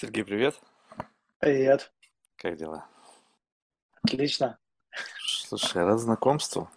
[0.00, 0.58] Сергей, привет.
[1.40, 1.92] Привет.
[2.36, 2.86] Как дела?
[4.02, 4.58] Отлично.
[5.26, 6.70] Слушай, рад знакомству.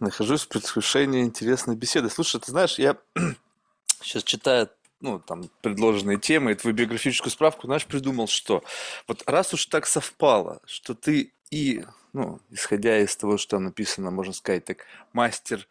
[0.00, 2.10] Нахожусь в предвкушении интересной беседы.
[2.10, 2.96] Слушай, ты знаешь, я
[4.02, 4.68] сейчас читаю
[5.00, 8.64] ну, там, предложенные темы и твою биографическую справку, знаешь, придумал, что
[9.06, 14.10] вот раз уж так совпало, что ты и, ну, исходя из того, что там написано,
[14.10, 14.78] можно сказать так,
[15.12, 15.68] мастер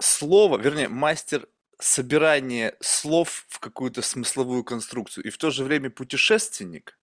[0.00, 1.46] слова, вернее, мастер
[1.82, 6.98] собирания слов в какую-то смысловую конструкцию, и в то же время путешественник,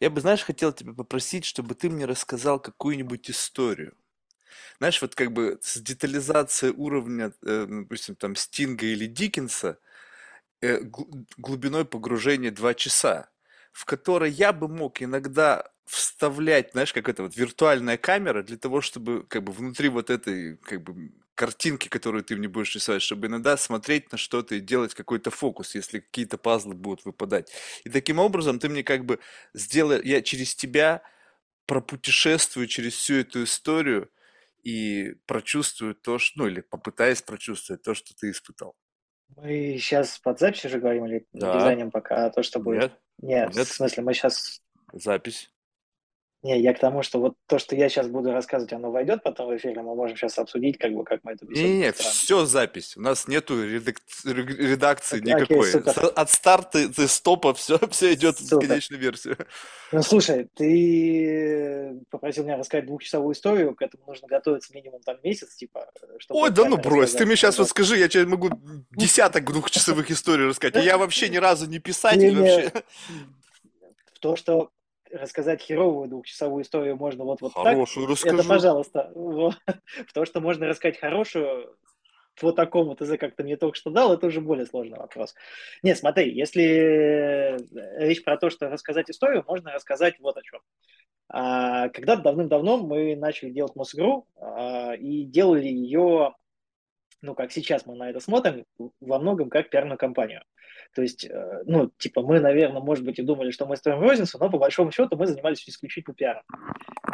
[0.00, 3.94] я бы, знаешь, хотел тебя попросить, чтобы ты мне рассказал какую-нибудь историю.
[4.78, 9.78] Знаешь, вот как бы с детализацией уровня, э, допустим, там Стинга или Диккенса,
[10.62, 10.80] э,
[11.36, 13.30] глубиной погружения 2 часа,
[13.72, 18.80] в которой я бы мог иногда вставлять, знаешь, как это вот виртуальная камера для того,
[18.80, 23.26] чтобы как бы внутри вот этой как бы картинки, которую ты мне будешь рисовать, чтобы
[23.26, 27.50] иногда смотреть на что-то и делать какой-то фокус, если какие-то пазлы будут выпадать.
[27.82, 29.18] И таким образом ты мне как бы
[29.52, 31.02] сделай, я через тебя
[31.66, 34.08] пропутешествую через всю эту историю
[34.62, 38.76] и прочувствую то, что, ну или попытаюсь прочувствовать то, что ты испытал.
[39.34, 41.54] Мы сейчас под запись уже говорим или Да.
[41.56, 42.82] дизайнем пока то, что будет?
[42.82, 43.00] Нет?
[43.20, 43.66] Нет, Нет?
[43.66, 44.62] в смысле, мы сейчас...
[44.92, 45.51] Запись.
[46.44, 49.46] Не, я к тому, что вот то, что я сейчас буду рассказывать, оно войдет потом
[49.46, 52.12] в эфир, мы можем сейчас обсудить, как бы, как мы беседу Не-не-не, построим.
[52.12, 52.96] все запись.
[52.96, 55.70] У нас нету редак- ре- редакции Окей, никакой.
[55.70, 56.12] супер.
[56.16, 58.66] От старта до стопа все, все идет в Супер.
[58.66, 59.36] конечную версию.
[59.92, 65.54] Ну, слушай, ты попросил меня рассказать двухчасовую историю, к этому нужно готовиться минимум там месяц,
[65.54, 67.68] типа, чтобы Ой, да ну брось, ты мне сейчас Вот.
[67.68, 68.50] скажи, я тебе могу
[68.90, 70.84] десяток двухчасовых историй рассказать.
[70.84, 72.72] Я вообще ни разу не писатель, вообще.
[74.14, 74.70] В то, что
[75.12, 78.48] рассказать херовую двухчасовую историю можно вот, вот так, Хорошую это, расскажу.
[78.48, 79.12] пожалуйста.
[79.14, 79.54] Вот.
[80.14, 81.76] То, что можно рассказать хорошую,
[82.40, 85.34] по такому ТЗ, как ты мне только что дал, это уже более сложный вопрос.
[85.82, 87.58] Нет, смотри, если
[87.98, 90.60] речь про то, что рассказать историю, можно рассказать вот о чем.
[91.28, 96.34] А, Когда-то давным-давно мы начали делать Мосигру а, и делали ее,
[97.22, 98.64] ну, как сейчас мы на это смотрим,
[99.00, 100.42] во многом как пиарную кампанию.
[100.94, 104.38] То есть, э, ну, типа, мы, наверное, может быть, и думали, что мы строим розницу,
[104.38, 106.42] но по большому счету мы занимались исключительно пиаром.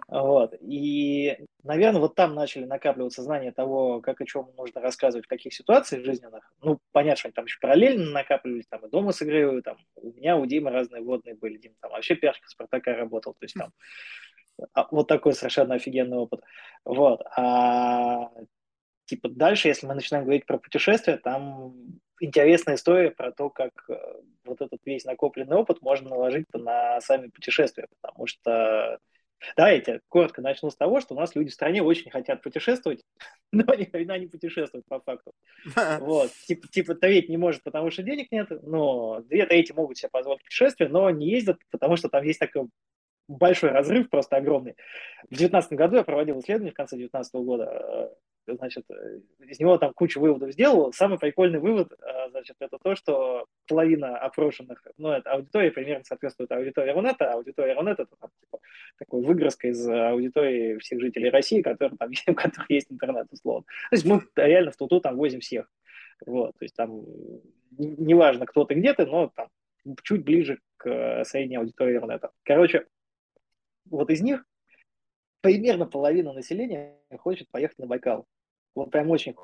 [0.09, 0.55] Вот.
[0.61, 5.53] И, наверное, вот там начали накапливаться знания того, как о чем нужно рассказывать, в каких
[5.53, 6.51] ситуациях жизненных.
[6.63, 10.37] Ну, понятно, что они там еще параллельно накапливались, там и дома сыграю, там у меня,
[10.37, 13.73] у Димы разные водные были, Дима там вообще пиарщик Спартака работал, то есть там
[14.73, 16.41] а, вот такой совершенно офигенный опыт.
[16.85, 17.23] Вот.
[17.37, 18.31] А
[19.09, 21.75] типа дальше, если мы начинаем говорить про путешествия, там
[22.21, 23.95] интересная история про то, как э,
[24.45, 28.99] вот этот весь накопленный опыт можно наложить на сами путешествия, потому что
[29.57, 33.05] Давайте коротко начну с того, что у нас люди в стране очень хотят путешествовать,
[33.53, 35.33] но ни хрена не путешествуют по факту.
[36.01, 36.33] Вот.
[36.47, 40.43] Типа, типа треть не может, потому что денег нет, но две трети могут себе позволить
[40.43, 42.69] путешествие, но не ездят, потому что там есть такой
[43.29, 44.75] большой разрыв, просто огромный.
[45.25, 48.09] В 2019 году я проводил исследование в конце 2019 года, э,
[48.57, 50.93] значит, э, из него там кучу выводов сделал.
[50.93, 56.51] Самый прикольный вывод, э, значит, это то, что половина опрошенных, ну, это аудитория примерно соответствует
[56.53, 58.61] аудитории Рунета, а аудитория Рунета это там, типа,
[58.99, 63.65] такой выгрузка из аудитории всех жителей России, которые, там, у которых есть интернет, условно.
[63.91, 65.71] То есть мы реально в туту там возим всех.
[66.27, 67.05] Вот, то есть там
[67.79, 69.49] неважно, кто ты где ты, но там
[70.03, 72.31] чуть ближе к средней аудитории Рунета.
[72.43, 72.87] Короче,
[73.87, 74.45] вот из них
[75.41, 78.27] примерно половина населения хочет поехать на Байкал.
[78.79, 79.35] Вот прям очень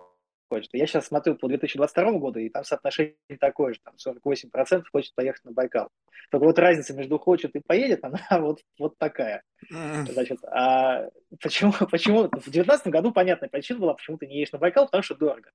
[0.49, 0.71] хочет.
[0.72, 5.45] Я сейчас смотрю по 2022 году, и там соотношение такое же, там 48% хочет поехать
[5.45, 5.89] на Байкал.
[6.31, 9.43] Только вот разница между хочет и поедет, она вот, вот такая.
[9.71, 11.09] Значит, а
[11.41, 12.25] почему, почему?
[12.25, 15.50] В 2019 году понятная причина была, почему ты не едешь на Байкал, потому что дорого.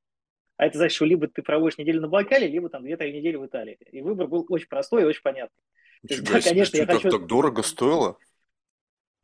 [0.57, 3.45] А это значит, что либо ты проводишь неделю на Байкале, либо там 2-3 недели в
[3.45, 3.77] Италии.
[3.91, 5.63] И выбор был очень простой и очень понятный.
[6.03, 7.09] Есть, да, конечно, я хочу...
[7.09, 8.17] так дорого стоило?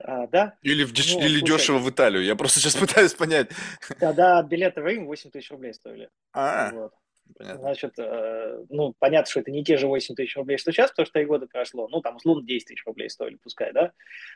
[0.08, 0.56] А, да?
[0.62, 1.16] Или, в деш...
[1.16, 1.58] Ну, Или слушай.
[1.58, 2.24] дешево в Италию?
[2.24, 3.50] Я просто сейчас пытаюсь понять.
[4.00, 6.10] Тогда билеты в Рим 8 тысяч рублей стоили.
[6.32, 6.94] А, Вот.
[7.38, 7.60] понятно.
[7.62, 11.08] Значит, э, ну, понятно, что это не те же 8 тысяч рублей, что сейчас, потому
[11.08, 11.88] что 3 года прошло.
[11.90, 13.94] Ну, там, условно, 10 тысяч рублей стоили, пускай, да?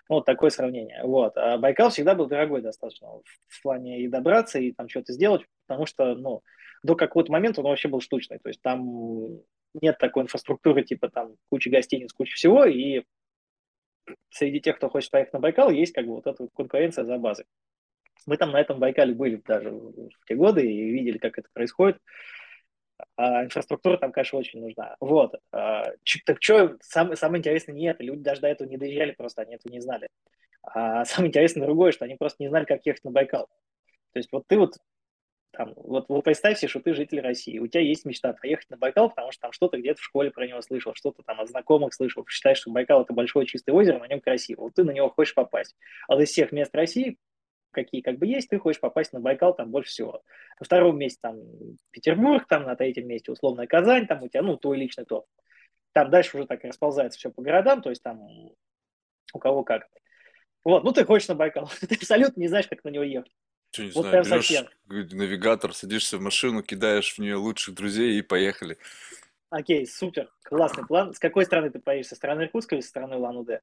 [0.09, 1.01] Ну, вот такое сравнение.
[1.03, 1.37] Вот.
[1.37, 3.07] А Байкал всегда был дорогой достаточно
[3.47, 6.41] в плане и добраться, и там что-то сделать, потому что, ну,
[6.81, 8.39] до какого-то момента он вообще был штучный.
[8.39, 9.39] То есть там
[9.79, 13.03] нет такой инфраструктуры, типа там куча гостиниц, куча всего, и
[14.29, 17.45] среди тех, кто хочет поехать на Байкал, есть как бы вот эта конкуренция за базой.
[18.25, 21.99] Мы там на этом Байкале были даже в те годы и видели, как это происходит.
[23.15, 24.95] А инфраструктура там, конечно, очень нужна.
[24.99, 25.35] Вот.
[25.51, 25.91] А,
[26.25, 28.03] так что, самое, самое интересное не это.
[28.03, 30.09] Люди даже до этого не доезжали, просто они этого не знали.
[30.63, 33.47] А самое интересное другое, что они просто не знали, как ехать на Байкал.
[34.13, 34.75] То есть вот ты вот
[35.51, 38.77] там, вот, вот представь себе, что ты житель России, у тебя есть мечта поехать на
[38.77, 41.93] Байкал, потому что там что-то где-то в школе про него слышал, что-то там от знакомых
[41.93, 45.09] слышал, считаешь, что Байкал это большое чистое озеро, на нем красиво, вот ты на него
[45.09, 45.75] хочешь попасть.
[46.07, 47.17] А из всех мест России,
[47.71, 50.21] какие как бы есть, ты хочешь попасть на Байкал там больше всего.
[50.59, 51.37] На втором месте там
[51.91, 55.25] Петербург, там на третьем месте условная Казань, там у тебя, ну, твой личный топ.
[55.93, 58.21] Там дальше уже так расползается все по городам, то есть там
[59.33, 59.87] у кого как.
[60.63, 63.31] Вот, ну ты хочешь на Байкал, ты абсолютно не знаешь, как на него ехать.
[63.71, 64.67] Что, не Вот знаю, берешь совсем.
[64.87, 68.77] навигатор, садишься в машину, кидаешь в нее лучших друзей и поехали.
[69.51, 71.13] Окей, супер, классный план.
[71.13, 72.07] С какой стороны ты поедешь?
[72.07, 73.61] Со стороны Иркутска или со стороны Улан-Удэ?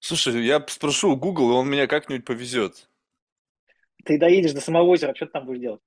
[0.00, 2.88] Слушай, я спрошу у Google, и он меня как-нибудь повезет.
[4.04, 5.80] Ты доедешь до самого озера, что ты там будешь делать?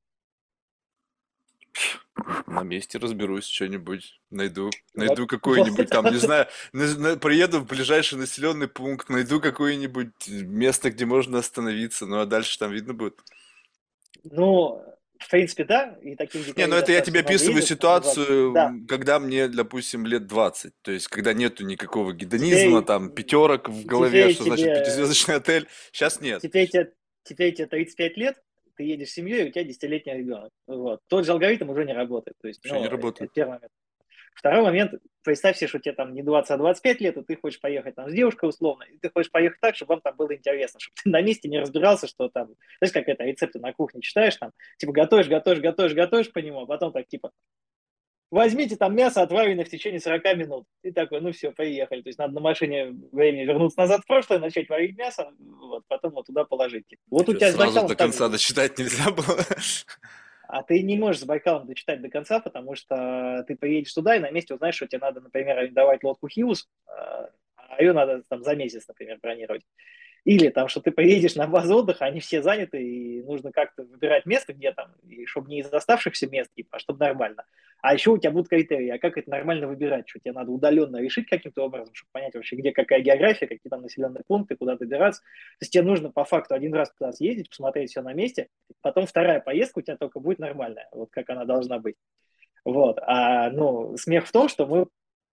[2.48, 4.66] На месте разберусь, что-нибудь найду.
[4.66, 9.40] Вот, Найду какой-нибудь вот, там, не знаю, на- на- приеду в ближайший населенный пункт, найду
[9.40, 13.22] какое-нибудь место, где можно остановиться, ну а дальше там видно будет.
[14.24, 14.84] Ну,
[15.20, 19.48] в принципе, да, и таких Не, ну это я тебе описываю ситуацию, Да, когда мне,
[19.48, 20.74] допустим, лет 20.
[20.82, 25.36] То есть, когда нету никакого гедонизма, теперь, там, пятерок в голове, что значит тебе, пятизвездочный
[25.36, 25.68] отель.
[25.92, 26.42] Сейчас нет.
[26.42, 26.94] теперь тебе,
[27.24, 28.38] теперь тебе 35 лет,
[28.76, 30.52] ты едешь с семьей, и у тебя десятилетний ребенок.
[30.68, 31.00] Вот.
[31.08, 32.38] Тот же алгоритм уже не работает.
[32.42, 33.34] То есть, Вообще не ну, это работает.
[33.34, 33.72] первый момент.
[34.34, 34.94] Второй момент,
[35.24, 38.10] представь себе, что тебе там не 20, а 25 лет, и ты хочешь поехать там
[38.10, 41.10] с девушкой условно, и ты хочешь поехать так, чтобы вам там было интересно, чтобы ты
[41.10, 44.94] на месте не разбирался, что там, знаешь, как это, рецепты на кухне читаешь, там, типа,
[44.94, 47.32] готовишь, готовишь, готовишь, готовишь по нему, а потом так, типа,
[48.32, 50.66] возьмите там мясо, отваренное в течение 40 минут.
[50.84, 52.02] И такой, ну все, поехали.
[52.02, 56.12] То есть надо на машине времени вернуться назад в прошлое, начать варить мясо, вот, потом
[56.14, 56.86] вот туда положить.
[57.10, 59.40] Вот у Что, тебя с сразу до конца дочитать нельзя было?
[60.48, 64.20] А ты не можешь с Байкалом дочитать до конца, потому что ты поедешь туда и
[64.20, 67.30] на месте узнаешь, что тебе надо, например, арендовать лодку Хиус, а
[67.80, 69.64] ее надо там за месяц, например, бронировать.
[70.24, 74.26] Или там, что ты поедешь на базу отдыха, они все заняты, и нужно как-то выбирать
[74.26, 77.46] место, где там, и чтобы не из оставшихся мест, типа, а чтобы нормально.
[77.82, 80.98] А еще у тебя будут критерии, а как это нормально выбирать, что тебе надо удаленно
[80.98, 85.22] решить каким-то образом, чтобы понять вообще, где какая география, какие там населенные пункты, куда добираться.
[85.22, 88.50] То есть тебе нужно по факту один раз туда съездить, посмотреть все на месте,
[88.82, 91.96] потом вторая поездка у тебя только будет нормальная, вот как она должна быть.
[92.66, 93.00] Вот.
[93.02, 94.88] А, ну, смех в том, что мы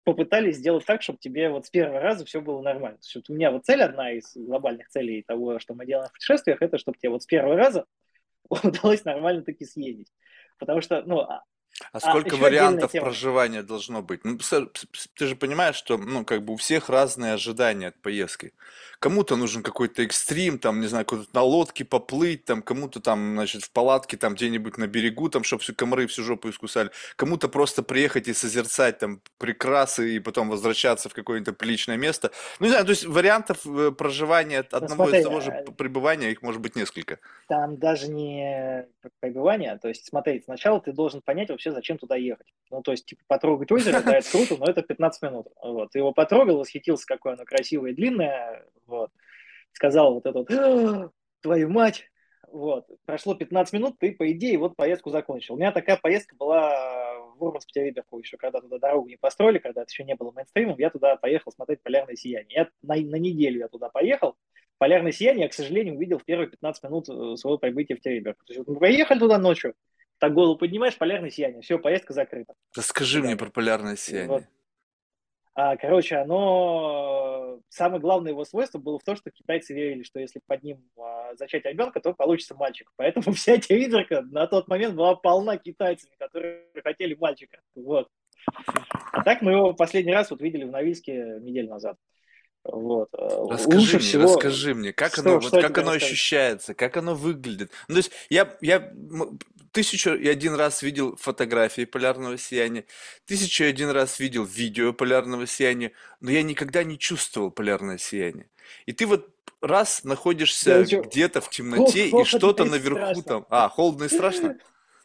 [0.05, 2.99] попытались сделать так, чтобы тебе вот с первого раза все было нормально.
[3.03, 6.63] Есть у меня вот цель, одна из глобальных целей того, что мы делаем в путешествиях,
[6.63, 7.87] это чтобы тебе вот с первого раза
[8.49, 10.13] удалось нормально таки съездить.
[10.59, 11.27] Потому что, ну,
[11.93, 14.25] а, А а сколько отдельная вариантов проживания должно быть?
[14.25, 14.39] Ну,
[15.15, 18.53] ты же понимаешь, что, ну, как бы у всех разные ожидания от поездки.
[19.01, 23.65] Кому-то нужен какой-то экстрим, там, не знаю, куда-то на лодке поплыть, там, кому-то там, значит,
[23.65, 26.91] в палатке, там, где-нибудь на берегу, там, чтобы всю комары всю жопу искусали.
[27.17, 32.31] Кому-то просто приехать и созерцать там прекрасы и потом возвращаться в какое-то приличное место.
[32.61, 35.51] Ну, не знаю, то есть вариантов э, проживания от Ну, одного и смотри, того же
[35.51, 37.19] а, п- пребывания, их может быть несколько.
[37.47, 38.87] там даже не
[39.21, 42.47] пребывание, то есть, смотри, сначала ты должен понять вообще, зачем туда ехать.
[42.71, 45.47] Ну, то есть, типа, потрогать озеро, да, это круто, но это 15 минут.
[45.63, 45.91] Вот.
[45.91, 49.11] Ты его потрогал, восхитился, какое оно красивое и длинное, вот.
[49.73, 52.09] Сказал вот это вот, «А, твою мать,
[52.55, 52.87] вот.
[53.05, 55.55] Прошло 15 минут, ты, по идее, вот поездку закончил.
[55.55, 59.83] У меня такая поездка была в Мурманск Тереберку еще, когда туда дорогу не построили, когда
[59.83, 62.55] это еще не было мейнстримом, я туда поехал смотреть полярное сияние.
[62.55, 64.37] Я на, на неделю я туда поехал,
[64.79, 68.45] полярное сияние я, к сожалению, увидел в первые 15 минут э, своего прибытия в Тереберку.
[68.45, 69.75] То есть мы поехали туда ночью,
[70.19, 72.55] так голову поднимаешь, полярное сияние, все, поездка закрыта.
[72.77, 73.45] Расскажи мне Ребята.
[73.47, 73.99] про полярное Вот.
[73.99, 74.49] сияние.
[75.57, 77.61] А, короче, оно...
[77.69, 81.35] Самое главное его свойство было в том, что китайцы верили, что если под ним а,
[81.37, 82.91] зачать ребенка, то получится мальчик.
[82.97, 87.61] Поэтому вся Териберка на тот момент была полна китайцами, которые хотели мальчика.
[87.77, 88.09] Вот.
[89.13, 91.97] А так мы его последний раз вот видели в Норильске неделю назад.
[92.65, 93.09] Вот.
[93.13, 94.23] Э, Расскажи Лучше мне, всего...
[94.25, 97.71] расскажи мне, как Что- оно, вот что как тебе оно ощущается, как оно выглядит.
[97.89, 98.91] Ну, то есть я, я
[99.73, 102.85] тысячу и один раз видел фотографии полярного сияния,
[103.27, 108.49] тысячу и один раз видел видео полярного сияния, но я никогда не чувствовал полярное сияние.
[108.87, 109.29] И ты вот
[109.61, 113.23] раз находишься и где-то в темноте, и холодно что-то и наверху страшно.
[113.23, 113.47] там.
[113.51, 114.59] А, холодно и страшно?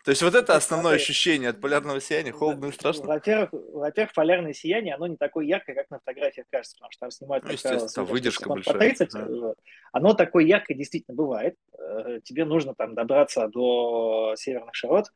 [0.06, 3.06] То есть вот это основное ощущение от полярного сияния, холодно и страшно?
[3.06, 7.12] Во-первых, во-первых, полярное сияние, оно не такое яркое, как на фотографиях кажется, потому что там
[7.12, 8.78] снимают, Ну, естественно, с выдержка большая.
[8.78, 9.16] 30.
[9.16, 9.26] Ага.
[9.30, 9.58] вот.
[9.92, 11.56] Оно такое яркое действительно бывает.
[11.78, 15.08] Э, Тебе нужно там добраться до северных широт.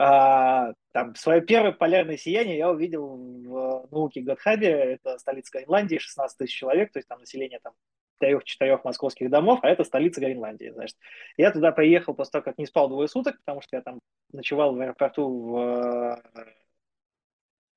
[0.00, 6.38] А, там свое первое полярное сияние я увидел в науке Готхабе, это столица Гренландии, 16
[6.38, 7.72] тысяч человек, то есть там население там
[8.18, 10.96] трех-четырех московских домов, а это столица Гренландии, значит.
[11.36, 14.00] Я туда приехал после того, как не спал двое суток, потому что я там
[14.32, 16.44] ночевал в аэропорту в э,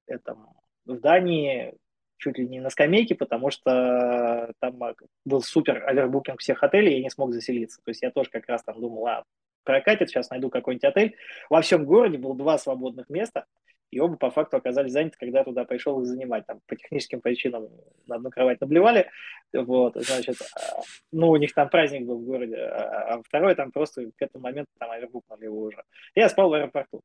[0.08, 0.50] этом,
[0.86, 1.74] в Дании
[2.18, 4.80] чуть ли не на скамейке, потому что там
[5.26, 7.82] был супер овербукинг всех отелей, я не смог заселиться.
[7.84, 9.24] То есть я тоже как раз там думал, а,
[9.64, 11.16] прокатит, сейчас найду какой-нибудь отель.
[11.50, 13.46] Во всем городе было два свободных места,
[13.92, 16.46] и оба по факту оказались заняты, когда я туда пришел их занимать.
[16.48, 17.70] Там по техническим причинам
[18.08, 19.10] на одну кровать наблевали,
[19.54, 20.82] вот, значит, а,
[21.12, 24.44] ну, у них там праздник был в городе, а, а второй там просто к этому
[24.44, 25.84] моменту там овербукнули его уже.
[26.16, 27.02] Я спал в аэропорту.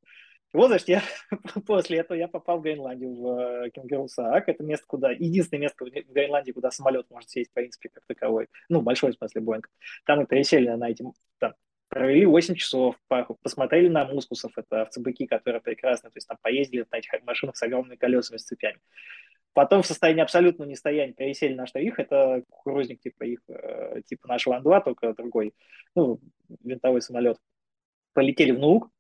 [0.53, 1.03] Вот, значит, я
[1.67, 4.49] после этого я попал в Гренландию, в э, Кенгурусаак.
[4.49, 5.11] Это место, куда...
[5.11, 8.49] Единственное место в Гренландии, куда самолет может сесть, в принципе, как таковой.
[8.69, 9.69] Ну, большой, в смысле, Боинг.
[10.05, 11.05] Там мы пересели на эти...
[11.39, 11.55] Там,
[11.89, 12.97] провели 8 часов,
[13.43, 17.63] посмотрели на мускусов, это овцебыки, которые прекрасны, то есть там поездили на этих машинах с
[17.63, 18.79] огромными колесами, с цепями.
[19.53, 24.57] Потом в состоянии абсолютного нестояния пересели на что это кукурузник типа их, э, типа нашего
[24.57, 25.55] Ан-2, только другой,
[25.95, 26.21] ну,
[26.63, 27.39] винтовой самолет.
[28.13, 28.91] Полетели в Нуук,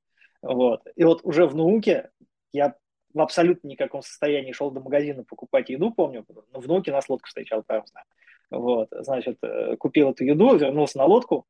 [0.42, 0.82] вот.
[0.94, 2.10] И вот уже в науке
[2.52, 2.74] я
[3.12, 7.28] в абсолютно никаком состоянии шел до магазина покупать еду, помню, но в науке нас лодка
[7.28, 8.04] встречал просто.
[8.50, 11.46] Вот, значит, э, купил эту еду, вернулся на лодку,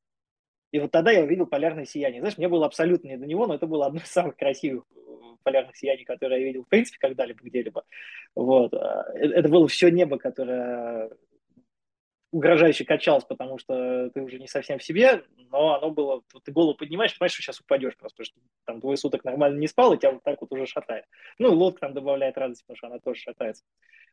[0.76, 2.20] и вот тогда я увидел полярное сияние.
[2.20, 4.98] Знаешь, мне было абсолютно не до него, но это было одно из самых красивых э,
[5.42, 7.82] полярных сияний, которые я видел, в принципе, когда-либо где-либо.
[8.34, 8.74] Вот.
[8.74, 11.08] Э, это было все небо, которое
[12.30, 16.52] угрожающе качалось, потому что ты уже не совсем в себе, но оно было, вот ты
[16.52, 19.94] голову поднимаешь, понимаешь, что сейчас упадешь просто, потому что там двое суток нормально не спал,
[19.94, 21.06] и тебя вот так вот уже шатает.
[21.38, 23.64] Ну, лодка там добавляет радости, потому что она тоже шатается.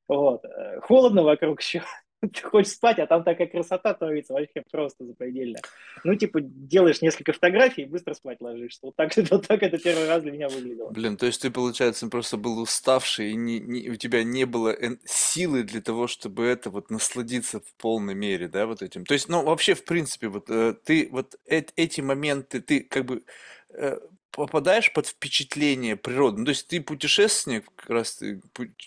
[0.07, 0.45] Вот.
[0.45, 1.83] Э, холодно вокруг еще,
[2.33, 5.59] ты хочешь спать, а там такая красота творится, вообще просто запредельно.
[6.03, 8.79] Ну, типа, делаешь несколько фотографий и быстро спать ложишься.
[8.83, 10.89] Вот так, вот так это первый раз для меня выглядело.
[10.89, 14.75] Блин, то есть ты, получается, просто был уставший, и не, не, у тебя не было
[15.05, 19.05] силы для того, чтобы это вот насладиться в полной мере, да, вот этим.
[19.05, 23.05] То есть, ну, вообще, в принципе, вот э, ты вот э, эти моменты, ты как
[23.05, 23.23] бы
[23.69, 23.99] э,
[24.33, 26.39] попадаешь под впечатление природы.
[26.39, 28.41] Ну, то есть ты путешественник, как раз ты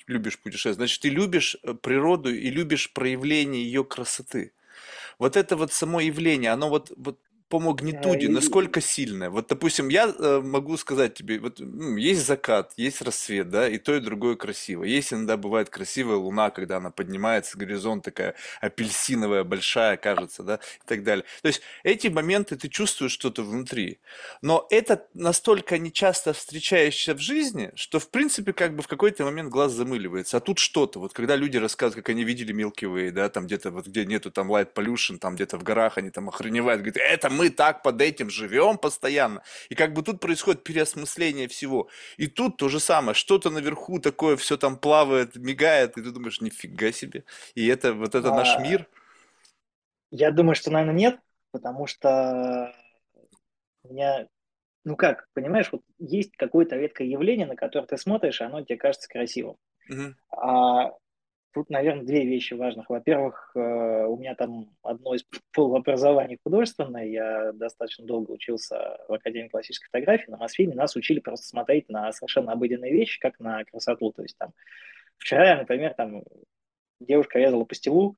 [0.06, 4.52] любишь путешествовать, значит, ты любишь э, природу и любишь проявление ее красоты.
[5.18, 9.30] Вот это вот само явление, оно вот, вот по магнитуде, насколько сильная?
[9.30, 13.78] Вот, допустим, я э, могу сказать тебе, вот ну, есть закат, есть рассвет, да, и
[13.78, 14.82] то, и другое красиво.
[14.82, 20.88] Есть иногда бывает красивая луна, когда она поднимается, горизонт такая апельсиновая, большая, кажется, да, и
[20.88, 21.24] так далее.
[21.42, 24.00] То есть эти моменты ты чувствуешь что-то внутри.
[24.42, 29.50] Но это настолько нечасто встречающееся в жизни, что, в принципе, как бы в какой-то момент
[29.50, 30.38] глаз замыливается.
[30.38, 33.70] А тут что-то, вот когда люди рассказывают, как они видели Milky Way, да, там где-то
[33.70, 37.35] вот где нету там light pollution, там где-то в горах они там охреневают, говорят, это
[37.36, 39.42] мы так под этим живем постоянно.
[39.68, 41.88] И как бы тут происходит переосмысление всего.
[42.16, 46.40] И тут то же самое, что-то наверху такое все там плавает, мигает, и ты думаешь,
[46.40, 47.24] нифига себе.
[47.54, 48.86] И это вот это а, наш мир.
[50.10, 51.18] Я думаю, что, наверное, нет,
[51.50, 52.74] потому что
[53.84, 54.26] у меня,
[54.84, 58.76] ну как, понимаешь, вот есть какое-то редкое явление, на которое ты смотришь, и оно тебе
[58.76, 59.56] кажется красивым.
[59.88, 60.14] Угу.
[60.30, 60.92] А
[61.56, 62.90] Тут, наверное, две вещи важных.
[62.90, 67.06] Во-первых, э, у меня там одно из полуобразований художественное.
[67.06, 70.30] Я достаточно долго учился в Академии классической фотографии.
[70.30, 74.12] На Мосфильме нас учили просто смотреть на совершенно обыденные вещи, как на красоту.
[74.12, 74.52] То есть там
[75.16, 76.24] вчера, например, там
[77.00, 78.16] девушка резала пастилу,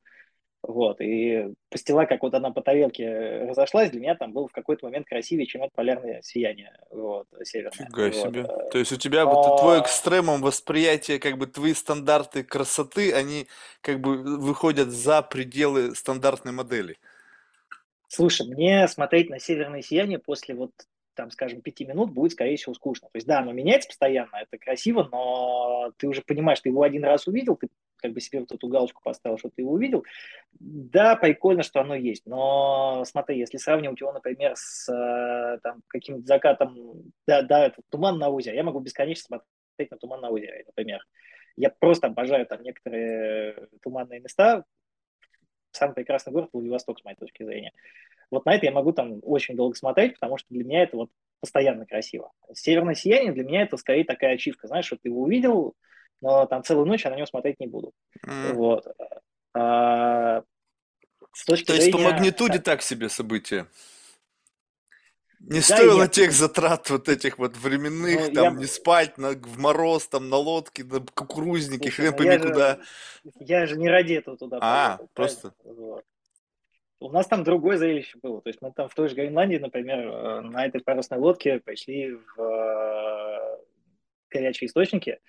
[0.62, 4.86] вот, и пастила, как вот она по тарелке разошлась, для меня там было в какой-то
[4.86, 7.86] момент красивее, чем это полярное сияние, вот, северное.
[7.86, 8.14] Фига вот.
[8.14, 8.44] себе.
[8.70, 9.32] То есть у тебя Но...
[9.32, 13.46] вот твой экстремум восприятия, как бы твои стандарты красоты, они
[13.80, 16.98] как бы выходят за пределы стандартной модели.
[18.08, 20.72] Слушай, мне смотреть на северное сияние после вот
[21.14, 23.08] там, скажем, пяти минут будет, скорее всего, скучно.
[23.08, 27.04] То есть, да, оно меняется постоянно, это красиво, но ты уже понимаешь, ты его один
[27.04, 30.04] раз увидел, ты как бы себе вот эту галочку поставил, что ты его увидел.
[30.52, 36.26] Да, прикольно, что оно есть, но смотри, если сравнивать его, например, с э, там, каким-то
[36.26, 40.64] закатом, да, да, это туман на озере, я могу бесконечно смотреть на туман на озере,
[40.66, 41.00] например.
[41.56, 44.64] Я просто обожаю там некоторые туманные места.
[45.72, 47.72] Самый прекрасный город Владивосток, с моей точки зрения.
[48.30, 51.10] Вот на это я могу там очень долго смотреть, потому что для меня это вот
[51.40, 52.32] постоянно красиво.
[52.52, 55.74] Северное сияние для меня это скорее такая ачивка, знаешь, что ты его увидел,
[56.20, 57.92] но там целую ночь я на него смотреть не буду.
[58.26, 58.52] Mm.
[58.54, 58.86] Вот.
[59.54, 60.42] А,
[61.32, 61.86] с точки То зрения...
[61.86, 63.66] есть по магнитуде так себе событие?
[65.40, 66.08] Не да, стоило я...
[66.08, 68.60] тех затрат вот этих вот временных, ну, там, я...
[68.60, 72.74] не спать на, в мороз, там, на лодке, на кукурузнике, хрен ну, пойми куда.
[72.74, 72.80] Же,
[73.38, 75.52] я же не ради этого туда А, поехал, просто.
[75.62, 76.04] Вот.
[77.00, 78.42] У нас там другое зрелище было.
[78.42, 82.14] То есть мы там в той же Гренландии, например, э, на этой парусной лодке пришли
[82.14, 83.58] в э,
[84.30, 85.20] горячие источники.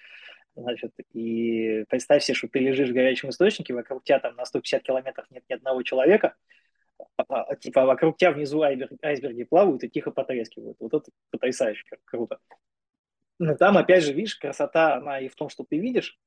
[0.55, 4.83] Значит, и представь себе, что ты лежишь в горячем источнике, вокруг тебя там на 150
[4.83, 6.35] километров нет ни одного человека,
[7.17, 10.77] а, а, типа вокруг тебя внизу айсберг, айсберги плавают и тихо потрескивают.
[10.79, 12.39] Вот это потрясающе круто.
[13.37, 16.19] Но там, опять же, видишь, красота, она и в том, что ты видишь,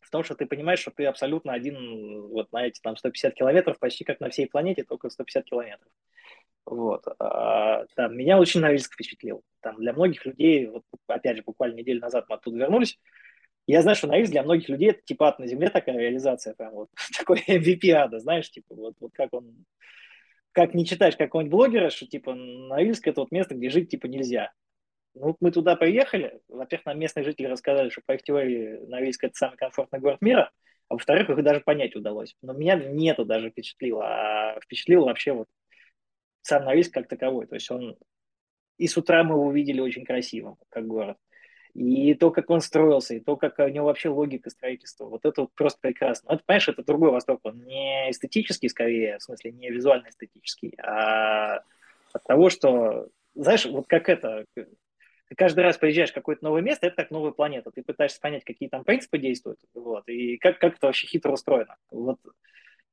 [0.00, 3.78] в том, что ты понимаешь, что ты абсолютно один вот на эти там 150 километров,
[3.80, 5.88] почти как на всей планете, только 150 километров.
[6.64, 7.04] Вот.
[7.18, 9.42] А, там, меня очень Норильск впечатлил.
[9.60, 13.00] Там для многих людей, вот, опять же, буквально неделю назад мы оттуда вернулись,
[13.66, 16.72] я знаю, что Норильск для многих людей это типа ад на земле такая реализация, прям
[16.72, 19.64] вот такой MVP ада, знаешь, типа вот, вот как он,
[20.52, 24.52] как не читаешь какого-нибудь блогера, что типа Норильск это вот место, где жить типа нельзя.
[25.14, 29.34] Ну, мы туда приехали, во-первых, нам местные жители рассказали, что по их теории Норильск это
[29.34, 30.50] самый комфортный город мира,
[30.88, 32.36] а во-вторых, их даже понять удалось.
[32.42, 35.48] Но меня не это даже впечатлило, а впечатлило вообще вот
[36.42, 37.46] сам Норильск как таковой.
[37.46, 37.96] То есть он...
[38.78, 41.16] И с утра мы его увидели очень красивым, как город.
[41.76, 45.42] И то, как он строился, и то, как у него вообще логика строительства, вот это
[45.42, 46.32] вот просто прекрасно.
[46.32, 51.56] Это, понимаешь, это другой Восток, он не эстетический скорее, в смысле не визуально эстетический, а
[52.14, 56.86] от того, что, знаешь, вот как это, ты каждый раз приезжаешь в какое-то новое место,
[56.86, 57.70] это как новая планета.
[57.70, 61.76] Ты пытаешься понять, какие там принципы действуют, вот, и как, как это вообще хитро устроено.
[61.90, 62.18] Вот,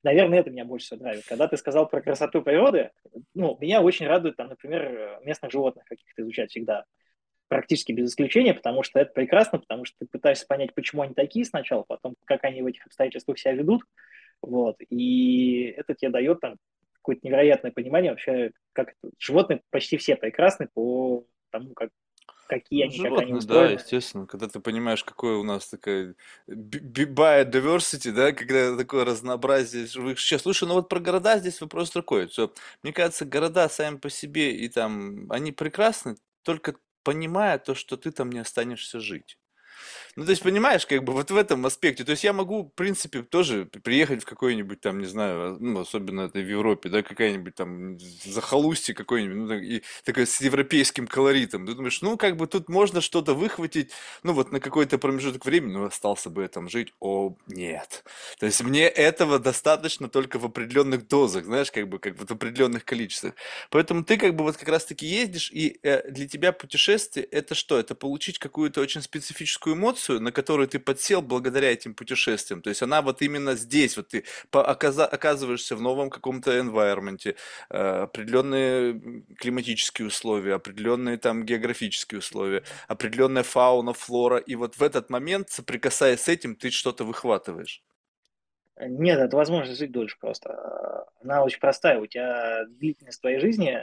[0.04, 1.30] наверное, это меня больше всего нравится.
[1.30, 2.92] Когда ты сказал про красоту природы,
[3.34, 6.84] ну, меня очень радует, там, например, местных животных каких-то изучать всегда.
[7.54, 11.46] Практически без исключения, потому что это прекрасно, потому что ты пытаешься понять, почему они такие
[11.46, 13.84] сначала, потом, как они в этих обстоятельствах себя ведут,
[14.42, 16.56] вот, и это тебе дает там
[16.94, 21.90] какое-то невероятное понимание вообще, как это, животные почти все прекрасны по тому, как
[22.48, 23.74] какие Ну, они, как они животные, да, устроены.
[23.74, 26.16] естественно, когда ты понимаешь, какое у нас такая
[26.48, 30.44] biodiversity, да, когда такое разнообразие живых существ.
[30.44, 34.56] Слушай, ну вот про города здесь вопрос такой, что, мне кажется, города сами по себе
[34.56, 39.38] и там, они прекрасны, только понимая то, что ты там не останешься жить.
[40.16, 42.04] Ну, то есть, понимаешь, как бы вот в этом аспекте.
[42.04, 46.22] То есть я могу, в принципе, тоже приехать в какой-нибудь там, не знаю, ну, особенно
[46.22, 51.66] это в Европе, да, какая-нибудь там захолустье какой-нибудь, ну, так- и такое с европейским колоритом.
[51.66, 53.92] Ты думаешь, ну, как бы тут можно что-то выхватить,
[54.24, 56.94] ну, вот на какой-то промежуток времени, ну, остался бы я там жить.
[57.00, 58.04] О, нет.
[58.40, 62.32] То есть мне этого достаточно только в определенных дозах, знаешь, как бы, как бы в
[62.32, 63.34] определенных количествах.
[63.70, 67.78] Поэтому ты как бы вот как раз-таки ездишь, и э, для тебя путешествие это что?
[67.80, 72.62] Это получить какую-то очень специфическую эмоцию, на которую ты подсел благодаря этим путешествиям.
[72.62, 77.36] То есть она вот именно здесь, вот ты оказываешься в новом каком-то environment,
[77.70, 85.10] э, определенные климатические условия, определенные там географические условия, определенная фауна, флора, и вот в этот
[85.10, 87.84] момент, соприкасаясь с этим, ты что-то выхватываешь.
[88.80, 91.06] Нет, это возможность жить дольше просто.
[91.22, 92.00] Она очень простая.
[92.00, 93.80] У тебя длительность твоей жизни...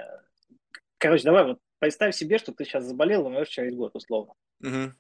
[0.99, 4.35] Короче, давай вот представь себе, что ты сейчас заболел, умрешь через год, условно.
[4.61, 4.95] Мгм.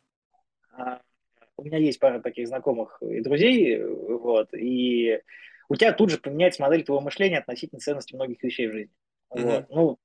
[1.56, 5.20] У меня есть пара таких знакомых и друзей, вот, и
[5.68, 8.94] у тебя тут же поменяется модель твоего мышления относительно ценности многих вещей в жизни.
[9.30, 9.42] Мгм.
[9.42, 9.66] Вот.
[9.70, 9.98] Ну,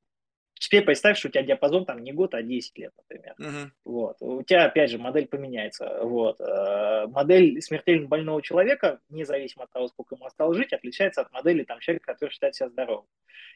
[0.53, 3.33] теперь представь, что у тебя диапазон там не год, а 10 лет, например.
[3.37, 3.73] Мгм.
[3.83, 4.17] Вот.
[4.19, 5.99] У тебя, опять же, модель поменяется.
[6.03, 6.39] Вот.
[6.39, 11.63] Э, Модель смертельно больного человека, независимо от того, сколько ему осталось жить, отличается от модели
[11.63, 13.05] там, человека, который считает себя здоровым.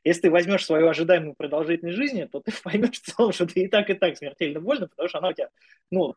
[0.03, 3.67] Если ты возьмешь свою ожидаемую продолжительность жизни, то ты поймешь в целом, что ты и
[3.67, 5.49] так, и так смертельно больно, потому что она у тебя,
[5.91, 6.15] ну,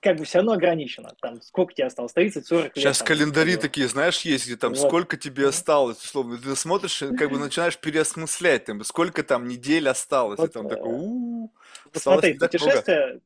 [0.00, 1.14] как бы все равно ограничена.
[1.20, 2.12] Там, сколько тебе осталось?
[2.14, 2.72] 30-40 лет.
[2.74, 3.62] Сейчас там, календари вот.
[3.62, 4.86] такие, знаешь, есть, где там Вот.
[4.86, 6.38] сколько тебе осталось, условно.
[6.38, 10.66] Ты смотришь, и как бы начинаешь переосмыслять, там, сколько там недель осталось, и Вот, там
[10.66, 11.50] э, такой, у
[11.94, 13.20] смотри, путешествие,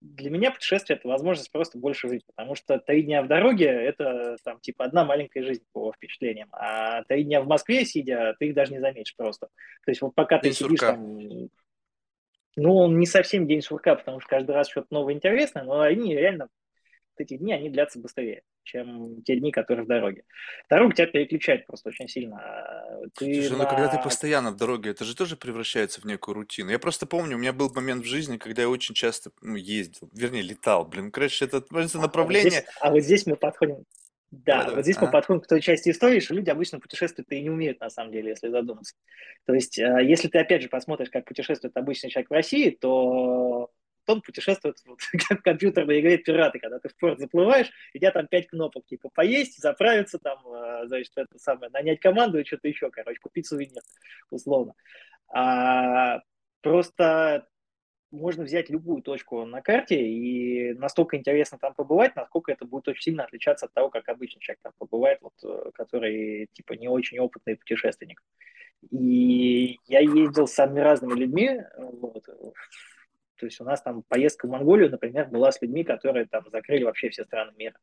[0.00, 4.36] для меня путешествие это возможность просто больше жить, потому что три дня в дороге это
[4.42, 8.54] там типа одна маленькая жизнь по впечатлениям, а три дня в Москве сидя, ты их
[8.54, 9.48] даже не заметишь просто.
[9.84, 10.92] То есть вот пока ты День сидишь сурка.
[10.92, 11.48] там,
[12.56, 16.14] ну, он не совсем день сурка, потому что каждый раз что-то новое интересное, но они
[16.14, 16.48] реально,
[17.20, 20.24] эти дни, они длятся быстрее, чем те дни, которые в дороге.
[20.68, 22.42] Дорога тебя переключает просто очень сильно.
[23.16, 26.34] Ты Слушай, ну когда ты на постоянно в дороге, это же тоже превращается в некую
[26.34, 26.70] рутину.
[26.70, 30.10] Я просто помню, у меня был момент в жизни, когда я очень часто ну, ездил,
[30.12, 30.84] вернее, летал.
[30.84, 32.64] Блин, короче, это, это А вот здесь, направление...
[32.80, 33.84] а вот здесь мы подходим,
[34.30, 34.76] да, давай.
[34.76, 35.12] вот здесь мы Ага.
[35.12, 38.30] подходим к той части истории, что люди обычно путешествуют и не умеют, на самом деле,
[38.30, 38.94] если задуматься.
[39.44, 43.70] То есть, э, если ты, опять же, посмотришь, как путешествует обычный человек в России, то
[44.06, 48.00] он путешествует вот, как в компьютерной игре «Пираты», когда ты в порт заплываешь, и у
[48.00, 52.44] тебя там пять кнопок, типа поесть, заправиться, там, э, значит, это самое, нанять команду и
[52.44, 53.82] что-то еще, короче, купить сувенир,
[54.30, 54.74] условно.
[55.32, 56.20] А,
[56.62, 57.48] просто
[58.10, 63.02] можно взять любую точку на карте и настолько интересно там побывать, насколько это будет очень
[63.02, 67.18] сильно отличаться от того, как обычный человек там побывает, вот, э, который типа не очень
[67.18, 68.22] опытный путешественник.
[68.90, 71.62] И я ездил с самыми разными людьми.
[71.76, 72.24] Вот.
[73.36, 76.84] То есть у нас там поездка в Монголию, например, была с людьми, которые там закрыли
[76.84, 77.76] вообще все страны мира.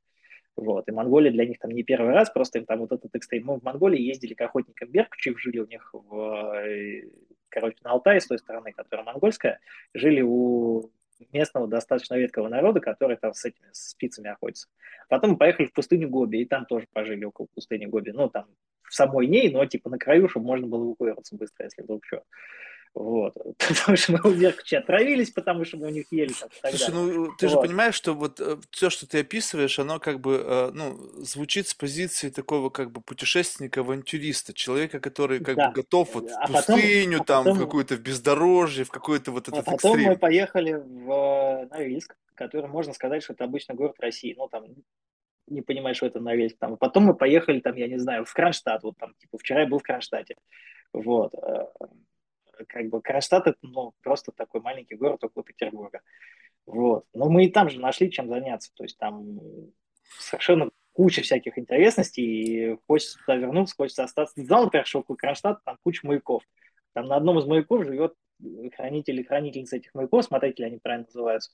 [0.55, 0.87] Вот.
[0.87, 3.45] И Монголия для них там не первый раз, просто им там вот этот экстрим.
[3.45, 7.03] Мы в Монголии ездили к охотникам Беркучев, жили у них в, э,
[7.49, 9.59] короче, на Алтае, с той стороны, которая монгольская,
[9.93, 10.91] жили у
[11.31, 14.67] местного достаточно редкого народа, который там с этими спицами охотится.
[15.09, 18.11] Потом мы поехали в пустыню Гоби, и там тоже пожили около пустыни Гоби.
[18.11, 18.45] Ну, там
[18.83, 22.23] в самой ней, но типа на краю, чтобы можно было эвакуироваться быстро, если вдруг что.
[22.93, 23.33] Вот.
[23.57, 27.47] Потому что мы Беркучи отравились, потому что мы у них ели там, Слушай, ну ты
[27.47, 27.53] вот.
[27.53, 31.67] же понимаешь, что вот э, все, что ты описываешь, оно как бы, э, ну, звучит
[31.67, 35.67] с позиции такого как бы путешественника-авантюриста, человека, который как да.
[35.67, 38.89] бы готов вот а в пустыню, потом, там, а потом, в какую-то в бездорожье, в
[38.89, 40.09] какой-то вот этот а потом экстрим.
[40.09, 44.33] мы поехали в э, Норильск, который, можно сказать, что это обычно город России.
[44.35, 44.65] Ну, там,
[45.47, 46.57] не понимаешь, что это Норильск.
[46.57, 46.77] Там.
[46.77, 48.83] Потом мы поехали, там, я не знаю, в Кронштадт.
[48.83, 50.35] Вот там, типа, вчера я был в Кронштадте.
[50.93, 51.33] Вот
[52.65, 56.01] как бы Кронштадт это ну, просто такой маленький город около Петербурга.
[56.65, 57.05] Вот.
[57.13, 58.71] Но мы и там же нашли чем заняться.
[58.75, 59.39] То есть там
[60.19, 64.41] совершенно куча всяких интересностей, и хочется туда вернуться, хочется остаться.
[64.41, 66.43] Знал, например, что около Кронштадта там куча маяков.
[66.93, 68.13] Там на одном из маяков живет
[68.75, 71.51] хранитель или хранительница этих маяков, смотрители они правильно называются.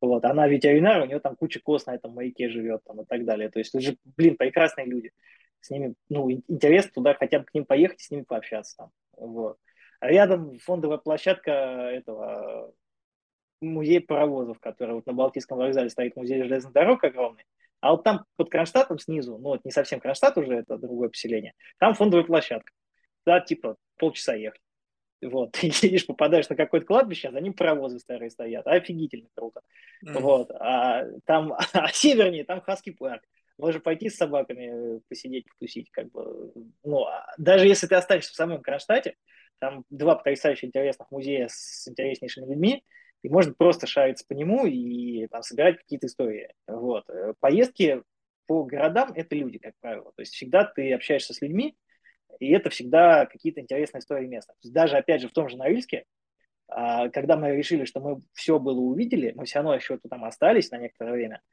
[0.00, 3.24] Вот, она ветеринар, у нее там куча коз на этом маяке живет там, и так
[3.24, 3.50] далее.
[3.50, 5.12] То есть, это же, блин, прекрасные люди.
[5.60, 8.90] С ними, ну, интересно туда хотя бы к ним поехать и с ними пообщаться там.
[9.16, 9.58] Вот.
[10.00, 12.72] Рядом фондовая площадка этого
[13.60, 17.44] музея паровозов, который вот на Балтийском вокзале стоит музей железных дорог огромный.
[17.80, 21.54] А вот там под Кронштадтом снизу, ну вот не совсем Кронштадт уже, это другое поселение,
[21.78, 22.72] там фондовая площадка.
[23.24, 24.60] Туда типа полчаса ехать.
[25.22, 28.66] Вот, ты едешь, попадаешь на какое-то кладбище, а за ним паровозы старые стоят.
[28.66, 29.60] Офигительно круто.
[30.06, 30.20] Mm.
[30.20, 33.22] Вот, а там, а севернее, там Хаски парк.
[33.58, 36.52] Можно пойти с собаками посидеть, потусить, как бы.
[36.82, 39.16] Ну, а даже если ты останешься в самом Кронштадте,
[39.60, 42.84] там два потрясающе интересных музея с интереснейшими людьми,
[43.22, 46.52] и можно просто шариться по нему и там собирать какие-то истории.
[46.66, 47.04] Вот.
[47.38, 48.02] Поездки
[48.46, 50.12] по городам– это люди, как правило.
[50.16, 51.76] То есть всегда ты общаешься с людьми,
[52.38, 54.54] и это всегда какие-то интересные истории места.
[54.54, 56.04] То есть даже, опять же, в том же Норильске,
[56.66, 60.70] а, когда мы решили, что мы все было увидели, мы все равно еще там остались
[60.70, 61.42] на некоторое время–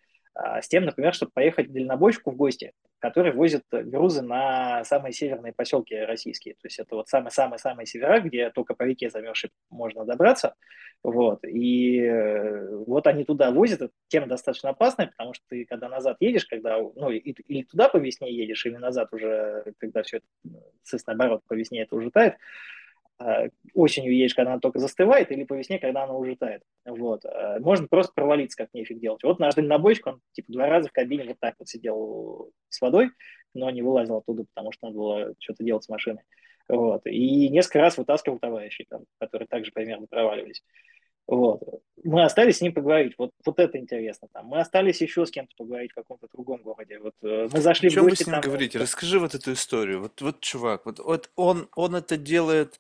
[0.62, 5.54] с тем, например, чтобы поехать в дальнобойщику в гости, который возит грузы на самые северные
[5.54, 6.56] поселки российские.
[6.56, 10.56] То есть это вот самые-самые-самые севера, где только по реке замерзшей можно добраться.
[11.04, 11.44] Вот.
[11.44, 13.82] И э, вот они туда возят.
[13.82, 17.98] Эта тема достаточно опасная, потому что ты, когда назад едешь, когда, ну, или туда по
[17.98, 20.26] весне едешь, или назад уже, когда все это,
[20.84, 22.38] естественно, наоборот, по весне это уже тает, а,
[23.74, 26.62] осенью едешь, когда она только застывает, или по весне, когда она уже тает.
[26.86, 27.26] Вот.
[27.26, 29.24] А, можно просто провалиться, как нефиг делать.
[29.24, 33.10] Вот наш дальнобойщик, он типа два раза в кабине вот так вот сидел с водой,
[33.54, 36.22] но не вылазил оттуда, потому что надо было что-то делать с машиной.
[36.70, 37.06] Вот.
[37.06, 40.64] И несколько раз вытаскивал товарищей, там, которые также примерно проваливались.
[41.28, 41.62] Вот.
[42.04, 43.16] Мы остались с ним поговорить.
[43.18, 44.30] Вот, вот это интересно.
[44.32, 44.48] Там.
[44.48, 47.00] Мы остались еще с кем-то поговорить в каком-то другом городе.
[47.00, 48.80] Вот, э, мы зашли О чем в гости, вы с ним там, говорите?
[48.80, 50.02] Расскажи вот эту историю.
[50.02, 52.80] Вот, вот чувак, вот, вот он, он это делает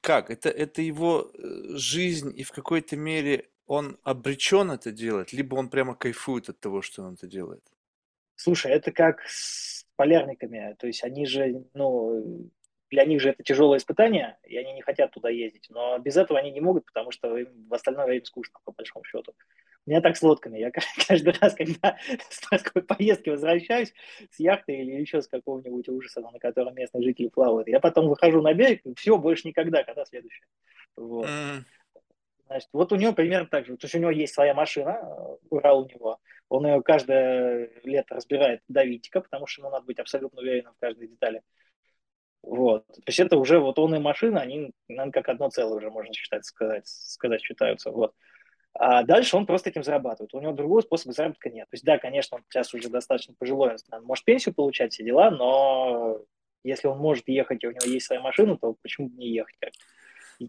[0.00, 0.30] как?
[0.30, 5.68] Это, это его э, жизнь, и в какой-то мере он обречен это делать, либо он
[5.68, 7.62] прямо кайфует от того, что он это делает?
[8.36, 10.76] Слушай, это как с полярниками.
[10.78, 12.50] То есть они же, ну,
[12.94, 15.66] для них же это тяжелое испытание, и они не хотят туда ездить.
[15.68, 19.04] Но без этого они не могут, потому что им в остальное время скучно, по большому
[19.04, 19.34] счету.
[19.84, 20.58] У меня так с лодками.
[20.58, 20.70] Я
[21.08, 21.98] каждый раз, когда
[22.30, 23.92] с такой поездки возвращаюсь
[24.30, 28.40] с яхты или еще с какого-нибудь ужаса, на котором местные жители плавают, я потом выхожу
[28.40, 30.46] на берег, и все, больше никогда, когда следующее.
[30.96, 31.26] Вот.
[31.26, 31.64] Mm.
[32.46, 33.76] Значит, вот у него примерно так же.
[33.76, 35.00] То есть у него есть своя машина,
[35.50, 36.20] Урал у него.
[36.48, 40.78] Он ее каждое лето разбирает до винтика, потому что ему надо быть абсолютно уверенным в
[40.78, 41.42] каждой детали.
[42.44, 42.86] Вот.
[42.86, 46.12] То есть это уже вот он и машина, они, наверное, как одно целое уже, можно
[46.12, 47.90] считать, сказать, сказать считаются.
[47.90, 48.12] Вот.
[48.74, 50.34] А дальше он просто этим зарабатывает.
[50.34, 51.66] У него другого способа заработка нет.
[51.70, 55.30] То есть, да, конечно, он сейчас уже достаточно пожилой, он может пенсию получать, все дела,
[55.30, 56.18] но
[56.64, 59.54] если он может ехать, и у него есть своя машина, то почему бы не ехать?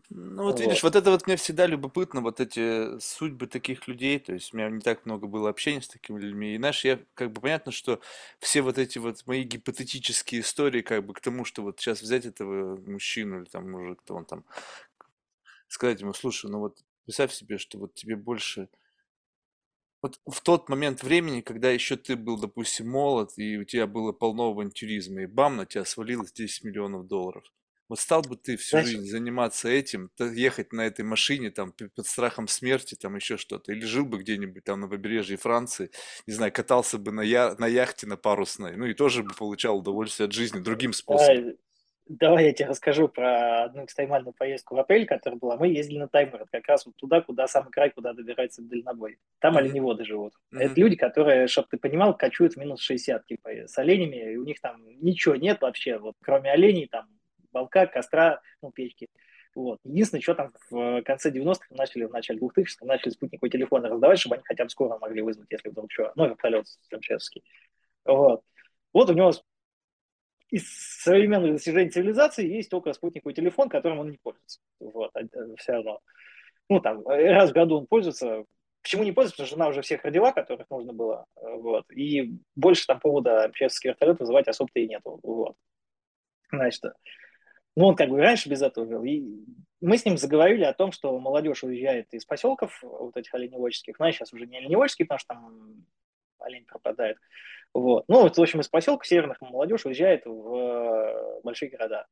[0.10, 0.95] Ну вот, вот видишь, вот.
[0.95, 4.81] это вот мне всегда любопытно, вот эти судьбы таких людей, то есть у меня не
[4.81, 8.01] так много было общения с такими людьми, и знаешь, я как бы понятно, что
[8.39, 12.25] все вот эти вот мои гипотетические истории, как бы к тому, что вот сейчас взять
[12.25, 14.45] этого мужчину или там может кто он там,
[15.67, 18.69] сказать ему, слушай, ну вот представь себе, что вот тебе больше
[20.01, 24.12] вот в тот момент времени, когда еще ты был, допустим, молод, и у тебя было
[24.12, 27.43] полно авантюризма, и бам, на тебя свалилось 10 миллионов долларов.
[27.89, 32.06] Вот стал бы ты всю Знаешь, жизнь заниматься этим, ехать на этой машине там под
[32.08, 35.91] страхом смерти, там еще что-то, или жил бы где-нибудь там на побережье Франции,
[36.28, 39.78] не знаю, катался бы на, я, на яхте на парусной, ну и тоже бы получал
[39.80, 41.43] удовольствие от жизни другим способом.
[41.43, 41.58] давай,
[42.08, 45.58] давай я тебе расскажу про одну экстремальную поездку в апрель, которая была.
[45.58, 49.19] Мы ездили на Таймыр, как раз вот туда, куда самый край, куда добирается дальнобой.
[49.39, 49.58] Там Мгм.
[49.58, 50.34] оленеводы живут.
[50.58, 50.80] Это Мгм.
[50.80, 54.60] люди, которые, чтобы ты понимал, кочуют в минус 60, типа, с оленями, и у них
[54.62, 57.08] там ничего нет вообще, вот кроме оленей, там,
[57.56, 59.08] балка, костра, ну, печки.
[59.56, 59.80] Вот.
[59.86, 64.36] Единственное, что там в конце 90-х начали, в начале 2000-х начали спутниковые телефоны раздавать, чтобы
[64.36, 66.12] они хотя бы скоро могли вызвать, если вдруг что.
[66.15, 67.44] Ну, вертолет МЧСовский.
[68.04, 68.44] Вот.
[68.91, 69.32] Вот у него
[70.50, 70.68] из
[71.02, 74.60] современных достижений цивилизации есть только спутниковый телефон, которым он не пользуется.
[74.80, 76.02] Вот, а, э, все равно.
[76.70, 78.44] Ну, там, раз в году он пользуется.
[78.82, 79.38] Почему не пользуется?
[79.38, 81.26] Потому что жена уже всех родила, которых нужно было.
[81.36, 81.86] Вот.
[81.91, 85.20] И больше там повода МЧСовский вертолет вызывать особо-то и нету.
[85.24, 85.56] Вот.
[86.52, 86.84] Значит,
[87.75, 89.03] ну, он как бы раньше без этого жил.
[89.03, 89.23] И
[89.81, 93.99] мы с ним заговорили о том, что молодежь уезжает из поселков, вот этих оленеводческих.
[93.99, 95.85] Ну, сейчас уже не оленеводческие, потому что там
[96.39, 97.17] олень пропадает.
[97.73, 98.05] Вот.
[98.07, 102.07] Ну, вот, в общем, из поселка северных молодежь уезжает в э, большие города.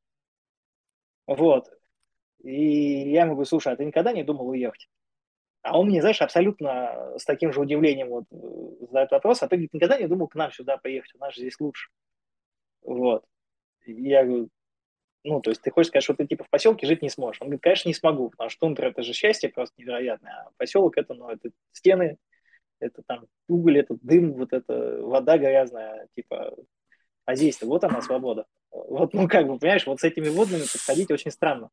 [1.26, 1.70] Вот.
[2.44, 4.90] И я ему говорю, слушай, а ты никогда не думал уехать?
[5.62, 9.56] А он мне, знаешь, абсолютно с таким же удивлением вот э, задает вопрос, а ты
[9.56, 11.90] говорит, никогда не думал к нам сюда поехать, у нас же здесь лучше.
[12.82, 13.24] Вот.
[13.86, 14.50] И я говорю,
[15.24, 17.42] ну, то есть ты хочешь сказать, что ты типа в поселке жить не сможешь?
[17.42, 20.98] Он говорит, конечно, не смогу, потому что тундра это же счастье просто невероятное, а поселок
[20.98, 22.18] это, ну, это стены,
[22.80, 26.56] это там уголь, это дым, вот это вода грязная, типа,
[27.26, 28.46] а здесь-то вот она свобода.
[28.72, 31.70] Вот, ну, как бы, понимаешь, вот с этими водными подходить очень странно.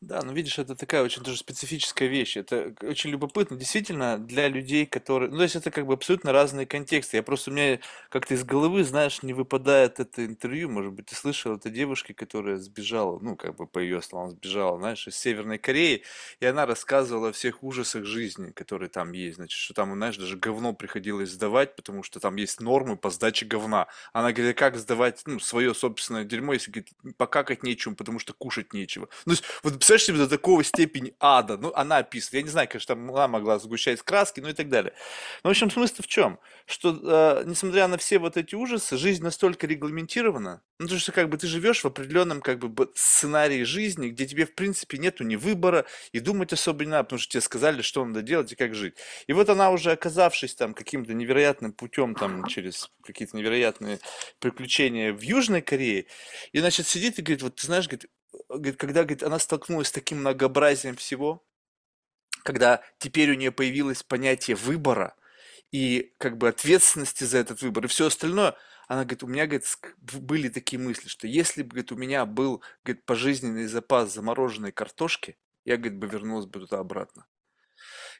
[0.00, 2.36] Да, ну видишь, это такая очень тоже специфическая вещь.
[2.36, 5.30] Это очень любопытно, действительно, для людей, которые...
[5.30, 7.18] Ну, то есть это как бы абсолютно разные контексты.
[7.18, 10.68] Я просто, у меня как-то из головы, знаешь, не выпадает это интервью.
[10.70, 14.78] Может быть, ты слышал, это девушки, которая сбежала, ну, как бы по ее словам, сбежала,
[14.78, 16.02] знаешь, из Северной Кореи,
[16.40, 19.36] и она рассказывала о всех ужасах жизни, которые там есть.
[19.36, 23.46] Значит, что там, знаешь, даже говно приходилось сдавать, потому что там есть нормы по сдаче
[23.46, 23.86] говна.
[24.12, 28.72] Она говорит, как сдавать, ну, свое собственное дерьмо, если, говорит, покакать нечем, потому что кушать
[28.72, 29.08] нечего.
[29.26, 32.48] Ну, то есть, вот представляешь себе до такого степени ада, ну, она описывает, я не
[32.48, 34.92] знаю, конечно, там она могла сгущать краски, ну и так далее.
[35.44, 36.40] Но, в общем, смысл в чем?
[36.66, 41.28] Что, э, несмотря на все вот эти ужасы, жизнь настолько регламентирована, ну, то, что как
[41.28, 45.36] бы ты живешь в определенном как бы сценарии жизни, где тебе, в принципе, нету ни
[45.36, 48.74] выбора, и думать особо не надо, потому что тебе сказали, что надо делать и как
[48.74, 48.94] жить.
[49.28, 54.00] И вот она уже оказавшись там каким-то невероятным путем, там, через какие-то невероятные
[54.40, 56.06] приключения в Южной Корее,
[56.50, 58.10] и, значит, сидит и говорит, вот ты знаешь, говорит,
[58.58, 61.44] говорит, когда говорит, она столкнулась с таким многообразием всего,
[62.44, 65.14] когда теперь у нее появилось понятие выбора
[65.70, 68.56] и как бы ответственности за этот выбор и все остальное,
[68.88, 69.64] она говорит, у меня, говорит,
[69.98, 75.76] были такие мысли, что если бы, у меня был, говорит, пожизненный запас замороженной картошки, я,
[75.76, 77.26] говорит, бы вернулась бы туда обратно.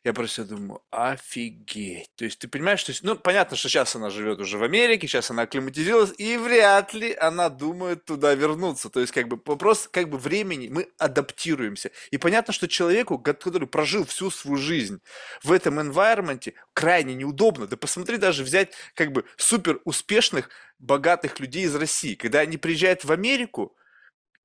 [0.04, 2.10] Я просто думаю, офигеть.
[2.16, 2.92] То есть ты понимаешь, что...
[3.02, 7.14] Ну, понятно, что сейчас она живет уже в Америке, сейчас она акклиматизировалась, и вряд ли
[7.14, 8.90] она думает туда вернуться.
[8.90, 11.92] То есть как бы вопрос как бы времени, мы адаптируемся.
[12.10, 15.00] И понятно, что человеку, который прожил всю свою жизнь
[15.44, 17.68] в этом environment, крайне неудобно.
[17.68, 22.16] Да посмотри даже взять как бы супер успешных, богатых людей из России.
[22.16, 23.76] Когда они приезжают в Америку,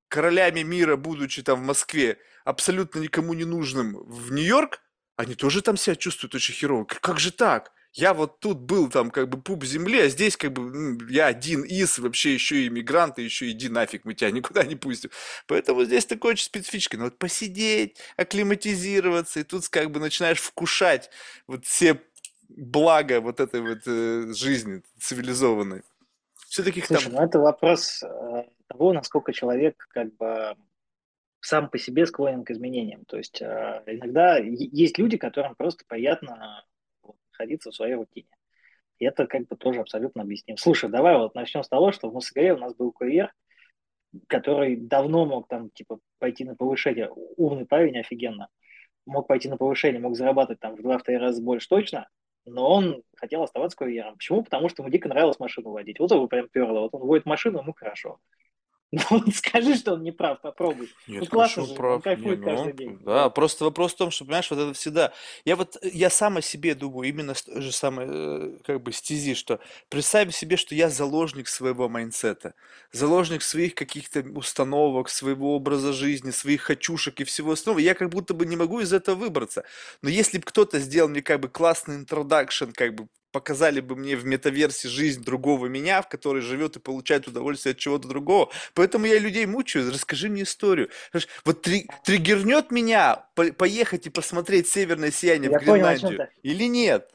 [0.07, 4.81] королями мира, будучи там в Москве, абсолютно никому не нужным в Нью-Йорк,
[5.17, 6.85] они тоже там себя чувствуют очень херово.
[6.85, 7.73] Как же так?
[7.91, 11.63] Я вот тут был там как бы пуп земли, а здесь как бы я один
[11.63, 15.09] из, вообще еще и иммигрант, и еще иди нафиг, мы тебя никуда не пустим.
[15.47, 16.99] Поэтому здесь такое очень специфическое.
[16.99, 21.09] Но вот посидеть, акклиматизироваться, и тут как бы начинаешь вкушать
[21.47, 21.99] вот все
[22.49, 25.81] блага вот этой вот э, жизни цивилизованной.
[26.47, 27.01] Все-таки там...
[27.09, 30.55] ну это вопрос э, того, насколько человек как бы
[31.47, 33.05] сам по себе склонен к изменениям.
[33.05, 36.65] То есть э, иногда есть люди, которым просто приятно
[37.31, 38.27] находиться в своей рутине.
[38.99, 40.57] И это как бы тоже абсолютно объясним.
[40.57, 43.33] Слушай, давай вот начнем с того, что в Москве у нас был курьер,
[44.27, 47.09] который давно мог там типа пойти на повышение.
[47.37, 48.49] Умный парень офигенно.
[49.05, 52.09] Мог пойти на повышение, мог зарабатывать там в два-три раза больше точно,
[52.43, 54.15] но он хотел оставаться курьером.
[54.15, 54.43] Почему?
[54.43, 55.99] Потому что ему дико нравилось машину водить.
[55.99, 56.81] Вот его прям перло.
[56.81, 58.19] Вот он водит машину, ему хорошо.
[58.91, 60.89] Ну, скажи, что он не прав, попробуй.
[61.07, 61.95] Нет, ну, классно же, прав.
[61.95, 62.99] он кайфует не, ну, каждый день.
[63.03, 65.11] Да, просто вопрос в том, что, понимаешь, вот это всегда...
[65.43, 68.93] Я вот, я сам о себе думаю именно с той же самой, э, как бы,
[68.93, 72.53] стези, что представь себе, что я заложник своего майнсета,
[72.93, 77.79] заложник своих каких-то установок, своего образа жизни, своих хочушек и всего остального.
[77.79, 79.65] Я как будто бы не могу из этого выбраться.
[80.01, 84.15] Но если бы кто-то сделал мне как бы классный интродакшн, как бы показали бы мне
[84.15, 88.49] в метаверсе жизнь другого меня, в которой живет и получает удовольствие от чего-то другого.
[88.73, 89.91] Поэтому я людей мучаю.
[89.91, 90.89] Расскажи мне историю.
[91.45, 96.63] Вот три, триггернет меня по поехать и посмотреть северное сияние я в Гренландию понял, или
[96.63, 97.11] нет?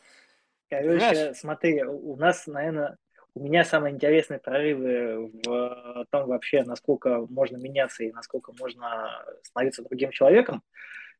[0.71, 1.37] Короче, Понимаешь?
[1.37, 2.99] смотри, у нас, наверное,
[3.35, 9.83] у меня самые интересные прорывы в том вообще, насколько можно меняться и насколько можно становиться
[9.83, 10.63] другим человеком,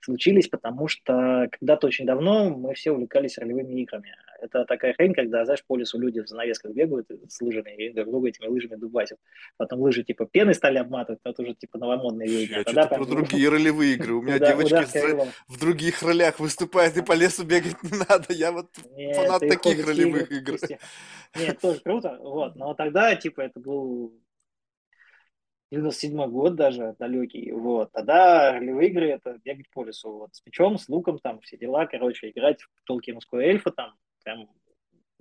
[0.05, 4.15] случились, потому что когда-то очень давно мы все увлекались ролевыми играми.
[4.41, 8.09] Это такая хрень, когда, знаешь, по лесу люди в занавесках бегают с лыжами и друг
[8.09, 9.19] друга этими лыжами дубасят.
[9.57, 12.57] Потом лыжи типа пены стали обматывать, но это уже типа новомодные веяния.
[12.57, 14.15] Я что-то про другие ролевые игры.
[14.15, 18.33] У меня девочки в других ролях выступают, и по лесу бегать не надо.
[18.33, 18.69] Я вот
[19.15, 20.57] фанат таких ролевых игр.
[21.39, 22.19] Нет, тоже круто.
[22.21, 22.57] Вот.
[22.57, 24.13] Но тогда, типа, это был
[25.73, 30.77] 97 год даже далекий, вот, тогда ролевые игры это бегать по лесу, вот, с мечом,
[30.77, 34.51] с луком, там, все дела, короче, играть в толкиновскую эльфа, там, прям,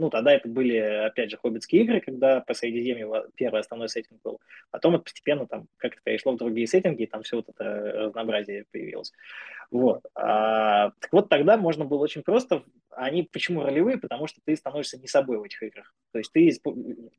[0.01, 4.41] ну, тогда это были, опять же, хоббитские игры, когда по Средиземью первый основной сеттинг был,
[4.71, 8.65] потом это постепенно там как-то перешло в другие сеттинги, и там все вот это разнообразие
[8.71, 9.13] появилось.
[9.69, 10.03] Вот.
[10.15, 12.63] А, так вот тогда можно было очень просто.
[12.89, 13.99] Они почему ролевые?
[13.99, 15.93] Потому что ты становишься не собой в этих играх.
[16.13, 16.51] То есть ты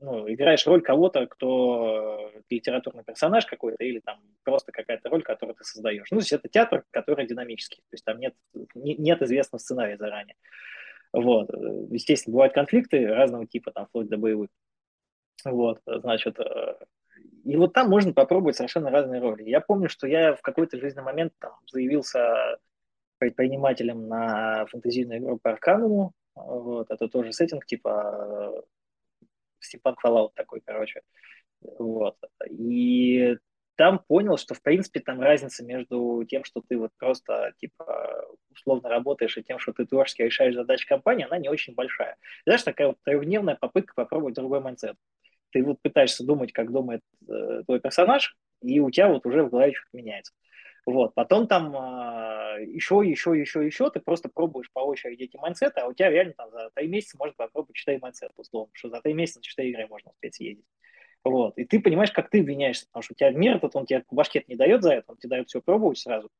[0.01, 5.62] ну, играешь роль кого-то, кто литературный персонаж какой-то, или там просто какая-то роль, которую ты
[5.62, 6.11] создаешь.
[6.11, 7.79] Ну, то есть это театр, который динамический.
[7.90, 8.35] То есть там нет,
[8.75, 10.35] нет известного сценария заранее.
[11.12, 11.51] Вот.
[11.90, 14.48] Естественно, бывают конфликты разного типа, там, вплоть до боевых.
[15.44, 16.77] Вот, значит, э,
[17.44, 19.42] и вот там можно попробовать совершенно разные роли.
[19.42, 22.59] Я помню, что я в какой-то жизненный момент там заявился
[23.18, 26.12] предпринимателем на фэнтезийную игру по Аркануму.
[26.35, 28.64] Вот, это тоже сеттинг типа
[29.61, 31.03] Степан Fallout такой, короче.
[31.61, 32.16] Вот.
[32.48, 33.37] И
[33.76, 38.88] там понял, что, в принципе, там разница между тем, что ты вот просто, типа, условно
[38.88, 42.16] работаешь, и тем, что ты творчески решаешь задачи компании, она не очень большая.
[42.44, 44.96] Знаешь, такая вот трехдневная попытка попробовать другой mindset
[45.52, 49.50] ты вот пытаешься думать, как думает э, твой персонаж, и у тебя вот уже в
[49.50, 50.32] голове что-то меняется.
[50.85, 55.71] Вот, потом там э, еще, еще, еще, еще, ты просто пробуешь по очереди эти mindset
[55.71, 58.88] ы, а у тебя реально там за три месяца можно попробовать 4 майнсета, условно, что
[58.88, 60.66] за три месяца на 4 игры можно успеть съездить.
[61.24, 64.04] Вот, и ты понимаешь, как ты обвиняешься, потому что у тебя мир этот, он тебе
[64.11, 66.30] башкет не дает за это, он тебе дает все пробовать сразу.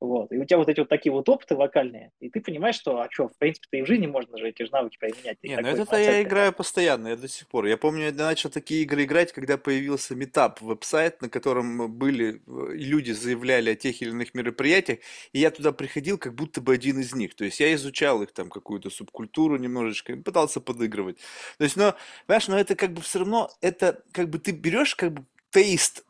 [0.00, 0.32] Вот.
[0.32, 3.08] И у тебя вот эти вот такие вот опыты локальные, и ты понимаешь, что, а
[3.10, 5.36] что, в принципе-то и в жизни можно же эти же навыки применять.
[5.42, 7.66] Не, ну это я играю постоянно, я до сих пор.
[7.66, 12.72] Я помню, я начал такие игры играть, когда появился Meetup, веб-сайт, на котором были, э,
[12.72, 15.00] люди заявляли о тех или иных мероприятиях,
[15.32, 17.34] и я туда приходил как будто бы один из них.
[17.34, 21.18] То есть я изучал их там какую-то субкультуру немножечко, пытался подыгрывать.
[21.58, 21.94] То есть, но,
[22.26, 26.04] понимаешь, но это как бы все равно, это как бы ты берешь как бы тейст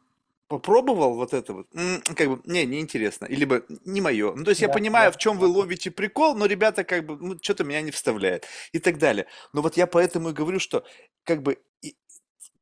[0.51, 1.69] попробовал вот это вот,
[2.17, 4.35] как бы, не, неинтересно, или бы не мое.
[4.35, 5.43] Ну, то есть да, я понимаю, да, в чем да.
[5.43, 9.27] вы ловите прикол, но ребята как бы, ну, что-то меня не вставляет и так далее.
[9.53, 10.85] Но вот я поэтому и говорю, что
[11.23, 11.59] как бы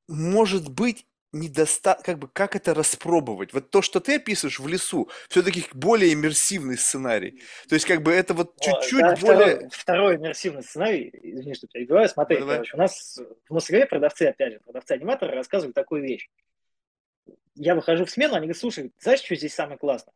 [0.06, 3.54] может быть недостаточно, как бы, как это распробовать?
[3.54, 7.40] Вот то, что ты описываешь в лесу, все-таки более иммерсивный сценарий.
[7.70, 9.54] То есть, как бы, это вот чуть-чуть да, более...
[9.54, 14.24] Второй, второй иммерсивный сценарий, извини, что говорю, смотри, ну, короче, у нас в Москве продавцы,
[14.24, 16.28] опять же, продавцы-аниматоры рассказывают такую вещь
[17.58, 20.14] я выхожу в смену, они говорят, слушай, знаешь, что здесь самое классное?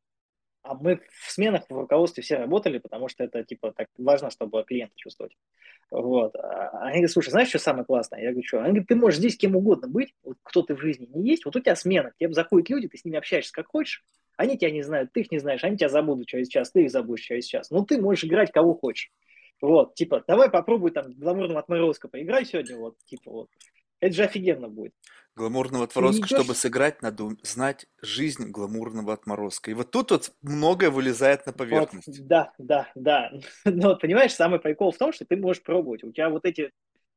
[0.62, 4.62] А мы в сменах в руководстве все работали, потому что это, типа, так важно, чтобы
[4.62, 5.36] клиента чувствовать.
[5.90, 6.36] Вот.
[6.36, 8.20] А они говорят, слушай, знаешь, что самое классное?
[8.20, 8.58] Я говорю, что?
[8.58, 11.44] Они говорят, ты можешь здесь кем угодно быть, вот кто ты в жизни не есть,
[11.44, 14.04] вот у тебя смена, тебе заходят люди, ты с ними общаешься как хочешь,
[14.36, 16.90] они тебя не знают, ты их не знаешь, они тебя забудут через час, ты их
[16.90, 17.70] забудешь через час.
[17.70, 19.10] Ну, ты можешь играть кого хочешь.
[19.60, 23.50] Вот, типа, давай попробуй там гламурного отморозка поиграй сегодня, вот, типа, вот.
[24.02, 24.92] Это же офигенно будет.
[25.36, 26.36] Гламурного отморозка, идешь...
[26.36, 29.70] чтобы сыграть, надо знать жизнь гламурного отморозка.
[29.70, 32.08] И вот тут вот многое вылезает на поверхность.
[32.08, 33.30] Вот, да, да, да.
[33.64, 36.02] Но понимаешь, самый прикол в том, что ты можешь пробовать.
[36.02, 36.72] У тебя вот эти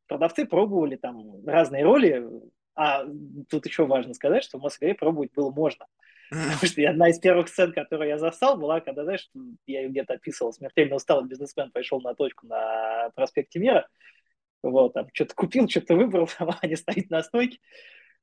[0.07, 2.29] продавцы пробовали там разные роли,
[2.75, 3.03] а
[3.49, 5.87] тут еще важно сказать, что в Москве пробовать было можно.
[6.29, 9.27] Потому что одна из первых сцен, которую я застал, была, когда, знаешь,
[9.65, 13.87] я ее где-то описывал, смертельно усталый бизнесмен пошел на точку на проспекте Мира,
[14.69, 17.59] вот, там, что-то купил, что-то выбрал, там, Аня стоит на стойке.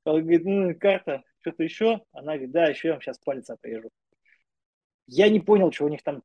[0.04, 2.02] Он говорит, ну, карта, что-то еще?
[2.12, 3.90] Она говорит, да, еще я вам сейчас палец отрежу.
[5.06, 6.22] Я не понял, что у них там,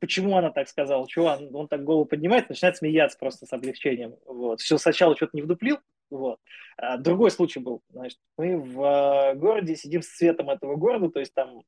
[0.00, 4.16] почему она так сказала, чего он, он так голову поднимает, начинает смеяться просто с облегчением.
[4.24, 4.60] Вот.
[4.60, 5.78] Все сначала что-то не вдуплил,
[6.10, 6.38] вот.
[6.76, 11.20] А другой случай был, значит, мы в э, городе сидим с цветом этого города, то
[11.20, 11.62] есть там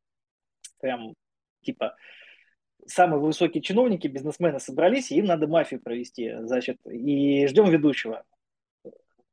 [0.80, 1.14] прям
[1.62, 1.96] типа
[2.86, 8.24] самые высокие чиновники, бизнесмены собрались, и им надо мафию провести, значит, и ждем ведущего.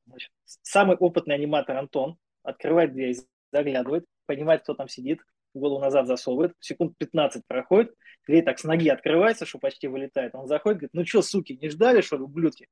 [0.06, 3.16] Значит, самый опытный аниматор Антон открывает дверь,
[3.52, 5.20] заглядывает, понимает, кто там сидит,
[5.54, 7.94] голову назад засовывает, секунд 15 проходит,
[8.28, 10.36] дверь так с ноги открывается, что почти вылетает.
[10.36, 12.68] Он заходит, говорит, ну что, суки, не ждали, что ли, ублюдки?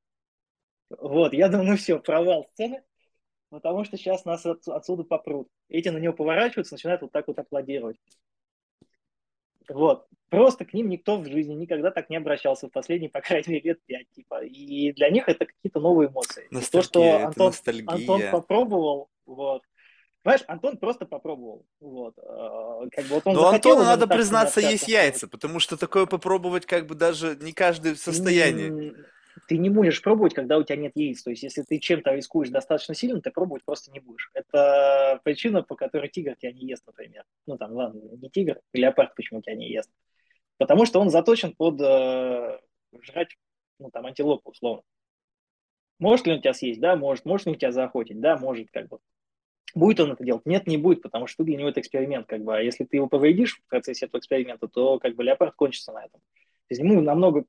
[0.90, 2.84] Вот, я думаю, ну все, провал сцены,
[3.50, 5.50] потому что сейчас нас от, отсюда попрут.
[5.68, 7.98] Эти на него поворачиваются, начинают вот так вот аплодировать.
[9.70, 10.06] Вот.
[10.30, 13.70] Просто к ним никто в жизни никогда так не обращался в последние, по крайней мере,
[13.70, 14.10] лет пять.
[14.12, 14.44] Типа.
[14.44, 16.48] И для них это какие-то новые эмоции.
[16.52, 17.54] Ностальгия, То, что Антон,
[17.88, 19.62] Антон попробовал, вот.
[20.24, 21.68] Знаешь, Антон просто попробовал.
[21.80, 22.16] Вот.
[22.18, 26.08] А, как бы, вот он Но захотел Антону надо признаться, есть яйца, потому что такое
[26.08, 28.94] попробовать как бы даже не каждый в состоянии.
[29.48, 31.22] Ты не можешь пробовать, когда у тебя нет яиц.
[31.22, 34.32] То есть, если ты чем-то рискуешь достаточно сильно, ты пробовать просто не будешь.
[34.34, 37.24] Это причина, по которой тигр тебя не ест, например.
[37.46, 39.92] Ну, там, ладно, не тигр, леопард почему тебя не ест.
[40.58, 42.60] Потому что он заточен под э,
[43.02, 43.38] жрать,
[43.78, 44.84] ну, там, антилопу, условно.
[46.00, 46.80] Может ли он тебя съесть?
[46.80, 47.26] Да, может.
[47.26, 48.20] Может ли он тебя заохотить?
[48.20, 49.00] Да, может, как бы.
[49.76, 50.46] Будет он это делать?
[50.46, 52.56] Нет, не будет, потому что для него это эксперимент, как бы.
[52.56, 56.06] А если ты его повредишь в процессе этого эксперимента, то как бы леопард кончится на
[56.06, 56.22] этом.
[56.22, 57.46] То есть ему намного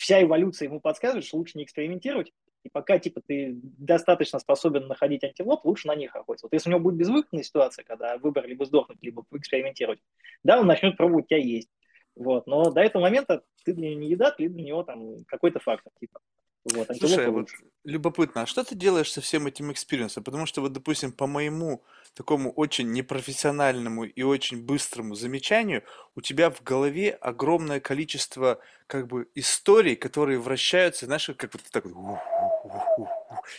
[0.00, 2.32] вся эволюция ему подсказывает, что лучше не экспериментировать,
[2.62, 6.46] и пока типа ты достаточно способен находить антилоп, лучше на них охотиться.
[6.46, 10.00] Вот если у него будет безвыходная ситуация, когда выбор либо сдохнуть, либо экспериментировать,
[10.42, 11.68] да, он начнет пробовать тебя есть.
[12.16, 12.46] Вот.
[12.46, 15.92] Но до этого момента ты для него не еда, ты для него там какой-то фактор.
[16.00, 16.20] Типа.
[16.64, 17.48] Вот, Слушай, антилопа вот
[17.84, 20.22] любопытно, а что ты делаешь со всем этим experience ом?
[20.22, 21.82] Потому что вот, допустим, по моему
[22.14, 25.84] такому очень непрофессиональному и очень быстрому замечанию,
[26.14, 31.84] у тебя в голове огромное количество как бы историй, которые вращаются, знаешь, как вот так
[31.86, 32.18] вот,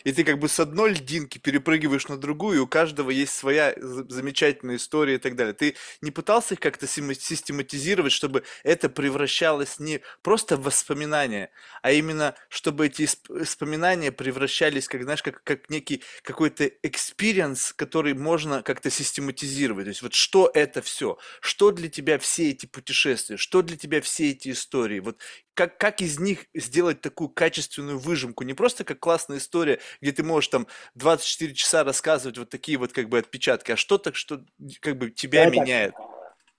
[0.03, 3.73] и ты как бы с одной льдинки перепрыгиваешь на другую, и у каждого есть своя
[3.77, 5.53] за- замечательная история и так далее.
[5.53, 11.51] Ты не пытался их как-то систематизировать, чтобы это превращалось не просто в воспоминания,
[11.81, 18.63] а именно, чтобы эти воспоминания превращались, как, знаешь, как, как некий какой-то experience, который можно
[18.63, 19.85] как-то систематизировать.
[19.85, 21.17] То есть вот что это все?
[21.41, 23.37] Что для тебя все эти путешествия?
[23.37, 24.99] Что для тебя все эти истории?
[24.99, 25.17] Вот
[25.61, 28.43] как, как из них сделать такую качественную выжимку?
[28.43, 32.93] Не просто как классная история, где ты можешь там 24 часа рассказывать вот такие вот
[32.93, 34.43] как бы отпечатки, а что так, что
[34.79, 35.93] как бы тебя так, меняет.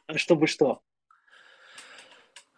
[0.06, 0.82] а чтобы что?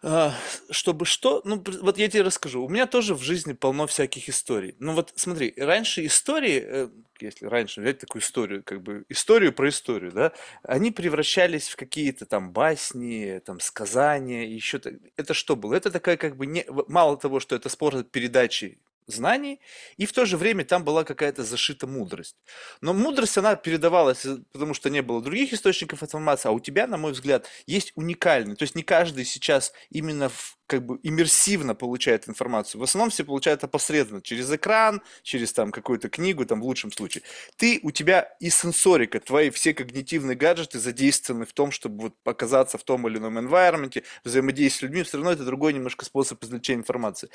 [0.03, 0.33] А,
[0.69, 1.41] Чтобы что?
[1.45, 2.63] Ну, вот я тебе расскажу.
[2.63, 4.75] У меня тоже в жизни полно всяких историй.
[4.79, 6.89] Ну вот смотри, раньше истории, э,
[7.19, 10.33] если раньше взять такую историю, как бы историю про историю, да,
[10.63, 14.93] они превращались в какие-то там басни, там сказания, еще так.
[15.17, 15.73] Это что было?
[15.73, 18.77] Это такая как бы не, мало того, что это способ передачи
[19.07, 19.59] знаний,
[19.97, 22.35] и в то же время там была какая-то зашита мудрость.
[22.81, 26.87] Но мудрость, она передавалась, э, потому что не было других источников информации, а у тебя,
[26.87, 28.55] на мой взгляд, есть уникальный.
[28.55, 32.81] То есть не каждый сейчас именно в- как бы иммерсивно получает информацию.
[32.81, 37.23] В основном все получают опосредованно, через экран, через там какую-то книгу, там в лучшем случае.
[37.57, 42.77] Ты, у тебя и сенсорика, твои все когнитивные гаджеты задействованы в том, чтобы вот оказаться
[42.77, 46.81] в том или ином environment, взаимодействовать с людьми, все равно это другой немножко способ извлечения
[46.81, 47.29] информации.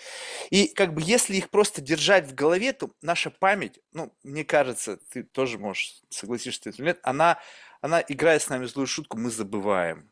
[0.51, 4.99] И как бы если их просто держать в голове, то наша память, ну, мне кажется,
[5.13, 7.39] ты тоже можешь согласишься нет, она,
[7.81, 10.11] она играет с нами злую шутку, мы забываем.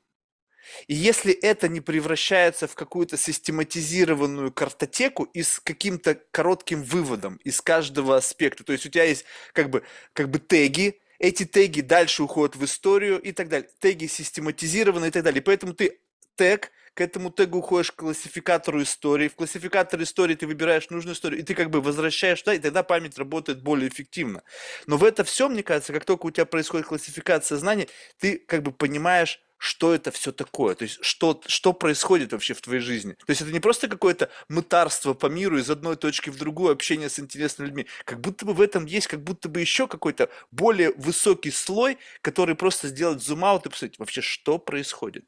[0.86, 7.60] И если это не превращается в какую-то систематизированную картотеку и с каким-то коротким выводом из
[7.60, 12.22] каждого аспекта, то есть у тебя есть как бы, как бы теги, эти теги дальше
[12.22, 13.68] уходят в историю и так далее.
[13.80, 15.42] Теги систематизированы и так далее.
[15.42, 16.00] Поэтому ты
[16.36, 21.40] тег, к этому тегу уходишь к классификатору истории, в классификатор истории ты выбираешь нужную историю,
[21.40, 24.42] и ты как бы возвращаешь туда, и тогда память работает более эффективно.
[24.86, 27.88] Но в это все, мне кажется, как только у тебя происходит классификация знаний,
[28.18, 32.60] ты как бы понимаешь, что это все такое, то есть что, что происходит вообще в
[32.60, 33.12] твоей жизни.
[33.12, 37.08] То есть это не просто какое-то мытарство по миру из одной точки в другую, общение
[37.08, 37.86] с интересными людьми.
[38.04, 42.54] Как будто бы в этом есть как будто бы еще какой-то более высокий слой, который
[42.54, 45.24] просто сделать зум-аут и посмотреть вообще, что происходит.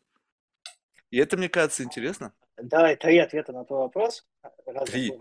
[1.11, 2.33] И это, мне кажется, интересно.
[2.63, 4.27] Да, три ответа на твой вопрос.
[4.87, 5.13] Три.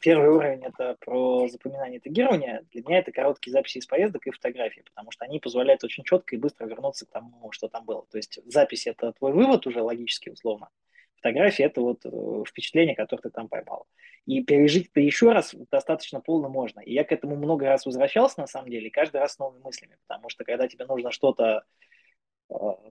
[0.00, 2.62] первый уровень это про запоминание и тегирование.
[2.72, 6.34] Для меня это короткие записи из поездок и фотографии, потому что они позволяют очень четко
[6.34, 8.06] и быстро вернуться к тому, что там было.
[8.10, 10.68] То есть запись это твой вывод уже логически условно.
[11.16, 13.86] Фотография это вот э, впечатление, которое ты там поймал.
[14.26, 16.80] И пережить это еще раз достаточно полно можно.
[16.80, 19.62] И я к этому много раз возвращался на самом деле, и каждый раз с новыми
[19.62, 21.62] мыслями, потому что когда тебе нужно что-то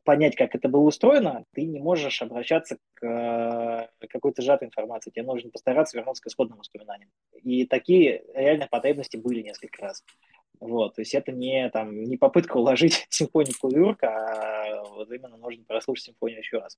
[0.03, 5.11] понять, как это было устроено, ты не можешь обращаться к э, какой-то сжатой информации.
[5.11, 7.09] Тебе нужно постараться вернуться к исходным воспоминаниям.
[7.43, 10.03] И такие реально потребности были несколько раз.
[10.59, 15.37] Вот, то есть это не, там, не попытка уложить симфонию в клавиатурку, а вот именно
[15.37, 16.77] нужно прослушать симфонию еще раз.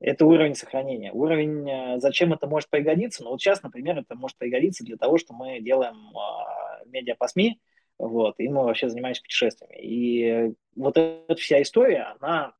[0.00, 1.12] Это уровень сохранения.
[1.12, 3.22] Уровень, э, зачем это может пригодиться?
[3.22, 7.28] Ну вот сейчас, например, это может пригодиться для того, что мы делаем э, медиа по
[7.28, 7.60] СМИ,
[7.98, 9.76] вот, и мы вообще занимаемся путешествиями.
[9.80, 12.54] И вот эта вся история, она...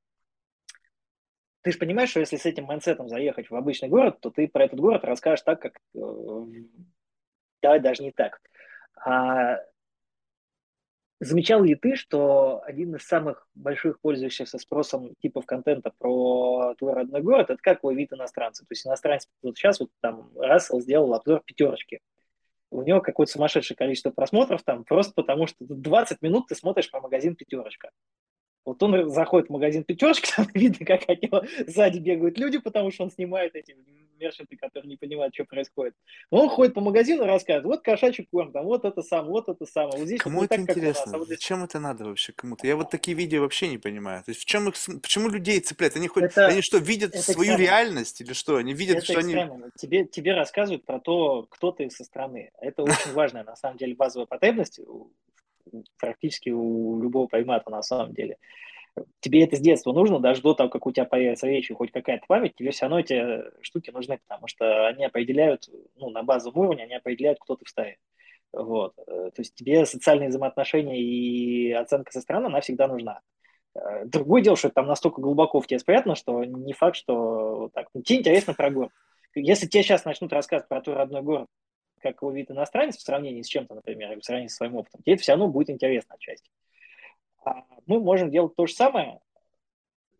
[1.62, 4.49] Ты же понимаешь, что если с этим mindset ом заехать в обычный город, то ты
[4.49, 5.78] про этот город расскажешь так, как...
[5.95, 6.45] э,
[7.62, 8.41] Давай даже не так.
[8.97, 9.59] А
[11.20, 17.22] замечал ли ты, что один из самых больших пользующихся спросом типов контента про твой родной
[17.22, 18.64] город, это как вид иностранца?
[18.64, 22.01] То есть иностранец, вот сейчас вот там Рассел сделал обзор пятерочки.
[22.75, 27.01] У него какое-то сумасшедшее количество просмотров там, просто потому что 20 минут ты смотришь про
[27.01, 27.91] магазин пятерочка.
[28.64, 32.91] Вот он заходит в магазин пятерочки, там видно, как от него сзади бегают люди, потому
[32.91, 33.77] что он снимает эти
[34.19, 35.95] мерчанты, которые не понимают, что происходит.
[36.31, 39.49] Но он ходит по магазину и рассказывает, вот кошачий корм, там, вот это самое, вот
[39.49, 39.99] это самое.
[39.99, 41.12] Вот здесь Кому вот это так, у нас, интересно?
[41.15, 42.67] а вот здесь- Зачем это надо вообще кому-то?
[42.67, 44.23] Я вот такие видео вообще не понимаю.
[44.25, 45.97] То есть в чем их, почему людей цепляют?
[45.97, 47.61] Они, хоть, Это- они что, видят это свою экстремум.
[47.61, 48.57] реальность или что?
[48.57, 49.35] Они видят, Это что они...
[49.35, 49.71] экстремум.
[49.77, 52.51] Тебе, тебе рассказывают про то, кто ты со стороны.
[52.61, 54.81] Это очень важная, на самом деле, базовая потребность
[55.99, 58.37] практически у любого примата, на самом деле.
[59.21, 61.91] Тебе это с детства нужно, даже до того, как у тебя появится речь и хоть
[61.91, 66.61] какая-то память, тебе все равно эти штуки нужны, потому что они определяют, ну, на базовом
[66.61, 67.99] уровне, они определяют, кто ты в стае.
[68.53, 68.95] Вот.
[69.07, 73.21] Э, То есть тебе социальные взаимоотношения и оценка со стороны, она всегда нужна.
[73.75, 77.73] Э, Другое дело, что там настолько глубоко в тебе спрятано, что не факт, что вот
[77.73, 77.89] так.
[77.95, 78.93] Ну, тебе интересно про город.
[79.35, 81.49] Если тебе сейчас начнут рассказывать про твой родной город,
[82.01, 85.15] как его вид иностранец в сравнении с чем-то, например, в сравнении со своим опытом, тебе
[85.15, 86.49] это все равно будет интересно отчасти.
[87.45, 89.21] А мы можем делать то же самое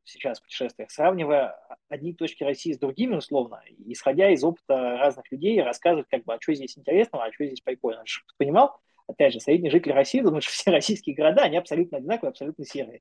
[0.05, 1.57] сейчас в путешествиях, сравнивая
[1.89, 6.41] одни точки России с другими, условно, исходя из опыта разных людей, рассказывать, как бы, а
[6.41, 8.03] что здесь интересного, а что здесь прикольно.
[8.05, 11.99] Чтобы ты понимал, опять же, средний житель России думает, что все российские города, они абсолютно
[11.99, 13.01] одинаковые, абсолютно серые.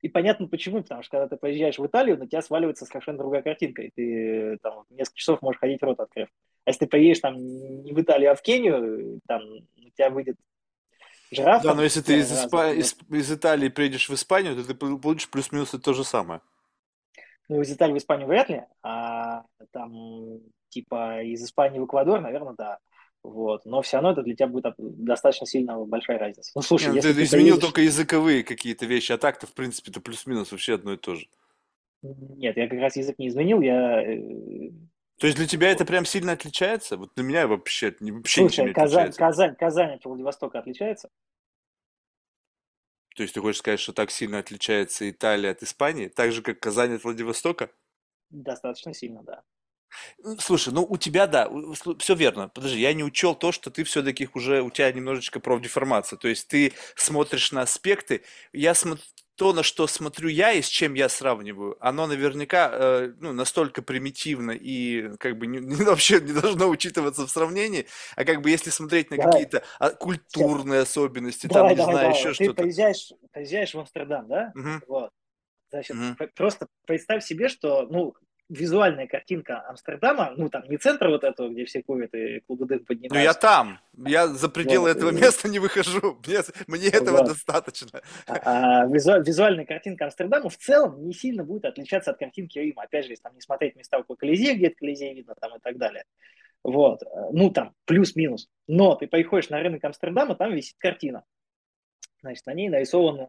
[0.00, 3.42] И понятно почему, потому что когда ты поезжаешь в Италию, на тебя сваливается совершенно другая
[3.42, 6.28] картинка, и ты там несколько часов можешь ходить рот открыв.
[6.64, 10.36] А если ты поедешь там не в Италию, а в Кению, там у тебя выйдет
[11.30, 11.62] жираф.
[11.62, 14.98] Да, но если ты из, Испа- из, из Италии приедешь в Испанию, то ты пол-
[14.98, 16.40] получишь плюс-минус то же самое.
[17.48, 22.54] Ну, из Италии в Испанию вряд ли, а там типа из Испании в Эквадор, наверное,
[22.56, 22.78] да.
[23.24, 23.64] Вот.
[23.64, 26.52] Но все равно это для тебя будет достаточно сильно большая разница.
[26.54, 29.46] Ну, слушай, Не, ну если ты ты изменил поедешь- только языковые какие-то вещи, а так-то,
[29.46, 31.26] в принципе, это плюс-минус вообще одно и то же.
[32.02, 34.02] Нет, я как раз язык не изменил, я...
[35.18, 36.96] То есть для тебя это прям сильно отличается?
[36.96, 39.18] Вот для меня вообще, не- вообще ничем Слушай, не Казань, отличается.
[39.18, 41.10] Казань, Казань от Владивостока отличается?
[43.16, 46.60] То есть ты хочешь сказать, что так сильно отличается Италия от Испании, так же, как
[46.60, 47.70] Казань от Владивостока?
[48.30, 49.42] Достаточно сильно, да.
[50.38, 51.50] Слушай, ну у тебя, да,
[51.98, 52.48] все верно.
[52.48, 56.16] Подожди, я не учел то, что ты все-таки уже, у тебя немножечко профдеформация.
[56.16, 58.22] То есть ты смотришь на аспекты.
[58.52, 59.02] Я смотрю,
[59.38, 63.82] то, на что смотрю я и с чем я сравниваю, оно наверняка э, ну, настолько
[63.82, 67.86] примитивно и как бы не, не- вообще не должно учитываться в сравнении,
[68.16, 69.32] а как бы если смотреть на Давай.
[69.32, 72.18] какие-то а, культурные особенности, там, давай, не давай, знаю, давай.
[72.18, 72.62] еще Ты что-то.
[72.64, 74.50] поезжаешь, поезжаешь в Амстердам, да?
[74.56, 74.82] Мгм.
[74.88, 75.10] Вот.
[75.70, 78.14] Значит, п- просто представь себе, что, ну,
[78.48, 82.78] визуальная картинка Амстердама, ну, там, не центр вот этого, где все курят и клубы дым
[82.78, 86.88] Ну я поднимаются, там, я за пределы Вот, этого и- места не выхожу, мне, мне
[86.88, 87.26] этого Вот.
[87.28, 88.00] достаточно.
[88.26, 92.84] а, а визу- визуальная картинка Амстердама в целом не сильно будет отличаться от картинки Рима.
[92.84, 95.60] Опять же, если там не смотреть места около Колизея, где это Колизей видно там и
[95.60, 96.04] так далее.
[96.64, 97.02] Вот.
[97.02, 98.48] Э, Ну, там, плюс-минус.
[98.66, 101.24] Но ты приходишь на рынок Амстердама, там висит картина.
[102.22, 103.28] Значит, на ней нарисован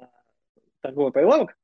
[0.81, 1.57] торговый прилавок,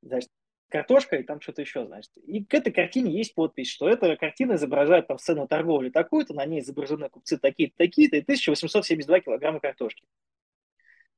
[0.00, 0.30] значит,
[0.68, 2.10] картошка и там что-то еще, значит.
[2.26, 6.44] И к этой картине есть подпись, что эта картина изображает там сцену торговли такую-то, на
[6.46, 10.04] ней изображены купцы такие-то, такие-то, и 1872 килограмма картошки.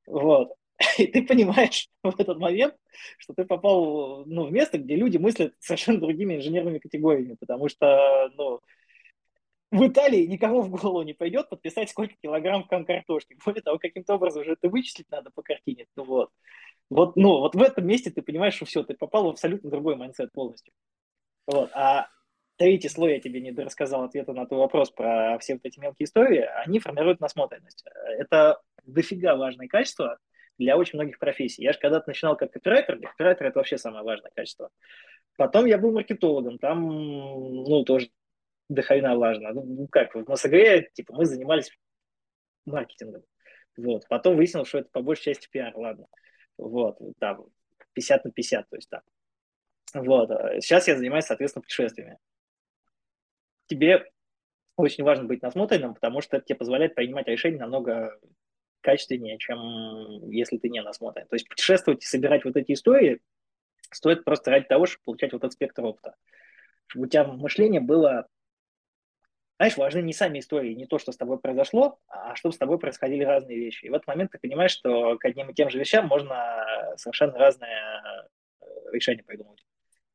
[0.07, 0.55] Вот.
[0.99, 2.75] И ты понимаешь в этот момент,
[3.19, 8.31] что ты попал ну, в место, где люди мыслят совершенно другими инженерными категориями, потому что
[8.37, 8.61] ну,
[9.71, 13.37] в Италии никому в голову не пойдет подписать, сколько килограмм картошки.
[13.45, 15.87] Более того, каким-то образом уже это вычислить надо по картине.
[15.97, 16.31] Ну, вот.
[16.89, 19.95] Вот, ну, вот в этом месте ты понимаешь, что все, ты попал в абсолютно другой
[19.95, 20.73] mindset полностью.
[21.47, 21.71] Вот.
[21.73, 22.09] А
[22.57, 26.05] третий слой, я тебе не рассказал ответа на твой вопрос про все вот эти мелкие
[26.05, 27.85] истории, они формируют насмотренность.
[28.19, 30.19] Это дофига важное качество
[30.59, 31.63] для очень многих профессий.
[31.63, 34.71] Я же когда-то начинал как копирайтер, для копирайтера это вообще самое важное качество.
[35.37, 38.11] Потом я был маркетологом, там, ну, тоже
[38.71, 39.53] до хрена важно.
[39.53, 41.77] Ну, как, в МСГ, типа, мы занимались
[42.65, 43.23] маркетингом.
[43.77, 44.07] Вот.
[44.09, 46.07] Потом выяснилось, что это по большей части пиар, ладно.
[46.57, 47.47] Вот, там,
[47.95, 49.01] 50 на 50, то есть там.
[49.95, 50.31] Вот.
[50.63, 52.19] Сейчас я занимаюсь, соответственно, путешествиями.
[53.67, 54.09] Тебе
[54.77, 58.19] очень важно быть насмотренным, потому что это тебе позволяет принимать решения намного
[58.83, 59.59] качественнее, чем
[60.31, 61.27] если ты не насмотрен.
[61.27, 63.21] То есть путешествовать и собирать вот эти истории
[63.91, 66.15] стоит просто ради того, чтобы получать вот этот спектр опыта.
[66.87, 68.29] Чтобы у тебя мышление было...
[69.61, 72.79] Знаешь, важны не сами истории, не то, что с тобой произошло, а чтобы с тобой
[72.79, 73.85] происходили разные вещи.
[73.85, 76.65] И в этот момент ты понимаешь, что к одним и тем же вещам можно
[76.97, 77.79] совершенно разные
[78.91, 79.63] решения придумать.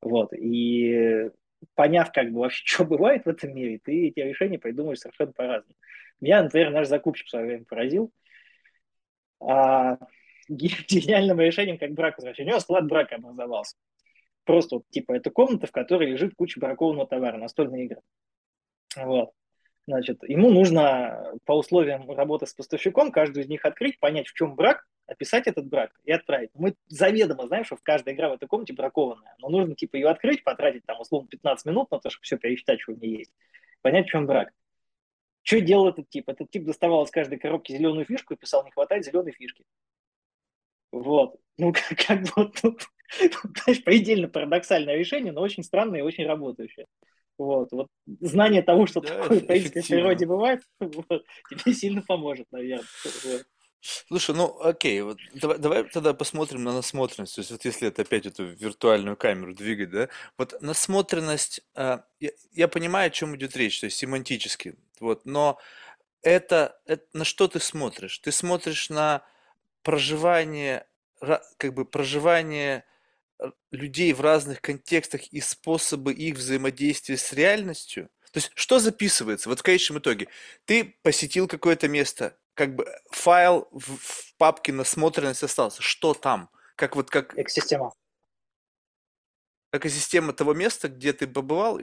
[0.01, 0.33] Вот.
[0.33, 1.29] И
[1.75, 5.75] поняв, как бы вообще, что бывает в этом мире, ты эти решения придумаешь совершенно по-разному.
[6.21, 8.11] Меня, например, наш закупщик в свое время поразил
[9.39, 9.99] а,
[10.49, 12.47] гениальным решением, как брак возвращения.
[12.47, 13.75] У него склад брака образовался.
[14.43, 18.01] Просто вот, типа, это комната, в которой лежит куча бракованного товара, настольные игры.
[18.95, 19.31] Вот.
[19.87, 24.55] Значит, ему нужно по условиям работы с поставщиком каждую из них открыть, понять, в чем
[24.55, 26.49] брак, описать этот брак и отправить.
[26.55, 30.09] Мы заведомо знаем, что в каждой игра в этой комнате бракованная, но нужно типа ее
[30.09, 33.31] открыть, потратить там условно 15 минут на то, чтобы все пересчитать, что в ней есть,
[33.81, 34.51] понять, в чем брак.
[35.43, 36.27] Что делал этот тип?
[36.27, 39.63] Этот тип доставал из каждой коробки зеленую фишку и писал, не хватает зеленой фишки.
[40.91, 41.35] Вот.
[41.59, 42.87] Ну, как, как бы вот тут,
[43.63, 46.87] знаешь, предельно парадоксальное решение, но очень странное и очень работающее.
[47.38, 47.88] Вот, вот
[48.21, 52.86] знание того, что да, такое, в в природе бывает, вот, тебе сильно поможет, наверное.
[53.25, 53.45] Вот.
[54.07, 57.36] Слушай, ну окей, вот давай, давай тогда посмотрим на насмотренность.
[57.36, 62.31] То есть вот если это опять эту виртуальную камеру двигать, да, вот насмотренность, а, я,
[62.53, 65.59] я понимаю, о чем идет речь, то есть семантически, вот, но
[66.23, 68.17] это, это на что ты смотришь?
[68.19, 69.23] Ты смотришь на
[69.83, 70.88] проживание,
[71.57, 72.86] как бы проживание
[73.71, 78.09] людей в разных контекстах и способы их взаимодействия с реальностью?
[78.31, 79.47] То есть, что записывается?
[79.49, 80.27] Вот в конечном итоге,
[80.65, 85.81] ты посетил какое-то место, как бы файл в, в папке насмотренность остался.
[85.81, 86.49] Что там?
[86.75, 87.38] Как вот как...
[87.38, 87.93] Экосистема.
[89.71, 91.79] Экосистема того места, где ты побывал?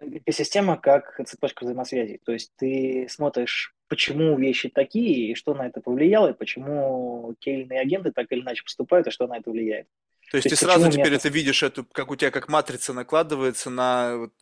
[0.00, 2.20] Экосистема как цепочка взаимосвязи.
[2.24, 7.54] То есть ты смотришь, почему вещи такие, и что на это повлияло, и почему те
[7.54, 9.86] или иные агенты так или иначе поступают, и что на это влияет.
[10.32, 12.94] То есть, То есть ты сразу теперь это видишь, эту, как у тебя как матрица
[12.94, 14.32] накладывается на вот,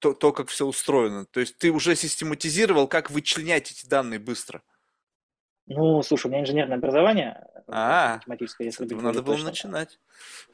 [0.00, 1.24] то, то, как все устроено.
[1.24, 4.60] То есть ты уже систематизировал, как вычленять эти данные быстро.
[5.68, 9.50] Ну, слушай, у меня инженерное образование а, математическое, если надо было точно.
[9.50, 10.00] начинать.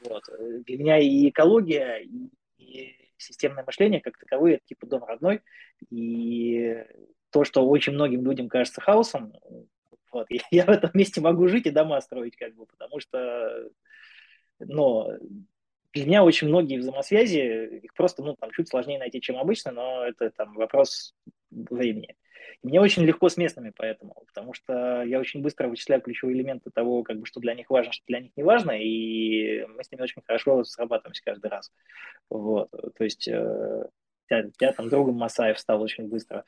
[0.04, 0.24] Вот.
[0.66, 2.28] Для меня и экология, и,
[2.58, 5.40] и системное мышление как таковые, это типа дом родной.
[5.88, 6.84] И
[7.30, 9.32] то, что очень многим людям кажется хаосом,
[10.12, 13.70] вот, я в этом месте могу жить и дома строить, как бы, потому что
[14.66, 15.10] но
[15.92, 20.04] для меня очень многие взаимосвязи, их просто, ну, там, чуть сложнее найти, чем обычно, но
[20.04, 21.14] это, там, вопрос
[21.50, 22.16] времени.
[22.62, 27.02] Мне очень легко с местными поэтому, потому что я очень быстро вычисляю ключевые элементы того,
[27.02, 30.02] как бы, что для них важно, что для них не важно, и мы с ними
[30.02, 31.72] очень хорошо срабатываемся каждый раз.
[32.30, 33.86] Вот, то есть э,
[34.30, 36.44] я, я там другом Масаев стал очень быстро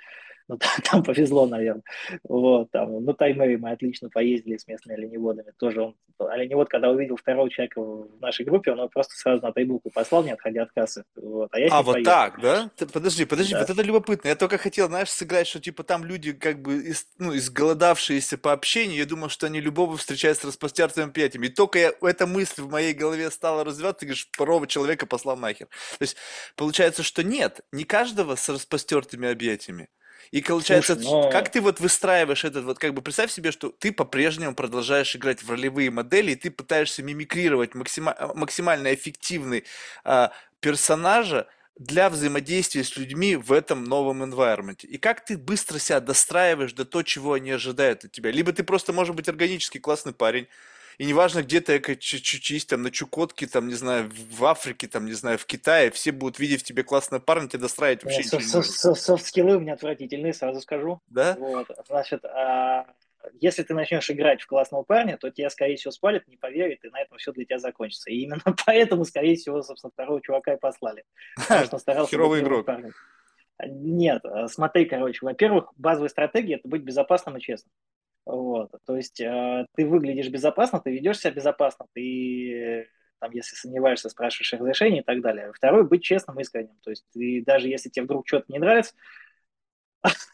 [0.49, 1.82] ну, там, там повезло, наверное.
[2.24, 5.53] Вот, там, на Таймэре мы отлично поездили с местными оленеводами.
[5.59, 9.53] Тоже он, оленевод, когда увидел второго человека в нашей группе, он его просто сразу на
[9.53, 11.05] тайбуку послал, не отходя от кассы.
[11.16, 12.12] Вот, а, я а вот поехал.
[12.12, 12.70] так, да?
[12.76, 13.61] Ты, подожди, подожди, да.
[13.61, 14.28] вот это любопытно.
[14.28, 18.53] Я только хотел, знаешь, сыграть, что типа там люди как бы из, ну, изголодавшиеся по
[18.53, 21.47] общению, я думал, что они любого встречают с распростертыми объятиями.
[21.47, 25.36] И только я, эта мысль в моей голове стала развиваться, ты говоришь, второго человека послал
[25.36, 25.66] нахер.
[25.99, 26.16] То есть
[26.57, 29.88] получается, что нет, не каждого с распростертыми объятиями.
[30.31, 31.31] И получается, Слушай, но...
[31.31, 35.43] как ты вот выстраиваешь этот, вот как бы представь себе, что ты по-прежнему продолжаешь играть
[35.43, 39.64] в ролевые модели, и ты пытаешься мимикрировать максима- а, максимально эффективный
[40.05, 41.47] а, персонажа
[41.77, 44.87] для взаимодействия с людьми в этом новом environment.
[44.87, 48.31] И как ты быстро себя достраиваешь до того, чего они ожидают от тебя.
[48.31, 50.47] Либо ты просто, может быть, органически классный парень,
[50.99, 55.12] и неважно, где ты чуть-чуть там на Чукотке, там, не знаю, в Африке, там, не
[55.12, 58.47] знаю, в Китае, все будут видеть в тебе классного парня, тебе достраивать вообще ничего не
[58.47, 58.95] нужно.
[58.95, 61.01] Софт-скиллы у меня отвратительные, сразу скажу.
[61.09, 61.36] Да?
[61.38, 62.86] Вот, значит, а,
[63.40, 66.90] если ты начнешь играть в классного парня, то тебя, скорее всего, спалят, не поверят, и
[66.90, 68.11] на этом все для тебя закончится.
[68.11, 71.05] И именно поэтому, скорее всего, собственно, второго чувака и послали.
[71.36, 72.66] Потому что старался Херовый игрок.
[72.66, 72.92] Парнем.
[73.66, 77.70] Нет, смотри, короче, во-первых, базовая стратегия– это быть безопасным и честным.
[78.27, 78.70] Вот.
[78.87, 84.53] То есть э, ты выглядишь безопасно, ты ведешь себя безопасно, ты там, если сомневаешься, спрашиваешь
[84.53, 85.53] разрешение и так далее.
[85.55, 86.77] Второй, быть честным, искренним.
[86.83, 88.95] То есть ты, даже если тебе вдруг что-то не нравится,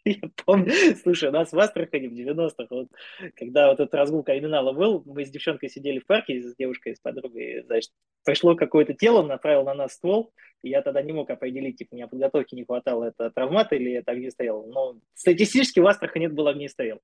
[0.04, 0.72] Я помню,
[1.02, 2.88] слушай, у нас в Астрахани в 90-х, вот,
[3.36, 7.00] когда вот этот разгул криминала был, мы с девчонкой сидели в парке с девушкой, с
[7.00, 7.90] подругой, значит,
[8.24, 10.32] пришло какое-то тело, направил на нас ствол,
[10.62, 13.92] и я тогда не мог определить, типа, у меня подготовки не хватало, это травмата или
[13.92, 14.66] это огнестрел.
[14.66, 17.00] Но статистически в Астрахани это был огнестрел.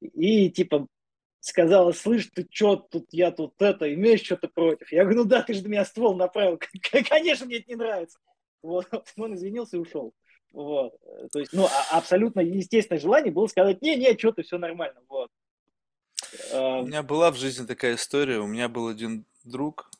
[0.00, 0.86] И, типа,
[1.40, 4.90] сказала, слышь, ты что, тут я тут это, имеешь что-то против?
[4.92, 6.58] Я говорю, ну да, ты же на меня ствол направил,
[7.08, 8.18] конечно, мне это не нравится.
[8.62, 10.14] Вот, он извинился и ушел.
[10.54, 10.94] Вот.
[11.32, 15.00] То есть, ну, а, абсолютно естественное желание было сказать, не-не, что ты, все нормально.
[15.08, 15.30] Вот.
[16.52, 18.38] У меня была в жизни такая история.
[18.38, 19.90] У меня был один друг,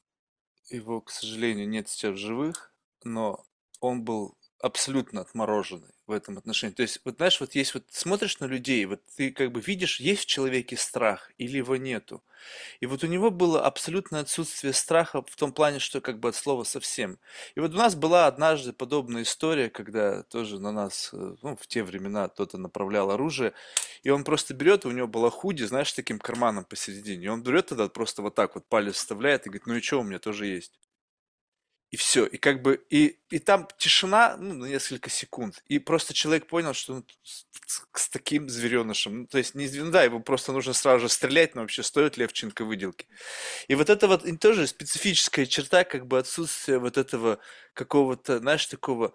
[0.70, 3.44] его, к сожалению, нет сейчас в живых, но
[3.80, 6.74] он был абсолютно отмороженный в этом отношении.
[6.74, 10.00] То есть, вот знаешь, вот есть вот смотришь на людей, вот ты как бы видишь,
[10.00, 12.22] есть в человеке страх или его нету.
[12.80, 16.34] И вот у него было абсолютное отсутствие страха в том плане, что как бы от
[16.36, 17.18] слова совсем.
[17.54, 21.66] И вот у нас была однажды подобная история, когда тоже на нас, э, ну, в
[21.66, 23.54] те времена кто-то направлял оружие,
[24.02, 27.66] и он просто берет, у него была худи, знаешь, таким карманом посередине, и он берет
[27.66, 30.46] тогда просто вот так вот палец вставляет и говорит, ну и что, у меня тоже
[30.46, 30.72] есть.
[31.90, 32.26] И все.
[32.26, 35.62] И как бы, и, и там тишина, ну, на несколько секунд.
[35.66, 37.46] И просто человек понял, что ну, с,
[37.94, 41.54] с таким зверенышем, ну, то есть, не, ну, да, его просто нужно сразу же стрелять,
[41.54, 43.06] но вообще стоит ли овчинка выделки.
[43.68, 47.38] И вот это вот тоже специфическая черта, как бы отсутствие вот этого
[47.74, 49.14] какого-то, знаешь, такого,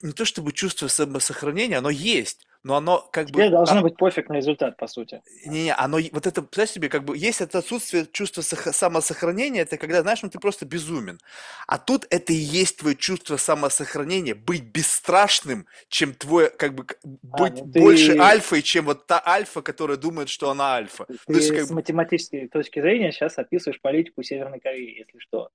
[0.00, 3.50] не то чтобы чувство самосохранения, оно есть, но оно как Тебе бы...
[3.50, 5.20] должно а, быть пофиг на результат, по сути.
[5.46, 9.76] Не-не, оно, вот это, представь себе, как бы есть это отсутствие чувства сох- самосохранения, это
[9.76, 11.18] когда, знаешь, ну ты просто безумен.
[11.66, 16.86] А тут это и есть твое чувство самосохранения, быть бесстрашным, чем твой, как бы,
[17.32, 21.06] А, быть ну ты, больше альфой, чем вот та альфа, которая думает, что она альфа.
[21.06, 25.18] ты Ну, то есть, как с математической точки зрения сейчас описываешь политику Северной Кореи, если
[25.18, 25.50] что.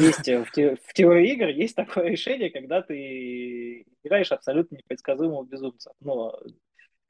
[0.00, 5.92] Есть э, в, в теории игр есть такое решение, когда ты играешь абсолютно непредсказуемого безумца.
[6.00, 6.38] Но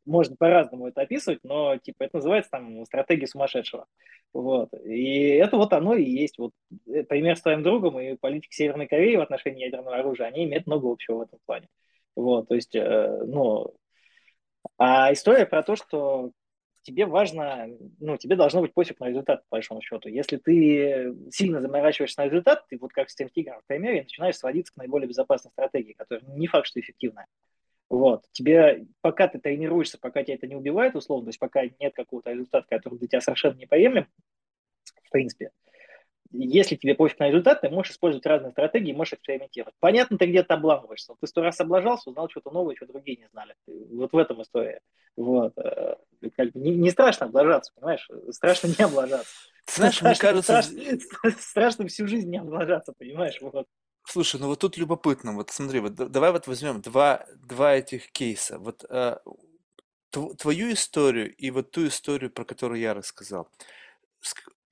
[0.05, 3.87] можно по-разному это описывать, но типа это называется там стратегия сумасшедшего.
[4.33, 4.70] Вот.
[4.85, 6.39] И это вот оно и есть.
[6.39, 6.53] Вот
[6.87, 10.66] э, пример с твоим другом и политики Северной Кореи в отношении ядерного оружия, они имеют
[10.66, 11.68] много общего в этом плане.
[12.16, 13.75] Вот, то есть, э, ну,
[14.79, 16.31] а история про то, что
[16.85, 17.66] тебе важно,
[17.99, 20.09] ну, тебе должно быть пофиг на результат, по большому счету.
[20.09, 24.37] Если ты сильно заморачиваешься на результат, ты вот как с тем тигром в примере начинаешь
[24.37, 27.26] сводиться к наиболее безопасной стратегии, которая не факт, что эффективная.
[27.91, 28.24] Вот.
[28.32, 32.32] Тебе, пока ты тренируешься, пока тебя это не убивает, условно, то есть пока нет какого-то
[32.32, 34.07] результата, который для тебя совершенно неприемлем,
[35.03, 35.51] в принципе,
[36.37, 39.74] если тебе пофиг на результат, ты можешь использовать разные стратегии, можешь экспериментировать.
[39.78, 41.14] Понятно, ты где-то обламываешься.
[41.20, 43.55] Ты сто раз облажался, узнал что-то новое, что другие не знали.
[43.66, 44.80] Вот в этом история.
[45.16, 45.57] Вот.
[45.57, 45.97] Э,
[46.55, 48.09] не, не страшно облажаться, понимаешь?
[48.30, 49.30] Страшно не облажаться.
[49.66, 53.39] Знаешь, мне Страшно, кажется, страшно, страшно всю жизнь не облажаться, понимаешь?
[53.41, 53.66] Вот.
[54.07, 58.59] Слушай, ну вот тут любопытно, вот смотри, вот давай вот возьмем два, два этих кейса.
[58.59, 59.16] Вот э,
[60.11, 63.49] тв- твою историю и вот ту историю, про которую я рассказал.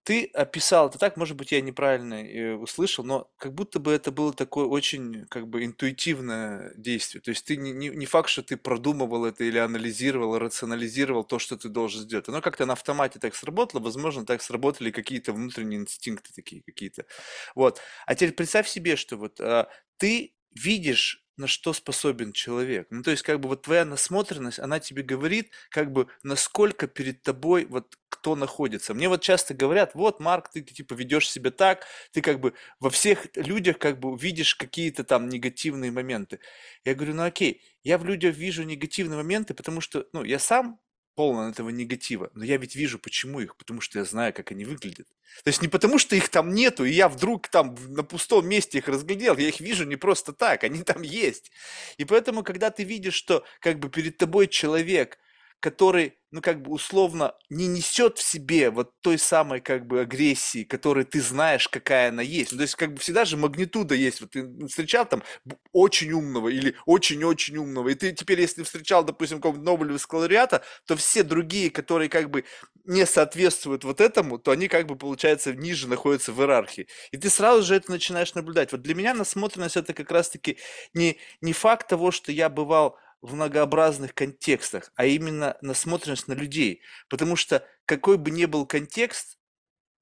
[0.04, 4.10] Ты описал это так, может быть, я неправильно э, услышал, но как будто бы это
[4.10, 7.22] было такое очень как бы интуитивное действие.
[7.22, 11.56] То есть ты не, не, факт, что ты продумывал это или анализировал, рационализировал то, что
[11.56, 12.28] ты должен сделать.
[12.28, 17.06] Оно как-то на автомате так сработало, возможно, так сработали какие-то внутренние инстинкты такие какие-то.
[17.54, 17.80] Вот.
[18.06, 22.86] А теперь представь себе, что вот а, ты видишь, на что способен человек.
[22.90, 27.22] Ну, то есть, как бы вот твоя насмотренность, она тебе говорит, как бы, насколько перед
[27.22, 28.94] тобой вот кто находится.
[28.94, 32.88] Мне вот часто говорят, вот, Марк, ты, типа ведешь себя так, ты как бы во
[32.88, 36.38] всех людях как бы видишь какие-то там негативные моменты.
[36.84, 40.78] Я говорю, ну окей, я в людях вижу негативные моменты, потому что, ну, я сам
[41.16, 44.64] полон этого негатива, но я ведь вижу, почему их, потому что я знаю, как они
[44.64, 45.08] выглядят.
[45.42, 48.78] То есть не потому, что их там нету, и я вдруг там на пустом месте
[48.78, 51.50] их разглядел, я их вижу не просто так, они там есть.
[51.96, 55.18] И поэтому, когда ты видишь, что как бы перед тобой человек,
[55.62, 60.64] который, ну как бы условно не несет в себе вот той самой как бы агрессии,
[60.64, 62.50] которой ты знаешь, какая она есть.
[62.50, 64.20] Ну, то есть как бы всегда же магнитуда есть.
[64.20, 65.22] Вот ты встречал там
[65.72, 70.96] очень умного или очень-очень умного, и ты теперь, если встречал, допустим, какого-нибудь Нобелевского лауреата, то
[70.96, 72.44] все другие, которые как бы
[72.84, 76.88] не соответствуют вот этому, то они как бы, получается, ниже находятся в иерархии.
[77.12, 78.72] И ты сразу же это начинаешь наблюдать.
[78.72, 80.58] Вот для меня насмотренность это как раз-таки
[80.92, 86.82] не, не факт того, что я бывал в многообразных контекстах, а именно насмотренность на людей.
[87.08, 89.38] Потому что какой бы ни был контекст,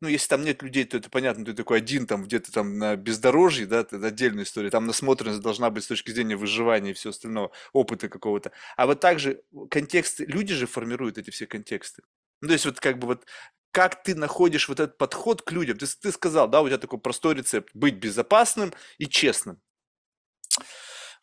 [0.00, 2.96] ну, если там нет людей, то это понятно, ты такой один там где-то там на
[2.96, 4.70] бездорожье, да, это отдельная история.
[4.70, 8.52] Там насмотренность должна быть с точки зрения выживания и всего остального, опыта какого-то.
[8.76, 12.02] А вот также контексты, люди же формируют эти все контексты.
[12.40, 13.26] Ну, то есть вот как бы вот
[13.72, 15.78] как ты находишь вот этот подход к людям.
[15.78, 19.60] Ты, ты сказал, да, у тебя такой простой рецепт, быть безопасным и честным.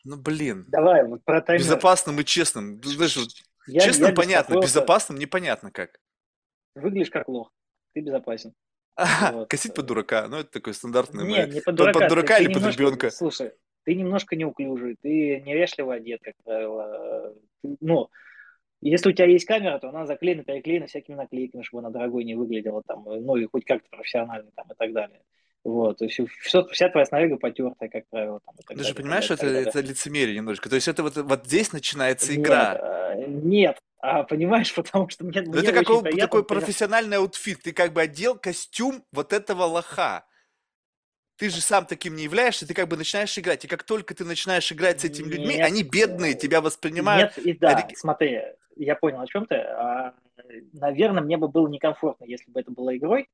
[0.07, 1.61] Ну, блин, Давай, вот про таймер.
[1.65, 2.79] безопасным и честным.
[2.81, 3.17] Ну, Знаешь,
[3.67, 5.99] Я, честным я понятно, безопасным непонятно как.
[6.75, 7.51] Выглядишь как лох.
[7.93, 8.53] Ты безопасен.
[9.33, 9.49] Вот.
[9.49, 11.27] косить под дурака, ну это такой стандартный.
[11.27, 11.99] Не, мы- не под под- дурака.
[11.99, 13.09] под ты- дурака ты или под немножко- ребенка?
[13.11, 13.51] Слушай,
[13.83, 17.35] ты немножко неуклюжий, ты неряшливо одет, как правило.
[17.61, 18.09] Ты- Ну,
[18.81, 22.35] если у тебя есть камера, то она заклеена, переклеена всякими наклейками, чтобы она дорогой не
[22.35, 25.21] выглядела, там, ну и хоть как-то профессионально там, и так далее.
[25.67, 28.39] Вот, то есть все, вся твоя снаряга потертая, как правило.
[28.45, 30.69] Там, Ты же понимаешь, и это, так это лицемерие немножко.
[30.69, 32.77] То есть это вот, вот здесь начинается Нет, игра.
[33.15, 37.17] э, Нет, а понимаешь, потому что мне, Ну, мне это очень какой, приятно, такой профессиональный
[37.17, 37.63] outfit.
[37.63, 40.23] Ты как бы одел костюм вот этого лоха.
[41.35, 43.65] Ты же сам таким не являешься, ты как бы начинаешь играть.
[43.65, 47.35] И как только ты начинаешь играть с этими людьми, Нет, они бедные, э, тебя воспринимают.
[47.35, 48.41] Нет, и да, ори- смотри,
[48.77, 49.55] я понял, о чем ты.
[49.55, 50.13] А,
[50.71, 53.27] наверное, мне бы было некомфортно, если бы это было игрой,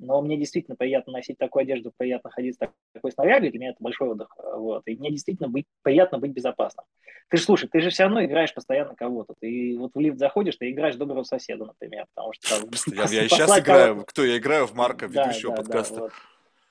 [0.00, 3.70] но мне действительно приятно носить такую одежду, приятно ходить с так- такой снарягой, для меня
[3.70, 4.34] это большой отдых.
[4.36, 4.82] Вот.
[4.86, 6.84] И мне действительно быть, приятно быть безопасным.
[7.28, 9.34] Ты же, слушай, ты же все равно играешь постоянно кого-то.
[9.40, 12.68] Ты вот в лифт заходишь, ты играешь доброго соседа, например, потому что там
[13.08, 14.04] Я, я сейчас играю.
[14.06, 14.24] Кто?
[14.24, 16.00] Я играю в Марка, Да, ведущего да, да, подкаста.
[16.00, 16.12] вот.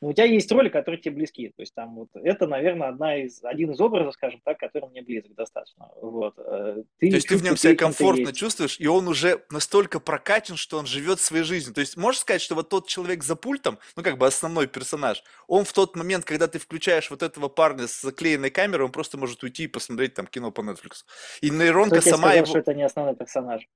[0.02, 1.50] Но у тебя есть роли, которые тебе близки.
[1.50, 5.02] То есть там вот это, наверное, одна из, один из образов, скажем так, который мне
[5.02, 5.90] близок достаточно.
[6.02, 6.36] Вот.
[6.38, 10.56] Э, ты То есть ты в нем себя комфортно чувствуешь, и он уже настолько прокачан,
[10.56, 11.74] что он живет своей жизнью.
[11.74, 15.22] То есть можешь сказать, что вот тот человек за пультом, ну как бы основной персонаж,
[15.48, 19.18] он в тот момент, когда ты включаешь вот этого парня с заклеенной камерой, он просто
[19.18, 21.04] может уйти и посмотреть там кино по Netflix.
[21.42, 22.46] И нейронка сама сказал, его...
[22.46, 23.68] что это не основной персонаж?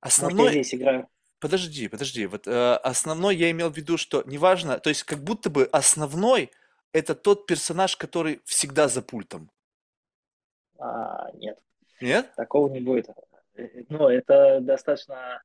[0.00, 0.38] Основной...
[0.38, 1.08] Может, я здесь играю.
[1.42, 2.26] Подожди, подожди.
[2.26, 6.52] Вот э, основной я имел в виду, что неважно, то есть как будто бы основной
[6.92, 9.50] это тот персонаж, который всегда за пультом.
[10.78, 11.58] А, нет.
[12.00, 12.32] Нет?
[12.36, 13.08] Такого не будет.
[13.88, 15.42] Ну, это достаточно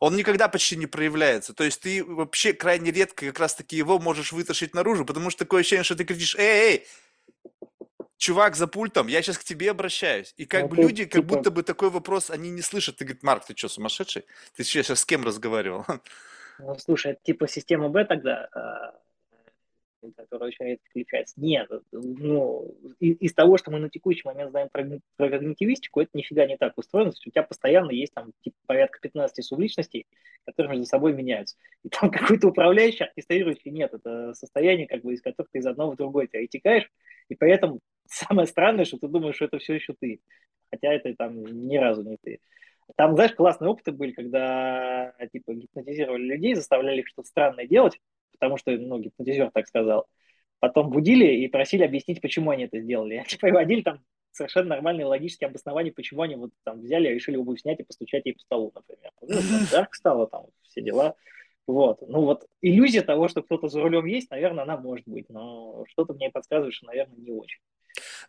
[0.00, 1.54] он никогда почти не проявляется.
[1.54, 5.60] То есть ты вообще крайне редко как раз-таки его можешь вытащить наружу, потому что такое
[5.60, 6.86] ощущение, что ты кричишь, эй, эй,
[8.16, 10.34] чувак за пультом, я сейчас к тебе обращаюсь.
[10.36, 11.16] И как ну, бы люди, типа...
[11.16, 12.96] как будто бы такой вопрос, они не слышат.
[12.96, 14.24] Ты говоришь, Марк, ты что, сумасшедший?
[14.56, 15.84] Ты сейчас с кем разговаривал?
[16.60, 18.94] Ну, слушай, это типа система Б тогда, а,
[20.16, 21.34] которая очень редко включается.
[21.36, 24.86] Нет, ну, из, из того, что мы на текущий момент знаем про,
[25.16, 27.10] про когнитивистику, это нифига не так устроено.
[27.10, 30.06] То есть у тебя постоянно есть там типа, порядка 15 субличностей,
[30.44, 31.56] которые между собой меняются.
[31.82, 33.92] И там какой-то управляющий, оркестрирующий нет.
[33.94, 36.48] Это состояние, как бы, из которых ты из одного в другой и
[37.28, 40.20] при этом самое странное, что ты думаешь, что это все еще ты.
[40.70, 42.40] Хотя это там ни разу не ты.
[42.96, 47.98] Там, знаешь, классные опыты были, когда типа гипнотизировали людей, заставляли их что-то странное делать,
[48.32, 50.06] потому что, ну, гипнотизер так сказал.
[50.58, 53.16] Потом будили и просили объяснить, почему они это сделали.
[53.26, 54.00] Они приводили там
[54.32, 58.32] совершенно нормальные логические обоснования, почему они вот там взяли, решили обувь снять и постучать ей
[58.32, 59.12] по столу, например.
[59.22, 61.14] Ну, жарко стало там, все дела.
[61.66, 62.02] Вот.
[62.02, 66.12] Ну вот иллюзия того, что кто-то за рулем есть, наверное, она может быть, но что-то
[66.14, 67.60] мне подсказывает, что, наверное, не очень.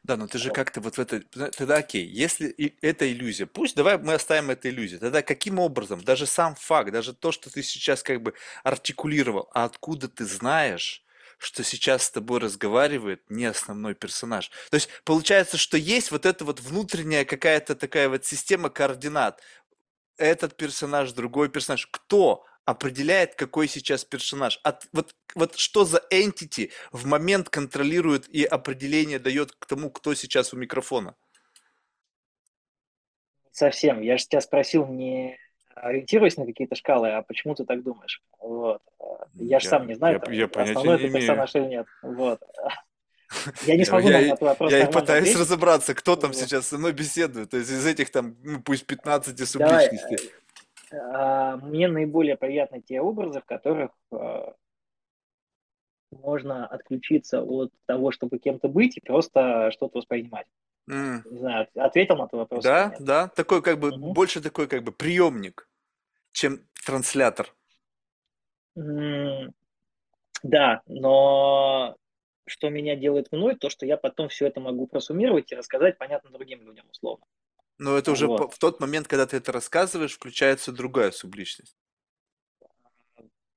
[0.04, 1.22] Да, но ты же как-то вот в это...
[1.52, 2.50] Тогда окей, если
[2.82, 5.00] это иллюзия, пусть давай мы оставим эту иллюзию.
[5.00, 9.66] Тогда каким образом, даже сам факт, даже то, что ты сейчас как бы артикулировал, а
[9.66, 11.04] откуда ты знаешь,
[11.38, 14.52] что сейчас с тобой разговаривает не основной персонаж.
[14.70, 19.42] То есть получается, что есть вот эта вот внутренняя какая-то такая вот система координат.
[20.18, 21.88] Этот персонаж, другой персонаж.
[21.88, 24.59] Кто определяет, какой сейчас персонаж.
[24.63, 30.13] От, вот, вот что за entity в момент контролирует и определение дает к тому, кто
[30.16, 31.16] сейчас у микрофона?
[33.51, 34.01] Совсем.
[34.01, 35.38] Я же тебя спросил, не
[35.76, 38.22] ориентируясь на какие-то шкалы, а почему ты так думаешь?
[38.39, 38.82] Вот.
[39.36, 41.88] Я же сам не знаю, я, я основной это персонаж или нет.
[42.01, 42.41] Вот.
[43.66, 45.39] Я не смогу я, на этот вопрос Я и пытаюсь ответить.
[45.39, 46.39] разобраться, кто там вот.
[46.39, 47.49] сейчас со мной беседует.
[47.49, 49.99] То есть из этих там, ну, пусть 15 субличностей.
[49.99, 50.45] Давай, а,
[51.58, 54.54] мне наиболее приятны те образы, в которых а,
[56.12, 60.48] можно отключиться от того, чтобы кем-то быть, и просто что-то воспринимать.
[60.89, 61.22] Mm.
[61.30, 62.64] Не знаю, ответил на твой вопрос?
[62.64, 64.14] Да, да, такой как бы, угу.
[64.14, 65.68] больше такой как бы приемник,
[66.32, 67.54] чем транслятор.
[68.78, 69.52] Mm,
[70.43, 71.96] да, но
[72.46, 76.30] что меня делает мной, то, что я потом все это могу просуммировать и рассказать понятно
[76.30, 77.26] другим людям условно.
[77.78, 78.54] Но это уже вот.
[78.54, 81.76] в тот момент, когда ты это рассказываешь, включается другая субличность.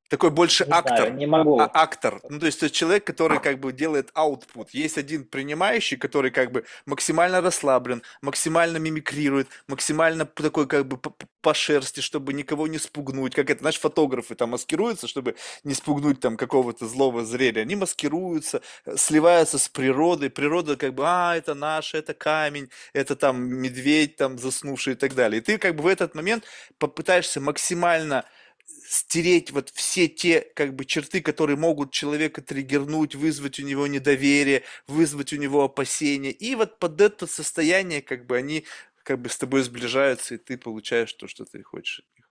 [0.08, 0.96] Такой больше не актор.
[0.96, 1.60] Знаю, не могу.
[1.60, 2.20] А, актор.
[2.28, 4.68] Ну, то есть, это человек, который как бы делает output.
[4.72, 10.98] Есть один принимающий, который как бы максимально расслаблен, максимально мимикрирует, максимально такой как бы
[11.42, 13.34] по шерсти, чтобы никого не спугнуть.
[13.34, 17.62] Как это, знаешь, фотографы там маскируются, чтобы не спугнуть там какого-то злого зрелия.
[17.62, 20.30] Они маскируются, э, сливаются с природой.
[20.30, 25.14] Природа как бы, а, это наше, это камень, это там медведь там заснувший и так
[25.14, 25.40] далее.
[25.40, 26.44] И ты как бы в этот момент
[26.78, 28.24] попытаешься максимально
[28.88, 34.62] стереть вот все те как бы черты, которые могут человека триггернуть, вызвать у него недоверие,
[34.86, 36.30] вызвать у него опасения.
[36.30, 38.64] И вот под это состояние как бы они
[39.02, 42.30] как бы с тобой сближаются, и ты получаешь то, что ты хочешь от них.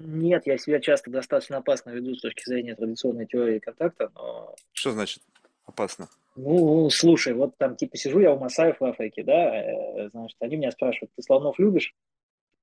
[0.00, 4.54] Нет, я себя часто достаточно опасно веду с точки зрения традиционной теории контакта, но...
[4.72, 5.22] Что значит
[5.66, 6.08] опасно?
[6.36, 10.56] Ну, слушай, вот там типа сижу я у Масаев в Африке, да, э, значит, они
[10.56, 11.94] меня спрашивают, ты слонов любишь?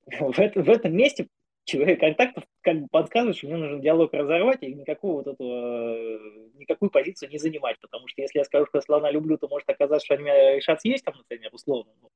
[0.19, 1.27] В, это, в этом месте
[1.67, 6.19] человек контактов как бы подсказывает, что мне нужно диалог разорвать и никакого вот этого,
[6.55, 9.69] никакую позицию не занимать, потому что если я скажу, что я слона люблю, то может
[9.69, 11.91] оказаться, что они меня решат съесть там, например, условно.
[12.01, 12.09] Ну,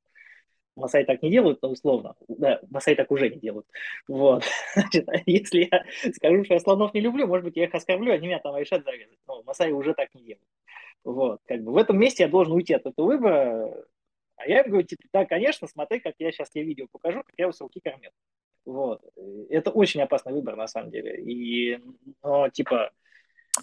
[0.77, 2.15] Масай так не делают, но условно.
[2.29, 3.67] Да, Масай так уже не делают.
[4.07, 4.43] Вот.
[4.73, 5.83] Значит, а если я
[6.13, 8.85] скажу, что я слонов не люблю, может быть, я их оскорблю, они меня там решат
[8.85, 9.19] зарезать.
[9.27, 10.47] Но Масай уже так не делают.
[11.03, 11.41] Вот.
[11.45, 13.85] Как бы в этом месте я должен уйти от этого выбора.
[14.37, 17.33] А я им говорю, типа, да, конечно, смотри, как я сейчас тебе видео покажу, как
[17.37, 18.11] я руки кормил.
[18.65, 19.01] Вот.
[19.49, 21.21] Это очень опасный выбор, на самом деле.
[21.21, 21.79] И,
[22.23, 22.91] но, типа...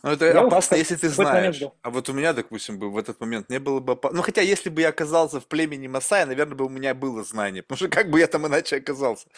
[0.02, 1.62] Ну, это я опасно, если ты знаешь.
[1.82, 4.18] А вот у меня, допустим, бы в этот момент не было бы опасно.
[4.18, 7.62] Ну, хотя, если бы я оказался в племени Масая, наверное, бы у меня было знание.
[7.62, 9.28] Потому что как бы я там иначе оказался?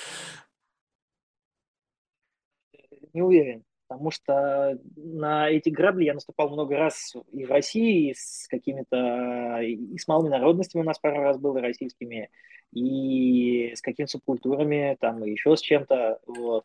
[3.13, 3.65] Не уверен.
[3.91, 9.59] Потому что на эти грабли я наступал много раз и в России, и с какими-то,
[9.62, 12.30] и с малыми народностями у нас пару раз было российскими,
[12.70, 16.64] и с какими-то субкультурами, там, и еще с чем-то, вот.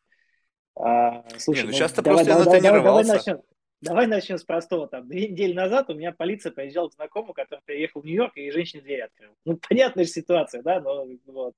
[0.76, 3.42] А, слушай, Не, ну ну, сейчас-то давай, просто давай, давай, давай, начнем.
[3.82, 4.88] Давай начнем с простого.
[4.88, 8.52] Там, две недели назад у меня полиция поезжала к знакомому, который приехал в Нью-Йорк и
[8.52, 9.32] женщине дверь открыл.
[9.46, 11.56] Ну, понятная же ситуация, да, но вот,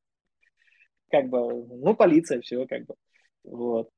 [1.11, 2.95] как бы, ну, полиция, все, как бы,
[3.43, 3.89] вот.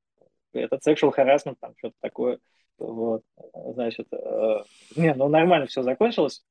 [0.52, 2.38] Это sexual harassment, там, что-то такое,
[2.78, 3.22] вот,
[3.54, 4.62] значит, э,
[4.96, 6.42] не, ну, нормально все закончилось,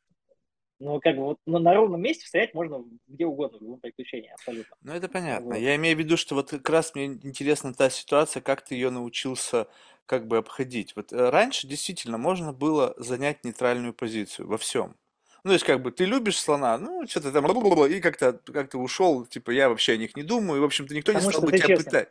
[0.80, 4.32] ну, как бы, вот на, на ровном месте стоять можно где угодно, в любом приключении,
[4.32, 4.76] абсолютно.
[4.82, 5.48] Ну, это понятно.
[5.48, 5.58] Вот.
[5.58, 8.90] Я имею в виду, что вот как раз мне интересна та ситуация, как ты ее
[8.90, 9.68] научился
[10.06, 10.96] как бы обходить.
[10.96, 14.96] Вот э, раньше действительно можно было занять нейтральную позицию во всем.
[15.44, 17.46] Ну, то есть, как бы, ты любишь слона, ну, что-то там,
[17.86, 21.12] и как-то как ушел, типа, я вообще о них не думаю, и, в общем-то, никто
[21.12, 21.86] не Потому стал что бы тебя честный.
[21.86, 22.10] пытать.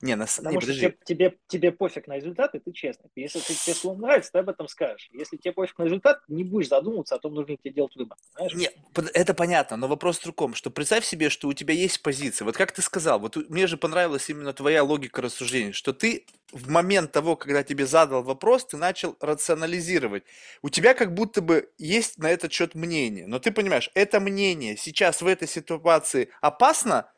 [0.00, 0.24] Не, на...
[0.24, 0.80] не, Потому что подожди.
[0.80, 3.10] тебе, тебе, тебе пофиг на результат, и ты честный.
[3.16, 5.08] Если ты, тебе слон нравится, ты об этом скажешь.
[5.12, 8.16] Если тебе пофиг на результат, не будешь задумываться о том, нужно ли тебе делать выбор.
[8.34, 8.54] Понимаешь?
[8.54, 12.00] Не, под- это понятно, но вопрос в другом, что представь себе, что у тебя есть
[12.00, 12.44] позиция.
[12.44, 16.68] Вот как ты сказал, вот мне же понравилась именно твоя логика рассуждений, что ты в
[16.70, 20.22] момент того, когда тебе задал вопрос, ты начал рационализировать.
[20.62, 24.76] У тебя как будто бы есть на этот счет мнение, но ты понимаешь, это мнение
[24.76, 27.10] сейчас в этой ситуации опасно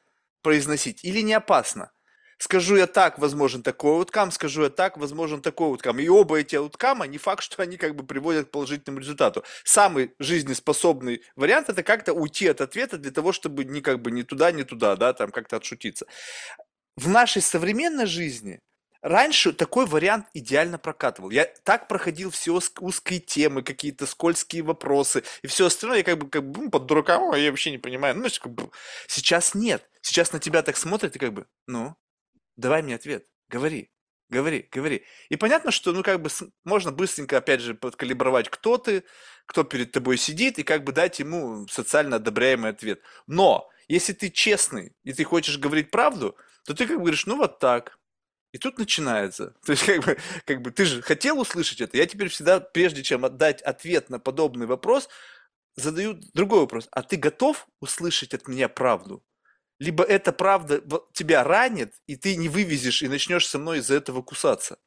[0.43, 1.93] произносить или не опасно?
[2.41, 5.99] Скажу я так, возможен такой ауткам, скажу я так, возможен такой ауткам.
[5.99, 9.45] И оба эти ауткама, не факт, что они как бы приводят к положительному результату.
[9.62, 14.22] Самый жизнеспособный вариант это как-то уйти от ответа для того, чтобы ни как бы ни
[14.22, 16.07] туда, ни туда, да, там как-то отшутиться.
[16.97, 18.61] В нашей современной жизни
[19.03, 21.28] раньше такой вариант идеально прокатывал.
[21.28, 25.99] Я так проходил все узкие темы, какие-то скользкие вопросы и все остальное.
[25.99, 28.16] Я как бы, как бы ну, под дураком, «Ой, я вообще не понимаю.
[28.16, 28.26] Ну,
[29.09, 29.86] сейчас нет.
[30.01, 31.95] Сейчас на тебя так смотрят и как бы, ну,
[32.61, 33.90] давай мне ответ, говори,
[34.28, 35.04] говори, говори.
[35.28, 36.30] И понятно, что, ну, как бы,
[36.64, 39.04] можно быстренько, опять же, подкалибровать, кто ты,
[39.46, 43.00] кто перед тобой сидит, и как бы дать ему социально одобряемый ответ.
[43.26, 47.36] Но, если ты честный, и ты хочешь говорить правду, то ты как бы говоришь, ну,
[47.36, 47.98] вот так.
[48.52, 49.54] И тут начинается.
[49.64, 51.96] То есть, как бы, как бы, ты же хотел услышать это.
[51.96, 55.08] Я теперь всегда, прежде чем отдать ответ на подобный вопрос,
[55.76, 56.88] задаю другой вопрос.
[56.90, 59.24] А ты готов услышать от меня правду?
[59.81, 60.81] Либо эта правда
[61.12, 64.78] тебя ранит, и ты не вывезешь и начнешь со мной из-за этого кусаться.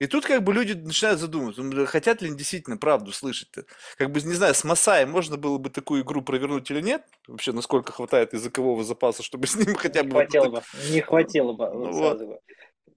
[0.00, 3.64] И тут как бы люди начинают задумываться, ну, хотят ли они действительно правду слышать-то.
[3.96, 7.04] Как бы, не знаю, с Масаем можно было бы такую игру провернуть или нет?
[7.26, 10.14] Вообще, насколько хватает языкового запаса, чтобы с ним хотя Не бы...
[10.14, 10.92] вот хватило так- бы.
[10.92, 11.70] Не хватило бы.
[11.70, 12.38] Ну вот бы.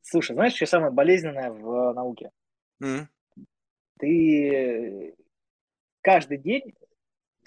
[0.04, 2.30] Слушай, знаешь, что самое болезненное в науке?
[2.82, 3.08] М.
[4.00, 5.16] Ты
[6.02, 6.74] каждый день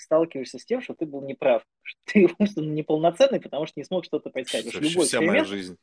[0.04, 4.04] сталкиваешься с тем, что ты был неправ, что ты умственно неполноценный, потому что не смог
[4.04, 4.30] что-то.
[4.30, 5.78] Потому что любой вся моя эксперимент жизнь.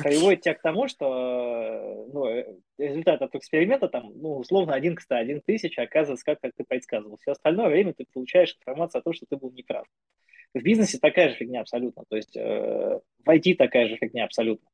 [0.00, 2.46] приводит тебя к тому, что э, ну, э,
[2.78, 6.52] результат этого эксперимента там, ну, условно, 1 к 100, 1 к 1000 оказывается как, как
[6.56, 7.18] ты предсказывал.
[7.18, 9.86] Все остальное время ты получаешь информацию о том, что ты был неправ.
[10.52, 12.04] В бизнесе такая же фигня абсолютно.
[12.08, 14.68] То есть э, в IT такая же фигня абсолютно.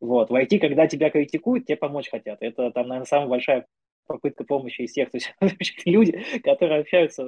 [0.00, 0.28] Вот.
[0.28, 2.38] В IT, когда тебя критикуют, тебе помочь хотят.
[2.42, 3.66] Это там, наверное, самая большая
[4.06, 5.10] попытка помощи из всех.
[5.10, 7.26] То есть люди, которые общаются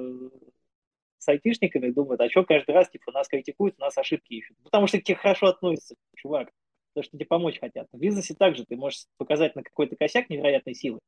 [1.17, 4.57] с айтишниками, думают, а что каждый раз типа нас критикуют, нас ошибки ищут.
[4.63, 6.49] Потому что к тебе хорошо относятся, чувак.
[6.93, 7.87] Потому что тебе помочь хотят.
[7.91, 10.99] В бизнесе также ты можешь показать на какой-то косяк невероятной силы.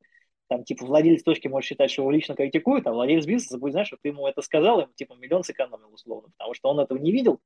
[0.47, 3.87] Там, типа, владелец точки может считать, что его лично критикуют, а владелец бизнеса будет знать,
[3.87, 6.29] что ты ему это сказал, ему, типа, миллион сэкономил, условно.
[6.37, 7.39] Потому что он этого не видел,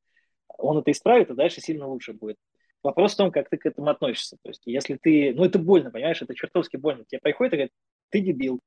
[0.57, 2.38] он это исправит, и дальше сильно лучше будет.
[2.82, 4.38] Вопрос в том, как ты к этому относишься.
[4.41, 5.34] То есть, если ты...
[5.34, 6.22] Ну, это больно, понимаешь?
[6.22, 7.03] Это чертовски больно.
[7.05, 7.72] Тебе приходит и говорит,
[8.09, 8.61] ты дебил.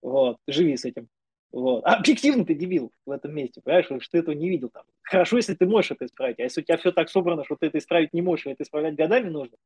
[0.00, 1.08] Вот, живи с этим.
[1.52, 1.84] Вот.
[1.84, 4.84] А объективно ты дебил в этом месте, понимаешь, что ты этого не видел там.
[5.02, 7.66] Хорошо, если ты можешь это исправить, а если у тебя все так собрано, что ты
[7.66, 9.56] это исправить не можешь, и это исправлять годами нужно,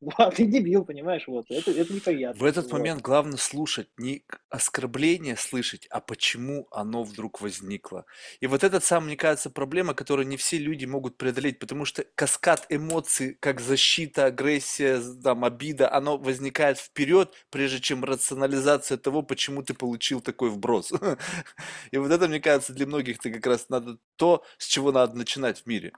[0.00, 2.38] ну, а ты дебил, понимаешь, вот, это, это неприятно.
[2.38, 2.72] В этот Вот.
[2.72, 8.04] момент главное слушать, не оскорбление слышать, а почему оно вдруг возникло.
[8.40, 12.04] И вот этот сам, мне кажется, проблема, которую не все люди могут преодолеть, потому что
[12.14, 19.62] каскад эмоций, как защита, агрессия, там, обида, оно возникает вперед, прежде чем рационализация того, почему
[19.62, 20.92] ты получил такой вброс.
[21.90, 25.16] И вот это, мне кажется, для многих ты как раз надо то, с чего надо
[25.16, 25.92] начинать в мире.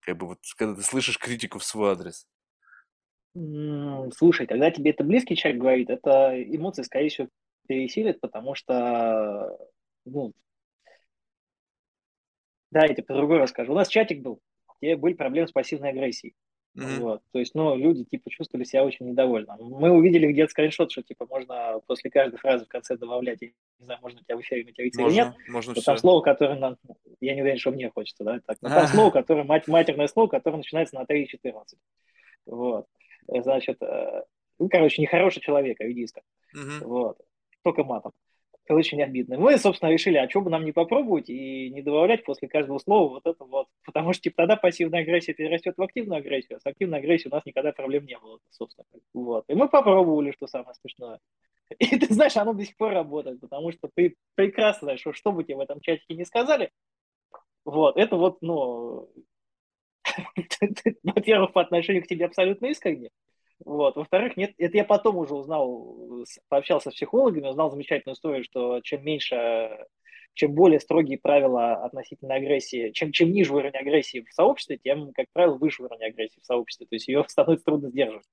[0.00, 2.26] Как бы вот, когда ты слышишь критику в свой адрес.
[3.34, 7.28] Слушай, когда тебе это близкий человек говорит, это эмоции, скорее всего,
[7.66, 9.58] пересилят, потому что,
[10.04, 10.32] ну,
[12.70, 13.72] да, я тебе по-другому расскажу.
[13.72, 14.40] У нас чатик был,
[14.80, 16.34] где были проблемы с пассивной агрессией.
[16.74, 17.00] Мгм.
[17.00, 17.22] Вот.
[17.30, 19.56] То есть, ну, люди, типа, чувствовали себя очень недовольно.
[19.60, 23.84] Мы увидели где-то скриншот, что, типа, можно после каждой фразы в конце добавлять, я не
[23.84, 26.00] знаю, можно у тебя в эфире материться или нет, Можно, можно но там все.
[26.00, 26.76] слово, которое нам...
[27.20, 28.40] Я не уверен, что мне хочется, да?
[28.44, 31.78] Так, но там слово, которое, мать, матерное слово, которое начинается на 3 и 14.
[32.46, 32.86] Вот.
[33.28, 34.22] Значит, э,
[34.58, 36.22] Ну, короче, нехороший человек, авидиста.
[36.52, 36.88] Мгм.
[36.88, 37.18] Вот.
[37.62, 38.12] Только матом.
[38.68, 39.38] Очень обидно.
[39.38, 43.10] Мы, собственно, решили, а что бы нам не попробовать и не добавлять после каждого слова
[43.10, 43.66] вот это вот.
[43.84, 47.34] Потому что типа, тогда пассивная агрессия перерастет в активную агрессию, а с активной агрессией у
[47.34, 48.86] нас никогда проблем не было, собственно.
[49.12, 49.44] Вот.
[49.48, 51.18] И мы попробовали, что самое смешное.
[51.78, 55.32] И ты знаешь, оно до сих пор работает, потому что ты прекрасно знаешь, что, что
[55.32, 56.70] бы тебе в этом чатике не сказали,
[57.64, 59.08] вот, это вот, ну,
[61.02, 63.10] во-первых, по отношению к тебе абсолютно искренне,
[63.64, 63.96] вот.
[63.96, 69.04] Во-вторых, нет, это я потом уже узнал, пообщался с психологами, узнал замечательную историю, что чем
[69.04, 69.86] меньше,
[70.34, 75.26] чем более строгие правила относительно агрессии, чем, чем ниже уровень агрессии в сообществе, тем, как
[75.32, 76.86] правило, выше уровень агрессии в сообществе.
[76.86, 78.26] То есть ее становится трудно сдерживать.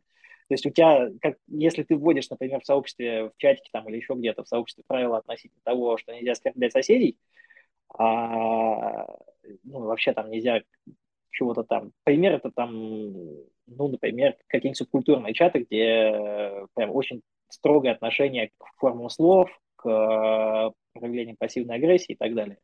[0.47, 3.97] То есть у тебя, как, если ты вводишь, например, в сообществе, в чатике там или
[3.97, 7.17] еще где-то в сообществе правила относительно того, что нельзя оскорблять соседей,
[7.97, 9.05] а,
[9.63, 10.61] ну, вообще там нельзя
[11.31, 11.91] чего-то там.
[12.03, 12.71] Пример это там,
[13.67, 21.35] ну, например, какие-нибудь субкультурные чаты, где прям очень строгое отношение к формам слов, к проявлению
[21.37, 22.57] пассивной агрессии и так далее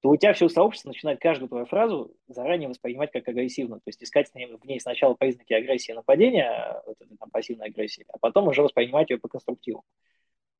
[0.00, 3.80] то у тебя все сообщество начинает каждую твою фразу заранее воспринимать как агрессивную.
[3.80, 8.18] То есть искать в ней сначала признаки агрессии нападения, вот этой там пассивной агрессии, а
[8.18, 9.84] потом уже воспринимать ее по конструктиву.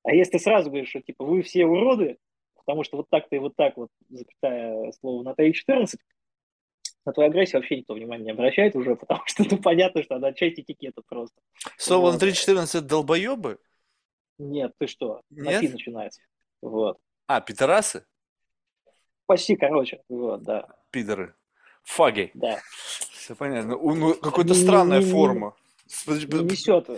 [0.02, 2.18] А если ты сразу говоришь, что типа вы все уроды,
[2.54, 5.96] потому что вот так-то и вот так вот, запятая слово на 3.14,
[7.04, 10.32] на твою агрессию вообще никто внимания не обращает уже, потому что ну, понятно, что она
[10.32, 11.40] часть этикета просто.
[11.76, 12.20] Слово вот.
[12.20, 13.58] на 3.14 это долбоебы?
[14.38, 15.22] Нет, ты что?
[15.30, 15.54] Нет?
[15.54, 16.20] На «пи» начинается.
[16.62, 16.98] Вот.
[17.26, 18.04] А, пидорасы?
[19.26, 20.02] Почти, короче.
[20.08, 20.66] Вот, да.
[20.90, 21.34] Пидоры.
[21.84, 22.30] Фаги.
[22.34, 22.60] Да.
[23.12, 23.76] Все понятно.
[23.76, 25.54] Ну, какая-то странная форма.
[26.06, 26.88] Не, не несет.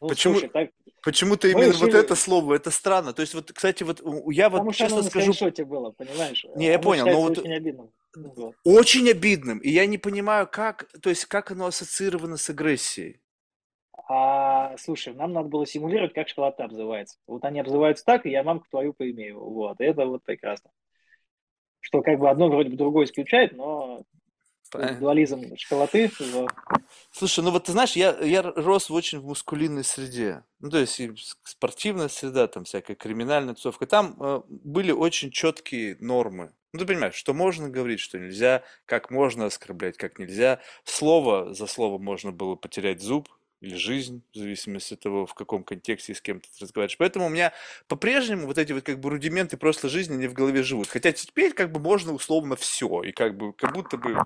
[0.00, 0.34] Ну, Почему?
[0.34, 0.70] Слушай, так...
[1.02, 1.84] Почему-то именно решили...
[1.84, 3.12] вот это слово, это странно.
[3.12, 5.32] То есть вот, кстати, вот я вот Потому честно что скажу...
[5.32, 6.44] Потому было, понимаешь?
[6.56, 7.38] Не, я понял, но вот...
[7.38, 7.90] Очень обидным.
[8.64, 9.58] Очень обидным.
[9.58, 13.20] И я не понимаю, как, то есть как оно ассоциировано с агрессией.
[14.08, 17.18] А, слушай, нам надо было симулировать, как школота обзывается.
[17.26, 19.40] Вот они обзываются так, и я мамку твою поимею.
[19.40, 20.70] Вот, это вот прекрасно.
[21.80, 24.02] Что как бы одно вроде бы другое исключает, но
[24.72, 26.10] дуализм школоты.
[27.10, 30.44] Слушай, ну вот ты знаешь, я, я рос в очень в мускулинной среде.
[30.60, 31.00] Ну, то есть
[31.42, 33.86] спортивная среда, там всякая криминальная тусовка.
[33.86, 36.52] Там э, были очень четкие нормы.
[36.72, 40.60] Ну, ты понимаешь, что можно говорить, что нельзя, как можно оскорблять, как нельзя.
[40.84, 43.28] Слово за слово можно было потерять зуб,
[43.60, 46.98] или жизнь, в зависимости от того, в каком контексте и с кем ты разговариваешь.
[46.98, 47.52] Поэтому у меня
[47.88, 50.88] по-прежнему вот эти вот как бы рудименты прошлой жизни не в голове живут.
[50.88, 54.18] Хотя теперь как бы можно условно все, и как бы как будто бы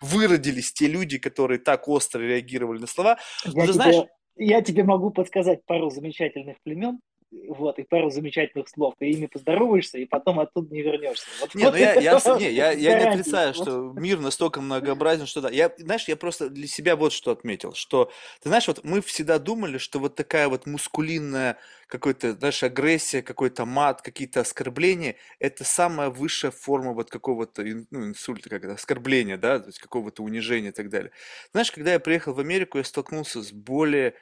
[0.00, 3.18] выродились те люди, которые так остро реагировали на слова.
[3.44, 4.06] Но, я, тебе, знаешь...
[4.36, 7.00] я тебе могу подсказать пару замечательных племен,
[7.30, 11.26] вот, и пару замечательных слов, ты ими поздороваешься, и потом оттуда не вернешься.
[11.40, 15.26] Вот, не, вот ну я, я, не, я, я не отрицаю, что мир настолько многообразен,
[15.26, 15.50] что да.
[15.50, 18.10] Я, знаешь, я просто для себя вот что отметил, что,
[18.42, 21.58] ты знаешь, вот мы всегда думали, что вот такая вот мускулинная
[21.88, 28.48] какой-то, знаешь, агрессия, какой-то мат, какие-то оскорбления, это самая высшая форма вот какого-то ну, инсульта,
[28.48, 31.10] как это, оскорбления, да, то есть какого-то унижения и так далее.
[31.52, 34.14] Знаешь, когда я приехал в Америку, я столкнулся с более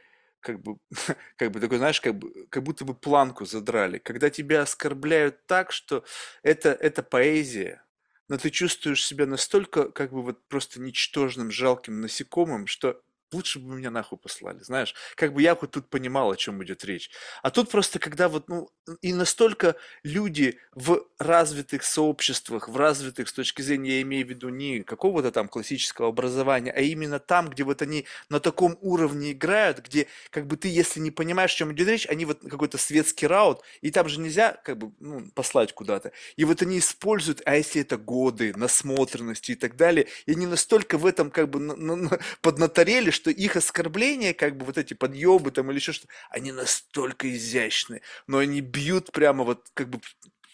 [0.44, 0.76] как бы,
[1.36, 3.98] как бы такой, знаешь, как, бы, как будто бы планку задрали.
[3.98, 6.04] Когда тебя оскорбляют так, что
[6.42, 7.82] это, это поэзия,
[8.28, 13.02] но ты чувствуешь себя настолько, как бы вот просто ничтожным, жалким насекомым, что
[13.34, 14.94] лучше бы меня нахуй послали, знаешь.
[15.16, 17.10] Как бы я хоть тут понимал, о чем идет речь.
[17.42, 18.68] А тут просто, когда вот, ну,
[19.02, 24.48] и настолько люди в развитых сообществах, в развитых с точки зрения, я имею в виду
[24.48, 29.80] не какого-то там классического образования, а именно там, где вот они на таком уровне играют,
[29.80, 33.26] где как бы ты, если не понимаешь, о чем идет речь, они вот какой-то светский
[33.26, 36.12] раут, и там же нельзя как бы ну, послать куда-то.
[36.36, 40.98] И вот они используют, а если это годы, насмотренности и так далее, и они настолько
[40.98, 45.50] в этом как бы на, на, поднаторели, что их оскорбления, как бы вот эти подъебы
[45.50, 50.00] там или еще что-то, они настолько изящны, но они бьют прямо вот как бы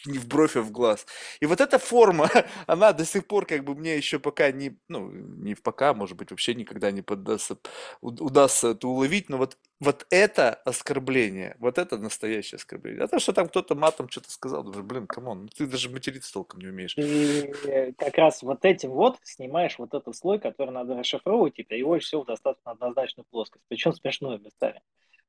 [0.06, 1.06] не в бровь, а в глаз.
[1.40, 2.30] И вот эта форма,
[2.66, 6.16] она до сих пор как бы мне еще пока не, ну, не в пока, может
[6.16, 7.58] быть, вообще никогда не поддастся,
[8.00, 13.04] удастся это уловить, но вот, вот это оскорбление, вот это настоящее оскорбление.
[13.04, 15.90] А то, что там кто-то матом что-то сказал, даже, блин, come on, ну ты даже
[15.90, 16.96] материться толком не умеешь.
[16.96, 22.04] И как раз вот этим вот снимаешь вот этот слой, который надо расшифровывать и переводишь
[22.04, 24.80] все в достаточно однозначную плоскость, причем смешную местами.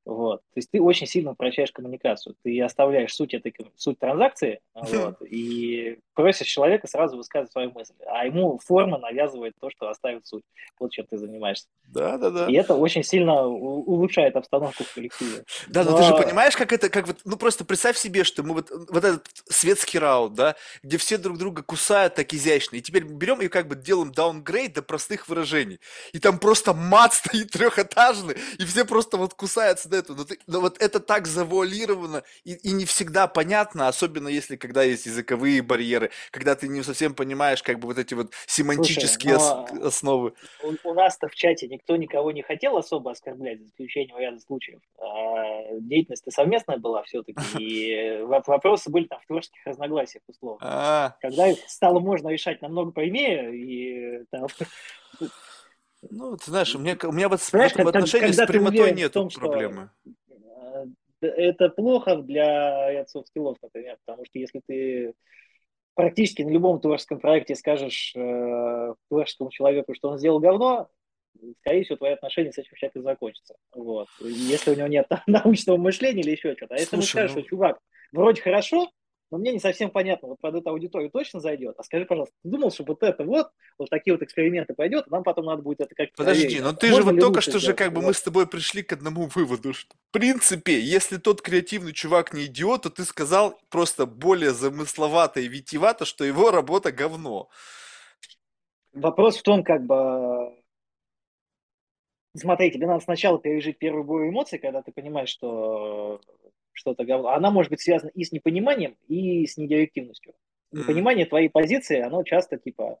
[0.04, 0.40] Вот.
[0.40, 2.34] То есть ты очень сильно упрощаешь коммуникацию.
[2.42, 7.94] Ты оставляешь суть этой суть транзакции вот, и просишь человека сразу высказывать свою мысль.
[8.06, 10.42] А ему форма навязывает то, что оставит суть.
[10.78, 11.66] Вот чем ты занимаешься.
[11.84, 12.46] Да, да, да.
[12.46, 15.44] И это очень сильно улучшает обстановку в коллективе.
[15.68, 18.42] Да, но, но ты же понимаешь, как это, как вот, ну просто представь себе, что
[18.42, 22.80] мы вот, вот этот светский раунд, да, где все друг друга кусают так изящно, и
[22.80, 25.78] теперь берем и как бы делаем даунгрейд до простых выражений.
[26.12, 30.16] И там просто мат стоит трехэтажный, и все просто вот кусаются до этого.
[30.16, 34.82] Но, ты, но вот это так завуалировано и, и не всегда понятно, особенно если когда
[34.82, 39.78] есть языковые барьеры, когда ты не совсем понимаешь как бы вот эти вот семантические Слушай,
[39.78, 40.32] ос- основы.
[40.62, 44.80] У, у нас-то в чате никто никого не хотел особо оскорблять, за исключением ряда случаев.
[44.98, 50.58] А, деятельность-то совместная была все-таки, и вопросы были там в творческих разногласиях, условно.
[50.62, 51.16] А.
[51.20, 54.46] Когда их стало можно решать намного прямее, и там
[56.10, 59.12] ну, ты знаешь, у меня, у меня вот Знаешь, в этом отношении с прямотой нет
[59.12, 59.90] проблемы.
[61.20, 65.14] Э, это плохо для отцов скиллов, например, потому что если ты
[65.94, 70.88] практически на любом творческом проекте скажешь э, творческому человеку, что он сделал говно,
[71.60, 73.54] скорее всего, твои отношения с этим человеком закончатся.
[73.74, 74.08] Вот.
[74.20, 76.74] Если у него нет научного мышления или еще что-то.
[76.74, 77.40] А если Слушай, ему скажешь, ну...
[77.40, 77.78] что, чувак,
[78.12, 78.90] вроде хорошо,
[79.32, 81.74] но мне не совсем понятно, вот под эту аудиторию точно зайдет.
[81.78, 85.10] А скажи, пожалуйста, ты думал, что вот это вот, вот такие вот эксперименты пойдет, а
[85.10, 87.72] нам потом надо будет это как-то Подожди, но ты Можно же вот только что же
[87.72, 91.94] как бы мы с тобой пришли к одному выводу, что в принципе, если тот креативный
[91.94, 97.48] чувак не идиот, то ты сказал просто более замысловато и витивато, что его работа говно.
[98.92, 100.52] Вопрос в том, как бы
[102.34, 106.20] Смотри, тебе надо сначала пережить первую бурю эмоций, когда ты понимаешь, что
[106.72, 107.28] что-то говно.
[107.28, 110.34] Она может быть связана и с непониманием, и с недирективностью.
[110.70, 112.98] Непонимание твоей позиции, оно часто типа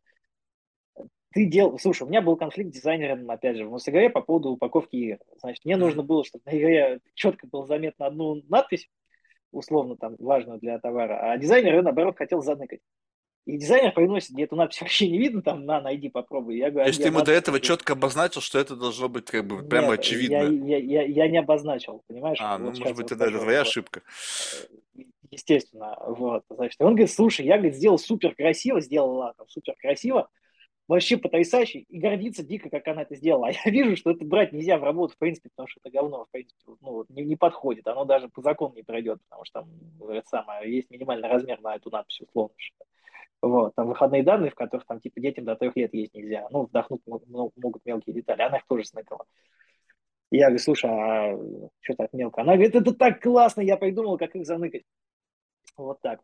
[1.32, 1.78] ты делал...
[1.78, 5.18] Слушай, у меня был конфликт с дизайнером, опять же, в Мосигре по поводу упаковки игр.
[5.40, 8.88] Значит, мне нужно было, чтобы на игре четко было заметно одну надпись,
[9.50, 12.80] условно там важную для товара, а дизайнер, наоборот, хотел заныкать.
[13.44, 16.56] И дизайнер приносит, где эту надпись вообще не видно, там, на, найди, попробуй.
[16.56, 19.46] Я говорю, То есть ты ему до этого четко обозначил, что это должно быть как
[19.46, 20.34] бы прямо Нет, очевидно?
[20.34, 22.38] Я, я, я, я не обозначил, понимаешь?
[22.40, 24.02] А, ну, вот может быть, тогда это твоя ошибка.
[24.96, 26.44] Э, естественно, вот.
[26.48, 30.28] Значит, он говорит, слушай, я, говорит, сделал супер красиво, сделал ладно, супер красиво,
[30.86, 33.46] вообще потрясающе, и гордится дико, как она это сделала.
[33.64, 36.26] А я вижу, что это брать нельзя в работу, в принципе, потому что это говно,
[36.26, 40.10] в принципе, ну, не, не подходит, оно даже по закону не пройдет, потому что там
[40.10, 42.54] это самое, есть минимальный размер на эту надпись, условно.
[42.56, 42.84] Что
[43.42, 46.46] вот, там выходные данные, в которых там типа детям до трех лет есть нельзя.
[46.50, 48.42] Ну, вдохнуть могут, мелкие детали.
[48.42, 49.24] Она их тоже сныкала.
[50.30, 51.36] Я говорю, слушай, а
[51.80, 52.40] что так мелко?
[52.40, 54.84] Она говорит, это так классно, я придумал, как их заныкать.
[55.76, 56.20] Вот так.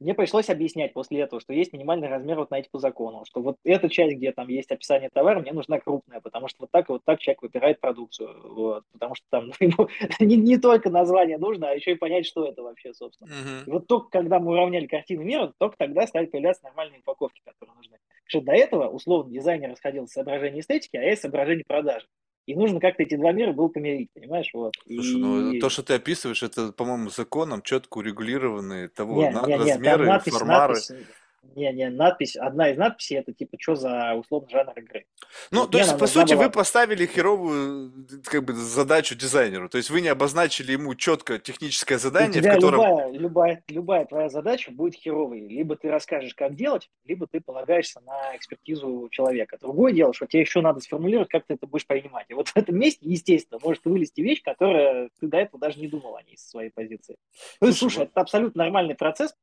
[0.00, 3.42] Мне пришлось объяснять после этого, что есть минимальный размер вот на эти по закону, что
[3.42, 6.88] вот эта часть, где там есть описание товара, мне нужна крупная, потому что вот так
[6.88, 11.36] и вот так человек выбирает продукцию, вот, потому что там ему не, не только название
[11.36, 13.28] нужно, а еще и понять, что это вообще, собственно.
[13.28, 13.64] Uh-huh.
[13.66, 17.76] И вот только когда мы уравняли картину мира, только тогда стали появляться нормальные упаковки, которые
[17.76, 17.98] нужны.
[18.24, 22.06] Потому что до этого, условно, дизайнер расходил с соображений эстетики, а я из соображений продажи.
[22.46, 24.50] И нужно как-то эти два мира было помирить, понимаешь?
[24.52, 24.74] Вот.
[24.86, 25.54] Слушай, ну, и...
[25.54, 30.04] ну то, что ты описываешь, это, по-моему, законом четко урегулированные того, не, на, не, размеры,
[30.04, 30.74] не, надпись, формары.
[30.74, 31.06] Надпись,
[31.42, 35.06] не, не, надпись, одна из надписей это типа, что за условно жанр игры.
[35.50, 36.44] Ну, то есть, по сути, была...
[36.44, 37.92] вы поставили херовую
[38.24, 39.68] как бы задачу дизайнеру.
[39.68, 42.80] То есть вы не обозначили ему четко техническое задание, в котором...
[42.80, 45.40] любая, любая, любая твоя задача будет херовой.
[45.40, 49.58] Либо ты расскажешь, как делать, либо ты полагаешься на экспертизу человека.
[49.60, 52.26] Другое дело, что тебе еще надо сформулировать, как ты это будешь принимать.
[52.28, 55.88] И вот в этом месте, естественно, может вылезти вещь, которая ты до этого даже не
[55.88, 57.16] думал о ней со своей позиции.
[57.60, 59.34] Ну, слушай, это абсолютно нормальный процесс,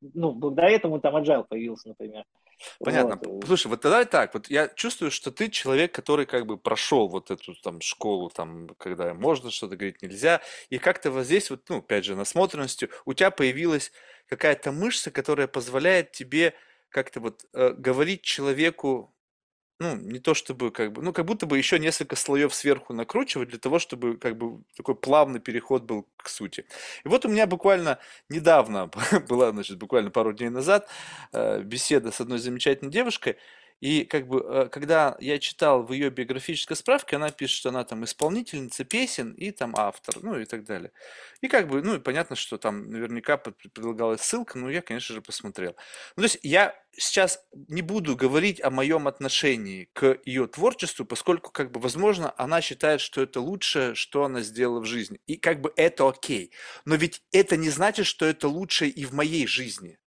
[0.00, 2.24] ну, благодаря этому там agile появился, например.
[2.80, 3.18] Понятно.
[3.24, 3.44] Вот.
[3.46, 7.30] Слушай, вот тогда так, вот я чувствую, что ты человек, который как бы прошел вот
[7.30, 11.78] эту там школу, там, когда можно что-то говорить, нельзя, и как-то вот здесь вот, ну,
[11.78, 13.92] опять же, насмотренностью, у тебя появилась
[14.28, 16.54] какая-то мышца, которая позволяет тебе
[16.88, 19.14] как-то вот э, говорить человеку
[19.80, 23.50] ну, не то чтобы как бы, ну, как будто бы еще несколько слоев сверху накручивать
[23.50, 26.64] для того, чтобы как бы такой плавный переход был к сути.
[27.04, 27.98] И вот у меня буквально
[28.28, 28.90] недавно
[29.28, 30.88] была, значит, буквально пару дней назад
[31.32, 33.36] э, беседа с одной замечательной девушкой,
[33.80, 37.84] и как бы, э, когда я читал в ее биографической справке, она пишет, что она
[37.84, 40.92] там исполнительница песен и там автор, ну и так далее.
[41.40, 45.22] И как бы, ну и понятно, что там наверняка предлагалась ссылка, но я, конечно же,
[45.22, 45.76] посмотрел.
[46.16, 51.52] Ну, то есть я сейчас не буду говорить о моем отношении к ее творчеству, поскольку,
[51.52, 55.20] как бы, возможно, она считает, что это лучшее, что она сделала в жизни.
[55.26, 56.52] И как бы это окей.
[56.84, 59.98] Но ведь это не значит, что это лучшее и в моей жизни.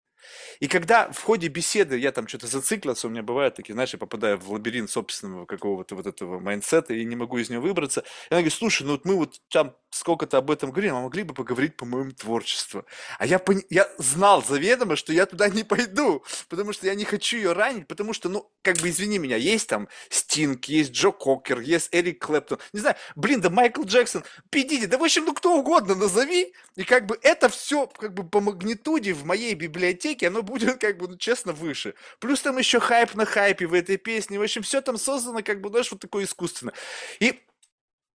[0.59, 3.99] И когда в ходе беседы я там что-то зациклился, у меня бывают такие, знаешь, я
[3.99, 8.01] попадаю в лабиринт собственного какого-то вот этого mindset а и не могу из него выбраться.
[8.01, 11.23] И она говорит, слушай, ну вот мы вот там сколько-то об этом говорили, мы могли
[11.23, 12.85] бы поговорить по моему творчеству.
[13.19, 13.61] А я, пон...
[13.69, 17.87] я знал заведомо, что я туда не пойду, потому что я не хочу ее ранить,
[17.87, 22.25] потому что, ну, как бы, извини меня, есть там Стинг, есть Джо Кокер, есть Эрик
[22.25, 26.53] Клэптон, не знаю, блин, да Майкл Джексон, Пидиди, да в общем, ну, кто угодно назови,
[26.75, 30.97] и как бы это все, как бы, по магнитуде в моей библиотеке, оно будет, как
[30.97, 31.93] бы, ну, честно, выше.
[32.19, 35.61] Плюс там еще хайп на хайпе в этой песне, в общем, все там создано, как
[35.61, 36.73] бы, знаешь, вот такое искусственно.
[37.19, 37.39] И,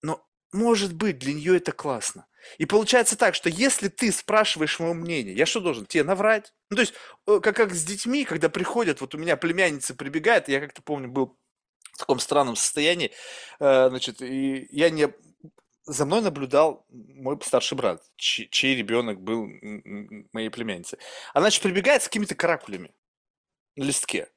[0.02, 0.22] ну,
[0.52, 2.27] может быть, для нее это классно.
[2.57, 6.53] И получается так, что если ты спрашиваешь моего мнения, я что должен, тебе наврать?
[6.69, 6.94] Ну, то есть,
[7.27, 11.10] э, как, как с детьми, когда приходят, вот у меня племянница прибегает, я как-то помню,
[11.10, 11.38] был
[11.94, 13.11] в таком странном состоянии,
[13.60, 15.10] э, значит, и я не...
[15.86, 19.48] За мной наблюдал мой старший брат, чей, ребенок был
[20.34, 20.98] моей племянницы.
[21.34, 22.94] Она, значит, прибегает с какими-то каракулями
[23.76, 24.30] на листке.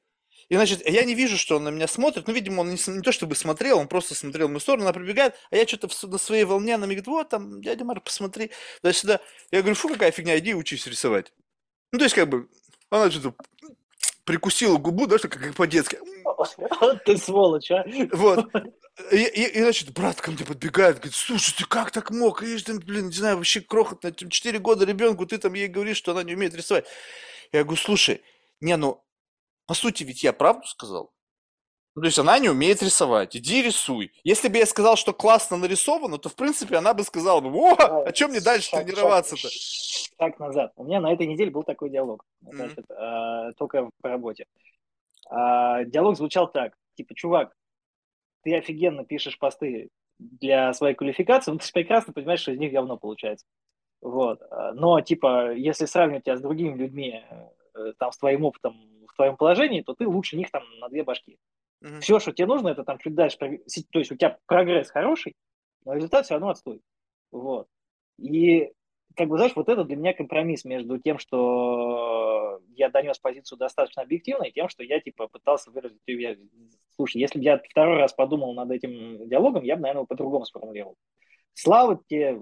[0.49, 2.27] И, значит, я не вижу, что он на меня смотрит.
[2.27, 4.93] Ну, видимо, он не, не то чтобы смотрел, он просто смотрел в мою сторону, она
[4.93, 8.51] прибегает, а я что-то на своей волне, она мне говорит, вот там, дядя Марк, посмотри,
[8.81, 9.19] туда-сюда.
[9.51, 11.33] Я говорю, фу, какая фигня, иди учись рисовать.
[11.91, 12.49] Ну, то есть, как бы,
[12.89, 13.35] она что-то
[14.23, 15.99] прикусила губу, да, что как по-детски.
[17.05, 17.85] Ты сволочь, а?
[18.13, 18.47] Вот.
[19.11, 22.43] И, и, и, значит, брат ко мне подбегает, говорит, слушай, ты как так мог?
[22.43, 26.11] И, ты, блин, не знаю, вообще крохотно, 4 года ребенку, ты там ей говоришь, что
[26.11, 26.85] она не умеет рисовать.
[27.53, 28.21] Я говорю, слушай,
[28.59, 29.01] не, ну,
[29.67, 31.13] по сути, ведь я правду сказал.
[31.95, 33.35] Ну, то есть она не умеет рисовать.
[33.35, 34.11] Иди рисуй.
[34.23, 37.75] Если бы я сказал, что классно нарисовано, то, в принципе, она бы сказала бы, о,
[38.05, 39.49] а чем мне дальше шаг, тренироваться-то?
[39.49, 40.71] Шаг, назад.
[40.75, 42.23] У меня на этой неделе был такой диалог.
[42.41, 43.49] Значит, mm-hmm.
[43.49, 44.45] э, только по работе.
[45.29, 46.75] Э, диалог звучал так.
[46.95, 47.53] Типа, чувак,
[48.43, 52.97] ты офигенно пишешь посты для своей квалификации, но ты прекрасно понимаешь, что из них говно
[52.97, 53.45] получается.
[54.01, 54.41] Вот.
[54.73, 57.23] Но, типа, если сравнивать тебя с другими людьми,
[57.75, 58.89] э, там, с твоим опытом
[59.19, 61.37] твоем положении, то ты лучше них там на две башки.
[61.83, 61.99] Mm-hmm.
[61.99, 65.35] Все, что тебе нужно, это там чуть дальше, то есть у тебя прогресс хороший,
[65.83, 66.81] но результат все равно отстой.
[67.31, 67.67] Вот.
[68.17, 68.71] И
[69.19, 74.01] как бы, знаешь, вот это для меня компромисс между тем, что я донес позицию достаточно
[74.01, 76.37] объективно, и тем, что я, типа, пытался выразить ее.
[76.95, 80.95] Слушай, если бы я второй раз подумал над этим диалогом, я бы, наверное, по-другому сформулировал.
[81.53, 82.39] Слава тебе,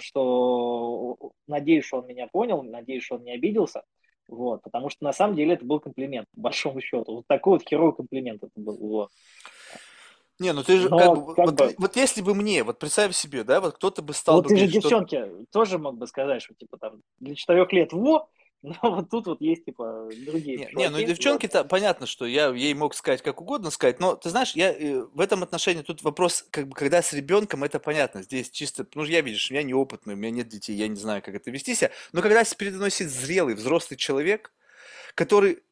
[0.00, 1.16] что
[1.46, 3.84] надеюсь, что он меня понял, надеюсь, что он не обиделся.
[4.26, 7.14] Вот, потому что на самом деле это был комплимент, по большому счету.
[7.14, 8.76] Вот такой вот херовый комплимент это был.
[8.78, 9.10] Вот.
[10.40, 11.74] Не, ну ты же, Но, как, бы, как вот, бы...
[11.76, 14.48] вот если бы мне, вот представь себе, да, вот кто-то бы стал вот бы...
[14.48, 15.44] ты говорить, же девчонке что...
[15.52, 18.30] тоже мог бы сказать, что типа там для четырех лет во,
[18.62, 22.72] но вот тут вот есть, типа, другие Не, не ну девчонки-то, понятно, что я ей
[22.72, 26.46] мог сказать как угодно сказать, но, ты знаешь, я э, в этом отношении тут вопрос,
[26.50, 30.16] как бы, когда с ребенком, это понятно, здесь чисто, ну, я, видишь, я неопытный, у
[30.16, 33.12] меня нет детей, я не знаю, как это вести себя, но когда передо мной сидит
[33.12, 34.52] зрелый, взрослый человек,
[35.14, 35.62] который,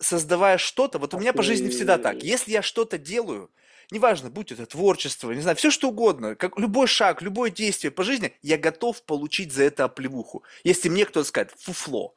[0.00, 3.50] создавая что-то, вот у меня по жизни всегда так, если я что-то делаю,
[3.92, 8.02] неважно, будь это творчество, не знаю, все что угодно, как любой шаг, любое действие по
[8.02, 10.42] жизни, я готов получить за это оплевуху.
[10.64, 12.14] Если мне кто-то скажет, фуфло,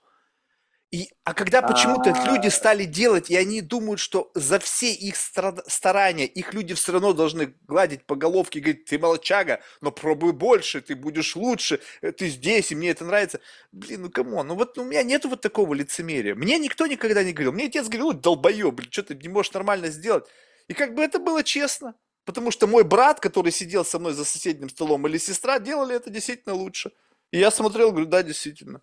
[0.92, 2.26] и, а когда почему-то а...
[2.26, 7.12] люди стали делать, и они думают, что за все их старания их люди все равно
[7.12, 12.14] должны гладить по головке и говорить, ты молчага, но пробуй больше, ты будешь лучше, э,
[12.14, 13.42] ты здесь, и мне это нравится.
[13.74, 14.42] Блин, ну кому?
[14.44, 16.34] Ну вот у меня нету вот такого лицемерия.
[16.34, 17.52] Мне никто никогда не говорил.
[17.52, 20.26] Мне отец говорил, долбоеб, блин, что ты не можешь нормально сделать.
[20.68, 21.96] И как бы это было честно.
[22.26, 26.10] Потому что мой брат, который сидел со мной за соседним столом, или сестра, делали это
[26.10, 26.92] действительно лучше.
[27.32, 28.82] И я смотрел, говорю, да, действительно.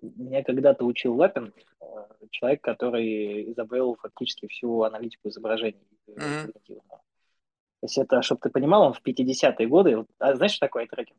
[0.00, 1.84] Меня когда-то учил Лапин, э,
[2.30, 5.86] человек, который изобрел фактически всю аналитику изображений.
[6.08, 6.52] Mm-hmm.
[6.66, 11.18] То есть это, чтобы ты понимал, он в 50-е годы, а знаешь, что такое трекинг?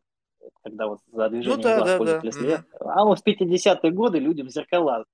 [0.64, 2.38] Когда вот за движением ну, да, глаз да, пользователя да.
[2.38, 2.62] следят.
[2.62, 2.92] Mm-hmm.
[2.94, 5.06] А он в 50-е годы людям зеркала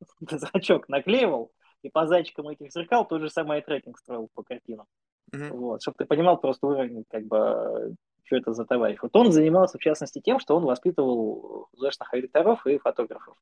[0.20, 1.52] зрачок наклеивал,
[1.82, 4.86] и по зайчикам этих зеркал тот же самый трекинг строил по картинам.
[5.32, 5.50] Mm-hmm.
[5.50, 7.94] Вот, чтобы ты понимал просто уровень как бы
[8.30, 8.98] что это за товарищ.
[9.02, 13.36] Вот он занимался, в частности, тем, что он воспитывал художественных редакторов и фотографов.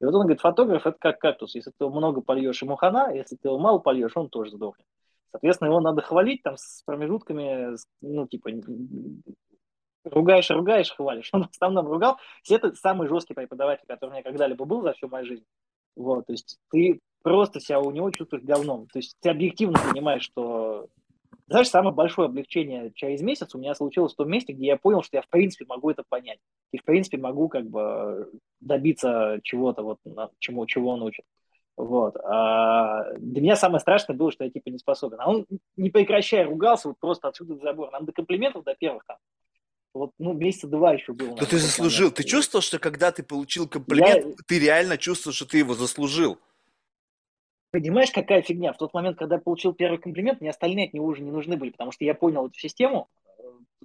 [0.00, 1.54] И вот он говорит, фотограф– это как кактус.
[1.54, 4.86] Если ты его много польешь, ему хана, если ты его мало польешь, он тоже сдохнет.
[5.32, 8.50] Соответственно, его надо хвалить там с промежутками, ну, типа,
[10.04, 11.30] ругаешь, ругаешь, хвалишь.
[11.32, 12.18] Он в основном ругал.
[12.48, 15.44] И это самый жесткий преподаватель, который у меня когда-либо был за всю мою жизнь.
[15.98, 18.86] Вот, то есть ты просто себя у него чувствуешь говном.
[18.86, 20.88] То есть ты объективно понимаешь, что
[21.48, 25.02] знаешь, самое большое облегчение через месяц у меня случилось в том месте, где я понял,
[25.02, 26.38] что я в принципе могу это понять.
[26.72, 28.30] И в принципе могу как бы
[28.60, 29.98] добиться чего-то, вот,
[30.38, 31.24] чему, чего он учит.
[31.76, 32.16] Вот.
[32.16, 35.18] А для меня самое страшное было, что я типа не способен.
[35.20, 35.46] А он,
[35.76, 37.92] не прекращая, ругался вот просто отсюда до забора.
[37.92, 39.16] Нам до комплиментов до первых там.
[39.94, 41.36] Вот, ну, месяца два еще было.
[41.36, 42.10] Да ты заслужил.
[42.10, 44.32] Ты чувствовал, что когда ты получил комплимент, я...
[44.46, 46.38] ты реально чувствовал, что ты его заслужил?
[47.70, 48.72] Понимаешь, какая фигня?
[48.72, 51.56] В тот момент, когда я получил первый комплимент, мне остальные от него уже не нужны
[51.56, 53.08] были, потому что я понял эту систему,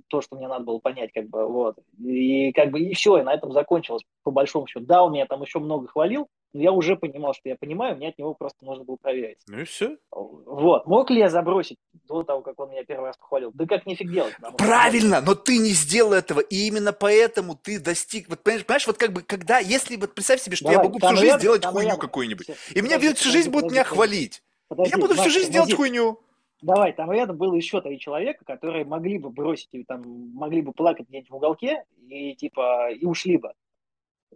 [0.08, 1.78] то, что мне надо было понять, как бы, вот.
[2.00, 4.86] И как бы, и все, и на этом закончилось, по большому счету.
[4.86, 8.10] Да, он меня там еще много хвалил, но я уже понимал, что я понимаю, мне
[8.10, 9.40] от него просто нужно было проверить.
[9.48, 9.98] Ну и все.
[10.12, 10.86] Вот.
[10.86, 13.52] Мог ли я забросить до того, как он меня первый раз похвалил?
[13.54, 14.36] Да как нифиг делать.
[14.58, 18.98] Правильно, но ты не сделал этого, и именно поэтому ты достиг, вот понимаешь, понимаешь вот
[18.98, 21.98] как бы, когда, если вот представь себе, что Давай, я могу всю жизнь делать хуйню
[21.98, 24.44] какую-нибудь, и меня всю жизнь будут меня хвалить.
[24.68, 26.20] Подожди, я буду всю жизнь делать хуйню.
[26.64, 30.02] Давай, там рядом было еще три человека, которые могли бы бросить, там,
[30.34, 33.52] могли бы плакать где-нибудь в уголке и типа и ушли бы.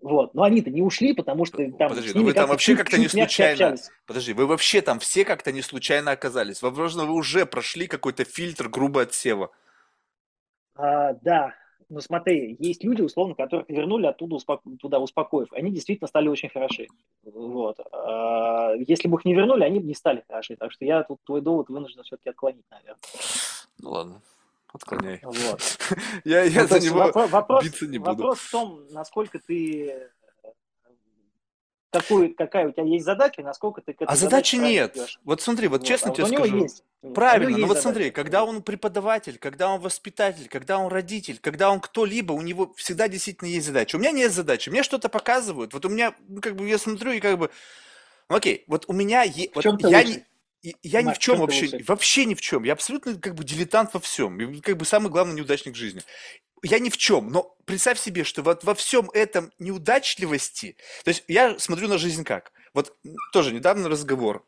[0.02, 0.34] Вот.
[0.34, 1.90] Но они-то не ушли, потому что там...
[1.90, 3.78] Подожди, ну вы там вообще как-то не случайно...
[4.06, 6.62] Подожди, вы вообще там все как-то не случайно оказались.
[6.62, 9.50] Возможно, вы уже прошли какой-то фильтр грубо отсева.
[10.76, 11.56] А, да,
[11.90, 14.70] ну смотри, есть люди, условно, которых вернули оттуда успоко...
[14.80, 15.54] туда успокоив.
[15.54, 16.88] Они действительно стали очень хороши.
[17.24, 17.80] Вот.
[17.94, 20.58] А, если бы их не вернули, они бы не стали хороши.
[20.58, 23.00] Так что я тут твой довод вынужден все-таки отклонить, наверное.
[23.80, 24.22] Ну ладно.
[24.74, 25.22] Отклоняй.
[25.24, 25.62] Вот.
[26.26, 28.12] я я ну, за него вопрос, биться не буду.
[28.12, 30.12] Вопрос в том, насколько ты
[31.92, 34.96] какую, какая у тебя есть задача, насколько ты к этой А задачи нет.
[34.96, 35.20] Идешь.
[35.24, 36.58] Вот смотри, вот, вот честно а тебе вот скажу.
[36.58, 36.84] Есть.
[37.14, 38.16] Правильно, но вот смотри, задача.
[38.16, 43.08] когда он преподаватель, когда он воспитатель, когда он родитель, когда он кто-либо, у него всегда
[43.08, 43.96] действительно есть задача.
[43.96, 45.74] У меня нет задачи, мне что-то показывают.
[45.74, 47.50] Вот у меня, ну, как бы я смотрю и как бы,
[48.30, 50.24] ну, окей, вот у меня есть, вот я не
[50.84, 52.64] я ни в чем вообще, вообще ни в чем.
[52.64, 54.60] Я абсолютно как бы дилетант во всем.
[54.62, 56.02] Как бы самый главный неудачник в жизни.
[56.64, 61.24] Я ни в чем, но представь себе, что вот во всем этом неудачливости, то есть
[61.28, 62.52] я смотрю на жизнь как.
[62.74, 62.98] Вот
[63.32, 64.46] тоже недавно разговор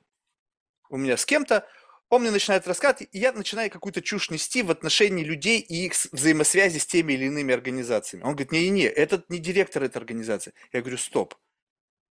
[0.89, 1.67] у меня с кем-то,
[2.09, 5.93] он мне начинает рассказывать, и я начинаю какую-то чушь нести в отношении людей и их
[6.11, 8.23] взаимосвязи с теми или иными организациями.
[8.23, 10.53] Он говорит, не-не-не, этот не директор этой организации.
[10.73, 11.35] Я говорю, стоп,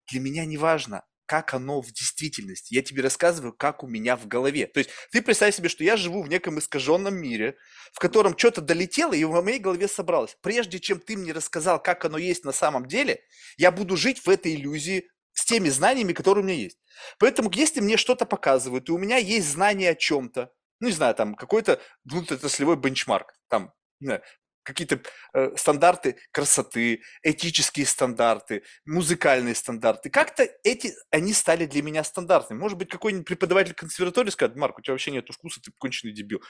[0.08, 2.76] для меня не важно, как оно в действительности.
[2.76, 4.68] Я тебе рассказываю, как у меня в голове.
[4.68, 7.58] То есть ты представь себе, что я живу в неком искаженном мире,
[7.92, 10.38] в котором что-то долетело и в моей голове собралось.
[10.44, 13.24] Прежде чем ты мне рассказал, как оно есть на самом деле,
[13.58, 16.78] я буду жить в этой иллюзии с теми знаниями, которые у меня есть.
[17.18, 20.52] Поэтому, если мне что-то показывают, и у меня есть знание о чем-то,
[20.82, 24.22] ну, не знаю, там, какой-то внутриотраслевой бенчмарк, там, не знаю,
[24.64, 25.02] какие-то
[25.34, 30.10] э, стандарты красоты, этические стандарты, музыкальные стандарты.
[30.10, 32.60] Как-то эти, они стали для меня стандартными.
[32.60, 36.42] Может быть, какой-нибудь преподаватель консерватории скажет, Марк, у тебя вообще нет вкуса, ты конченый дебил.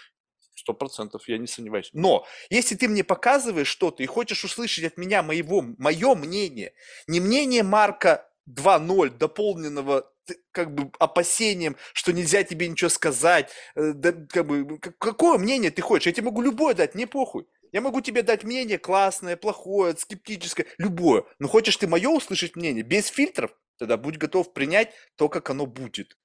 [0.56, 1.90] Сто процентов, я не сомневаюсь.
[1.94, 6.74] Но если ты мне показываешь что-то и хочешь услышать от меня моего, мое мнение,
[7.08, 10.10] не мнение Марка 2.0, дополненного
[10.52, 15.82] как бы опасением, что нельзя тебе ничего сказать, э, да, как бы, какое мнение ты
[15.82, 16.08] хочешь?
[16.08, 17.46] Я тебе могу любое дать, не похуй.
[17.74, 21.26] Я могу тебе дать мнение классное, плохое, скептическое, любое.
[21.40, 25.66] Но хочешь ты мое услышать мнение без фильтров, тогда будь готов принять то, как оно
[25.66, 26.18] будет.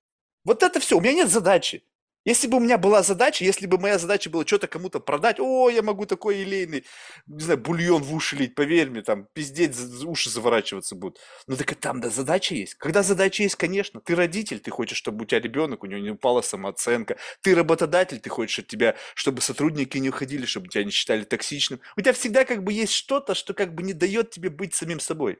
[0.45, 0.99] Вот это все.
[0.99, 1.83] У меня нет задачи.
[2.28, 5.70] Если бы у меня была задача, если бы моя задача была что-то кому-то продать, о,
[5.70, 6.84] я могу такой елейный,
[7.26, 9.74] не знаю, бульон в уши лить, поверь мне, там, пиздеть,
[10.05, 11.18] уши заворачиваться будут.
[11.46, 12.74] Ну так и там, да, задача есть.
[12.74, 16.10] Когда задача есть, конечно, ты родитель, ты хочешь, чтобы у тебя ребенок, у него не
[16.10, 17.16] упала самооценка.
[17.40, 21.80] Ты работодатель, ты хочешь от тебя, чтобы сотрудники не уходили, чтобы тебя не считали токсичным.
[21.96, 25.00] У тебя всегда как бы есть что-то, что как бы не дает тебе быть самим
[25.00, 25.38] собой.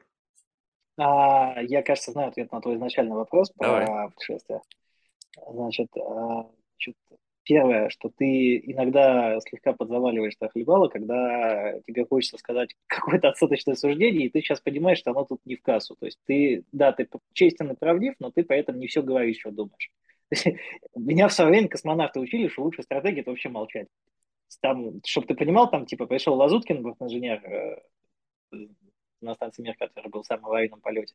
[0.97, 3.85] А, я, кажется, знаю ответ на твой изначальный вопрос Давай.
[3.85, 4.61] про путешествие.
[5.47, 5.89] Значит,
[6.79, 6.95] Значит,
[7.43, 14.27] первое, что ты иногда слегка подзаваливаешь на хлебало, когда тебе хочется сказать какое-то отсоточное суждение,
[14.27, 15.95] и ты сейчас понимаешь, что оно тут не в кассу.
[15.99, 19.51] То есть ты, да, ты честен и правдив, но ты поэтому не все говоришь, что
[19.51, 19.91] думаешь.
[20.95, 23.87] Меня в свое время космонавты учили, что лучшая стратегия– это вообще молчать.
[24.61, 27.81] Там, чтобы ты понимал, там, типа, пришел Лазуткин, инженер э,
[29.21, 31.13] на станции Мир, который был в самом аварийном полете.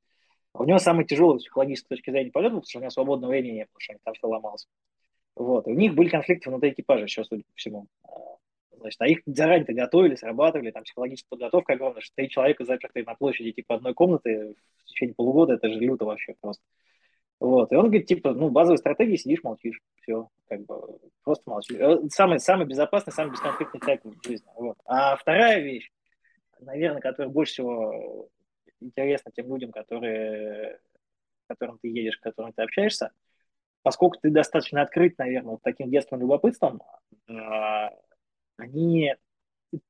[0.53, 3.57] У него самый тяжелый с психологической точки зрения полет, потому что у него свободного времени
[3.57, 4.69] нет, потому что там все ломалось.
[5.37, 5.67] Вот.
[5.67, 7.87] И у них были конфликты внутри экипажа сейчас, судя по всему.
[8.05, 8.09] А,
[8.79, 13.15] значит, а их заранее-то готовили, срабатывали, там психологическая подготовка огромная, что три человека запертые на
[13.15, 16.63] площади типа одной комнаты в течение полугода, это же люто вообще просто.
[17.41, 17.73] Вот.
[17.73, 19.81] И он говорит, типа, ну, базовой стратегии сидишь, молчишь.
[20.03, 21.77] Все, как бы, просто молчишь.
[21.79, 24.47] Э, самый, самый безопасный, самый бесконфликтный трек в жизни.
[24.57, 24.77] Вот.
[24.87, 25.91] А вторая вещь,
[26.61, 28.29] наверное, которая больше всего
[28.81, 30.79] интересна тем людям, которые,
[31.45, 33.11] с которым ты едешь, с которыми ты общаешься,
[33.85, 36.83] поскольку ты достаточно открыт, наверное, таким детским любопытством,
[37.29, 37.91] а,
[38.57, 39.15] они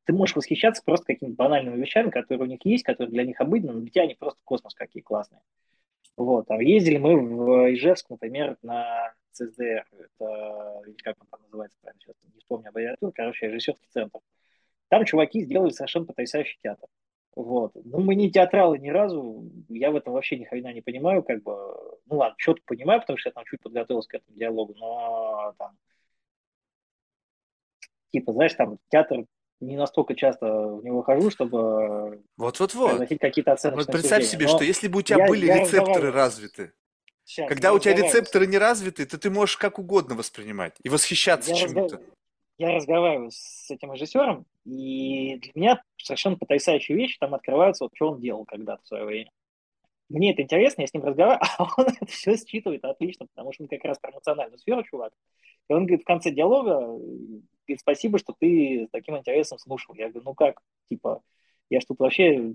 [0.04, 3.74] ты можешь восхищаться просто какими-то банальными вещами, которые у них есть, которые для них обыденны,
[3.74, 5.42] но для тебя они просто космос какие классные.
[6.16, 12.00] Вот, а ездили мы в Ижевск, например, на ЦСДР, это, как он там называется, правильно,
[12.00, 14.20] сейчас не вспомню аббревиатуру, короче, режиссерский центр.
[14.88, 16.88] Там чуваки сделали совершенно потрясающий театр.
[17.36, 17.72] Вот.
[17.74, 21.42] Ну, мы не театралы ни разу, я в этом вообще ни хрена не понимаю, как
[21.42, 21.52] бы,
[22.06, 25.76] ну ладно, что-то понимаю, потому что я там чуть подготовился к этому диалогу, но там,
[28.12, 29.24] типа, знаешь, там театр
[29.60, 33.08] не настолько часто в него хожу, чтобы Вот-вот-вот.
[33.08, 34.30] какие-то оценочные Вот представь суждения.
[34.30, 36.72] себе, Но что если бы у тебя я- были я рецепторы развиты,
[37.26, 41.50] щас, когда у тебя рецепторы не развиты, то ты можешь как угодно воспринимать и восхищаться
[41.50, 41.96] я, чему-то.
[41.96, 42.14] разгов-
[42.58, 48.10] я разговариваю с этим режиссером, и для меня совершенно потрясающие вещи там открываются, вот что
[48.10, 49.30] он делал когда-то в свое время.
[50.08, 53.64] Мне это интересно, я с ним разговариваю, а он это все считывает отлично, потому что
[53.64, 55.12] он как раз про эмоциональную сферу чувак.
[55.68, 59.94] И он говорит в конце диалога, говорит, спасибо, что ты с таким интересом слушал.
[59.94, 60.60] Я говорю, ну как,
[60.90, 61.22] типа,
[61.70, 62.54] я ж тут вообще,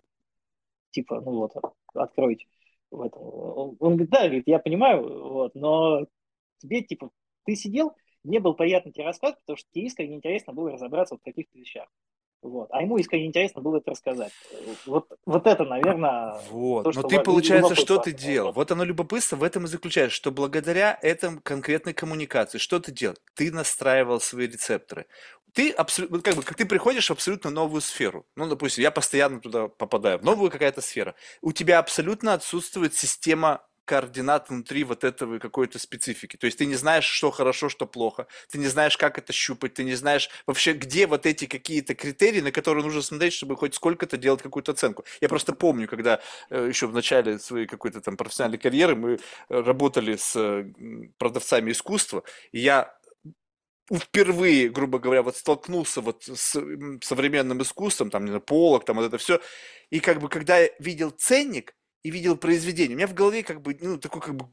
[0.91, 1.53] типа, ну вот,
[1.93, 2.45] откройте.
[2.91, 3.21] В этом.
[3.23, 6.07] Он говорит, да, говорит, я понимаю, вот, но
[6.59, 7.11] тебе, типа,
[7.45, 7.93] ты сидел,
[8.23, 11.57] мне было приятно тебе рассказывать, потому что тебе искренне интересно было разобраться вот в каких-то
[11.57, 11.87] вещах.
[12.41, 12.69] Вот.
[12.71, 14.31] А ему искренне интересно было это рассказать.
[14.85, 16.83] Вот, вот это, наверное, Вот.
[16.83, 18.53] то, Но ты, получается, что ты делал?
[18.53, 23.17] Вот оно любопытство в этом и заключается, что благодаря этому конкретной коммуникации, что ты делал?
[23.35, 25.07] Ты настраивал свои рецепторы.
[25.53, 28.25] Ты абсолютно, как бы, как ты приходишь в абсолютно новую сферу.
[28.35, 31.15] Ну, допустим, я постоянно туда попадаю, в новую какая-то сфера.
[31.41, 36.37] У тебя абсолютно отсутствует система координат внутри вот этого какой-то специфики.
[36.37, 38.27] То есть ты не знаешь, что хорошо, что плохо.
[38.51, 39.73] Ты не знаешь, как это щупать.
[39.73, 43.73] Ты не знаешь вообще, где вот эти какие-то критерии, на которые нужно смотреть, чтобы хоть
[43.73, 45.05] сколько-то делать какую-то оценку.
[45.21, 46.19] Я просто помню, когда
[46.51, 49.17] э, еще в начале своей какой-то там профессиональной карьеры мы э,
[49.49, 50.71] работали с э,
[51.17, 52.95] продавцами искусства, и я
[53.91, 56.61] впервые, грубо говоря, вот столкнулся вот с
[57.01, 59.39] современным искусством, там, не знаю, полок, там вот это все,
[59.89, 63.61] и как бы когда я видел ценник и видел произведение, у меня в голове как
[63.61, 64.47] бы, ну, такой как бы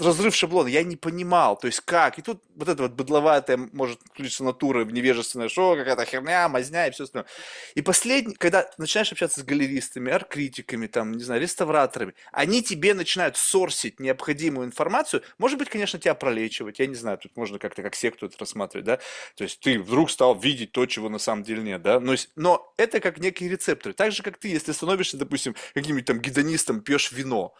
[0.00, 4.00] разрыв шаблона, я не понимал, то есть как, и тут вот эта вот быдловатая, может,
[4.02, 7.28] включиться натура невежественное шоу, какая-то херня, мазня и все остальное.
[7.76, 13.36] И последний, когда начинаешь общаться с галеристами, арт-критиками, там, не знаю, реставраторами, они тебе начинают
[13.36, 17.94] сорсить необходимую информацию, может быть, конечно, тебя пролечивать, я не знаю, тут можно как-то как
[17.94, 18.98] секту это рассматривать, да,
[19.36, 22.74] то есть ты вдруг стал видеть то, чего на самом деле нет, да, но, но
[22.76, 27.12] это как некие рецепторы, так же, как ты, если становишься, допустим, каким-нибудь там гедонистом, пьешь
[27.12, 27.54] вино,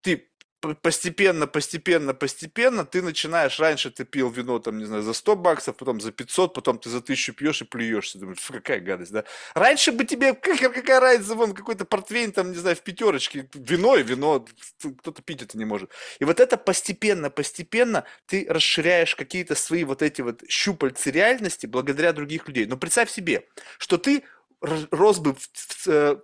[0.00, 0.30] ты
[0.74, 5.76] постепенно, постепенно, постепенно ты начинаешь, раньше ты пил вино, там, не знаю, за 100 баксов,
[5.76, 9.24] потом за 500, потом ты за 1000 пьешь и плюешься, думаешь, «Фу, какая гадость, да?
[9.54, 13.96] Раньше бы тебе, какая, какая разница, вон, какой-то портвейн, там, не знаю, в пятерочке, вино
[13.96, 14.46] и вино,
[14.78, 15.90] кто-то пить это не может.
[16.18, 22.12] И вот это постепенно, постепенно ты расширяешь какие-то свои вот эти вот щупальцы реальности благодаря
[22.12, 22.66] других людей.
[22.66, 23.46] Но представь себе,
[23.78, 24.24] что ты
[24.60, 26.16] рос бы в, в, э,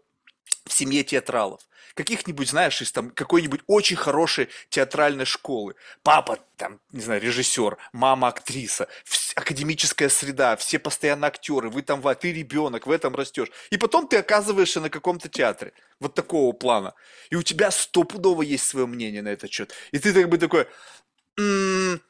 [0.66, 1.60] в семье театралов,
[1.94, 5.74] каких-нибудь, знаешь, из там какой-нибудь очень хорошей театральной школы.
[6.02, 8.88] Папа там, не знаю, режиссер, мама актриса,
[9.34, 13.48] академическая среда, все постоянно актеры, вы там, ва- ты ребенок, в этом растешь.
[13.70, 16.94] И потом ты оказываешься на каком-то театре, вот такого плана.
[17.30, 19.72] И у тебя стопудово есть свое мнение на этот счет.
[19.92, 20.66] И ты как бы такой,
[21.38, 22.00] «М,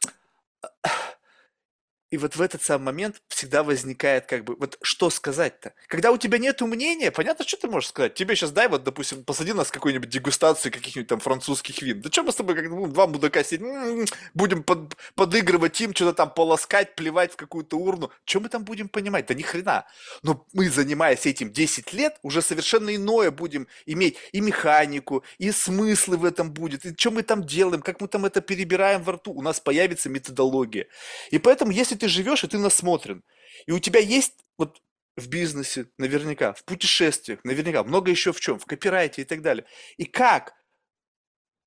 [2.11, 5.75] и вот в этот самый момент всегда возникает как бы, вот что сказать-то?
[5.87, 8.15] Когда у тебя нет мнения, понятно, что ты можешь сказать?
[8.15, 12.01] Тебе сейчас дай, вот, допустим, посади нас в какую-нибудь дегустацию каких-нибудь там французских вин.
[12.03, 15.95] Да что мы с тобой, как ну, два мудака сидим, м, будем под- подыгрывать им,
[15.95, 18.11] что-то там полоскать, плевать в какую-то урну.
[18.25, 19.27] Что мы там будем понимать?
[19.27, 19.87] Да ни хрена.
[20.23, 26.17] Но мы, занимаясь этим 10 лет, уже совершенно иное будем иметь и механику, и смыслы
[26.17, 29.33] в этом будет, и что мы там делаем, как мы там это перебираем во рту.
[29.33, 30.87] У нас появится методология.
[31.31, 33.23] И поэтому, если ты живешь, и ты насмотрен,
[33.67, 34.83] и у тебя есть вот
[35.17, 39.67] в бизнесе наверняка, в путешествиях наверняка, много еще в чем, в копирайте и так далее.
[39.97, 40.55] И как,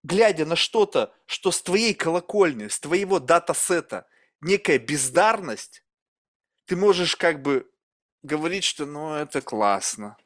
[0.03, 4.07] глядя на что-то, что с твоей колокольни, с твоего датасета
[4.41, 5.85] некая бездарность,
[6.65, 7.69] ты можешь как бы
[8.23, 10.17] говорить, что ну это классно.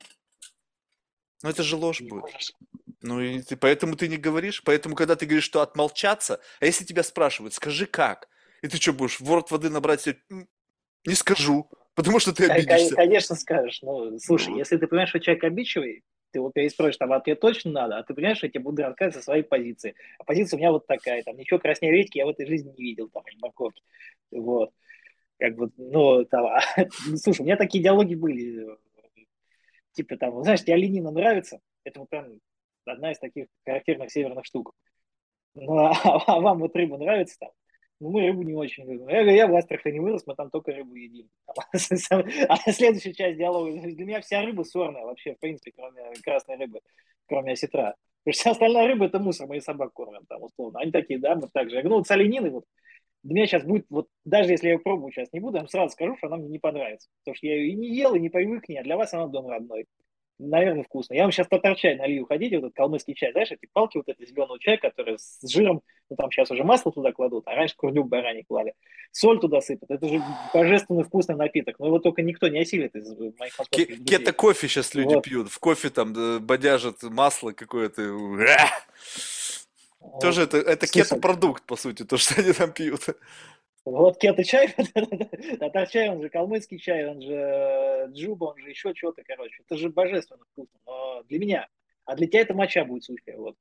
[1.43, 2.25] Но это же ложь будет.
[3.01, 4.63] Ну и ты, поэтому ты не говоришь.
[4.63, 8.27] Поэтому, когда ты говоришь, что отмолчаться, а если тебя спрашивают, скажи как?
[8.61, 10.17] И ты что будешь, в рот воды набрать себе?
[10.31, 10.47] «М,
[11.05, 12.95] Не скажу, потому что ты обидишься.
[12.95, 13.81] Конечно, скажешь.
[13.81, 14.57] Ну, слушай, Ну.
[14.57, 17.97] если ты понимаешь, что человек обидчивый, ты его переспросишь, там, а тебе точно надо?
[17.97, 19.95] А ты понимаешь, что я тебе буду рассказывать со своей позиции.
[20.19, 22.83] А позиция у меня вот такая, там, ничего краснее редьки я в этой жизни не
[22.83, 23.81] видел, там, и морковки.
[24.31, 24.71] Вот.
[25.39, 26.59] Как бы, ну, там, а,
[27.15, 28.67] слушай, у меня такие диалоги были.
[29.93, 31.59] Типа, там, знаешь, тебе Ленина нравится?
[31.83, 32.39] Это вот прям
[32.85, 34.73] одна из таких характерных северных штук.
[35.55, 35.93] Ну, а,
[36.27, 37.49] а вам вот рыба нравится там?
[37.99, 39.09] Ну, мы рыбу не очень любим.
[39.09, 41.29] Я говорю, я в Астрахани вырос, мы там только рыбу едим.
[42.47, 46.79] А следующая часть диалога, для меня вся рыба сорная вообще, в принципе, кроме красной рыбы,
[47.25, 47.95] кроме осетра.
[48.23, 50.79] Потому что вся остальная рыба– это мусор, мы и собак кормим там, условно.
[50.79, 51.77] Они такие, да, вот так же.
[51.77, 52.65] Я говорю, ну, вот с вот,
[53.23, 55.69] для меня сейчас будет, вот даже если я ее пробую сейчас не буду, я вам
[55.69, 57.09] сразу скажу, что она мне не понравится.
[57.21, 59.13] Потому что я ее и не ел, и не привык к ней, а для вас
[59.13, 59.85] она дом родной.
[60.39, 61.13] Наверное, вкусно.
[61.13, 62.25] Я вам сейчас татар-чай налью.
[62.25, 65.81] Хотите, вот этот калмыцкий чай, знаешь, эти палки вот это зеленого чая, который с жиром,
[66.09, 68.73] ну там сейчас уже масло туда кладут, а раньше курнюк бараний клали.
[69.11, 69.89] Соль туда сыпят.
[69.89, 70.21] Это же
[70.53, 71.79] божественно вкусный напиток.
[71.79, 73.09] Но его только никто не осилит из
[73.39, 75.23] моих Кето-кофе сейчас люди вот.
[75.23, 75.49] пьют.
[75.49, 78.01] В кофе там бодяжат масло какое-то.
[80.21, 83.01] Тоже это, это кето-продукт, по сути, то, что они там пьют.
[83.91, 84.67] Вот кето чай,
[85.59, 89.63] татар чай, он же калмыцкий чай, он же э, джуба, он же еще что-то, короче.
[89.65, 91.67] Это же божественно вкусно, но для меня.
[92.03, 93.55] А для тебя это моча будет сухая, вот.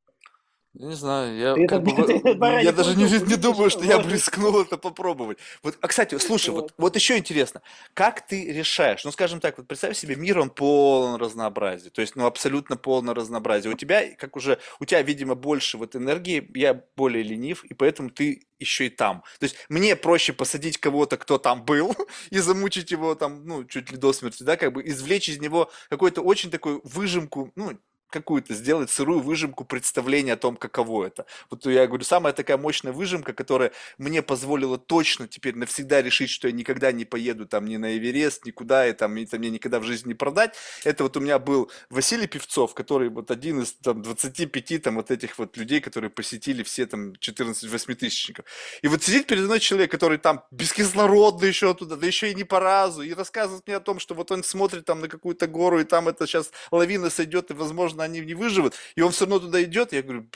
[0.78, 1.90] Не знаю, я, как бы,
[2.62, 5.38] я даже не, не думаю, что я бы рискнул это попробовать.
[5.62, 7.62] Вот, а, кстати, слушай, вот, вот еще интересно,
[7.94, 12.14] как ты решаешь, ну, скажем так, вот представь себе, мир, он полон разнообразия, то есть,
[12.14, 13.70] ну, абсолютно полно разнообразия.
[13.70, 18.10] У тебя, как уже, у тебя, видимо, больше вот энергии, я более ленив, и поэтому
[18.10, 19.22] ты еще и там.
[19.38, 21.94] То есть, мне проще посадить кого-то, кто там был,
[22.30, 25.70] и замучить его там, ну, чуть ли до смерти, да, как бы извлечь из него
[25.88, 27.78] какой-то очень такой выжимку, ну,
[28.10, 31.26] какую-то сделать сырую выжимку представления о том, каково это.
[31.50, 36.48] Вот я говорю, самая такая мощная выжимка, которая мне позволила точно теперь навсегда решить, что
[36.48, 39.84] я никогда не поеду там ни на Эверест, никуда, и там это мне никогда в
[39.84, 40.54] жизни не продать.
[40.84, 45.10] Это вот у меня был Василий Певцов, который вот один из там 25 там вот
[45.10, 48.44] этих вот людей, которые посетили все там 14 восьмитысячников.
[48.82, 52.44] И вот сидит передо мной человек, который там бескислородный еще туда, да еще и не
[52.44, 55.80] по разу, и рассказывает мне о том, что вот он смотрит там на какую-то гору,
[55.80, 59.24] и там это сейчас лавина сойдет, и возможно возможно, они не выживут, и он все
[59.24, 60.26] равно туда идет, я говорю,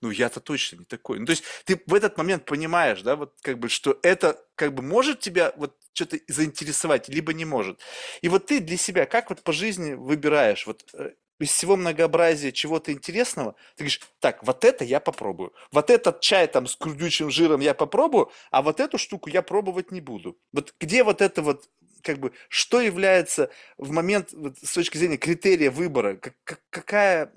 [0.00, 1.18] ну я-то точно не такой.
[1.18, 4.74] Ну, то есть ты в этот момент понимаешь, да, вот как бы, что это как
[4.74, 7.80] бы может тебя вот что-то заинтересовать, либо не может.
[8.22, 12.52] И вот ты для себя как вот по жизни выбираешь, вот э, из всего многообразия
[12.52, 17.30] чего-то интересного, ты говоришь, так, вот это я попробую, вот этот чай там с крудючим
[17.30, 20.38] жиром я попробую, а вот эту штуку я пробовать не буду.
[20.52, 21.68] Вот где вот это вот
[22.02, 27.32] как бы, что является в момент, вот, с точки зрения критерия выбора, как, как, какая,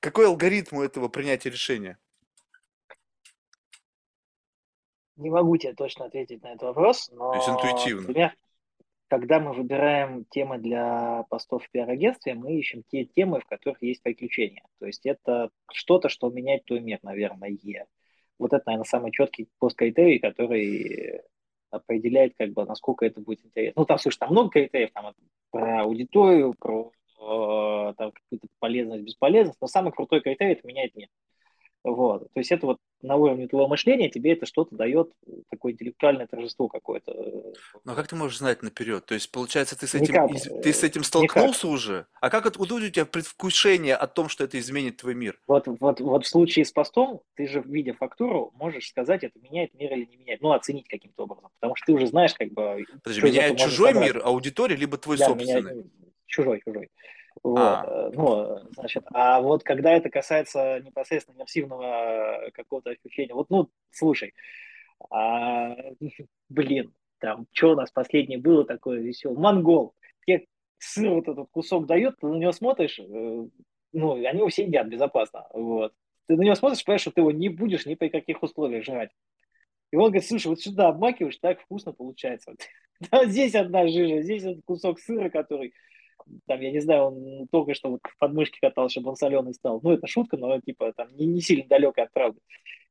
[0.00, 1.98] какой алгоритм у этого принятия решения?
[5.16, 7.30] Не могу тебе точно ответить на этот вопрос, но...
[7.30, 8.08] То есть интуитивно.
[8.08, 8.34] Например,
[9.08, 14.02] когда мы выбираем темы для постов в пиар-агентстве, мы ищем те темы, в которых есть
[14.02, 14.62] приключения.
[14.78, 17.56] То есть это что-то, что меняет твой мир, наверное.
[18.38, 21.22] Вот это, наверное, самый четкий пост-критерий, который
[21.70, 23.80] определяет, как бы, насколько это будет интересно.
[23.80, 25.14] Ну, там, слушай, там много критериев, там,
[25.50, 31.08] про аудиторию, про э, там, какую-то полезность, бесполезность, но самый крутой критерий– это меняет мир.
[31.86, 32.22] Вот.
[32.32, 35.12] То есть это вот на уровне твоего мышления тебе это что-то дает,
[35.50, 37.12] такое интеллектуальное торжество какое-то.
[37.14, 39.06] Ну а как ты можешь знать наперед?
[39.06, 40.62] То есть, получается, ты с этим, Никак.
[40.62, 41.76] ты с этим столкнулся Никак.
[41.76, 42.06] уже?
[42.20, 45.38] А как откуда у тебя предвкушение о том, что это изменит твой мир?
[45.46, 49.72] Вот, вот, вот в случае с постом, ты же, видя фактуру, можешь сказать, это меняет
[49.74, 50.40] мир или не меняет.
[50.40, 51.50] Ну, оценить каким-то образом.
[51.60, 52.84] Потому что ты уже знаешь, как бы...
[53.04, 55.72] Подожди, меняет чужой мир, аудитория, либо твой да, собственный?
[55.72, 55.86] Меняет...
[56.26, 56.90] Чужой, чужой.
[57.42, 57.58] Вот.
[57.58, 58.10] А.
[58.12, 64.34] Ну, значит, а вот когда это касается непосредственно иммерсивного какого-то ощущения, вот, ну, слушай,
[65.10, 65.76] а,
[66.48, 69.38] блин, там, что у нас последнее было такое веселое?
[69.38, 69.94] Монгол.
[70.26, 70.46] Тебе
[70.78, 73.46] сыр вот этот кусок дает, ты на него смотришь, э,
[73.92, 75.92] ну, они его все едят безопасно, вот.
[76.26, 79.10] Ты на него смотришь, понимаешь, что ты его не будешь ни при каких условиях жрать.
[79.92, 82.54] И он говорит, слушай, вот сюда обмакиваешь, так вкусно получается.
[83.24, 85.74] Здесь одна жижа, здесь вот кусок сыра, который
[86.46, 89.80] там, я не знаю, он только что вот в подмышке катал, чтобы он соленый стал.
[89.82, 92.40] Ну, это шутка, но, типа, там, не, не сильно далекая от правды.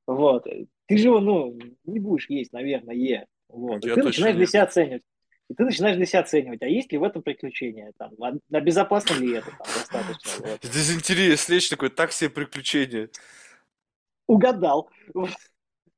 [0.08, 0.46] Вот.
[0.88, 3.26] Ты же его, ну, не будешь есть, наверное, е.
[3.50, 3.86] Вот.
[3.86, 5.04] И ты начинаешь для себя оценивать.
[5.50, 8.62] И ты начинаешь для себя оценивать, а есть ли в этом приключение, там, а, а
[8.62, 10.48] безопасно ли это там, достаточно.
[10.48, 10.64] Вот.
[10.64, 13.10] Здесь интересно, речь такой, так себе приключение.
[14.28, 14.90] Угадал.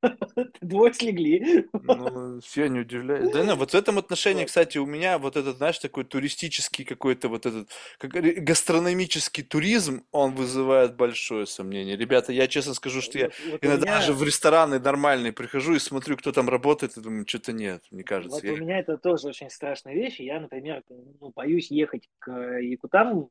[0.62, 1.68] Двое слегли.
[1.74, 3.32] Ну, все не удивляюсь.
[3.32, 7.30] Да, ну, вот в этом отношении, кстати, у меня вот этот, знаешь, такой туристический какой-то
[7.30, 11.96] вот этот как, гастрономический туризм, он вызывает большое сомнение.
[11.96, 13.98] Ребята, я честно скажу, что я вот иногда меня...
[13.98, 18.04] даже в рестораны нормальные прихожу и смотрю, кто там работает, и думаю, что-то нет, мне
[18.04, 18.36] кажется.
[18.36, 18.54] Вот я...
[18.54, 20.20] у меня это тоже очень страшная вещь.
[20.20, 23.30] Я, например, ну, боюсь ехать к Якутам,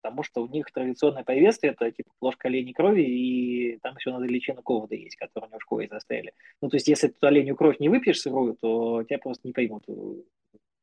[0.00, 4.26] потому что у них традиционное приветствие это типа ложка оленей крови, и там еще надо
[4.26, 6.32] личину ковода есть, которую у него в школе застряли.
[6.60, 9.84] Ну, то есть, если ты оленью кровь не выпьешь сырую, то тебя просто не поймут
[9.88, 9.92] э,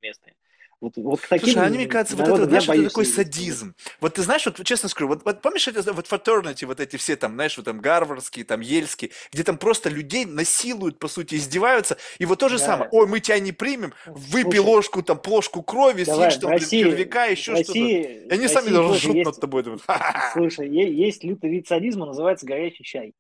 [0.02, 0.36] местные.
[0.80, 3.74] Вот, вот к таким Слушай, они, мне кажется, вот это, знаешь, это такой садизм.
[4.00, 7.16] Вот ты знаешь, вот честно скажу, вот, вот помнишь, это, вот fraternity, вот эти все
[7.16, 11.98] там, знаешь, вот там гарвардские, там ельские, где там просто людей насилуют, по сути, издеваются,
[12.20, 12.66] и вот то же да.
[12.66, 16.52] самое, ой, мы тебя не примем, выпей Слушай, ложку, там, плошку крови, давай, съешь там,
[16.52, 17.80] России, червяка, еще что-то.
[17.80, 19.64] И они сами даже ржут есть, над тобой.
[19.64, 19.82] Думают,
[20.34, 23.14] Слушай, есть лютый вид садизма, называется горячий чай.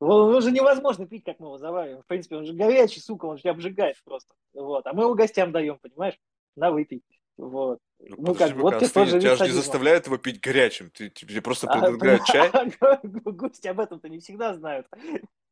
[0.00, 2.02] Он, он же невозможно пить, как мы его завариваем.
[2.02, 4.32] В принципе, он же горячий, сука, он же тебя обжигает просто.
[4.54, 4.86] Вот.
[4.86, 6.18] А мы его гостям даем, понимаешь?
[6.58, 7.02] На выпей.
[7.36, 7.78] Вот.
[8.00, 9.08] Ну, Ну, как вот пока тебе тот остынет.
[9.10, 10.90] же Тебя же не заставляют его пить горячим.
[10.90, 12.50] Ты, тебе просто А, предлагают чай.
[13.02, 14.86] Гости об этом-то не всегда знают.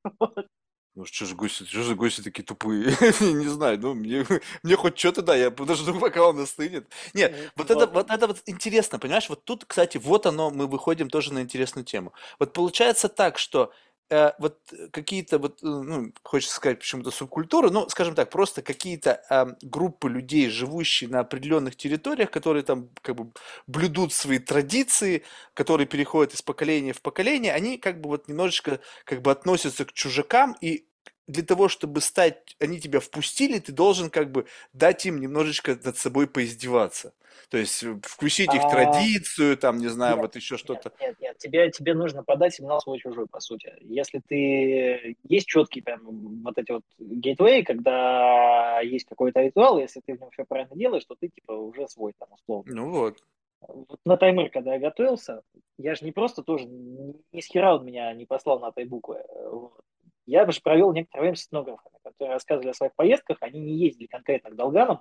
[0.98, 2.86] Ну что ж гости, что же гости такие тупые?
[3.20, 4.24] Не знаю, ну мне,
[4.62, 6.88] мне хоть что-то да, я подожду, пока он остынет.
[7.12, 9.28] Нет, вот это, вот это вот интересно, понимаешь?
[9.28, 12.14] Вот тут, кстати, вот оно, мы выходим тоже на интересную тему.
[12.38, 13.72] Вот получается так, что
[14.10, 14.58] э, вот
[14.92, 20.08] какие-то вот, э, ну, хочется сказать почему-то субкультуры, ну, скажем так, просто какие-то э, группы
[20.08, 23.32] людей, живущие на определенных территориях, которые там как бы
[23.66, 25.22] блюдут свои традиции,
[25.54, 29.92] которые переходят из поколения в поколение, они как бы вот немножечко как бы относятся к
[29.92, 30.86] чужакам и
[31.26, 35.96] для того, чтобы стать, они тебя впустили, ты должен как бы дать им немножечко над
[35.96, 37.14] собой поиздеваться.
[37.50, 40.92] То есть э, включить их А, традицию, там, не знаю, Нет, вот еще нет, что-то.
[41.00, 41.38] нет, нет.
[41.38, 43.72] Тебе, тебе нужно подать сигнал свой-чужой, по сути.
[43.80, 45.16] Если ты...
[45.24, 46.00] Есть четкий прям
[46.42, 51.04] вот эти вот гейтвей, когда есть какой-то ритуал, если ты в нем все правильно делаешь,
[51.04, 52.74] то ты типа уже свой там условно.
[52.74, 53.22] Ну вот.
[53.60, 55.42] Вот на таймер, когда я готовился,
[55.78, 59.22] я же не просто тоже, ни с хера он меня не послал на этой буквы.
[59.50, 59.80] Вот.
[60.26, 63.38] Я же провел некоторое время с этнографами, которые рассказывали о своих поездках.
[63.40, 65.00] Они не ездили конкретно к долганам,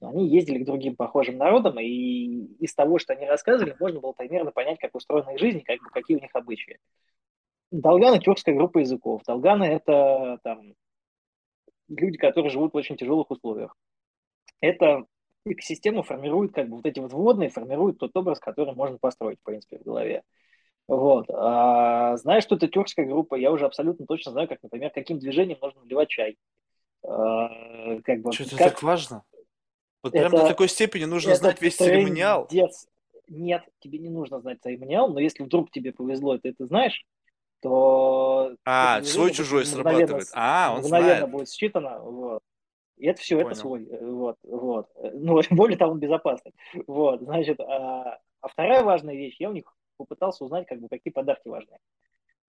[0.00, 4.12] но они ездили к другим похожим народам, и из того, что они рассказывали, можно было
[4.12, 6.78] примерно понять, как устроена их жизнь, как какие у них обычаи.
[7.70, 9.22] Долганы– тюркская группа языков.
[9.26, 10.74] Долганы– это там,
[11.88, 13.76] люди, которые живут в очень тяжелых условиях.
[14.60, 15.04] Это
[15.44, 19.44] экосистему формирует, как бы вот эти вот вводные формируют тот образ, который можно построить, в
[19.44, 20.22] принципе, в голове.
[20.92, 21.24] Вот.
[21.30, 25.56] А, знаешь, что это тюркская группа, я уже абсолютно точно знаю, как, например, каким движением
[25.62, 26.36] нужно наливать чай.
[27.02, 29.22] А, как бы, Что это как так важно?
[30.02, 32.46] Вот прям до это, такой степени нужно это знать весь церемониал.
[32.46, 32.86] трындец.
[33.26, 37.02] Нет, тебе не нужно знать церемониал, но если вдруг тебе повезло, и ты это знаешь,
[37.62, 40.28] то это А, свой-чужой срабатывает.
[40.34, 41.30] А, он мгновенно знает.
[41.30, 42.00] будет считано.
[42.00, 42.42] Вот.
[42.98, 43.56] И это все, это Понял.
[43.60, 43.86] свой.
[43.86, 44.88] э, Вот, вот.
[45.14, 46.52] Ну, более того, он безопасный.
[46.86, 49.64] Вот, значит, а, а вторая важная вещь, я у них
[49.96, 51.76] попытался узнать, как бы, какие подарки важны.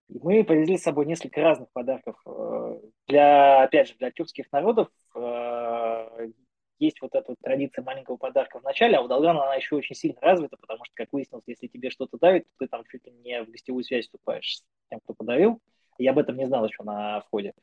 [0.09, 2.19] И мы привезли с собой несколько разных подарков.
[2.25, 6.31] э, Для, опять же, для тюркских народов э,
[6.79, 9.95] есть вот эта вот традиция маленького подарка в начале, а у Долгана она еще очень
[9.95, 13.13] сильно развита, потому что, как выяснилось, если тебе что-то давит, то ты там чуть ли
[13.13, 15.59] не в гостевую связь вступаешь с тем, кто подарил.
[15.97, 17.53] Я об этом не знал еще на входе,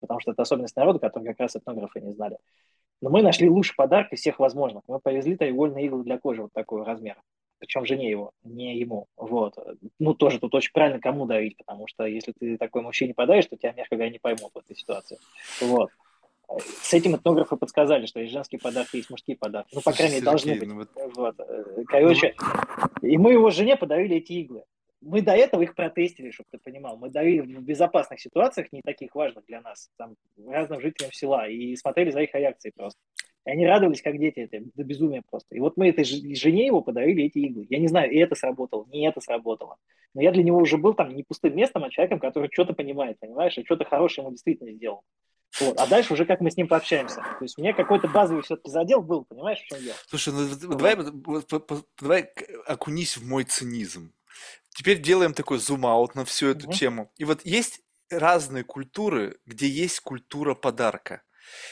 [0.00, 2.38] потому что это особенность народа, которую как раз этнографы не знали.
[3.00, 4.82] Но мы нашли лучший подарок из всех возможных.
[4.86, 7.22] Мы повезли тайвольные иглы для кожи вот такого размера.
[7.60, 9.06] Причем жене его, не ему.
[9.16, 9.54] Вот.
[9.98, 13.56] Ну, тоже тут очень правильно кому давить, потому что если ты такой мужчине подаешь, то
[13.56, 15.18] тебя, мягко говоря, не поймут в этой ситуации.
[15.60, 15.90] Вот.
[16.82, 19.72] С этим этнографы подсказали, что есть женские подарки, есть мужские подарки.
[19.74, 20.68] Ну, по крайней мере, должны быть.
[20.68, 21.34] ну вот- Вот.
[21.38, 22.34] Э, Короче,
[23.02, 24.64] и мы его жене подарили эти иглы.
[25.02, 26.96] Мы до этого их протестили, чтобы ты понимал.
[26.96, 30.14] Мы дарили в безопасных ситуациях, не таких важных для нас, там,
[30.46, 32.98] разным жителям села, и смотрели за их реакцией просто.
[33.46, 35.54] И они радовались, как дети, это до безумия просто.
[35.56, 37.66] И вот мы этой жене его подарили эти иглы.
[37.70, 39.76] Я не знаю, и это сработало, не это сработало.
[40.14, 43.18] Но я для него уже был там не пустым местом, а человеком, который что-то понимает,
[43.18, 45.02] понимаешь, и что-то хорошее ему действительно сделал.
[45.60, 45.80] Вот.
[45.80, 47.16] А дальше уже как мы с ним пообщаемся.
[47.16, 49.96] То есть у меня какой-то базовый все-таки задел был, понимаешь, в чем дело?
[50.06, 50.96] Слушай, ну давай,
[52.00, 52.30] давай
[52.66, 54.12] окунись в мой цинизм.
[54.68, 56.72] Теперь делаем такой зум-аут на всю эту Мгм.
[56.72, 57.12] тему.
[57.16, 57.80] И вот есть
[58.10, 61.22] разные культуры, где есть культура подарка.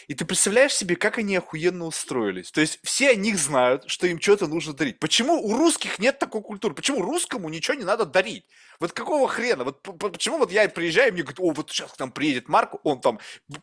[0.06, 2.50] И ты представляешь себе, как они охуенно устроились?
[2.50, 4.98] То есть все о них знают, что им что-то нужно дарить.
[4.98, 6.74] Почему у русских нет такой культуры?
[6.74, 8.44] Почему русскому ничего не надо дарить?
[8.80, 9.64] Вот какого хрена?
[9.64, 12.76] Вот почему вот я приезжаю, и мне говорят, о, вот сейчас к нам приедет Марк,
[12.84, 13.18] он там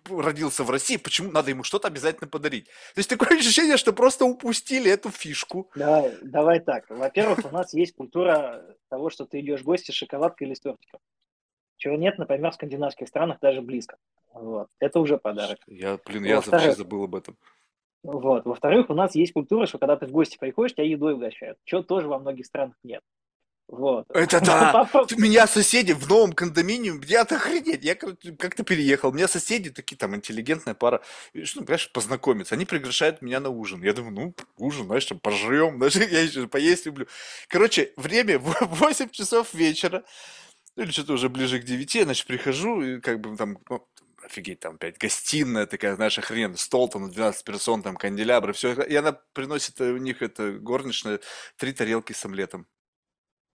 [0.09, 2.65] родился в России, почему надо ему что-то обязательно подарить?
[2.65, 5.71] То есть такое ощущение, что просто упустили эту фишку.
[5.75, 6.85] Давай, давай так.
[6.89, 10.59] Во-первых, у нас есть культура того, что ты идешь в гости с шоколадкой или с
[10.59, 10.99] тортиком.
[11.77, 13.97] Чего нет, например, в скандинавских странах даже близко.
[14.33, 14.67] Вот.
[14.79, 15.59] Это уже подарок.
[15.67, 17.37] Я, блин, я вообще забыл об этом.
[18.03, 18.45] вот.
[18.45, 21.57] Во-вторых, у нас есть культура, что когда ты в гости приходишь, тебя едой угощают.
[21.65, 23.01] Чего тоже во многих странах нет.
[23.67, 24.05] Вот.
[24.09, 24.85] Это да!
[25.07, 29.97] Ты- Меня соседи в новом кондоминиуме, я охренеть, я как-то переехал, у меня соседи такие
[29.97, 31.01] там интеллигентная пара,
[31.43, 35.19] что, ну, понимаешь, познакомиться, они приглашают меня на ужин, я думаю, ну, ужин, знаешь, там
[35.19, 37.07] пожрем, даже я еще поесть люблю.
[37.47, 40.03] Короче, время в 8 часов вечера,
[40.75, 43.87] ну, или что-то уже ближе к 9, значит, прихожу, и как бы там, ну,
[44.23, 48.73] офигеть, там опять гостиная такая, знаешь, охрен, стол там на 12 персон, там канделябры, все,
[48.83, 51.19] и она приносит э, у них это горничная
[51.57, 52.67] три тарелки с омлетом.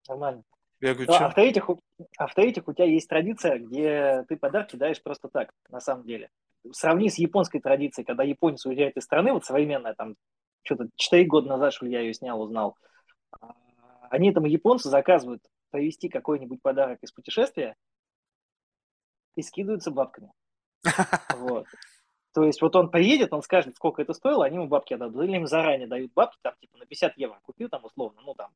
[0.07, 0.43] Нормально.
[0.81, 1.79] Я говорю, Ну, а в-третьих, у-
[2.17, 6.29] а у тебя есть традиция, где ты подарки даришь просто так, на самом деле.
[6.71, 10.15] Сравни с японской традицией, когда японец уезжает из страны, вот современная, там,
[10.63, 12.77] что-то 4 года назад, что ли, я ее снял, узнал.
[13.41, 13.53] А,
[14.09, 17.75] Они этому японцу заказывают привезти какой-нибудь подарок из путешествия
[19.35, 20.31] и скидываются бабками.
[21.37, 21.67] Вот.
[22.33, 25.23] То есть вот он приедет, он скажет, сколько это стоило, они ему бабки отдадут.
[25.23, 28.51] Или им заранее дают бабки, там, типа, на 50 евро купил, там, условно, ну, там,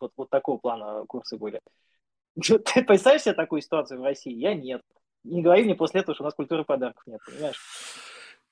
[0.00, 1.60] вот, вот такого плана курсы были.
[2.40, 4.32] Ты представляешь себе такую ситуацию в России?
[4.32, 4.82] Я нет.
[5.22, 7.60] Не говори мне после этого, что у нас культуры подарков нет, понимаешь?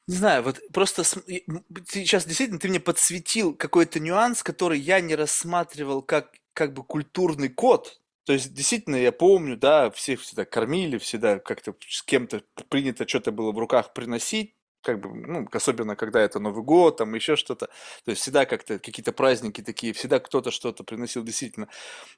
[0.08, 6.00] Не знаю, вот просто сейчас действительно ты мне подсветил какой-то нюанс, который я не рассматривал
[6.00, 8.00] как, как бы культурный код.
[8.24, 13.32] То есть, действительно, я помню, да, всех всегда кормили, всегда как-то с кем-то принято что-то
[13.32, 17.66] было в руках приносить, как бы, ну, особенно когда это Новый год, там еще что-то.
[18.04, 21.68] То есть всегда как-то какие-то праздники такие, всегда кто-то что-то приносил действительно.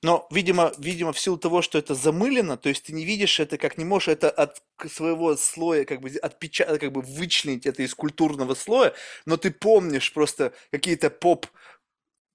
[0.02, 3.58] Но, видимо, видимо, в силу того, что это замылено, то есть ты не видишь это,
[3.58, 7.94] как не можешь это от своего слоя как бы отпечатать, как бы вычленить это из
[7.94, 8.94] культурного слоя,
[9.26, 11.46] но ты помнишь просто какие-то поп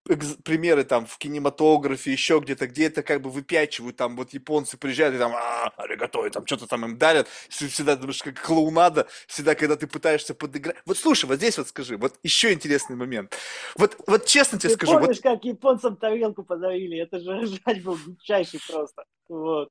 [0.06, 5.15] примеры там в кинематографе, еще где-то, где это как бы выпячивают, там вот японцы приезжают
[5.15, 9.76] и там, а, и там что-то там им дарят, всегда думаешь, как клоунада, всегда, когда
[9.76, 10.77] ты пытаешься подыграть.
[10.86, 13.36] Вот слушай, вот здесь вот скажи, вот еще интересный момент.
[13.76, 14.99] Вот, вот честно тебе ты скажу.
[14.99, 15.23] помнишь, вот...
[15.23, 16.99] как японцам тарелку подарили?
[16.99, 19.06] Это же ржач был дичайший просто.
[19.27, 19.69] Вот.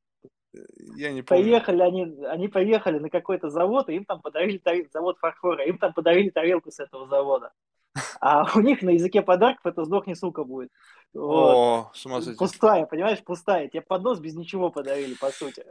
[0.97, 1.44] Я не помню.
[1.44, 5.78] Поехали они, они поехали на какой-то завод, и им там подарили тарелку, завод фарфора, им
[5.78, 7.52] там подарили тарелку с этого завода.
[8.21, 10.71] А у них на языке подарков это сдохни, сука, будет.
[11.12, 11.55] Вот.
[11.55, 12.37] О, с ума сойти.
[12.37, 13.69] Пустая, понимаешь, пустая.
[13.69, 15.65] Тебе поднос без ничего подарили, по сути.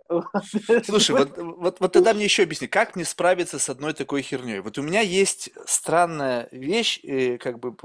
[0.85, 4.59] Слушай, вот, вот, вот тогда мне еще объясни, как мне справиться с одной такой херней?
[4.59, 7.75] Вот у меня есть странная вещь, и как бы,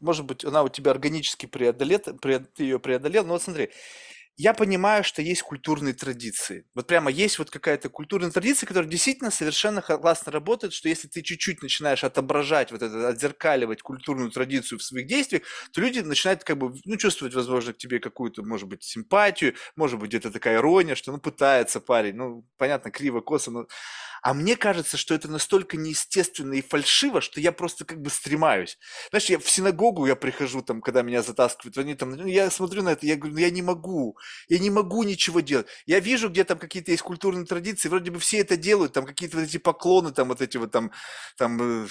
[0.00, 3.70] может быть, она у тебя органически преодолет, ты ее преодолел, но вот смотри,
[4.36, 6.66] я понимаю, что есть культурные традиции.
[6.74, 11.22] Вот прямо есть вот какая-то культурная традиция, которая действительно совершенно классно работает, что если ты
[11.22, 15.42] чуть-чуть начинаешь отображать, вот это, отзеркаливать культурную традицию в своих действиях,
[15.72, 19.98] то люди начинают как бы, ну, чувствовать, возможно, к тебе какую-то, может быть, симпатию, может
[19.98, 23.66] быть, где-то такая ирония, что, ну, пытается парень, ну, понятно, криво, косо, но...
[24.24, 28.78] А мне кажется, что это настолько неестественно и фальшиво, что я просто как бы стремаюсь.
[29.10, 32.82] Знаешь, я в синагогу я прихожу, там, когда меня затаскивают, они там, ну, я смотрю
[32.82, 34.16] на это, я говорю, ну, я не могу,
[34.48, 35.66] я не могу ничего делать.
[35.84, 39.36] Я вижу, где там какие-то есть культурные традиции, вроде бы все это делают, там какие-то
[39.36, 40.90] вот эти поклоны, там вот эти вот там,
[41.36, 41.86] там э,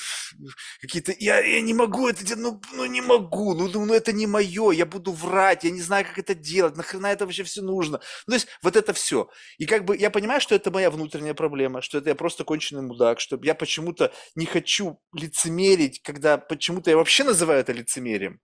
[0.81, 4.11] какие-то, я, я не могу это делать, ну, ну не могу, ну, ну, ну это
[4.11, 7.61] не мое, я буду врать, я не знаю, как это делать, нахрена это вообще все
[7.61, 7.99] нужно.
[8.25, 9.29] Ну, то есть вот это все.
[9.59, 12.81] И как бы я понимаю, что это моя внутренняя проблема, что это я просто конченый
[12.83, 18.39] мудак, что я почему-то не хочу лицемерить, когда почему-то я вообще называю это лицемерием.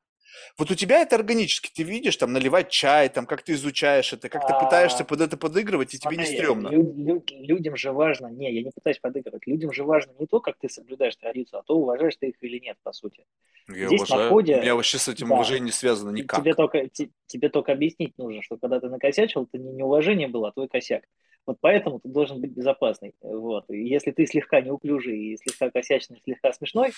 [0.57, 4.27] Вот у тебя это органически, ты видишь, там, наливать чай, там, как ты изучаешь это,
[4.27, 6.68] как ты пытаешься под это подыгрывать, и тебе не стрёмно.
[6.68, 10.68] людям же важно, не, я не пытаюсь подыгрывать, людям же важно не то, как ты
[10.68, 13.23] соблюдаешь традицию, а то, уважаешь ты их или нет, по сути.
[13.69, 16.41] Я Здесь уважаю, на входе, у меня вообще с этим да, уважением не связано никак.
[16.41, 16.89] Тебе только,
[17.27, 21.06] тебе только объяснить нужно, что когда ты накосячил, это не неуважение было, а твой косяк.
[21.49, 23.15] Вот поэтому ты должен быть безопасный.
[23.23, 23.65] Вот.
[23.71, 26.91] И если ты слегка неуклюжий и слегка косячный, слегка смешной,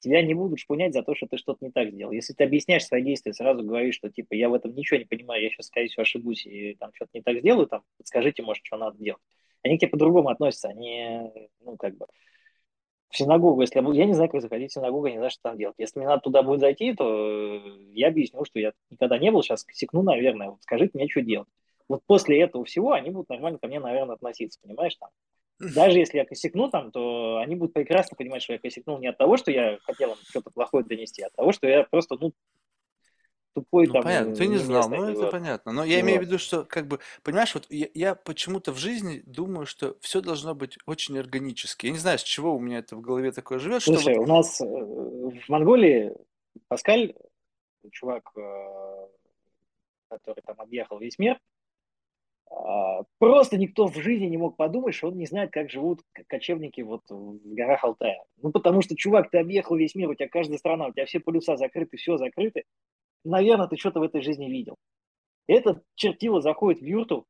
[0.00, 2.10] тебя не будут шпунять за то, что ты что-то не так сделал.
[2.10, 5.40] Если ты объясняешь свои действия, сразу говоришь, что типа я в этом ничего не понимаю,
[5.40, 8.76] я сейчас, скорее всего, ошибусь и там что-то не так сделаю, там, подскажите, может, что
[8.76, 9.22] надо делать.
[9.62, 11.30] Они к тебе по-другому относятся, они,
[11.60, 12.06] ну, как бы,
[13.10, 15.42] в синагогу, если я я не знаю, как заходить в синагогу, я не знаю, что
[15.42, 15.76] там делать.
[15.78, 19.62] Если мне надо туда будет зайти, то я объясню, что я никогда не был, сейчас
[19.62, 21.46] косякну, наверное, вот скажите мне, что делать
[21.88, 25.10] вот после этого всего они будут нормально ко мне, наверное, относиться, понимаешь, там.
[25.58, 29.16] Даже если я косякну там, то они будут прекрасно понимать, что я косякнул не от
[29.16, 32.32] того, что я хотел им что-то плохое донести, а от того, что я просто, ну,
[33.54, 34.02] тупой ну, там.
[34.02, 35.30] понятно, ты не знал, ну это вот.
[35.30, 35.72] понятно.
[35.72, 36.02] Но я вот.
[36.02, 39.96] имею в виду, что как бы, понимаешь, вот я, я почему-то в жизни думаю, что
[40.00, 41.86] все должно быть очень органически.
[41.86, 43.82] Я не знаю, с чего у меня это в голове такое живет.
[43.82, 44.28] Слушай, что вот...
[44.28, 46.12] у нас э, в Монголии
[46.68, 47.14] Паскаль,
[47.92, 49.06] чувак, э,
[50.10, 51.40] который там объехал весь мир,
[53.18, 57.02] просто никто в жизни не мог подумать, что он не знает, как живут кочевники вот
[57.08, 58.24] в горах Алтая.
[58.42, 61.20] Ну, потому что, чувак, ты объехал весь мир, у тебя каждая страна, у тебя все
[61.20, 62.62] полюса закрыты, все закрыто.
[63.24, 64.76] Наверное, ты что-то в этой жизни видел.
[65.46, 67.26] Этот чертило заходит в юрту,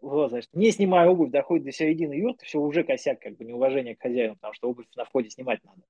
[0.00, 3.96] вот, значит, не снимая обувь, доходит до середины юрты, все уже косяк, как бы неуважение
[3.96, 5.82] к хозяину, потому что обувь на входе снимать надо.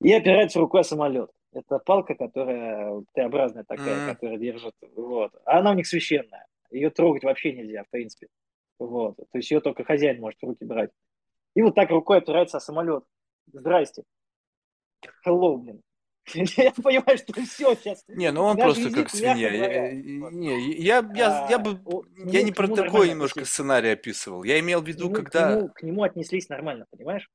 [0.00, 1.30] И опирается рукой самолет.
[1.52, 4.12] Это палка, которая Т-образная такая, mm-hmm.
[4.12, 4.74] которая держит.
[4.94, 5.32] Вот.
[5.44, 6.46] А она у них священная.
[6.70, 8.28] Ее трогать вообще нельзя, в принципе.
[8.78, 9.16] Вот.
[9.16, 10.90] То есть ее только хозяин может в руки брать.
[11.54, 13.04] И вот так рукой опирается самолет.
[13.52, 14.02] Здрасте.
[15.26, 15.82] Hello, блин.
[16.34, 18.04] Я понимаю, что все сейчас.
[18.08, 19.48] Не, ну он просто как свинья.
[19.48, 21.78] Я, не, я, я, я бы,
[22.16, 24.42] я не про такой немножко сценарий описывал.
[24.42, 25.68] Я имел в виду, когда...
[25.68, 27.30] К нему отнеслись нормально, понимаешь?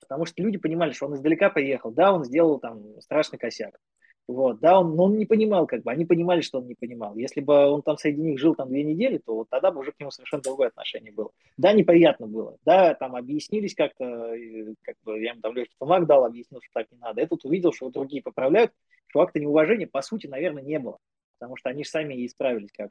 [0.00, 1.90] Потому что люди понимали, что он издалека приехал.
[1.90, 3.78] Да, он сделал там страшный косяк.
[4.26, 7.14] Вот, да, он, но он не понимал, как бы, они понимали, что он не понимал.
[7.14, 9.92] Если бы он там среди них жил там две недели, то вот тогда бы уже
[9.92, 11.30] к нему совершенно другое отношение было.
[11.58, 14.34] Да, неприятно было, да, там объяснились как-то,
[14.82, 17.20] как бы я ему там легкий бумаг дал, объяснил, что так не надо.
[17.20, 18.72] Я тут увидел, что другие поправляют,
[19.08, 20.98] что акта неуважения, по сути, наверное, не было,
[21.38, 22.90] потому что они же сами и исправились как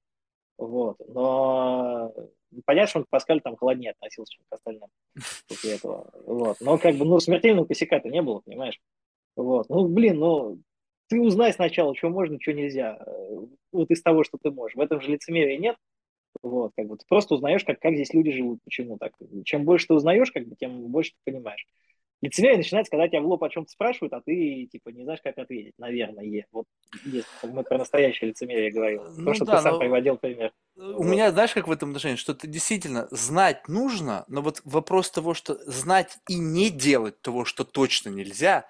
[0.57, 2.13] вот, но
[2.65, 4.89] понятно, что он к Паскалю там холоднее относился, чем к остальным
[5.47, 6.11] после этого.
[6.25, 6.57] Вот.
[6.61, 8.79] Но как бы, ну, смертельного косяка-то не было, понимаешь?
[9.35, 9.67] Вот.
[9.69, 10.59] Ну, блин, ну,
[11.13, 12.97] ты узнай сначала, что можно, что нельзя.
[13.05, 14.75] Э, вот из того, что ты можешь.
[14.75, 15.75] В этом же лицемерия нет.
[16.41, 19.13] Вот, как бы ты просто узнаешь, как, как здесь люди живут, почему так.
[19.45, 21.67] Чем больше ты узнаешь, как бы, тем больше ты понимаешь.
[22.21, 25.37] Лицемерие начинается, когда тебя в лоб о чем-то спрашивают, а ты, типа, не знаешь, как
[25.37, 26.47] ответить, наверное.
[26.51, 26.65] Вот
[27.05, 29.03] если мы про настоящее лицемерие говорим.
[29.15, 29.79] Ну, То, что да, ты сам но...
[29.79, 30.51] приводил пример.
[30.75, 31.05] У вот.
[31.05, 35.35] меня, знаешь, как в этом отношении, что ты действительно знать нужно, но вот вопрос того,
[35.35, 38.65] что знать и не делать того, что точно нельзя,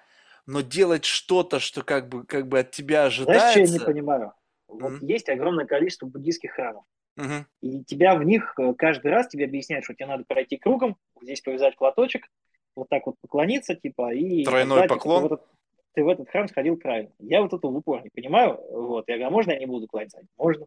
[0.46, 3.52] но делать что-то, что как бы, как бы от тебя ожидается.
[3.52, 4.32] Знаешь, что я не понимаю?
[4.68, 5.06] Вот mm-hmm.
[5.06, 6.84] есть огромное количество буддийских храмов.
[7.18, 7.44] Mm-hmm.
[7.62, 11.40] И тебя в них э, каждый раз тебе объясняют, что тебе надо пройти кругом, здесь
[11.40, 12.28] повязать платочек,
[12.74, 14.44] вот так вот поклониться, типа, и...
[14.44, 15.22] Тройной тогда, поклон?
[15.22, 15.46] Типа, ты, в этот,
[15.92, 17.12] ты в этот храм сходил правильно.
[17.20, 18.58] Я вот это в упор не понимаю.
[18.70, 19.08] Вот.
[19.08, 20.20] Я говорю, а можно я не буду кланяться?
[20.36, 20.66] Можно.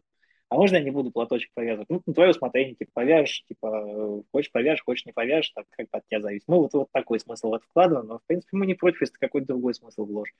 [0.50, 1.90] А можно я не буду платочек повязывать?
[1.90, 6.06] Ну, на твое усмотрение, типа, повяжешь, типа, хочешь повяжешь, хочешь не повяжешь, так как от
[6.06, 6.48] тебя зависит.
[6.48, 9.48] Ну, вот, вот такой смысл вот вкладываем, но, в принципе, мы не против, если какой-то
[9.48, 10.34] другой смысл вложишь.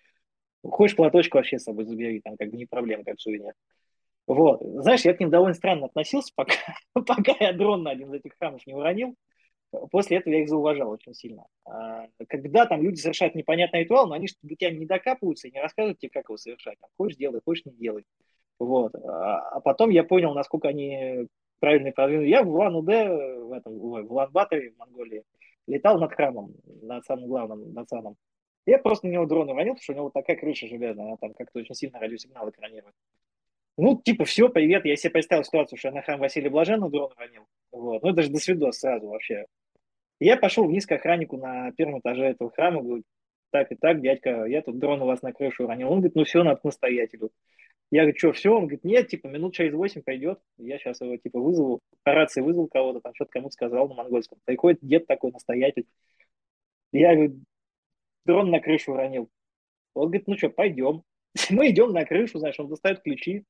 [0.63, 3.53] Хочешь платочек вообще с собой забери, там, как бы не проблема, как сувенир.
[4.27, 4.61] Вот.
[4.63, 6.55] Знаешь, я к ним довольно странно относился, пока,
[6.95, 9.15] пока я дрон на один из этих храмов не уронил.
[9.91, 11.45] После этого я их зауважал очень сильно.
[11.67, 15.61] А, когда там люди совершают непонятный ритуал, но они до тебя не докапываются и не
[15.61, 16.79] рассказывают тебе, как его совершать.
[16.81, 18.05] Там, хочешь делай, хочешь не делай.
[18.59, 18.95] Вот.
[18.95, 21.29] А, а потом я понял, насколько они
[21.61, 22.29] правильно продвинули.
[22.29, 25.25] Я в Улан-Удэ, в, этом, в Улан-Баторе, в Монголии,
[25.67, 28.17] летал над храмом, над самым главным, над самым.
[28.67, 31.17] Я просто на него дрон уронил, потому что у него вот такая крыша железная, она
[31.17, 32.95] там как-то очень сильно радиосигнал экранирует.
[33.79, 34.85] Ну, типа, все, привет.
[34.85, 37.47] Я себе представил ситуацию, что я на храм Василия Блаженного дрон уронил.
[37.71, 38.03] Вот.
[38.03, 39.47] Ну, это же до свидос сразу вообще.
[40.19, 43.05] Я пошел вниз к охраннику на первом этаже этого храма, говорю,
[43.51, 45.91] так и так, дядька, я тут дрон у вас на крышу уронил.
[45.91, 47.31] Он говорит, ну все, надо к настоятелю.
[47.91, 48.51] Я говорю, что, все?
[48.51, 50.41] Он говорит, нет, типа, минут через восемь пойдет.
[50.59, 54.39] Я сейчас его, типа, вызову, по рации вызвал кого-то, там что-то кому-то сказал на монгольском.
[54.45, 55.87] Приходит дед такой, настоятель.
[56.93, 57.41] Я говорю,
[58.27, 59.31] дрон на крышу уронил.
[59.95, 61.03] Он говорит, ну что, пойдем.
[61.51, 63.45] Мы идем на крышу, знаешь, он достает ключи,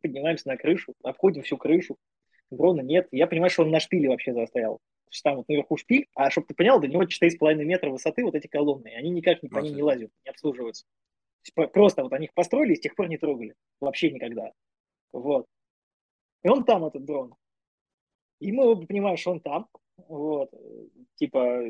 [0.00, 1.96] поднимаемся на крышу, обходим всю крышу.
[2.50, 3.08] Дрона нет.
[3.12, 4.80] Я понимаю, что он на шпиле вообще застоял
[5.12, 8.34] есть там вот наверху шпиль, а чтобы ты понял, до него 4,5 метра высоты вот
[8.34, 10.84] эти колонны, они никак не, по ним не лазят, не обслуживаются.
[11.54, 13.54] Просто вот они их построили и с тех пор не трогали.
[13.80, 14.52] Вообще никогда.
[15.12, 15.46] Вот.
[16.42, 17.34] И он там, этот дрон.
[18.40, 19.68] И мы что он там.
[19.96, 20.50] Вот.
[21.16, 21.62] Типа,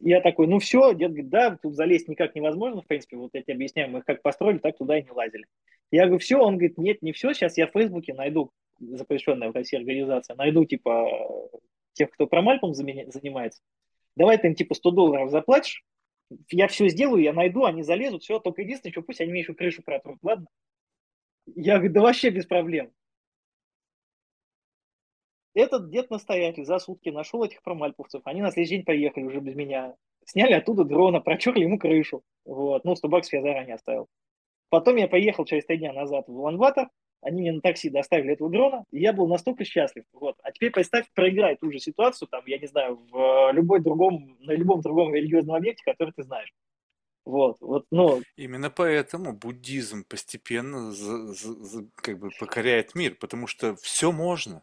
[0.00, 3.42] я такой, ну все, дед говорит, да, тут залезть никак невозможно, в принципе, вот я
[3.42, 5.46] тебе объясняю, мы как построили, так туда и не лазили.
[5.90, 9.54] Я говорю, все, он говорит, нет, не все, сейчас я в Фейсбуке найду запрещенная в
[9.54, 11.10] России организация, найду, типа,
[11.94, 13.60] тех, кто промальпом занимается,
[14.14, 15.84] давай ты им типа 100 долларов заплатишь,
[16.50, 19.54] я все сделаю, я найду, они залезут, все, только единственное, что пусть они мне еще
[19.54, 20.46] крышу протрут, ладно?
[21.46, 22.92] Я говорю, да вообще без проблем.
[25.54, 29.94] Этот дед-настоятель за сутки нашел этих промальповцев, они на следующий день поехали уже без меня,
[30.24, 34.08] сняли оттуда дрона, протерли ему крышу, вот, ну, 100 баксов я заранее оставил.
[34.68, 36.88] Потом я поехал через три дня назад в Улан-Батор,
[37.20, 40.04] они мне на такси доставили этого дрона, и я был настолько счастлив.
[40.12, 40.36] Вот.
[40.42, 44.52] А теперь представь, проиграй ту же ситуацию, там, я не знаю, в любой другом, на
[44.52, 46.52] любом другом религиозном объекте, который ты знаешь.
[47.28, 48.22] Вот, вот, ну...
[48.36, 54.62] Именно поэтому буддизм постепенно за, за, за, как бы покоряет мир, потому что все можно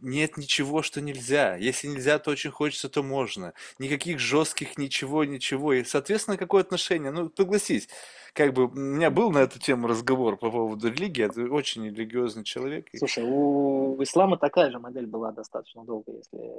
[0.00, 1.54] нет ничего, что нельзя.
[1.54, 3.54] Если нельзя, то очень хочется, то можно.
[3.78, 5.72] Никаких жестких ничего, ничего.
[5.74, 7.12] И, соответственно, какое отношение?
[7.12, 7.88] Ну, согласись,
[8.32, 11.24] как бы у меня был на эту тему разговор по поводу религии.
[11.24, 12.88] Это очень религиозный человек.
[12.96, 16.50] Слушай, у ислама такая же модель была достаточно долго, если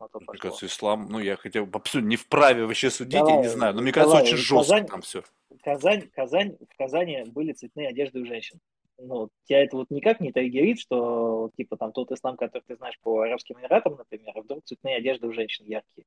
[0.00, 3.48] мне кажется, ислам, ну, я хотя бы абсолютно не вправе вообще судить, давай, я не
[3.48, 5.22] знаю, но мне кажется, давай, очень жестко Казань, там все.
[5.62, 8.60] Казань, Казань, в Казани были цветные одежды у женщин
[8.98, 12.98] ну, тебя это вот никак не триггерит, что, типа, там, тот ислам, который ты знаешь
[13.00, 16.04] по Арабским Эмиратам, например, а вдруг цветные одежды у женщин яркие.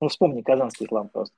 [0.00, 1.34] Ну, вспомни казанский ислам просто.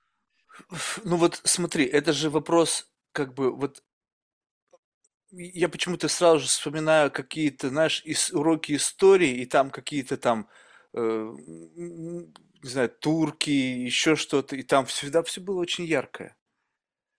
[1.05, 3.83] Ну вот смотри, это же вопрос, как бы, вот
[5.33, 10.49] я почему-то сразу же вспоминаю какие-то, знаешь, из, уроки истории, и там какие-то там,
[10.95, 11.35] э,
[12.65, 16.37] не знаю, турки, еще что-то, и там всегда все было очень яркое.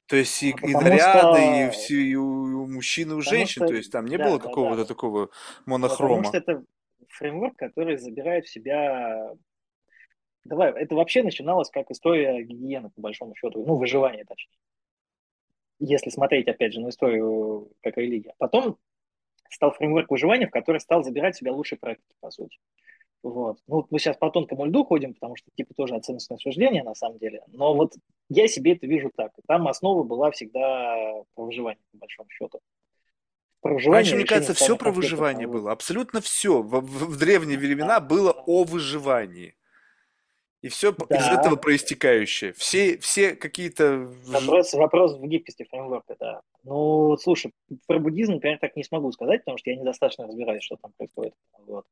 [0.08, 1.68] То есть и, а и наряды, что...
[1.68, 3.68] и, все, и у, у мужчин, и у женщин, что...
[3.68, 4.86] то есть там не да, было да, какого-то да.
[4.86, 5.30] такого
[5.66, 6.24] монохрома.
[6.24, 6.64] Потому что это
[7.10, 9.34] фреймворк, который забирает в себя...
[10.44, 14.58] Давай, это вообще начиналось как история гигиены, по большому счету, ну, выживания, точнее.
[15.80, 18.36] если смотреть, опять же, на историю как религия.
[18.38, 18.78] Потом
[19.50, 22.58] стал фреймворк выживания, в который стал забирать себя лучшие практики, по сути.
[23.26, 23.58] Вот.
[23.66, 27.18] Ну, мы сейчас по тонкому льду ходим, потому что, типа, тоже оценочное суждение, на самом
[27.18, 27.42] деле.
[27.48, 27.94] Но вот
[28.30, 29.32] я себе это вижу так.
[29.48, 32.60] Там основа была всегда про выживание, по большому счету.
[33.62, 35.72] Про выживание, Раньше, мне кажется, все про выживание было.
[35.72, 36.62] Абсолютно все.
[36.62, 39.56] В, в, в древние времена было о выживании.
[40.62, 41.16] И все да.
[41.16, 42.54] из этого проистекающее.
[42.54, 44.08] Все, все какие-то...
[44.28, 46.42] Вопрос, вопрос в гибкости фреймворка, да.
[46.64, 47.52] Ну, слушай,
[47.88, 51.34] про буддизм, например, так не смогу сказать, потому что я недостаточно разбираюсь, что там происходит.
[51.66, 51.86] Вот.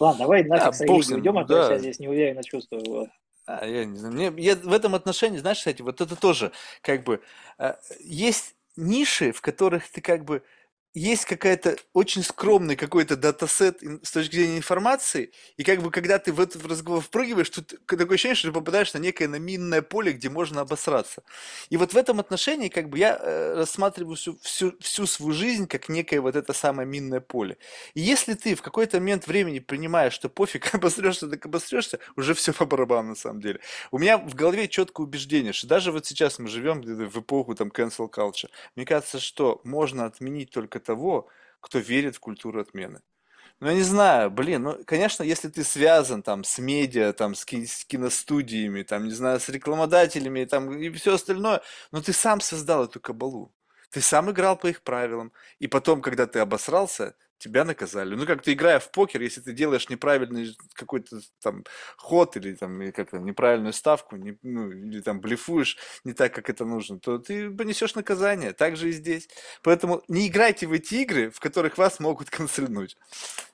[0.00, 3.10] Ладно, давай нафиг да, религией уйдем, а то я себя здесь неуверенно чувствую.
[3.46, 4.14] А, я не знаю.
[4.14, 7.20] Мне, я в этом отношении, знаешь, кстати, вот это тоже как бы
[7.58, 10.42] э, есть ниши, в которых ты как бы
[10.94, 16.32] есть какая-то очень скромный какой-то датасет с точки зрения информации, и как бы когда ты
[16.32, 20.12] в этот разговор впрыгиваешь, тут такое ощущение, что ты попадаешь на некое на минное поле,
[20.12, 21.24] где можно обосраться.
[21.68, 25.66] И вот в этом отношении как бы я э, рассматриваю всю, всю, всю свою жизнь
[25.66, 27.58] как некое вот это самое минное поле.
[27.94, 32.52] И если ты в какой-то момент времени принимаешь, что пофиг, обосрешься, так обосрешься, уже все
[32.52, 33.58] по барабану на самом деле.
[33.90, 37.68] У меня в голове четкое убеждение, что даже вот сейчас мы живем в эпоху там
[37.68, 41.28] cancel culture, мне кажется, что можно отменить только того,
[41.60, 43.00] кто верит в культуру отмены.
[43.60, 47.44] Ну, я не знаю, блин, ну, конечно, если ты связан там с медиа, там, с,
[47.44, 51.62] ки- с киностудиями, там, не знаю, с рекламодателями там, и все остальное,
[51.92, 53.54] но ты сам создал эту кабалу.
[53.90, 55.32] Ты сам играл по их правилам.
[55.60, 58.14] И потом, когда ты обосрался, тебя наказали.
[58.14, 61.64] Ну, как ты играя в покер, если ты делаешь неправильный какой-то там
[61.96, 66.64] ход или там как-то неправильную ставку, не, ну, или там блефуешь не так, как это
[66.64, 68.52] нужно, то ты понесешь наказание.
[68.52, 69.28] Так же и здесь.
[69.62, 72.96] Поэтому не играйте в эти игры, в которых вас могут канцельнуть.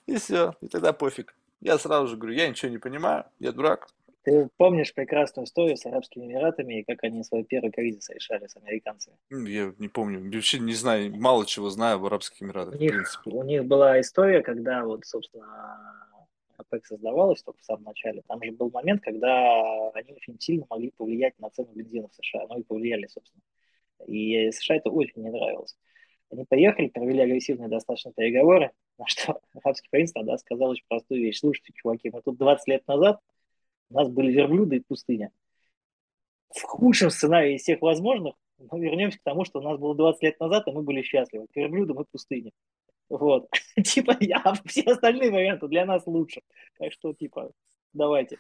[0.07, 0.55] И все.
[0.61, 1.35] И тогда пофиг.
[1.61, 3.89] Я сразу же говорю, я ничего не понимаю, я дурак.
[4.23, 8.57] Ты помнишь прекрасную историю с Арабскими Эмиратами и как они свой первый кризис решали с
[8.57, 9.17] американцами?
[9.31, 13.43] Я не помню, вообще не знаю, мало чего знаю об Арабских Эмиратах, у них, У
[13.45, 16.07] них была история, когда вот, собственно,
[16.59, 18.23] ОПЕК создавалась только в самом начале.
[18.29, 22.47] Там же был момент, когда они очень сильно могли повлиять на цену бензина в США.
[22.49, 23.43] Ну и повлияли, собственно.
[24.07, 25.77] И США это очень не нравилось.
[26.31, 31.41] Они поехали, провели агрессивные достаточно переговоры, на что арабский принц тогда сказал очень простую вещь.
[31.41, 33.21] Слушайте, чуваки, мы тут 20 лет назад
[33.91, 35.31] у нас были верблюды и пустыня.
[36.49, 40.23] В худшем сценарии из всех возможных мы вернемся к тому, что у нас было 20
[40.23, 41.47] лет назад, и мы были счастливы.
[41.53, 42.53] К верблюдам и пустыне.
[43.09, 43.49] Вот.
[43.85, 46.43] типа, я, все остальные варианты для нас лучше.
[46.79, 47.53] Так что, типа,
[47.93, 48.39] давайте.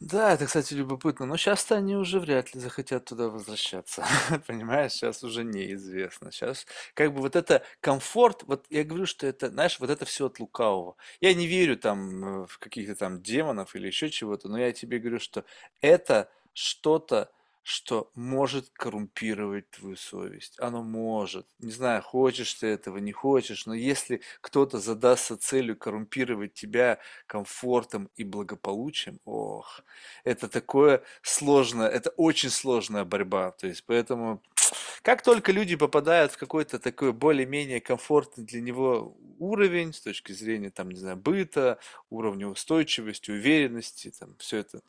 [0.00, 1.24] Да, это, кстати, любопытно.
[1.26, 4.04] Но сейчас-то они уже вряд ли захотят туда возвращаться.
[4.46, 6.30] Понимаешь, сейчас уже неизвестно.
[6.30, 10.26] Сейчас как бы вот это комфорт, вот я говорю, что это, знаешь, вот это все
[10.26, 10.96] от лукавого.
[11.20, 14.98] Я не верю там э, в каких-то там демонов или еще чего-то, но я тебе
[14.98, 15.44] говорю, что
[15.80, 17.30] это что-то
[17.68, 20.54] что может коррумпировать твою совесть.
[20.60, 21.48] Оно может.
[21.58, 28.08] Не знаю, хочешь ты этого, не хочешь, но если кто-то задастся целью коррумпировать тебя комфортом
[28.14, 29.80] и благополучием, ох,
[30.22, 33.50] это такое сложное, это очень сложная борьба.
[33.50, 34.40] То есть, поэтому,
[35.02, 40.70] как только люди попадают в какой-то такой более-менее комфортный для него уровень с точки зрения,
[40.70, 41.80] там, не знаю, быта,
[42.10, 44.82] уровня устойчивости, уверенности, там, все это,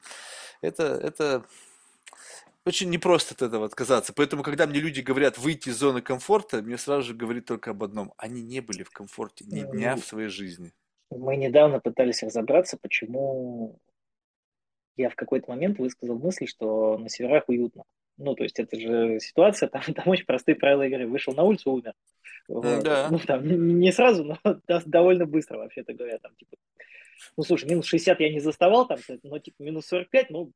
[0.62, 1.44] это, это
[2.68, 4.14] очень непросто от этого отказаться.
[4.14, 7.84] Поэтому, когда мне люди говорят выйти из зоны комфорта, мне сразу же говорит только об
[7.84, 8.14] одном.
[8.18, 10.74] Они не были в комфорте ни дня в своей жизни.
[11.10, 13.80] Мы недавно пытались разобраться, почему
[14.98, 17.84] я в какой-то момент высказал мысль, что на северах уютно.
[18.18, 21.08] Ну, то есть это же ситуация, там, там очень простые правила игры.
[21.08, 21.94] Вышел на улицу, умер.
[22.48, 22.84] Вот.
[22.84, 23.08] Да.
[23.10, 24.40] Ну, там, не сразу, но
[24.86, 26.18] довольно быстро, вообще-то говоря.
[26.20, 26.58] Там, типа,
[27.38, 30.52] ну, слушай, минус 60 я не заставал, там, но типа минус 45, ну,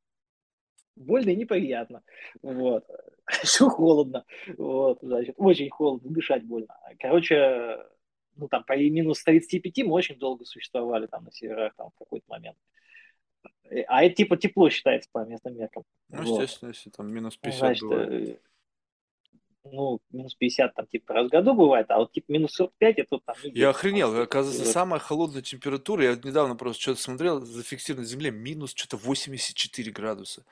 [0.96, 2.02] больно и неприятно.
[2.42, 2.84] Вот.
[3.42, 4.24] Еще холодно.
[4.56, 6.76] Вот, значит, очень холодно, дышать больно.
[6.98, 7.78] Короче,
[8.36, 12.26] ну там по минус 35 мы очень долго существовали там на северах там в какой-то
[12.28, 12.56] момент.
[13.88, 15.84] А это типа тепло считается по местным меркам.
[16.08, 16.42] Ну, вот.
[16.42, 18.28] естественно, если там минус 50 Значит, бывает.
[18.28, 18.36] Э,
[19.64, 23.18] ну, минус 50 там типа раз в году бывает, а вот типа минус 45 это
[23.24, 23.36] там...
[23.44, 28.74] Я охренел, оказывается, самая холодная температура, я недавно просто что-то смотрел, зафиксирована на Земле минус
[28.74, 30.44] что-то 84 градуса.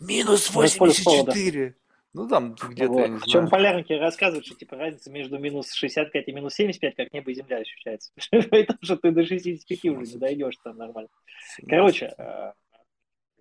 [0.00, 1.74] Минус 84.
[2.12, 3.20] Ну, там где-то, вот.
[3.22, 7.34] Причем полярники рассказывают, что типа разница между минус 65 и минус 75, как небо и
[7.34, 8.12] земля ощущается.
[8.50, 11.08] Поэтому что ты до 65 уже не дойдешь там нормально.
[11.68, 12.52] Короче, э,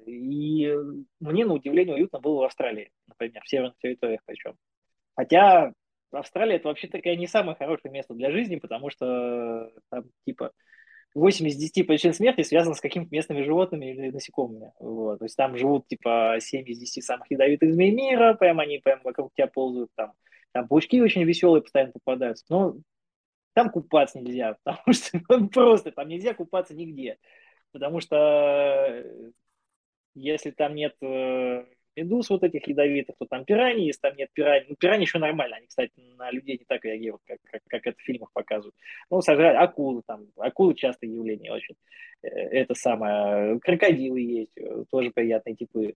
[0.05, 0.71] и
[1.19, 4.55] мне на удивление уютно было в Австралии, например, в северных территориях причем.
[5.15, 5.73] Хотя
[6.11, 10.51] Австралия это вообще такая не самое хорошее место для жизни, потому что там типа
[11.15, 14.71] 8 из 10 причин смерти связано с какими-то местными животными или насекомыми.
[14.79, 15.19] Вот.
[15.19, 19.01] То есть там живут типа 7 из 10 самых ядовитых змей мира, прям они прям
[19.03, 19.89] вокруг тебя ползают.
[19.95, 20.13] Там,
[20.51, 22.45] там паучки очень веселые постоянно попадаются.
[22.49, 22.75] Но
[23.53, 25.19] там купаться нельзя, потому что
[25.51, 27.17] просто там нельзя купаться нигде.
[27.71, 29.31] Потому что э,
[30.15, 31.65] если там нет э,
[31.99, 35.57] медуз вот этих ядовитых, то там пираньи, если там нет пираний, ну, пираньи еще нормально,
[35.57, 38.75] они, кстати, на людей не так реагируют, как, как, как это в фильмах показывают.
[39.09, 41.75] Ну, сожрали акулы там, акулы частое явление очень.
[42.21, 45.95] Э, это самое, крокодилы есть, э, тоже приятные типы,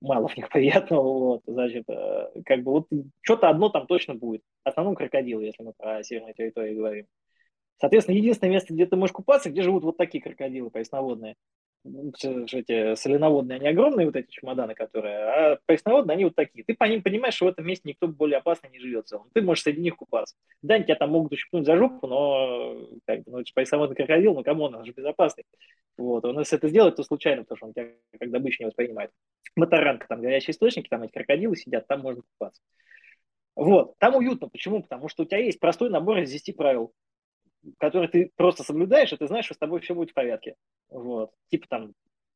[0.00, 2.88] мало в них приятного, вот, значит, э, как бы вот
[3.22, 4.42] что-то одно там точно будет.
[4.64, 7.06] В основном крокодилы, если мы про северную территорию говорим.
[7.80, 11.34] Соответственно, единственное место, где ты можешь купаться, где живут вот такие крокодилы пресноводные
[11.84, 16.64] эти соленоводные, они огромные, вот эти чемоданы, которые, а пресноводные, они вот такие.
[16.64, 19.28] Ты по ним понимаешь, что в этом месте никто более опасный не живет в целом.
[19.34, 20.34] Ты можешь среди них купаться.
[20.62, 24.42] Да, тебя там могут ущипнуть за жопу, но как ну, это же пресноводный крокодил, ну,
[24.42, 25.44] кому он же безопасный.
[25.98, 29.10] Вот, он если это сделает, то случайно, потому что он тебя как добычу не воспринимает.
[29.54, 32.62] Моторанка, там горячие источники, там эти крокодилы сидят, там можно купаться.
[33.56, 34.48] Вот, там уютно.
[34.48, 34.82] Почему?
[34.82, 36.92] Потому что у тебя есть простой набор из 10 правил
[37.78, 40.54] который ты просто соблюдаешь, и ты знаешь, что с тобой все будет в порядке.
[40.88, 41.30] Вот.
[41.50, 41.92] Типа там,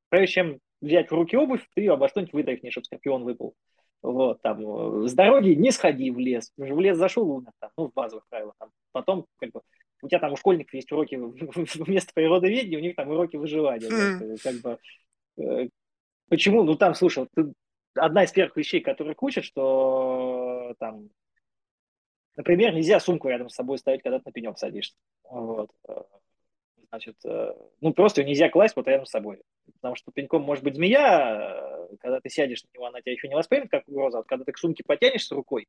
[0.08, 3.54] прежде чем взять в руки обувь, ты ее обо что-нибудь вытряхнешь, чтобы скорпион выпал.
[4.00, 6.52] Вот, там, с дороги не сходи в лес.
[6.56, 8.54] В лес зашел, умер, там, ну, в базовых правилах.
[8.58, 8.70] Там.
[8.92, 9.60] Потом, как бы,
[10.02, 11.16] у тебя там у школьников есть уроки
[11.74, 13.88] вместо природоведения, у них там уроки выживания.
[13.88, 14.38] Mm.
[14.40, 14.78] Как бы,
[15.42, 15.68] э,
[16.28, 16.62] почему?
[16.62, 17.52] Ну, там, слушай, ты,
[17.94, 21.08] одна из первых вещей, которые учат, что там
[22.38, 24.94] Например, нельзя сумку рядом с собой ставить, когда ты на пенек садишься.
[25.28, 25.72] Вот.
[25.88, 26.02] Э,
[26.88, 29.42] значит, э, ну просто ее нельзя класть вот рядом с собой.
[29.74, 33.26] Потому что пеньком может быть змея, э, когда ты сядешь на него, она тебя еще
[33.26, 34.20] не воспримет как угроза.
[34.20, 35.66] А когда ты к сумке потянешься рукой,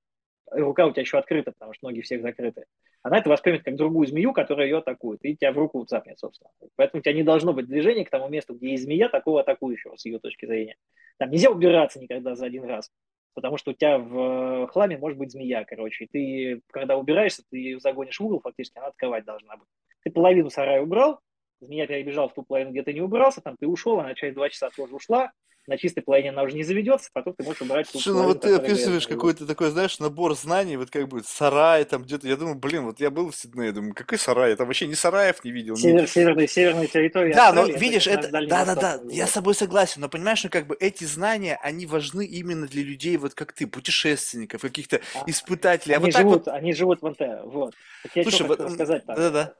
[0.52, 2.66] рука у тебя еще открыта, потому что ноги всех закрыты,
[3.02, 6.52] она это воспримет как другую змею, которая ее атакует, и тебя в руку цапнет, собственно.
[6.76, 9.96] Поэтому у тебя не должно быть движения к тому месту, где есть змея, такого атакующего,
[9.96, 10.76] с ее точки зрения.
[11.18, 12.92] Там нельзя убираться никогда за один раз
[13.34, 17.58] потому что у тебя в хламе может быть змея, короче, и ты, когда убираешься, ты
[17.58, 19.68] ее загонишь в угол, фактически она открывать должна быть.
[20.04, 21.20] Ты половину сарая убрал,
[21.62, 24.50] змея перебежал в ту половину, где ты не убрался, там ты ушел, она через два
[24.50, 25.32] часа тоже ушла,
[25.70, 28.56] на чистой половине она уже не заведется, потом ты можешь убрать Слушай, ну вот ты
[28.56, 32.86] описываешь какой-то такой, знаешь, набор знаний, вот как бы сарай там где-то, я думаю, блин,
[32.86, 35.76] вот я был в Сиднее, думаю, какой сарай, я там вообще ни сараев не видел.
[35.76, 36.06] Север, ни...
[36.08, 37.34] Северная, северная территория.
[37.34, 40.76] Да, Австралии, но видишь, это, да-да-да, я с тобой согласен, но понимаешь, ну как бы
[40.80, 45.96] эти знания, они важны именно для людей, вот как ты, путешественников, каких-то а, испытателей.
[45.96, 46.48] Они, а вот живут, вот...
[46.48, 47.76] они живут в НТ, вот.
[48.04, 49.54] Так я Слушай, вот, сказать, да-да-да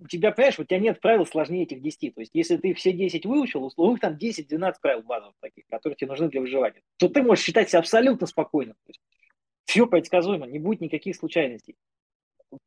[0.00, 2.14] у тебя, понимаешь, у тебя нет правил сложнее этих 10.
[2.14, 6.08] То есть, если ты все 10 выучил, условно, там 10-12 правил базовых таких, которые тебе
[6.08, 8.74] нужны для выживания, то ты можешь считать себя абсолютно спокойным.
[8.74, 9.00] То есть,
[9.66, 11.76] все предсказуемо, не будет никаких случайностей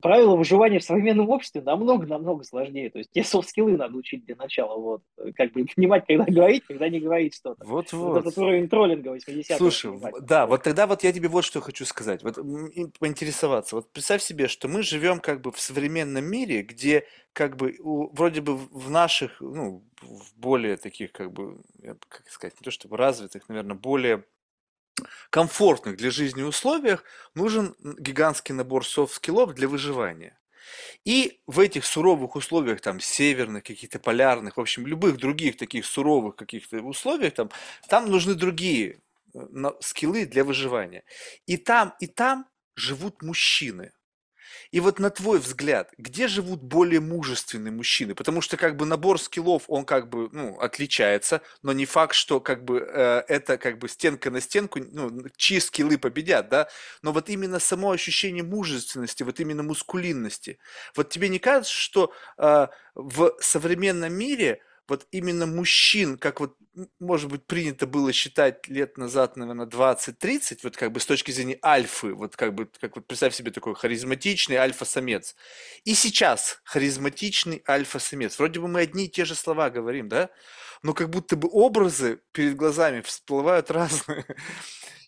[0.01, 2.89] правила выживания в современном обществе намного-намного сложнее.
[2.89, 4.77] То есть тебе софт-скиллы надо учить для начала.
[4.79, 5.01] Вот.
[5.35, 7.65] Как бы понимать, когда говорить, когда не говорить что-то.
[7.65, 8.13] Вот-вот.
[8.13, 10.25] Вот этот уровень троллинга 80 Слушай, понимать.
[10.25, 12.23] да, вот тогда вот я тебе вот что хочу сказать.
[12.23, 12.35] Вот
[12.99, 13.75] поинтересоваться.
[13.75, 18.41] Вот представь себе, что мы живем как бы в современном мире, где как бы вроде
[18.41, 23.49] бы в наших, ну, в более таких как бы, как сказать, не то чтобы развитых,
[23.49, 24.23] наверное, более
[25.29, 27.03] комфортных для жизни условиях
[27.35, 30.39] нужен гигантский набор софт-скиллов для выживания.
[31.05, 36.35] И в этих суровых условиях, там, северных, каких-то полярных, в общем, любых других таких суровых
[36.35, 37.49] каких-то условиях, там,
[37.89, 39.01] там нужны другие
[39.33, 39.39] э,
[39.81, 41.03] скиллы для выживания.
[41.45, 42.45] И там, и там
[42.75, 43.91] живут мужчины.
[44.73, 48.15] И вот на твой взгляд, где живут более мужественные мужчины?
[48.15, 52.39] Потому что как бы набор скиллов, он как бы, ну, отличается, но не факт, что
[52.39, 56.69] как бы э, это как бы стенка на стенку, ну, чьи скиллы победят, да?
[57.03, 60.57] Но вот именно само ощущение мужественности, вот именно мускулинности.
[60.95, 66.55] Вот тебе не кажется, что э, в современном мире вот именно мужчин, как вот,
[66.99, 71.57] может быть, принято было считать лет назад, наверное, 20-30, вот как бы с точки зрения
[71.63, 75.35] альфы, вот как бы, как вот представь себе такой харизматичный альфа-самец.
[75.85, 78.37] И сейчас харизматичный альфа-самец.
[78.37, 80.29] Вроде бы мы одни и те же слова говорим, да?
[80.81, 84.25] Но как будто бы образы перед глазами всплывают разные.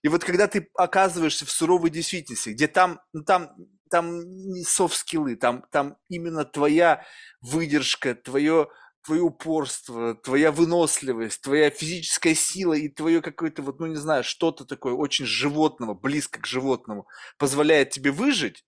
[0.02, 3.50] И вот когда ты оказываешься в суровой действительности, где там, ну, там,
[3.90, 4.20] там
[4.52, 7.04] не софт-скиллы, там, там именно твоя
[7.42, 8.70] выдержка, твое
[9.06, 14.66] твое упорство, твоя выносливость, твоя физическая сила и твое какое-то вот, ну не знаю, что-то
[14.66, 17.08] такое очень животного, близко к животному,
[17.38, 18.66] позволяет тебе выжить,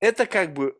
[0.00, 0.78] это как бы,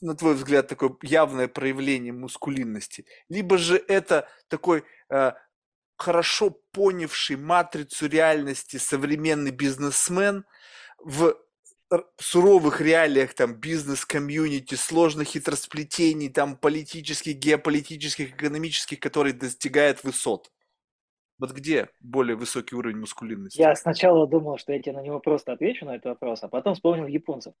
[0.00, 3.06] на твой взгляд, такое явное проявление мускулинности.
[3.28, 5.32] Либо же это такой э,
[5.96, 10.44] хорошо понявший матрицу реальности современный бизнесмен
[10.98, 11.36] в
[12.18, 20.50] суровых реалиях там бизнес-комьюнити, сложных хитросплетений, там политических, геополитических, экономических, которые достигают высот.
[21.38, 23.60] Вот где более высокий уровень мускулинности?
[23.60, 26.74] Я сначала думал, что я тебе на него просто отвечу на этот вопрос, а потом
[26.74, 27.52] вспомнил японцев.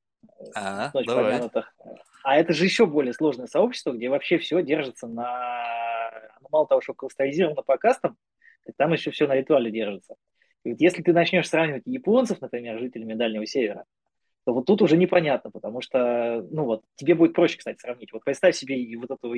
[0.54, 1.50] А, давай.
[2.24, 6.10] А это же еще более сложное сообщество, где вообще все держится на...
[6.40, 8.16] Ну, мало того, что кристаллизировано по кастам,
[8.76, 10.16] там еще все на ритуале держится.
[10.64, 13.84] И вот если ты начнешь сравнивать японцев, например, жителями Дальнего Севера,
[14.46, 18.12] то вот тут уже непонятно, потому что, ну вот, тебе будет проще, кстати, сравнить.
[18.12, 19.36] Вот представь себе и вот этого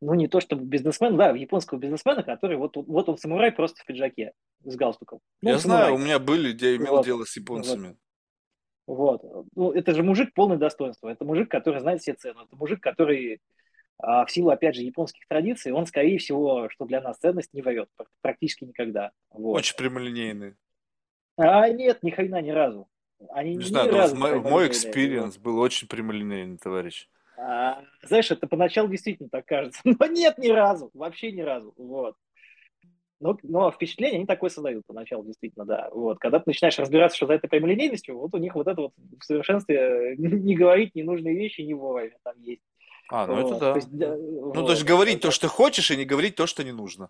[0.00, 3.86] ну, не то чтобы бизнесмен, да, японского бизнесмена, который вот, вот он самурай просто в
[3.86, 4.32] пиджаке
[4.64, 5.20] с галстуком.
[5.40, 7.06] Ну, я знаю, у меня были, я имел вот.
[7.06, 7.96] дело с японцами.
[8.88, 9.22] Вот.
[9.22, 9.46] вот.
[9.54, 11.08] Ну, это же мужик полный достоинства.
[11.08, 12.40] Это мужик, который знает все цены.
[12.42, 13.40] Это мужик, который
[13.98, 17.62] а, в силу, опять же, японских традиций, он, скорее всего, что для нас ценность не
[17.62, 17.88] вает
[18.20, 19.12] практически никогда.
[19.30, 19.58] Вот.
[19.58, 20.56] Очень прямолинейный.
[21.36, 22.88] А нет, ни хрена ни разу.
[23.30, 27.08] Они не знаю, разу в мой experience был очень прямолинейный товарищ.
[27.38, 32.16] А, знаешь, это поначалу действительно так кажется, но нет ни разу, вообще ни разу, вот.
[33.18, 35.88] Но, но впечатление они такое создают поначалу, действительно, да.
[35.90, 36.18] Вот.
[36.18, 39.24] Когда ты начинаешь разбираться, что за этой прямолинейностью, вот у них вот это вот в
[39.24, 42.62] совершенстве не говорить ненужные вещи не вовремя там есть.
[43.08, 43.50] А, ну вот.
[43.52, 43.70] это да.
[43.72, 44.66] То есть, да ну, вот.
[44.66, 47.08] то есть говорить то, что хочешь, и не говорить то, что не нужно.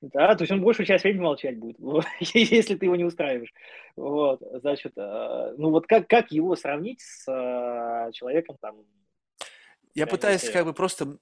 [0.00, 1.76] Да, то есть он большую часть времени молчать будет,
[2.20, 3.52] если ты его не устраиваешь.
[3.96, 8.76] Вот, значит, э, ну вот как, как его сравнить с э, человеком там,
[9.94, 11.18] я пытаюсь как бы просто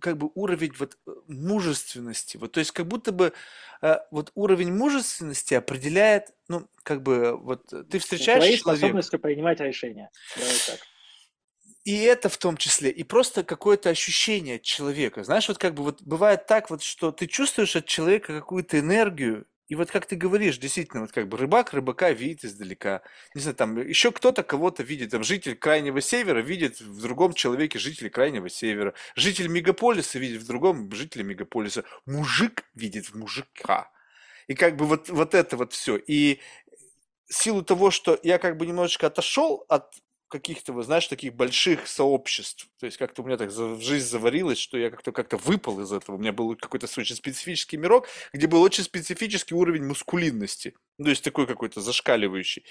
[0.00, 3.32] как бы уровень вот э, мужественности, вот то есть как будто бы
[3.80, 9.20] э, вот уровень мужественности определяет, ну как бы вот э, ты встречаешь Твоей человека, способностью
[9.20, 10.10] принимать решения.
[10.36, 10.80] Давай так.
[11.86, 15.22] И это в том числе, и просто какое-то ощущение человека.
[15.22, 19.46] Знаешь, вот как бы вот бывает так вот, что ты чувствуешь от человека какую-то энергию,
[19.68, 23.02] и вот как ты говоришь, действительно, вот как бы рыбак рыбака видит издалека.
[23.36, 25.12] Не знаю, там еще кто-то кого-то видит.
[25.12, 28.92] Там житель крайнего севера видит в другом человеке жителя крайнего севера.
[29.14, 31.84] Житель мегаполиса видит в другом жителя мегаполиса.
[32.04, 33.92] Мужик видит в мужика.
[34.48, 35.96] И как бы вот, вот это вот все.
[35.96, 36.40] И
[37.28, 39.92] силу того, что я как бы немножечко отошел от
[40.28, 42.68] каких-то, вы знаешь, таких больших сообществ.
[42.78, 45.92] То есть как-то у меня так в жизнь заварилось, что я как-то как-то выпал из
[45.92, 46.16] этого.
[46.16, 50.74] У меня был какой-то очень специфический мирок, где был очень специфический уровень мускулинности.
[50.98, 52.64] Ну, то есть такой какой-то зашкаливающий.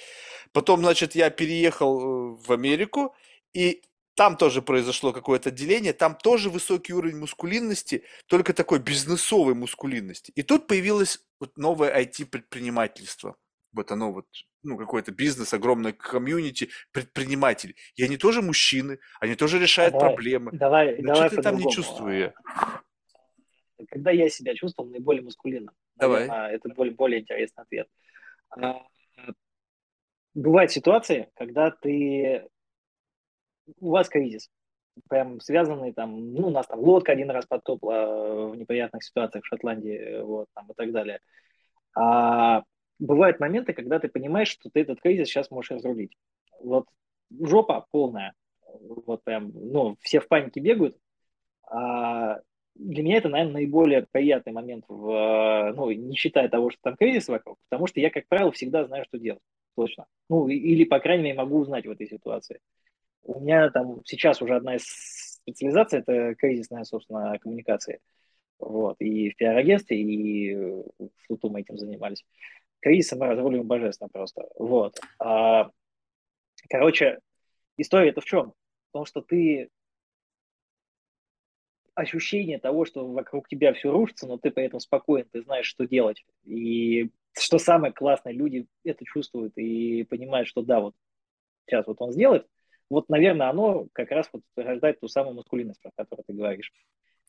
[0.51, 3.15] Потом, значит, я переехал э, в Америку,
[3.53, 3.81] и
[4.15, 10.31] там тоже произошло какое-то деление, там тоже высокий уровень мускулинности, только такой бизнесовой мускулинности.
[10.35, 13.35] И тут появилось вот новое IT-предпринимательство.
[13.75, 14.25] Вот оно вот
[14.63, 17.75] ну, какой-то бизнес, огромное комьюнити, предприниматели.
[17.95, 20.51] И они тоже мужчины, они тоже решают давай, проблемы.
[20.53, 22.33] Давай, Но давай что ты там не чувствую я?
[23.89, 25.73] Когда я себя чувствовал наиболее мускулинно.
[25.95, 26.27] Давай.
[26.53, 27.89] Это более, более интересный ответ.
[28.49, 28.81] А,
[30.33, 32.47] бывают ситуации, когда ты...
[33.79, 34.49] У вас кризис,
[35.09, 39.47] прям связанный там, ну, у нас там лодка один раз потопла в неприятных ситуациях в
[39.47, 41.19] Шотландии, вот, там, и так далее.
[41.97, 42.63] А
[42.99, 46.17] бывают моменты, когда ты понимаешь, что ты этот кризис сейчас можешь разрулить.
[46.61, 46.87] Вот
[47.39, 48.33] жопа полная,
[48.79, 50.97] вот прям, ну, все в панике бегают.
[51.67, 52.39] А
[52.75, 57.27] для меня это, наверное, наиболее приятный момент, в, ну, не считая того, что там кризис
[57.27, 59.41] вокруг, потому что я, как правило, всегда знаю, что делать,
[59.75, 60.05] точно.
[60.29, 62.59] Ну, или, по крайней мере, могу узнать в этой ситуации.
[63.23, 64.83] У меня там сейчас уже одна из
[65.41, 67.99] специализаций– это кризисная, собственно, коммуникация.
[68.59, 72.23] Вот, и в пиар-агентстве, и в Флуту мы этим занимались
[72.81, 74.47] кризиса мы разрулим божественно просто.
[74.57, 74.99] Вот.
[75.19, 75.69] А,
[76.69, 77.19] короче,
[77.77, 78.53] история это в чем?
[78.89, 79.69] В том, что ты
[81.95, 85.87] ощущение того, что вокруг тебя все рушится, но ты при этом спокоен, ты знаешь, что
[85.87, 86.25] делать.
[86.43, 90.93] И что самое классное, люди это чувствуют и понимают, что да, вот
[91.65, 92.47] сейчас вот он сделает,
[92.89, 96.71] вот, наверное, оно как раз вот рождает ту самую маскулинность, про которую ты говоришь.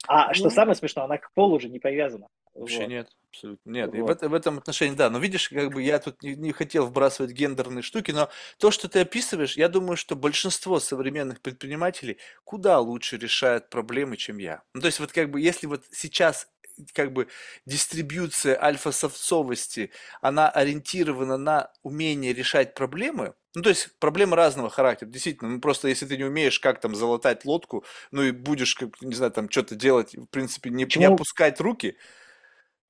[0.08, 2.28] А ну, что самое смешное, она к полу уже не привязана.
[2.54, 2.88] Вообще вот.
[2.88, 3.90] нет, абсолютно нет.
[3.92, 4.22] Вот.
[4.22, 5.10] И в, в этом отношении, да.
[5.10, 8.88] Но видишь, как бы я тут не, не хотел вбрасывать гендерные штуки, но то, что
[8.88, 14.62] ты описываешь, я думаю, что большинство современных предпринимателей куда лучше решают проблемы, чем я.
[14.72, 16.48] Ну, то есть вот как бы если вот сейчас
[16.92, 17.28] как бы
[17.64, 25.48] дистрибьюция альфа-совцовости, она ориентирована на умение решать проблемы, ну, то есть проблемы разного характера, действительно.
[25.48, 29.14] Ну, просто если ты не умеешь как там залатать лодку, ну и будешь, как, не
[29.14, 31.96] знаю, там что-то делать, в принципе, не, не опускать руки,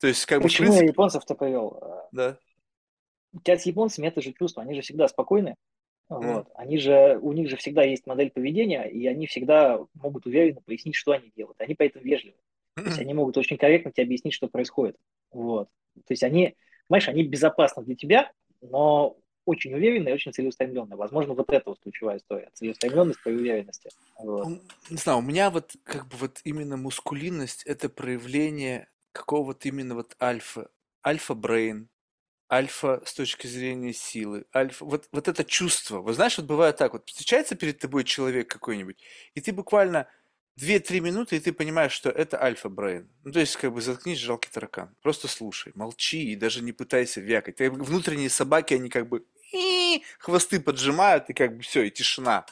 [0.00, 0.42] то есть как бы...
[0.42, 0.86] Почему принципе...
[0.86, 1.80] я японцев-то повел?
[2.10, 2.36] Да.
[3.32, 5.54] У тебя с японцами это же чувство, они же всегда спокойны.
[6.10, 6.34] Mm.
[6.34, 6.48] Вот.
[6.56, 10.96] Они же, у них же всегда есть модель поведения, и они всегда могут уверенно пояснить,
[10.96, 11.60] что они делают.
[11.60, 12.38] Они поэтому вежливы.
[12.74, 14.96] То есть они могут очень корректно тебе объяснить, что происходит.
[15.30, 15.68] Вот.
[15.94, 16.56] То есть они,
[16.88, 19.16] понимаешь, они безопасны для тебя, но
[19.46, 20.96] очень уверенный и очень целеустремленный.
[20.96, 22.50] Возможно, вот это вот ключевая история.
[22.52, 23.90] Целеустремленность по уверенности.
[24.18, 24.46] Вот.
[24.46, 29.94] Ну, не знаю, у меня вот как бы вот именно мускулинность это проявление какого-то именно
[29.94, 30.68] вот альфа,
[31.06, 31.88] альфа-брейн,
[32.52, 36.00] альфа с точки зрения силы, альфа, вот, вот это чувство.
[36.00, 38.98] Вы знаешь, вот бывает так, вот встречается перед тобой человек какой-нибудь,
[39.34, 40.06] и ты буквально
[40.60, 43.08] 2-3 минуты, и ты понимаешь, что это альфа-брейн.
[43.24, 44.94] Ну, то есть, как бы заткнись, жалкий таракан.
[45.02, 47.60] Просто слушай, молчи и даже не пытайся вякать.
[47.60, 49.26] Внутренние собаки, они как бы
[50.18, 52.46] хвосты поджимают, и как бы все, и тишина.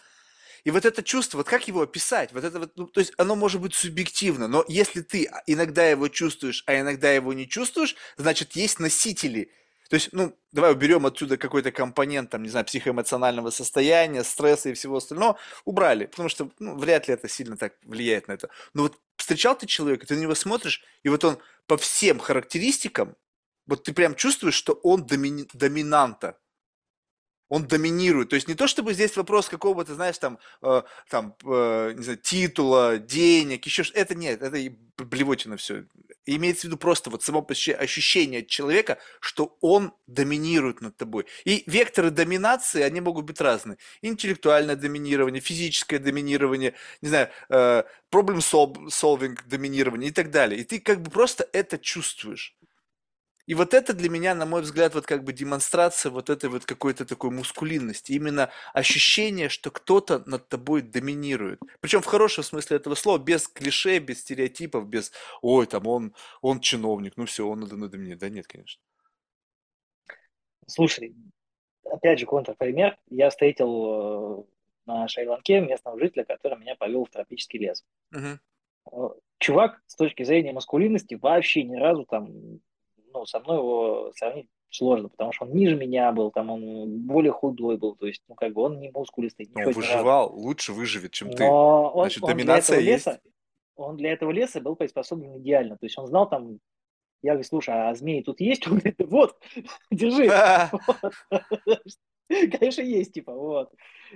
[0.65, 2.33] И вот это чувство, вот как его описать?
[2.33, 6.09] Вот это вот, ну, то есть оно может быть субъективно, но если ты иногда его
[6.09, 9.51] чувствуешь, а иногда его не чувствуешь, значит, есть носители–
[9.91, 14.75] то есть, ну, давай уберем отсюда какой-то компонент, там, не знаю, психоэмоционального состояния, стресса и
[14.75, 18.49] всего остального, убрали, потому что, ну, вряд ли это сильно так влияет на это.
[18.73, 23.15] Но вот встречал ты человека, ты на него смотришь, и вот он по всем характеристикам,
[23.67, 26.39] вот ты прям чувствуешь, что он домини- доминанта,
[27.55, 28.31] он доминирует.
[28.31, 32.19] То есть не то, чтобы здесь вопрос какого-то, знаешь, там, э, там э, не знаю,
[32.19, 35.85] титула, денег, еще что Это нет, это и блевотина все.
[36.27, 37.47] Имеется в виду просто вот само
[37.79, 41.27] ощущение человека, что он доминирует над тобой.
[41.45, 43.79] И векторы доминации, они могут быть разные.
[44.03, 48.41] Интеллектуальное доминирование, физическое доминирование, не знаю, э, problem
[48.89, 50.61] solving доминирование и так далее.
[50.61, 52.57] И ты как бы просто это чувствуешь.
[53.47, 56.65] И вот это для меня, на мой взгляд, вот как бы демонстрация вот этой вот
[56.65, 58.13] какой-то такой мускулинности.
[58.13, 61.61] Именно ощущение, что кто-то над тобой доминирует.
[61.81, 65.13] Причем в хорошем смысле этого слова, без клише, без стереотипов, без
[65.43, 68.21] «Ой, там он, он чиновник, ну все, он надо мной доминирует».
[68.21, 68.83] Да нет, конечно.
[70.67, 71.15] Слушай,
[71.85, 72.97] опять же, контрпример.
[73.11, 74.45] Я встретил э,
[74.87, 77.85] на Шри-Ланке местного жителя, который меня повел в тропический лес.
[78.13, 79.21] Угу.
[79.39, 82.61] Чувак с точки зрения маскулинности вообще ни разу там
[83.25, 87.33] ну, со мной его сравнить сложно, потому что он ниже меня был, там он более
[87.33, 89.49] худой был, то есть, ну, как бы он не мускулистый.
[89.55, 91.45] Он выживал, не лучше выживет, чем Но ты.
[91.45, 93.07] Он, Значит, он доминация для есть.
[93.07, 93.21] Леса,
[93.77, 96.59] он для этого леса был приспособлен идеально, то есть он знал там,
[97.23, 98.67] я говорю, слушай, а змеи тут есть?
[98.69, 99.39] Он говорит, вот,
[99.91, 100.29] держи.
[102.29, 103.73] Конечно, есть, типа, вот.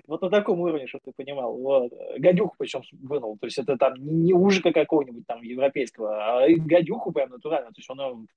[0.07, 1.57] Вот на таком уровне, чтобы ты понимал.
[1.57, 1.93] Вот.
[2.19, 3.39] Гадюху причем вынул.
[3.39, 7.69] То есть это там не ужика какого-нибудь там европейского, а гадюху прям натурально.
[7.69, 8.29] То есть он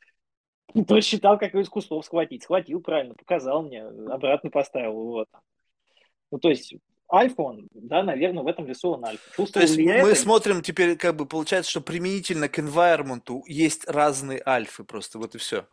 [0.87, 2.43] то считал, как из кустов схватить.
[2.43, 4.93] Схватил правильно, показал мне, обратно поставил.
[4.93, 5.27] Вот.
[6.31, 6.75] Ну, то есть
[7.11, 9.23] альфа он, да, наверное, в этом лесу он альфа.
[9.35, 10.15] Чувствовал то есть мы это?
[10.15, 15.37] смотрим теперь, как бы получается, что применительно к environment есть разные альфы просто, вот и
[15.37, 15.65] все.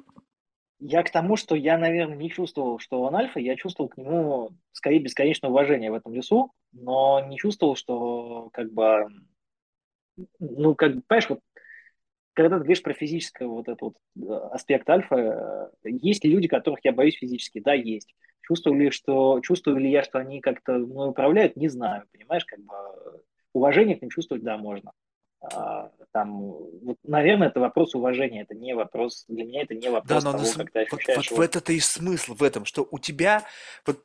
[0.80, 4.50] Я к тому, что я, наверное, не чувствовал, что он альфа, я чувствовал к нему
[4.72, 9.08] скорее бесконечное уважение в этом лесу, но не чувствовал, что как бы,
[10.38, 11.40] ну, как бы, понимаешь, вот
[12.38, 16.46] когда ты говоришь про физическое вот этот вот э, аспект альфа, э, есть ли люди,
[16.46, 17.58] которых я боюсь физически?
[17.58, 18.14] Да, есть.
[18.42, 21.56] Чувствую ли, что, чувствую ли я, что они как-то мной управляют?
[21.56, 22.74] Не знаю, понимаешь, как бы
[23.52, 24.92] уважение к ним чувствовать, да, можно.
[25.40, 30.22] А, там, вот, наверное, это вопрос уважения, это не вопрос, для меня это не вопрос
[30.22, 31.16] да, но того, на, как ты ощущаешь.
[31.16, 33.44] Вот, вот в это-то и смысл в этом, что у тебя,
[33.84, 34.04] вот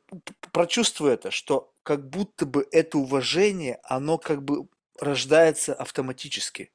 [0.50, 4.66] прочувствуй это, что как будто бы это уважение, оно как бы
[4.98, 6.72] рождается автоматически.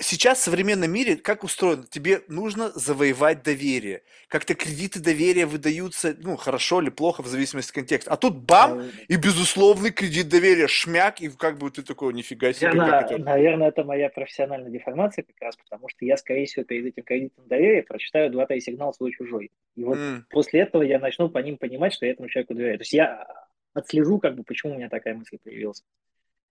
[0.00, 1.84] Сейчас в современном мире как устроено?
[1.88, 4.02] Тебе нужно завоевать доверие.
[4.28, 8.10] Как-то кредиты доверия выдаются, ну, хорошо или плохо, в зависимости от контекста.
[8.10, 8.90] А тут бам, а...
[9.08, 12.72] и безусловный кредит доверия, шмяк, и как бы ты такой, нифига себе.
[12.72, 13.18] Наверное, это...
[13.18, 17.46] наверное, это моя профессиональная деформация как раз, потому что я, скорее всего, перед этим кредитом
[17.46, 19.50] доверия прочитаю два-три сигнала свой-чужой.
[19.76, 20.22] И вот mm.
[20.30, 22.78] после этого я начну по ним понимать, что я этому человеку доверяю.
[22.78, 23.26] То есть я
[23.74, 25.82] отслежу, как бы, почему у меня такая мысль появилась.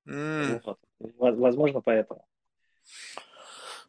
[0.07, 0.61] Mm.
[0.63, 0.79] Вот.
[0.99, 2.25] Возможно, поэтому.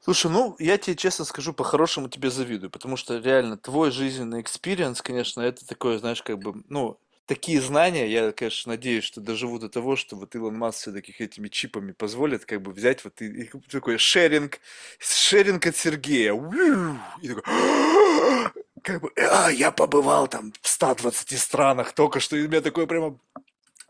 [0.05, 5.01] Слушай, ну, я тебе честно скажу, по-хорошему тебе завидую, потому что реально твой жизненный experience,
[5.01, 9.69] конечно, это такое, знаешь, как бы, ну, такие знания, я, конечно, надеюсь, что доживу до
[9.69, 13.51] того, что вот Илон Маск все-таки этими чипами позволит как бы взять вот и, и
[13.71, 14.59] такой sharing,
[14.99, 16.35] шеринг от Сергея.
[17.23, 17.43] И такой,
[18.83, 22.87] как бы, а, я побывал там в 120 странах только что, и у меня такое
[22.87, 23.19] прямо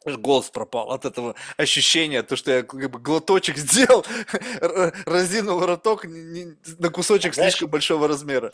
[0.05, 4.05] голос пропал от этого ощущения, то, что я как бы глоточек сделал,
[5.07, 8.53] разинул роток на кусочек знаешь, слишком большого размера.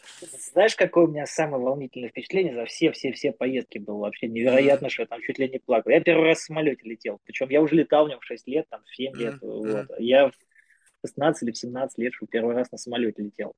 [0.53, 3.99] Знаешь, какое у меня самое волнительное впечатление за все-все-все поездки было?
[3.99, 5.91] Вообще невероятно, что я там чуть ли не плакал.
[5.91, 8.67] Я первый раз в самолете летел, причем я уже летал в нем в 6 лет,
[8.69, 9.35] там, в 7 лет.
[9.41, 9.87] Вот.
[9.99, 10.33] Я в
[11.07, 13.55] 16 или в 17 лет, что первый раз на самолете летел.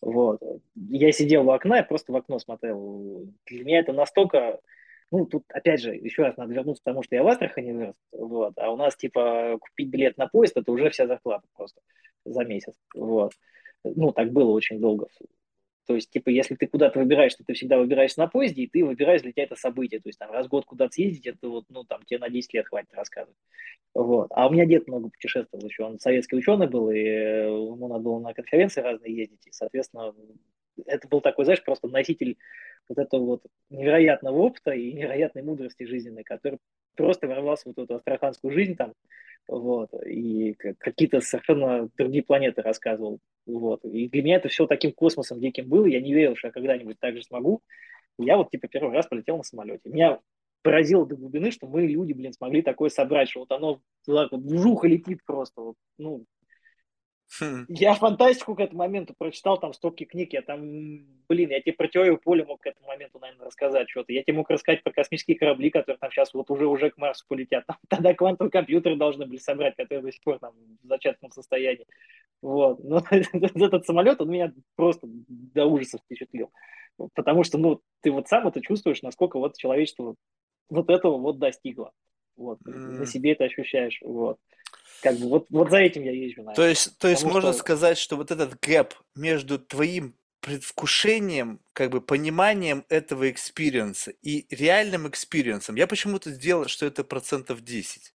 [0.00, 0.40] Вот.
[0.74, 3.26] Я сидел у окна, я просто в окно смотрел.
[3.46, 4.60] Для меня это настолько
[5.10, 7.94] ну, тут, опять же, еще раз надо вернуться к тому, что я в Астрахани вырос,
[8.12, 11.80] вот, а у нас, типа, купить билет на поезд, это уже вся зарплата просто
[12.24, 13.32] за месяц, вот.
[13.84, 15.06] Ну, так было очень долго
[15.86, 18.84] То есть, типа, если ты куда-то выбираешь, то ты всегда выбираешься на поезде, и ты
[18.84, 20.00] выбираешь для тебя это событие.
[20.00, 22.52] То есть, там, раз в год куда-то съездить, это вот, ну, там, тебе на 10
[22.52, 23.38] лет хватит рассказывать.
[23.94, 24.28] Вот.
[24.32, 25.84] А у меня дед много путешествовал еще.
[25.84, 29.46] Он советский ученый был, и э, ему надо было на конференции разные ездить.
[29.46, 30.14] И, соответственно,
[30.86, 32.36] это был такой, знаешь, просто носитель
[32.88, 36.58] вот этого вот невероятного опыта и невероятной мудрости жизненной, который
[36.96, 38.94] просто ворвался в вот эту астраханскую жизнь там,
[39.48, 43.84] вот, и какие-то совершенно другие планеты рассказывал, вот.
[43.84, 46.98] И для меня это все таким космосом диким было, я не верил, что я когда-нибудь
[46.98, 47.62] так же смогу.
[48.18, 49.88] я вот, типа, первый раз полетел на самолете.
[49.88, 50.20] Меня
[50.62, 55.20] поразило до глубины, что мы, люди, блин, смогли такое собрать, что вот оно вжух летит
[55.24, 56.24] просто, вот, ну.
[57.68, 61.86] Я фантастику к этому моменту прочитал, там стопки книг, я там, блин, я тебе про
[61.86, 64.12] теорию поля мог к этому моменту, наверное, рассказать что-то.
[64.12, 67.24] Я тебе мог рассказать про космические корабли, которые там сейчас вот уже, уже к Марсу
[67.28, 67.66] полетят.
[67.66, 71.86] Там, тогда квантовые компьютеры должны были собрать, которые до сих пор там в зачаточном состоянии.
[72.42, 72.82] Вот.
[72.82, 76.50] Но этот самолет, он меня просто до ужаса впечатлил.
[77.14, 80.16] Потому что, ну, ты вот сам это чувствуешь, насколько вот человечество
[80.68, 81.92] вот этого вот достигло.
[82.36, 82.58] Вот.
[82.62, 82.98] Mm.
[82.98, 84.00] На себе это ощущаешь.
[84.02, 84.38] Вот.
[85.02, 86.42] Как бы вот, вот за этим я езжу.
[86.42, 86.54] Наверное.
[86.54, 87.60] То есть, то есть можно что...
[87.60, 94.46] сказать, что вот этот gap между твоим предвкушением, как бы пониманием этого experience а и
[94.54, 98.14] реальным experience ом, я почему-то сделал, что это процентов 10.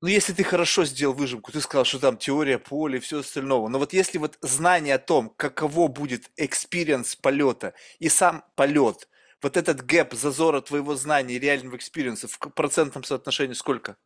[0.00, 3.68] Ну, если ты хорошо сделал выжимку, ты сказал, что там теория поля и все остальное.
[3.68, 9.08] Но вот если вот знание о том, каково будет experience полета и сам полет,
[9.40, 13.96] вот этот gap зазора твоего знания и реального experience а в процентном соотношении сколько?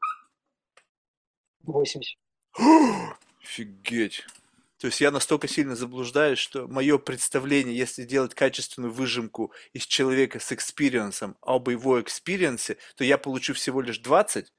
[1.72, 2.18] 80.
[3.42, 4.24] Офигеть.
[4.78, 10.38] То есть я настолько сильно заблуждаюсь, что мое представление, если делать качественную выжимку из человека
[10.38, 14.52] с experience ом об его experience е, то я получу всего лишь 20,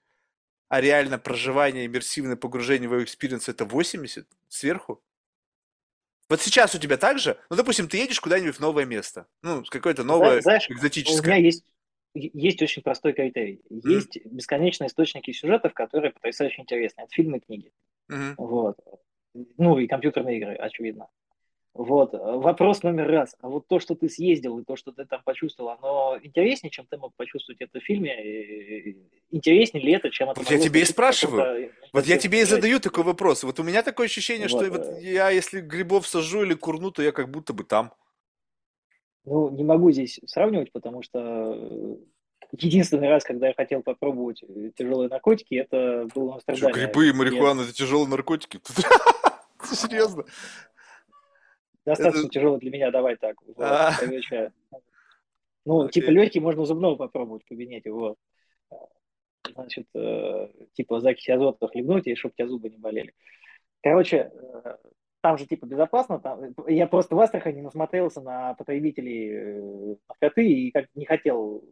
[0.70, 5.04] а реально проживание, иммерсивное погружение в его experience это 80 сверху.
[6.30, 7.40] Вот сейчас у тебя так же?
[7.50, 9.28] Ну, допустим, ты едешь куда-нибудь в новое место.
[9.44, 11.22] Ну, какое-то новое Знаешь, экзотическое.
[11.22, 11.64] У меня есть
[12.18, 13.62] есть очень простой критерий.
[13.70, 14.30] Есть mm.
[14.30, 17.02] бесконечные источники сюжетов, которые потрясающе интересны.
[17.02, 17.72] Это фильмы и книги.
[18.12, 18.36] Mm-hmm.
[18.38, 18.78] Вот.
[19.58, 21.08] Ну и компьютерные игры, очевидно.
[21.78, 22.14] Вот.
[22.14, 23.36] Вопрос номер раз.
[23.40, 26.88] А вот то, что ты съездил, и то, что ты там почувствовал, оно интереснее, чем
[26.88, 28.96] ты мог почувствовать это в фильме?
[29.30, 30.40] Интереснее ли это, чем это?
[30.40, 31.72] Вот я тебе и спрашиваю.
[31.94, 33.44] Вот я тебе и задаю такой вопрос.
[33.44, 34.60] Вот у меня такое ощущение, вот.
[34.60, 35.04] что вот э.
[35.04, 37.94] я, если грибов сажу или курну, то я как будто бы там.
[39.30, 41.20] Ну, не могу здесь сравнивать, потому что
[41.54, 41.96] э,
[42.54, 47.12] единственный раз, когда я хотел попробовать э, тяжелые наркотики, это было на Что, грибы и
[47.12, 48.62] марихуана– это тяжелые наркотики?
[49.66, 50.24] Серьезно?
[51.86, 53.36] Достаточно тяжело для меня, давай так.
[53.58, 53.92] А.
[55.66, 58.16] Ну, типа легкий можно зубного попробовать в кабинете, вот.
[59.54, 63.14] Значит, э, типа закись азота хлебнуть, и чтобы у тебя зубы не болели.
[63.84, 64.32] Короче,
[65.28, 70.72] там же типа безопасно, там, я просто в Астрахани насмотрелся на потребителей э, наркоты и
[70.72, 71.66] как не хотел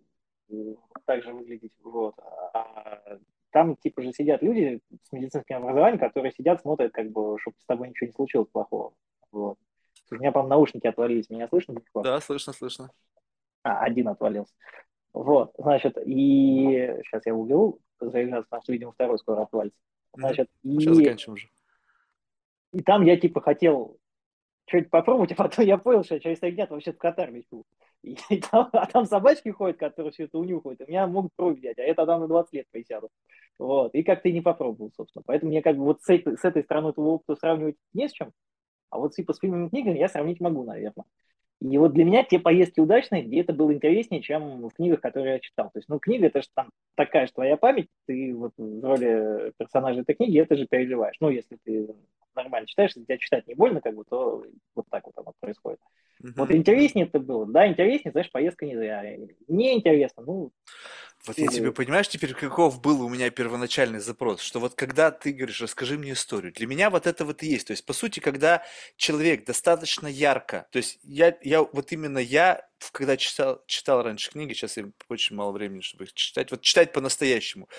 [0.50, 0.76] э,
[1.06, 2.16] так же выглядеть, вот.
[2.54, 3.18] А
[3.52, 7.66] там типа же сидят люди с медицинским образованием, которые сидят, смотрят, как бы, чтобы с
[7.66, 8.92] тобой ничего не случилось плохого,
[9.32, 9.58] вот.
[10.12, 11.76] У меня, по-моему, наушники отвалились, меня слышно?
[12.04, 12.92] Да, слышно, слышно.
[13.64, 14.54] А, один отвалился.
[15.14, 19.80] Вот, значит, и сейчас я уберу заряжаться, потому что, видимо, второй скоро отвалится.
[20.14, 20.72] Значит, mm-hmm.
[20.74, 20.80] и...
[20.82, 21.48] Сейчас заканчиваем уже.
[22.76, 23.98] И там я типа хотел
[24.68, 27.64] что-нибудь попробовать, а потом я понял, что я через три дня вообще в Катар мечту.
[28.04, 31.58] И, и там, а там собачки ходят, которые все это унюхают, и меня могут кровь
[31.58, 33.10] взять, а это там на 20 лет присяду.
[33.58, 33.96] Вот.
[33.96, 35.24] И как-то и не попробовал, собственно.
[35.26, 38.12] Поэтому мне как бы вот с этой, с этой стороны этого опыта сравнивать не с
[38.12, 38.34] чем.
[38.90, 41.06] А вот типа с фильмами книгами я сравнить могу, наверное.
[41.62, 45.36] И вот для меня те поездки удачные, где это было интереснее, чем в книгах, которые
[45.36, 45.68] я читал.
[45.72, 49.54] То есть, ну, книга это же там такая же твоя память, ты вот в роли
[49.58, 51.16] персонажа этой книги это же переживаешь.
[51.22, 51.88] Ну, если ты
[52.36, 54.44] нормально читаешь, если тебя читать не больно, как бы, то
[54.76, 55.80] вот так вот оно происходит.
[56.24, 56.34] Uh-huh.
[56.36, 57.46] Вот интереснее это было.
[57.46, 59.04] Да, интереснее, знаешь, поездка не зря.
[59.48, 60.52] Не интересно, ну,
[61.28, 65.32] вот я тебе понимаешь теперь, каков был у меня первоначальный запрос, что вот когда ты
[65.32, 67.68] говоришь, расскажи мне историю, для меня вот это вот и есть.
[67.68, 68.64] То есть, по сути, когда
[68.96, 74.54] человек достаточно ярко, то есть я, я вот именно я, когда читал, читал раньше книги,
[74.54, 77.70] сейчас я очень мало времени, чтобы их читать, вот читать по-настоящему,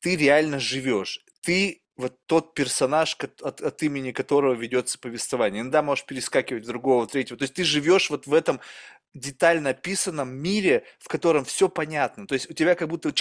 [0.00, 5.60] ты реально живешь, ты вот тот персонаж, от, от имени которого ведется повествование.
[5.60, 7.36] Иногда можешь перескакивать другого, третьего.
[7.36, 8.60] То есть ты живешь вот в этом
[9.14, 12.26] детально описанном мире, в котором все понятно.
[12.26, 13.12] То есть у тебя как будто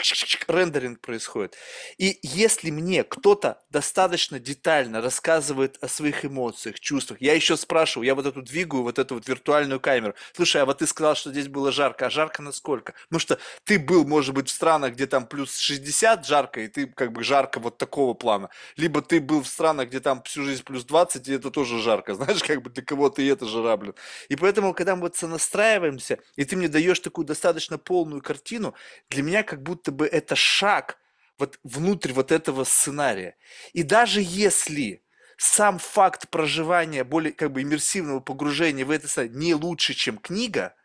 [0.48, 1.56] рендеринг происходит.
[1.98, 8.16] И если мне кто-то достаточно детально рассказывает о своих эмоциях, чувствах, я еще спрашиваю, я
[8.16, 10.14] вот эту двигаю, вот эту вот виртуальную камеру.
[10.34, 12.94] Слушай, а вот ты сказал, что здесь было жарко, а жарко насколько?
[13.10, 16.88] Потому что ты был, может быть, в странах, где там плюс 60 жарко, и ты
[16.88, 18.50] как бы жарко вот такого плана.
[18.76, 22.14] Либо ты был в странах, где там всю жизнь плюс 20, и это тоже жарко,
[22.16, 23.96] знаешь, как бы для кого-то и это жара, блин.
[24.30, 28.74] И поэтому, когда мы вот сонастраиваемся, и ты мне даешь такую достаточно полную картину,
[29.10, 30.98] для меня как будто бы это шаг
[31.38, 33.36] вот внутрь вот этого сценария.
[33.74, 35.04] И даже если
[35.38, 40.76] сам факт проживания более как бы иммерсивного погружения в это не лучше, чем книга,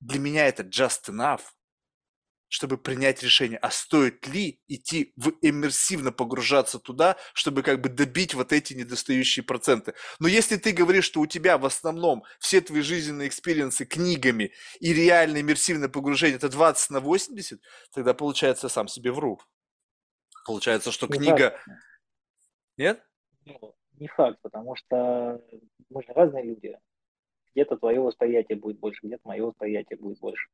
[0.00, 1.42] для меня это just enough,
[2.48, 8.34] чтобы принять решение, а стоит ли идти в иммерсивно погружаться туда, чтобы как бы добить
[8.34, 9.94] вот эти недостающие проценты.
[10.20, 14.52] Но если ты говоришь, что у тебя в основном все твои жизненные experience ы книгами
[14.80, 17.60] и реальное иммерсивное погружение это 20 на 80,
[17.92, 19.40] тогда получается я сам себе вру.
[20.46, 21.58] Получается, что книга...
[22.76, 23.02] Нет?
[23.44, 25.40] Ну, не факт, потому что
[25.88, 26.78] мы же разные люди.
[27.54, 30.46] Где-то твое восприятие будет больше, где-то мое восприятие будет больше.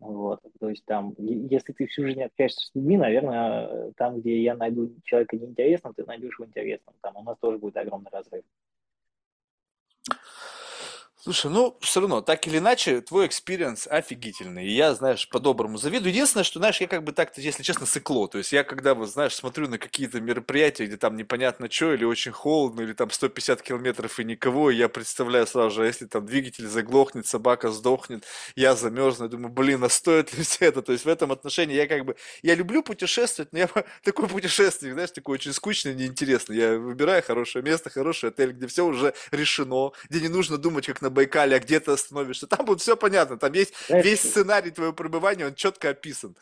[0.00, 0.40] Вот.
[0.60, 4.94] То есть там, если ты всю жизнь общаешься с людьми, наверное, там, где я найду
[5.04, 6.94] человека неинтересным, ты найдешь его интересным.
[7.00, 8.44] Там у нас тоже будет огромный разрыв.
[11.20, 14.66] Слушай, ну, все равно, так или иначе, твой experience офигительный.
[14.68, 16.12] И я, знаешь, по-доброму завидую.
[16.12, 18.28] Единственное, что, знаешь, я как бы так-то, если честно, сыкло.
[18.28, 22.04] То есть я когда, вот, знаешь, смотрю на какие-то мероприятия, где там непонятно что, или
[22.04, 26.06] очень холодно, или там 150 километров и никого, и я представляю сразу же, а если
[26.06, 28.24] там двигатель заглохнет, собака сдохнет,
[28.54, 30.82] я замерзну, я думаю, блин, а стоит ли все это?
[30.82, 33.68] То есть в этом отношении я как бы, я люблю путешествовать, но я
[34.04, 36.56] такой путешественник, знаешь, такой очень скучный, неинтересный.
[36.56, 41.02] Я выбираю хорошее место, хороший отель, где все уже решено, где не нужно думать, как
[41.02, 42.46] на Байкале, а где ты остановишься.
[42.46, 46.36] Там будет все понятно, там есть Знаешь, весь сценарий твоего пребывания, он четко описан.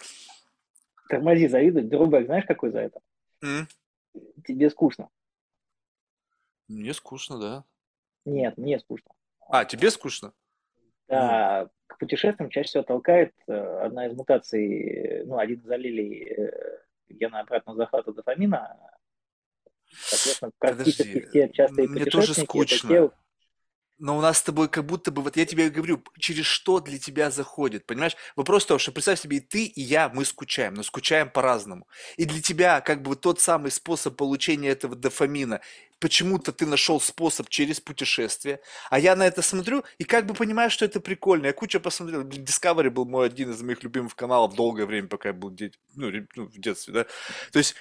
[1.08, 1.82] тормози, завидуй.
[1.82, 3.00] Дробэк, знаешь, какой за это?
[3.42, 3.68] М?
[4.44, 5.08] Тебе скучно.
[6.68, 7.64] Мне скучно, да.
[8.24, 9.12] Нет, мне скучно.
[9.48, 10.32] А, тебе скучно?
[11.08, 16.78] Да, к путешествиям чаще всего толкает э, одна из мутаций, ну, один из аллелей э,
[17.08, 18.76] гена обратного захвата дофамина.
[19.88, 22.88] Соответственно, практически Подожди, все частые мне тоже скучно.
[22.88, 23.10] те,
[23.98, 26.98] Но у нас с тобой как будто бы, вот я тебе говорю, через что для
[26.98, 28.16] тебя заходит, понимаешь?
[28.36, 31.88] Вопрос том, что представь себе, и ты, и я, мы скучаем, но скучаем по-разному.
[32.18, 35.62] И для тебя как бы тот самый способ получения этого дофамина,
[35.98, 38.60] почему-то ты нашел способ через путешествие,
[38.90, 41.46] а я на это смотрю и как бы понимаю, что это прикольно.
[41.46, 45.32] Я куча посмотрел, Discovery был мой один из моих любимых каналов долгое время, пока я
[45.32, 47.06] был де- ну, ну, в детстве, да.
[47.50, 47.74] То есть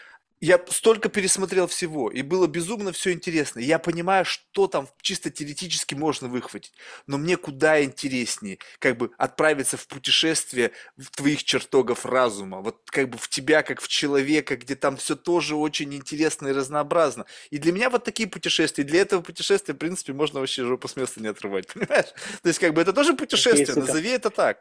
[0.46, 3.60] я столько пересмотрел всего, и было безумно все интересно.
[3.60, 6.74] Я понимаю, что там чисто теоретически можно выхватить.
[7.08, 12.62] Но мне куда интереснее как бы отправиться в путешествие в твоих чертогов разума.
[12.62, 16.52] Вот как бы в тебя, как в человека, где там все тоже очень интересно и
[16.52, 17.26] разнообразно.
[17.50, 20.96] И для меня вот такие путешествия, для этого путешествия, в принципе, можно вообще жопу с
[20.96, 22.14] места не отрывать, понимаешь?
[22.44, 24.60] То есть как бы это тоже путешествие, назови это так.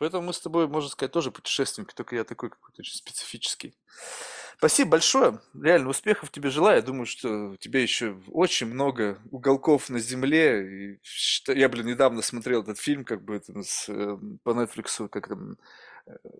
[0.00, 3.74] Поэтому мы с тобой, можно сказать, тоже путешественники, только я такой какой-то очень специфический.
[4.56, 5.40] Спасибо большое.
[5.52, 6.76] Реально успехов тебе желаю.
[6.76, 10.98] Я думаю, что у тебя еще очень много уголков на земле.
[11.48, 15.58] Я, блин, недавно смотрел этот фильм, как бы это с, э, по Netflix, как там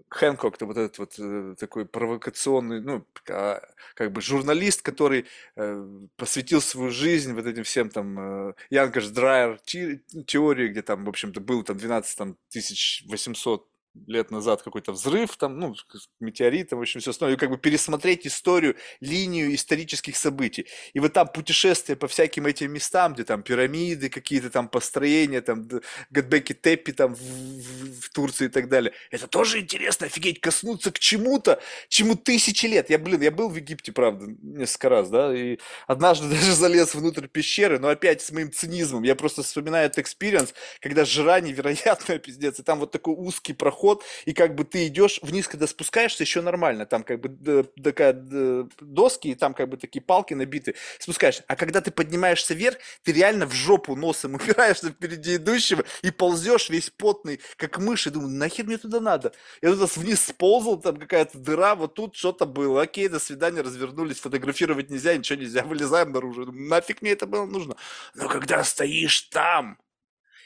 [0.08, 3.62] Хэнкок, это вот этот вот э, такой провокационный, ну, а,
[3.94, 5.26] как бы журналист, который
[5.56, 11.08] э, посвятил свою жизнь вот этим всем там Янкаш Драйер те- теории, где там, в
[11.08, 13.66] общем-то, был там 12 там, 1800
[14.06, 15.74] лет назад какой-то взрыв, там, ну,
[16.20, 20.66] метеорит, в общем, все остальное, и как бы пересмотреть историю, линию исторических событий.
[20.94, 25.68] И вот там путешествия по всяким этим местам, где там пирамиды, какие-то там построения, там
[26.12, 28.92] Göbekli Tepe там в, в- в Турции и так далее.
[29.10, 32.90] Это тоже интересно, офигеть, коснуться к чему-то, чему тысячи лет.
[32.90, 37.26] Я, блин, я был в Египте, правда, несколько раз, да, и однажды даже залез внутрь
[37.26, 39.02] пещеры, но опять с моим цинизмом.
[39.02, 43.80] Я просто вспоминаю этот experience, когда жара невероятная, пиздец, и там вот такой узкий проход,
[44.24, 49.28] и как бы ты идешь вниз, когда спускаешься, еще нормально, там как бы такая доски,
[49.28, 51.44] и там как бы такие палки набиты, спускаешься.
[51.46, 56.70] А когда ты поднимаешься вверх, ты реально в жопу носом упираешься впереди идущего и ползешь
[56.70, 59.32] весь потный, как мышь, и думаю, нахер мне туда надо?
[59.62, 64.20] Я туда вниз сползал, там какая-то дыра, вот тут что-то было, окей, до свидания, развернулись,
[64.20, 67.76] фотографировать нельзя, ничего нельзя, вылезаем наружу, нафиг мне это было нужно?
[68.14, 69.78] Но когда стоишь там,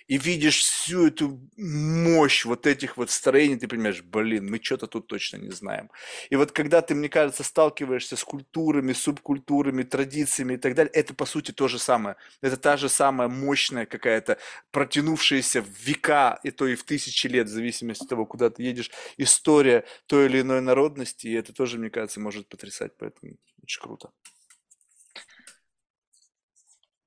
[0.06, 5.06] и видишь всю эту мощь вот этих вот строений, ты понимаешь, блин, мы что-то тут
[5.06, 5.90] точно не знаем.
[6.30, 11.14] И вот когда ты, мне кажется, сталкиваешься с культурами, субкультурами, традициями и так далее, это
[11.14, 12.16] по сути то же самое.
[12.42, 14.38] Это та же самая мощная какая-то,
[14.70, 18.62] протянувшаяся в века, и то и в тысячи лет, в зависимости от того, куда ты
[18.62, 23.80] едешь, история той или иной народности, и это тоже, мне кажется, может потрясать, поэтому очень
[23.80, 24.10] круто.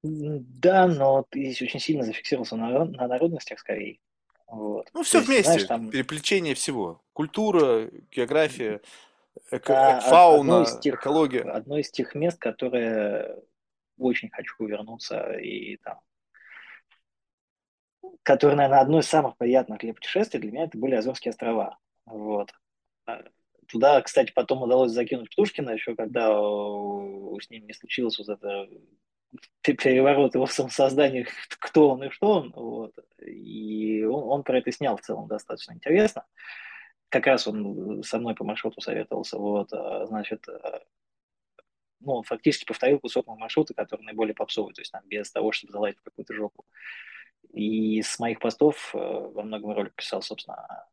[0.03, 3.99] Да, но ты здесь очень сильно зафиксировался на, на народностях скорее.
[4.47, 4.89] Вот.
[4.93, 7.01] Ну, все есть, знаешь, вместе, там переплетение всего.
[7.13, 8.81] Культура, география,
[9.51, 11.41] Эко- фауна, тех, экология.
[11.41, 13.37] Одно из тех мест, которые
[13.97, 15.99] очень хочу вернуться и там
[18.23, 21.77] которое, наверное, одно из самых приятных для путешествий для меня это были Азорские острова.
[22.05, 22.51] Вот.
[23.05, 23.23] А,
[23.67, 28.67] туда, кстати, потом удалось закинуть Птушкина еще, когда с ним не случилось вот это
[29.61, 31.27] переворот его в самосоздании,
[31.59, 32.51] кто он и что он.
[32.55, 32.93] Вот.
[33.25, 36.25] И он, он про это снял в целом достаточно интересно.
[37.09, 39.37] Как раз он со мной по маршруту советовался.
[39.37, 39.71] Вот.
[39.73, 40.81] А, значит, а,
[41.99, 45.99] ну, фактически повторил кусок маршрута, который наиболее попсовый, то есть там без того, чтобы залазить
[45.99, 46.65] в какую-то жопу.
[47.53, 50.85] И с моих постов э, во многом ролик писал, собственно,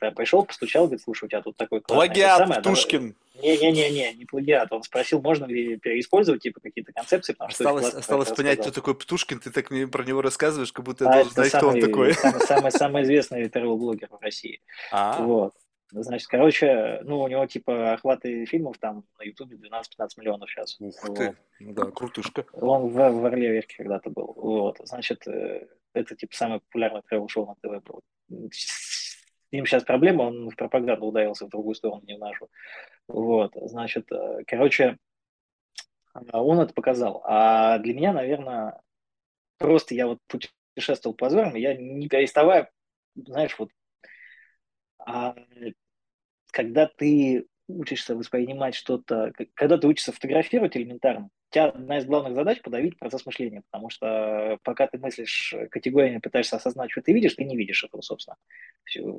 [0.00, 2.08] я пришел, постучал, говорит, слушай, у тебя тут такой классный...
[2.08, 3.14] Плагиат, самое, Птушкин.
[3.42, 4.72] Не-не-не, не плагиат.
[4.72, 7.64] Он спросил, можно ли переиспользовать, типа, какие-то концепции, потому что...
[7.64, 11.10] Осталось, осталось понять, кто такой Птушкин, ты так мне про него рассказываешь, как будто я
[11.10, 12.14] а должен знать, кто он такой.
[12.14, 14.60] Самый, самый, самый известный ТРЛ-блогер в России.
[14.90, 15.22] А-а-а.
[15.22, 15.54] Вот.
[15.90, 20.76] Значит, короче, ну, у него, типа, охваты фильмов там на Ютубе 12-15 миллионов сейчас.
[20.80, 21.16] Ух вот.
[21.16, 22.44] ты, да, крутышка.
[22.52, 24.34] Он в, в Орле Верке когда-то был.
[24.36, 28.02] Вот, значит, э, это, типа, самый популярный тревел-шоу на ТВ был.
[29.48, 32.50] С ним сейчас проблема, он в пропаганду ударился в другую сторону, не в нашу.
[33.06, 34.98] Вот, значит, э, короче,
[36.32, 37.22] он это показал.
[37.24, 38.80] А для меня, наверное,
[39.56, 42.70] просто я вот путешествовал по Азорам, я не переставая,
[43.14, 43.70] знаешь, вот
[44.98, 45.34] а
[46.50, 52.60] когда ты учишься воспринимать что-то, когда ты учишься фотографировать элементарно, тебя одна из главных задач
[52.60, 57.44] подавить процесс мышления, потому что пока ты мыслишь категориями, пытаешься осознать, что ты видишь, ты
[57.44, 58.36] не видишь этого, собственно.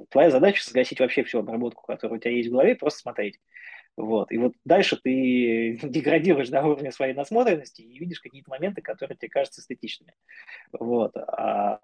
[0.10, 3.40] Твоя задача сгасить вообще всю обработку, которая у тебя есть в голове, просто смотреть.
[3.98, 4.32] Вот.
[4.32, 9.30] И вот дальше ты деградируешь до уровня своей насмотренности и видишь какие-то моменты, которые тебе
[9.30, 10.14] кажутся эстетичными.
[10.72, 11.16] Вот.
[11.18, 11.80] А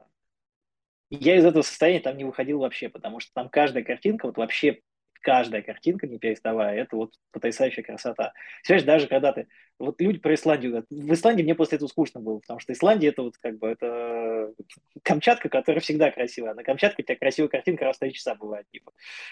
[1.09, 4.81] я из этого состояния там не выходил вообще, потому что там каждая картинка, вот вообще
[5.25, 8.31] каждая картинка, не переставая, это вот потрясающая красота.
[8.63, 9.47] Знаешь, даже когда ты...
[9.79, 10.85] Вот люди про Исландию говорят.
[10.91, 14.53] В Исландии мне после этого скучно было, потому что Исландия это вот как бы это
[15.01, 16.53] Камчатка, которая всегда красивая.
[16.53, 18.67] На Камчатке у тебя красивая картинка раз в три часа бывает.
[18.71, 18.91] Типа.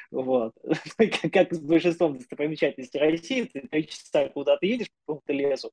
[0.10, 0.56] Вот.
[1.32, 5.72] Как с большинством достопримечательностей России, ты три часа куда-то едешь по какому-то лесу,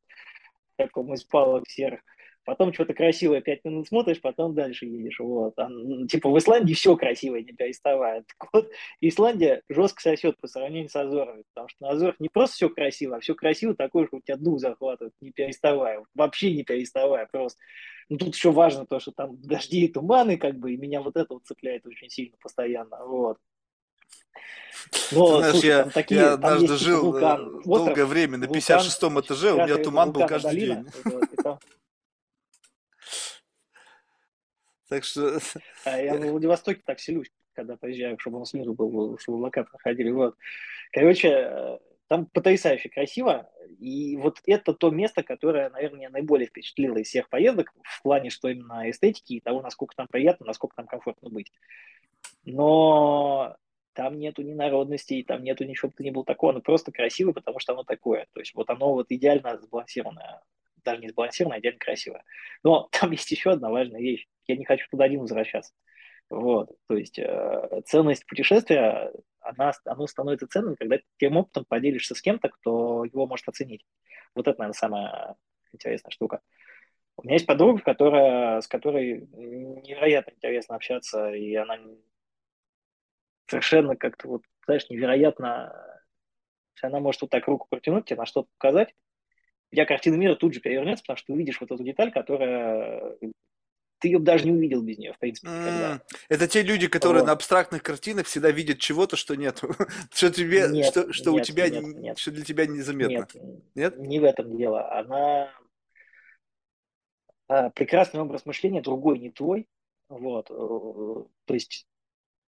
[0.77, 2.01] такому из палок серых,
[2.45, 5.19] потом что-то красивое пять минут смотришь, потом дальше едешь.
[5.19, 5.55] Вот.
[5.57, 5.69] А,
[6.09, 8.25] типа в Исландии все красивое, не переставая.
[8.39, 8.71] Так вот,
[9.01, 13.17] Исландия жестко сосет по сравнению с Азорами, потому что на Азорах не просто все красиво,
[13.17, 16.05] а все красиво такое, что у тебя дух захватывает, не переставая.
[16.15, 17.59] Вообще не переставая просто.
[18.09, 21.17] Ну, тут еще важно то, что там дожди и туманы, как бы, и меня вот
[21.17, 23.05] это вот цепляет очень сильно постоянно.
[23.07, 23.39] Вот.
[25.13, 29.21] Но, Знаешь, слушай, я, такие, я однажды жил вулкан, э, долгое остров, время на 56-м
[29.21, 31.13] этаже, у меня туман был каждый долина, день.
[34.91, 35.39] Так что...
[35.85, 40.11] А я в Владивостоке так селюсь, когда поезжаю, чтобы он снизу был, чтобы облака проходили.
[40.11, 40.37] Вот.
[40.93, 41.79] Короче, э,
[42.09, 43.49] там потрясающе красиво.
[43.79, 48.31] И вот это то место, которое, наверное, меня наиболее впечатлило из всех поездок в плане,
[48.31, 51.53] что именно эстетики и того, насколько там приятно, насколько там комфортно быть.
[52.45, 53.57] Но
[53.93, 57.31] там нету ни народности, там нету ничего бы то ни было такого, оно просто красиво,
[57.31, 58.27] потому что оно такое.
[58.33, 60.43] То есть вот оно вот идеально сбалансированное,
[60.85, 62.25] даже не сбалансированное, а идеально красивое.
[62.63, 65.73] Но там есть еще одна важная вещь я не хочу туда один возвращаться.
[66.29, 72.23] Вот, то есть э, ценность путешествия, она, оно становится ценным, когда тем опытом поделишься с
[72.23, 73.85] кем-то, кто его может оценить.
[74.37, 75.37] Вот это, наверное, самая
[75.73, 76.41] интересная штука.
[77.17, 81.79] У меня есть подруга, которая, с которой невероятно интересно общаться, и она
[83.49, 85.75] совершенно как-то, вот, знаешь, невероятно,
[86.81, 88.95] она может вот так руку протянуть, тебе на что-то показать,
[89.73, 93.17] у тебя картина мира тут же перевернется, потому что ты увидишь вот эту деталь, которая
[94.01, 96.03] ты ее даже не увидел без нее, в принципе, никогда.
[96.29, 97.27] Это те люди, которые вот.
[97.27, 99.61] на абстрактных картинах всегда видят чего-то, что нет,
[100.13, 102.19] что тебе, нет, что, что нет, у тебя, нет, нет.
[102.19, 103.29] что для тебя незаметно.
[103.35, 103.37] Нет,
[103.75, 104.91] нет, не в этом дело.
[104.91, 105.53] Она
[107.49, 109.69] а, прекрасный образ мышления, другой не твой.
[110.09, 111.87] Вот, э, то есть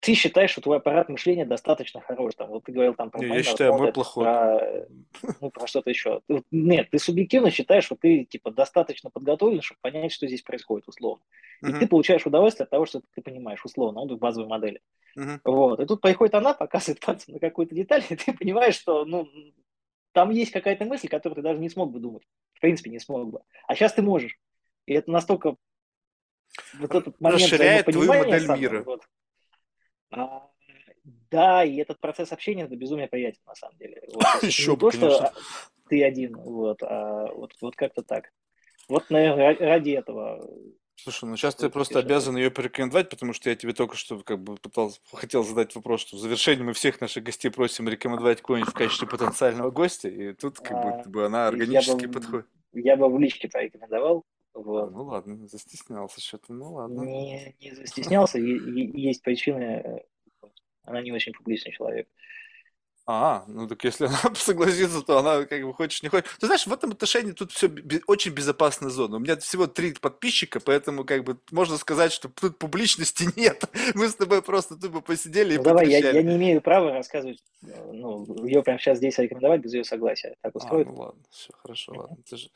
[0.01, 2.33] ты считаешь, что твой аппарат мышления достаточно хорош.
[2.35, 3.19] Там, вот ты говорил там про...
[3.19, 4.23] Не, я считаю, мой плохой.
[4.23, 4.88] Про,
[5.39, 6.21] ну, про что-то еще.
[6.49, 11.23] Нет, ты субъективно считаешь, что ты типа достаточно подготовлен, чтобы понять, что здесь происходит условно.
[11.61, 11.80] И uh-huh.
[11.80, 14.81] ты получаешь удовольствие от того, что ты понимаешь условно, он в базовой модели.
[15.15, 15.39] Uh-huh.
[15.45, 15.80] Вот.
[15.80, 19.30] И тут приходит она, показывает пальцем на какую-то деталь, и ты понимаешь, что ну,
[20.13, 22.23] там есть какая-то мысль, которую ты даже не смог бы думать.
[22.53, 23.41] В принципе, не смог бы.
[23.67, 24.39] А сейчас ты можешь.
[24.88, 25.57] И это настолько
[26.80, 28.83] вот этот момент Расширяет твою модель мира.
[28.83, 29.03] Вот,
[30.11, 30.49] а,
[31.31, 34.01] да, и этот процесс общения это безумие приятен на самом деле.
[34.14, 35.27] Вот, Еще не бы, то, конечно.
[35.27, 35.33] что
[35.90, 38.31] ты один, вот, а вот, вот как-то так.
[38.88, 40.45] Вот, наверное, ради этого
[41.03, 44.40] Слушай, ну сейчас ты просто обязан ее порекомендовать, потому что я тебе только что как
[44.43, 48.69] бы пытался, хотел задать вопрос, что в завершении мы всех наших гостей просим рекомендовать кого-нибудь
[48.72, 52.45] в качестве потенциального гостя, и тут как А, будто бы она я органически бы, подходит.
[52.73, 54.23] я бы в личке порекомендовал.
[54.53, 54.91] Вот.
[54.91, 57.01] ну ладно, застеснялся что-то, ну ладно.
[57.03, 59.63] Не, не застеснялся, есть причины.
[59.63, 59.99] э,
[60.83, 62.07] Она не очень публичный человек.
[63.07, 66.30] А, ну так если она согласится, то она как бы хочешь не хочешь.
[66.39, 67.69] Ты знаешь, в этом отношении тут все
[68.07, 69.17] очень безопасная зона.
[69.17, 73.63] У меня всего три подписчика, поэтому как бы можно сказать, что тут публичности нет.
[73.95, 77.39] Мы с тобой просто тупо посидели и Ну давай, я, я не имею права рассказывать,
[77.65, 80.35] э, ну, ее прямо сейчас здесь рекомендовать без ее согласия.
[80.41, 80.88] Так А, устроит?
[80.88, 82.17] ну ладно, все хорошо, ладно.
[82.25, 82.49] Это же,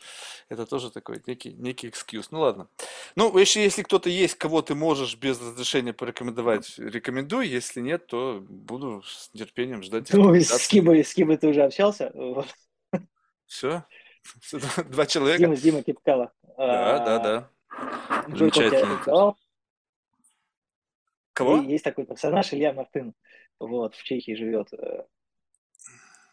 [0.50, 2.30] это тоже такой некий, некий экскьюз.
[2.32, 2.68] Ну ладно.
[3.16, 7.48] Ну, если, если кто-то есть, кого ты можешь без разрешения порекомендовать, рекомендуй.
[7.48, 10.68] Если нет, то буду с нетерпением ждать Ну, с.
[10.68, 12.12] Кибой, с Кибой ты уже общался?
[12.14, 12.48] Вот.
[13.46, 13.84] Все?
[14.90, 15.40] Два человека?
[15.40, 16.32] Димой, с Димой Кипкало.
[16.58, 17.50] Да, да, да.
[18.30, 19.36] Джой тебя Замечательно.
[21.34, 21.58] Кого?
[21.58, 23.14] Есть такой персонаж Илья Мартын.
[23.60, 24.70] Вот, в Чехии живет.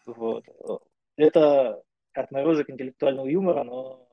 [0.05, 0.45] Вот.
[1.17, 1.83] Это
[2.13, 4.07] отморозок интеллектуального юмора, но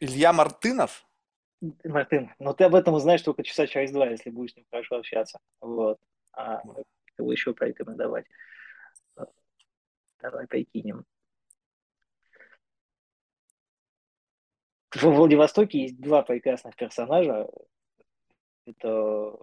[0.00, 1.06] Илья Мартынов?
[1.84, 4.96] Мартын, но ты об этом узнаешь только часа через два, если будешь с ним хорошо
[4.96, 5.38] общаться.
[5.60, 5.98] Вот.
[6.32, 6.62] А
[7.16, 8.26] кого еще порекомендовать?
[10.20, 11.04] Давай прикинем.
[14.92, 17.48] В Владивостоке есть два прекрасных персонажа.
[18.66, 19.36] Это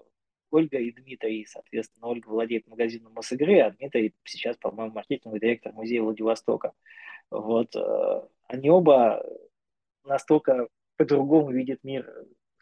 [0.49, 1.45] Ольга и Дмитрий.
[1.45, 6.73] Соответственно, Ольга владеет магазином Мосигры, а Дмитрий сейчас, по-моему, маркетинговый директор музея Владивостока.
[7.29, 7.75] Вот.
[7.75, 9.23] э, Они оба
[10.03, 12.11] настолько по-другому видят мир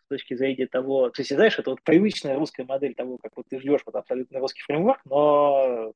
[0.04, 1.10] с точки зрения того...
[1.12, 4.40] То есть, знаешь, это вот привычная русская модель того, как вот ты ждешь вот абсолютно
[4.40, 5.94] русский фреймворк, но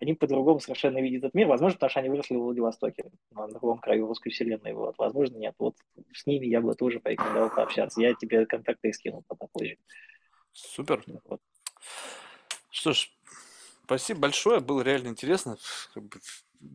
[0.00, 1.46] они по-другому совершенно видят этот мир.
[1.46, 4.72] Возможно, потому что они выросли в Владивостоке, на другом краю русской вселенной.
[4.72, 4.96] Вот.
[4.98, 5.54] Возможно, нет.
[5.58, 5.76] Вот
[6.12, 8.00] с ними я бы тоже порекомендовал пообщаться.
[8.00, 9.76] Я тебе контакты скинул потом позже.
[10.52, 11.04] Супер.
[11.24, 11.40] Вот.
[12.70, 13.10] Что ж,
[13.84, 15.58] спасибо большое, было реально интересно.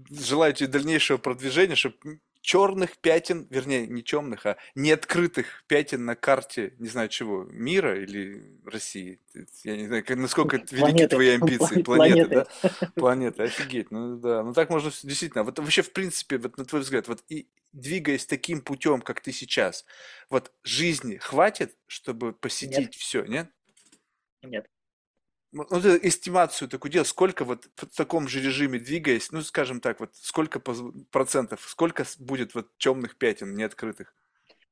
[0.09, 6.75] Желаю тебе дальнейшего продвижения, чтобы черных пятен, вернее, не темных, а неоткрытых пятен на карте,
[6.77, 9.19] не знаю чего, мира или России.
[9.63, 11.81] Я не знаю, насколько это велики твои амбиции.
[11.81, 12.29] Планеты.
[12.29, 12.91] Планеты, да?
[12.95, 13.89] Планеты, офигеть.
[13.89, 15.43] Ну да, ну так можно действительно.
[15.43, 19.31] Вот вообще, в принципе, вот на твой взгляд, вот и двигаясь таким путем, как ты
[19.31, 19.83] сейчас,
[20.29, 23.49] вот жизни хватит, чтобы посетить все, нет?
[24.43, 24.67] Нет.
[25.55, 30.01] Ну, вот эстимацию такую делать, сколько вот в таком же режиме двигаясь, ну, скажем так,
[30.01, 34.13] вот сколько процентов, сколько будет вот темных пятен неоткрытых?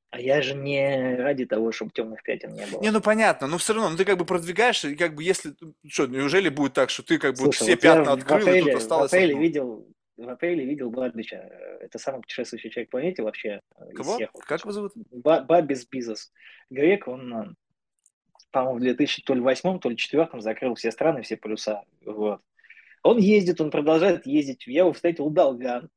[0.10, 2.82] А я же не ради того, чтобы темных пятен не было.
[2.82, 5.56] Не, ну понятно, но все равно, ну ты как бы продвигаешься, и как бы если,
[5.88, 8.42] что, неужели будет так, что ты как бы вот Слушай, все вот пятна открыл, и
[8.42, 9.42] апреле, тут осталось в апреле одно?
[9.42, 9.88] видел,
[10.18, 11.38] в апреле видел Бабича.
[11.80, 14.16] Это самый путешествующий человек планете вообще э, Кого?
[14.16, 14.32] всех.
[14.34, 14.44] Вот.
[14.44, 14.92] Как его зовут?
[15.12, 16.34] Ба- Бабис Бизос.
[16.70, 17.54] Грек, он, э,
[18.54, 21.84] по-моему, в 2008 то ли 2004 закрыл все страны, все полюса.
[22.06, 22.40] Вот.
[23.02, 24.66] Он ездит, он продолжает ездить.
[24.68, 25.90] Я его встретил у Долган.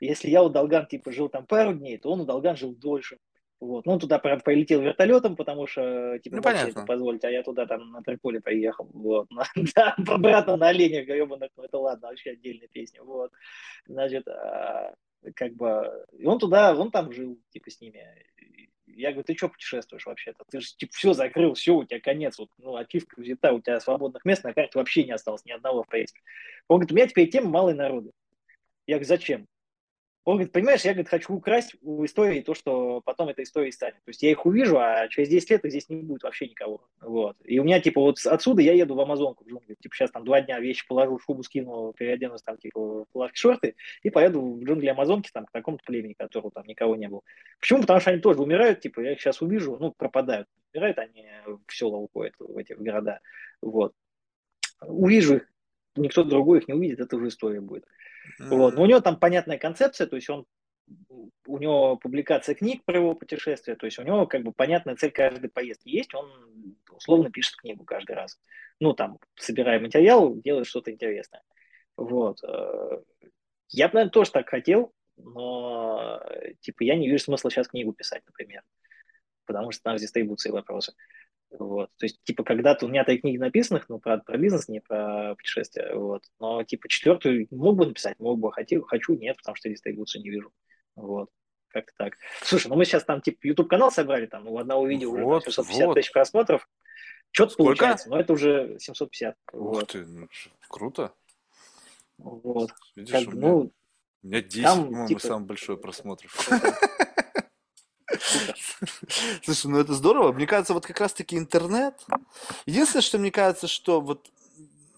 [0.00, 3.18] Если я у Долган типа жил там пару дней, то он у Долган жил дольше.
[3.60, 3.86] Вот.
[3.86, 6.70] Ну, он туда, правда, полетел вертолетом, потому что, типа, Ну, понятно.
[6.70, 8.88] это позволить, а я туда там на Триполи поехал.
[8.92, 9.28] Вот.
[9.74, 13.02] Да, обратно на оленях гребаных, ну, это ладно, вообще отдельная песня.
[13.02, 13.32] Вот.
[13.86, 14.94] Значит, а,
[15.34, 18.04] как бы, и он туда, он там жил, типа, с ними.
[18.96, 20.44] Я говорю, ты что путешествуешь вообще-то?
[20.50, 23.80] Ты же, типа, все закрыл, все, у тебя конец, вот, ну, ачивка взята, у тебя
[23.80, 26.20] свободных мест на карте вообще не осталось, ни одного, в принципе.
[26.68, 28.10] Он говорит, у меня теперь тема малой народы.
[28.86, 29.46] Я говорю, зачем?
[30.24, 33.96] Он говорит, понимаешь, я говорит, хочу украсть у истории то, что потом этой историей станет.
[33.96, 36.80] То есть я их увижу, а через 10 лет их здесь не будет вообще никого.
[37.02, 37.36] Вот.
[37.44, 39.76] И у меня, типа, вот отсюда я еду в Амазонку, в джунгли.
[39.78, 44.08] Типа, сейчас там два дня вещи положу, шубу скину, переоденусь там, типа, плавки шорты, и
[44.08, 47.20] поеду в джунгли Амазонки, там, к такому-то племени, которого там никого не было.
[47.60, 47.82] Почему?
[47.82, 50.48] Потому что они тоже умирают, типа, я их сейчас увижу, ну, пропадают.
[50.72, 53.20] Умирают они в села уходят, в эти в города.
[53.60, 53.92] Вот.
[54.80, 55.52] Увижу их,
[55.96, 57.84] никто другой их не увидит, это уже история будет.
[58.38, 58.74] Вот.
[58.74, 60.46] Но у него там понятная концепция, то есть он
[61.46, 65.10] у него публикация книг про его путешествия, то есть у него как бы понятная цель
[65.10, 68.38] каждой поездки есть, он условно пишет книгу каждый раз.
[68.80, 71.42] Ну, там, собирая материал, делает что-то интересное.
[71.96, 72.42] Вот.
[72.42, 73.02] э,
[73.70, 76.20] Я бы, наверное, тоже так хотел, но,
[76.60, 78.62] типа, я не вижу смысла сейчас книгу писать, например,
[79.46, 80.94] потому что там с дистрибуцией вопросы.
[81.58, 81.90] Вот.
[81.98, 85.34] То есть, типа, когда-то у меня три книги написанных, ну, про, про бизнес, не про
[85.36, 86.22] путешествия, вот.
[86.40, 90.30] Но, типа, четвертую мог бы написать, мог бы, хотел, хочу, нет, потому что дистрибуцию не
[90.30, 90.52] вижу.
[90.96, 91.30] Вот.
[91.68, 92.14] Как-то так.
[92.42, 95.86] Слушай, ну мы сейчас там, типа, YouTube-канал собрали, там, у одного видео уже Вот, 750
[95.86, 95.94] вот.
[95.94, 96.68] тысяч просмотров.
[97.30, 97.68] Что-то Сколько?
[97.68, 99.36] получается, но это уже 750.
[99.52, 99.88] Ух Вот.
[99.88, 100.28] ты, ну,
[100.68, 101.12] круто.
[102.18, 102.70] Вот.
[102.94, 103.72] Видишь, Как у меня, ну,
[104.22, 106.48] у меня 10, там, по-моему, типа, самый большой просмотров.
[109.42, 110.32] Слушай, ну это здорово.
[110.32, 111.94] Мне кажется, вот как раз-таки интернет.
[112.66, 114.30] Единственное, что мне кажется, что вот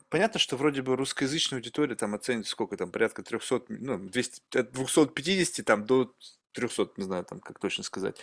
[0.08, 4.73] понятно, что вроде бы русскоязычная аудитория там оценит сколько там, порядка 300, ну, 200, от
[4.73, 6.15] 250 там до
[6.52, 8.18] 300, не знаю там, как точно сказать.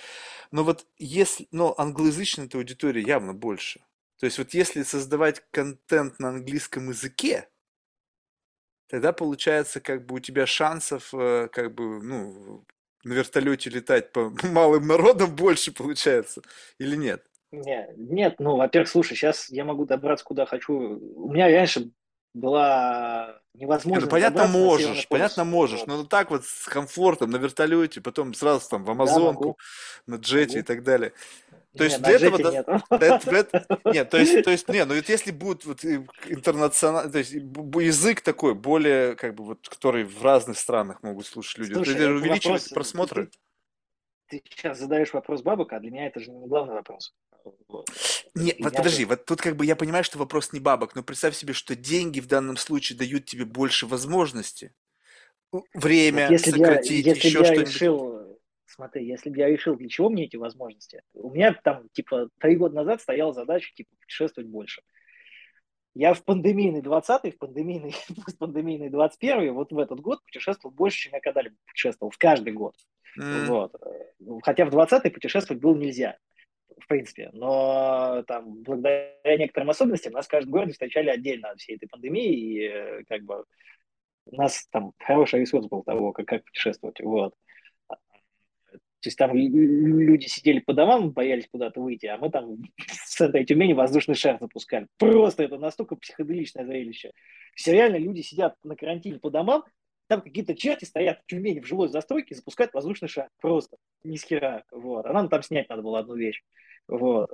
[0.52, 3.82] Но вот если, но англоязычная эта аудитория явно больше.
[4.20, 7.50] То есть вот если создавать контент на английском языке,
[8.88, 12.66] тогда получается как бы у тебя шансов э, как бы, ну,
[13.04, 16.42] на вертолете летать по малым народам больше получается
[16.80, 17.26] или нет?
[17.52, 20.74] Не, нет, ну, во-первых, слушай, сейчас я могу добраться куда хочу.
[20.74, 21.92] У меня раньше
[22.34, 24.06] была невозможно.
[24.06, 25.86] Ну, понятно, можешь, понятно, можешь.
[25.86, 29.58] Но так вот с комфортом на вертолете, потом сразу там в Амазонку,
[30.08, 30.60] да, на джете могу.
[30.60, 31.14] и так далее.
[31.76, 32.52] То есть нет, для этого...
[32.52, 32.68] Нет.
[32.90, 37.32] Это, нет, то есть, то есть, нет, ну вот если будет вот интернациональный, то есть
[37.32, 42.12] язык такой, более, как бы, вот, который в разных странах могут слушать люди, Слушай, это
[42.12, 43.30] увеличивает вопрос, просмотры.
[44.28, 47.14] Ты, ты сейчас задаешь вопрос бабок, а для меня это же не главный вопрос.
[47.68, 47.90] Вот.
[48.36, 51.36] Нет, вот подожди, вот тут как бы я понимаю, что вопрос не бабок, но представь
[51.36, 54.72] себе, что деньги в данном случае дают тебе больше возможностей.
[55.74, 57.68] Время, вот если сократить, я, если еще что-нибудь.
[57.68, 58.13] Решил
[58.74, 62.56] смотри, если бы я решил, для чего мне эти возможности, у меня там, типа, три
[62.56, 64.82] года назад стояла задача, типа, путешествовать больше.
[65.96, 67.94] Я в пандемийный 20-й, в пандемийный,
[68.40, 72.76] пандемийный 21-й, вот в этот год путешествовал больше, чем я когда-либо путешествовал, в каждый год.
[73.20, 73.46] Mm.
[73.46, 73.76] Вот.
[74.42, 76.18] Хотя в 20-й путешествовать было нельзя,
[76.80, 77.30] в принципе.
[77.34, 82.34] Но там, благодаря некоторым особенностям, нас в каждом городе встречали отдельно от всей этой пандемии,
[82.34, 83.46] и э, как бы
[84.26, 87.00] у нас там хороший ресурс был того, как, как путешествовать.
[87.02, 87.36] Вот.
[89.04, 92.56] То есть там люди сидели по домам, боялись куда-то выйти, а мы там
[92.88, 94.88] с этой Тюмени воздушный шар запускали.
[94.98, 97.12] Просто это настолько психоделичное зрелище.
[97.54, 99.66] Все реально люди сидят на карантине по домам,
[100.08, 103.28] там какие-то черти стоят в Тюмени в жилой застройке и запускают воздушный шар.
[103.42, 103.76] Просто.
[104.06, 104.64] Ни с хера.
[104.72, 105.06] Вот.
[105.06, 106.42] А нам там снять надо было одну вещь.
[106.88, 107.30] Вот.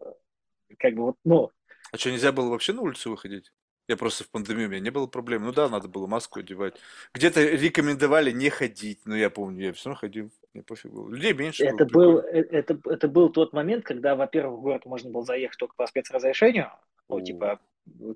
[0.79, 1.51] Как бы вот, ну.
[1.91, 3.51] А что, нельзя было вообще на улицу выходить?
[3.89, 5.43] Я просто в пандемию, у меня не было проблем.
[5.43, 6.75] Ну да, надо было маску одевать.
[7.11, 10.29] Где-то рекомендовали не ходить, но я помню, я все равно ходил.
[10.53, 11.09] Мне пофиг было.
[11.09, 12.11] Людей меньше это было.
[12.11, 15.73] был, э, это, это был тот момент, когда, во-первых, в город можно было заехать только
[15.75, 16.69] по спецразрешению.
[17.09, 17.59] Ну, типа,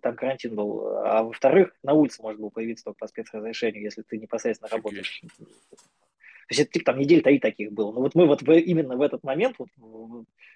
[0.03, 0.95] там карантин был.
[0.97, 4.83] А во-вторых, на улице можно было появиться только по спецразрешению, если ты непосредственно Офигеть.
[4.83, 5.23] работаешь
[6.47, 7.91] то есть это типа там недель три таких было.
[7.91, 9.69] Но вот мы вот в, именно в этот момент, вот,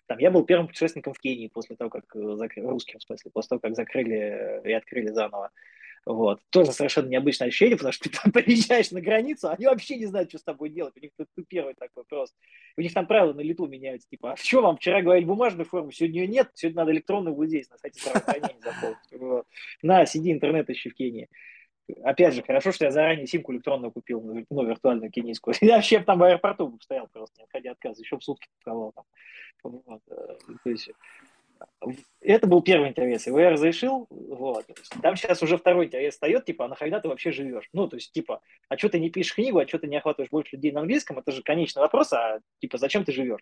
[0.08, 3.32] там я был первым путешественником в Кении после того, как э, закрыли, русским в смысле,
[3.32, 5.52] после того, как закрыли и открыли заново.
[6.08, 6.42] Вот.
[6.52, 10.30] Тоже совершенно необычное ощущение, потому что ты там приезжаешь на границу, они вообще не знают,
[10.30, 10.94] что с тобой делать.
[10.96, 12.36] У них ты, ты первый такой просто.
[12.78, 14.08] У них там правила на лету меняются.
[14.10, 17.48] Типа, а что вам вчера говорили бумажную форму, сегодня ее нет, сегодня надо электронную вот
[17.48, 19.46] здесь, на сайте здравоохранения заполнить.
[19.82, 21.30] На, сиди, интернет ищи в Кении.
[22.04, 25.56] Опять же, хорошо, что я заранее симку электронную купил, ну, виртуальную кенийскую.
[25.62, 28.92] Я вообще там в аэропорту стоял просто, не отходя от отказа, еще в сутки паковал
[28.94, 29.06] там.
[29.64, 30.02] Вот.
[30.10, 30.90] Э, то есть,
[32.22, 34.66] это был первый интерес, его я разрешил, вот.
[35.02, 37.70] Там сейчас уже второй интерес встает, типа, а нахрена ты вообще живешь?
[37.74, 40.30] Ну, то есть, типа, а что ты не пишешь книгу, а что ты не охватываешь
[40.30, 43.42] больше людей на английском, это же конечный вопрос, а, типа, зачем ты живешь?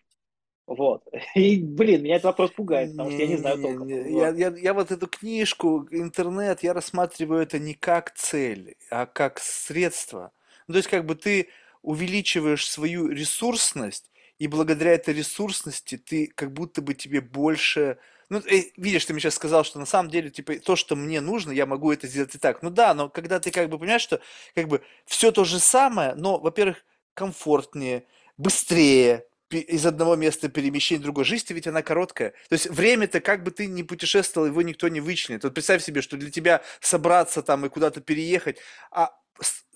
[0.66, 1.04] Вот.
[1.34, 3.88] И, блин, меня этот вопрос пугает, потому что я не знаю толком.
[3.88, 9.38] Я, я, я вот эту книжку, интернет, я рассматриваю это не как цель, а как
[9.38, 10.32] средство.
[10.66, 11.48] Ну, то есть, как бы ты
[11.82, 17.98] увеличиваешь свою ресурсность, и благодаря этой ресурсности ты как будто бы тебе больше...
[18.28, 21.20] Ну, э, видишь, ты мне сейчас сказал, что на самом деле, типа, то, что мне
[21.20, 22.60] нужно, я могу это сделать и так.
[22.62, 24.20] Ну да, но когда ты как бы понимаешь, что
[24.54, 28.04] как бы все то же самое, но, во-первых, комфортнее,
[28.36, 31.24] быстрее, из одного места перемещения в другое.
[31.24, 32.30] Жизнь-то ведь она короткая.
[32.48, 35.44] То есть время-то, как бы ты ни путешествовал, его никто не вычленит.
[35.44, 38.58] Вот представь себе, что для тебя собраться там и куда-то переехать,
[38.90, 39.12] а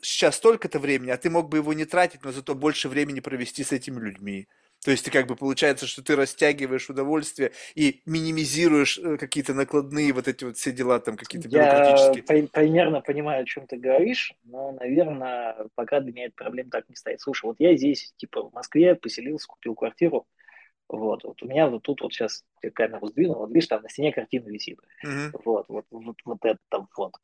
[0.01, 3.63] сейчас столько-то времени, а ты мог бы его не тратить, но зато больше времени провести
[3.63, 4.49] с этими людьми.
[4.85, 10.13] То есть ты как бы получается, что ты растягиваешь удовольствие и минимизируешь э, какие-то накладные
[10.13, 12.25] вот эти вот все дела там какие-то бюрократические.
[12.43, 16.89] Я примерно понимаю, о чем ты говоришь, но, наверное, пока для меня эта проблема так
[16.89, 17.21] не стоит.
[17.21, 20.27] Слушай, вот я здесь, типа, в Москве поселился, купил квартиру,
[20.89, 22.43] вот, вот у меня вот тут вот сейчас
[22.75, 24.79] камеру сдвинул, вот видишь, там на стене картина висит.
[25.07, 25.41] Mm-hmm.
[25.45, 27.15] Вот, вот, вот, вот это там вот.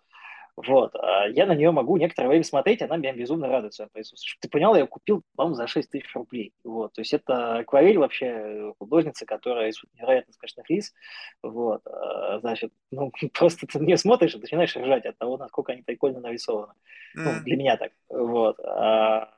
[0.56, 0.94] Вот.
[0.94, 4.38] А я на нее могу некоторое время смотреть, она меня безумно радует своим присутствием.
[4.40, 6.54] Ты понял, я купил, по-моему, за 6 тысяч рублей.
[6.64, 6.94] Вот.
[6.94, 10.94] То есть это акварель вообще художница, которая из невероятно скажных лиц.
[11.42, 11.82] Вот.
[11.86, 16.20] А, значит, ну, просто ты не смотришь и начинаешь ржать от того, насколько они прикольно
[16.20, 16.72] нарисованы.
[17.16, 17.22] Mm.
[17.22, 17.92] Ну, для меня так.
[18.08, 18.58] Вот.
[18.60, 19.30] А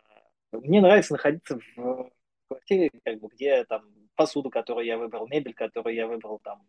[0.53, 2.11] мне нравится находиться в
[2.47, 3.83] квартире, как бы, где там
[4.15, 6.63] посуду, которую я выбрал, мебель, которую я выбрал, там,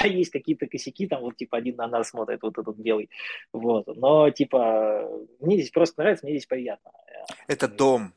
[0.00, 3.10] да, есть какие-то косяки, там вот типа один на нас смотрит, вот этот белый,
[3.52, 5.08] вот, но типа
[5.40, 6.90] мне здесь просто нравится, мне здесь приятно.
[7.46, 8.12] Это дом.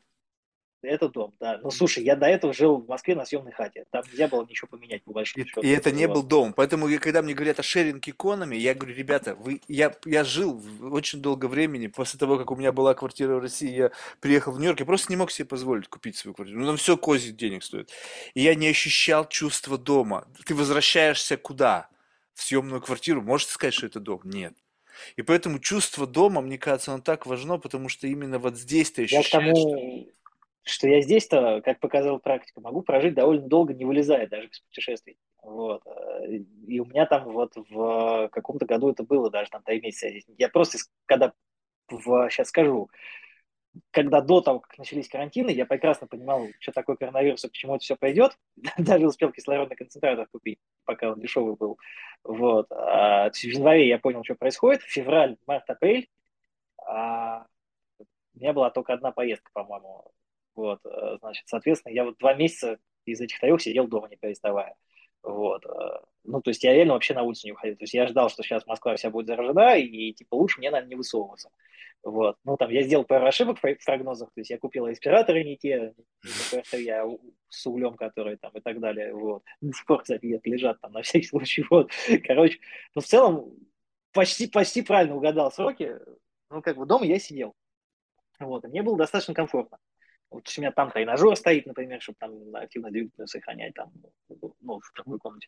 [0.82, 1.60] Это дом, да.
[1.64, 3.86] Ну, слушай, я до этого жил в Москве на съемной хате.
[3.92, 5.62] Там нельзя было ничего поменять, по большому И, счету.
[5.62, 6.54] и это не был дом.
[6.54, 11.22] Поэтому, когда мне говорят о шеринг экономи, я говорю, ребята, вы, я, я жил очень
[11.22, 11.88] долго времени.
[11.88, 15.12] После того, как у меня была квартира в России, я приехал в Нью-Йорк, я просто
[15.12, 16.60] не мог себе позволить купить свою квартиру.
[16.60, 17.92] Ну, там все козьих денег стоит.
[18.34, 20.28] И я не ощущал чувства дома.
[20.46, 21.90] Ты возвращаешься куда?
[22.34, 23.22] В съемную квартиру.
[23.24, 24.22] Можете сказать, что это дом?
[24.24, 24.54] Нет.
[25.16, 29.04] И поэтому чувство дома, мне кажется, оно так важно, потому что именно вот здесь ты
[29.04, 29.70] Я к ощущаешь, что...
[29.70, 30.08] тому,
[30.68, 35.18] что я здесь-то, как показала практика, могу прожить довольно долго, не вылезая даже без путешествий.
[35.42, 35.82] Вот.
[35.86, 36.28] Э,
[36.68, 40.08] И у меня там вот в каком-то году это было даже там три месяца.
[40.38, 41.34] я просто, когда,
[41.90, 42.90] в, сейчас скажу,
[43.92, 47.80] когда до того, как начались карантины, я прекрасно понимал, что такое коронавирус и к это
[47.80, 48.38] все пойдет.
[48.78, 51.78] Даже успел кислородный концентратор купить, пока он дешевый был.
[52.24, 52.72] Вот.
[52.72, 54.82] А в январе я понял, что происходит.
[54.84, 56.10] Февраль, март, апрель.
[56.86, 57.46] А
[58.00, 60.12] у меня была только одна поездка, по-моему.
[60.58, 64.76] Вот, э, значит, соответственно, я вот два месяца из этих трех сидел дома, не переставая.
[65.24, 65.66] Вот.
[65.66, 65.70] э,
[66.26, 67.78] Ну, то есть я реально вообще на улицу не выходил.
[67.78, 70.90] То есть я ждал, что сейчас Москва вся будет заражена, и, типа, лучше мне, наверное,
[70.90, 71.50] не высовываться.
[72.04, 72.38] Вот.
[72.46, 75.94] Ну, там я сделал пару ошибок в прогнозах, то есть я купил респираторы не те,
[76.74, 77.06] я
[77.50, 79.14] с углем, который там и так далее.
[79.14, 79.44] Вот.
[79.62, 81.66] До сих пор, кстати, где-то лежат там на всякий случай.
[81.70, 81.92] Вот.
[82.26, 82.60] Короче,
[82.96, 83.54] ну, в целом,
[84.14, 85.98] почти, почти правильно угадал сроки.
[86.50, 87.54] Ну, как бы дома я сидел.
[88.40, 89.78] Вот, и мне было достаточно комфортно.
[90.30, 93.92] Вот у меня там тренажер стоит, например, чтобы там активно двигательность сохранять там,
[94.62, 95.48] ну, в другой комнате.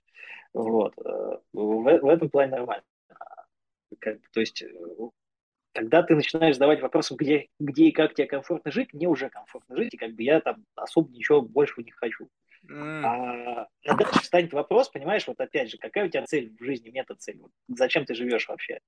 [0.53, 0.93] Вот.
[0.97, 2.83] э, В, в этом плане нормально.
[3.99, 4.69] Как, то есть, э,
[5.73, 9.75] когда ты начинаешь задавать вопросы, где, где и как тебе комфортно жить, мне уже комфортно
[9.75, 12.29] жить, и как бы я там особо ничего больше не хочу.
[12.67, 16.63] М, А, а дальше встанет вопрос, понимаешь, вот опять же, какая у тебя цель в
[16.63, 18.79] жизни, метод-цель, вот зачем ты живешь вообще?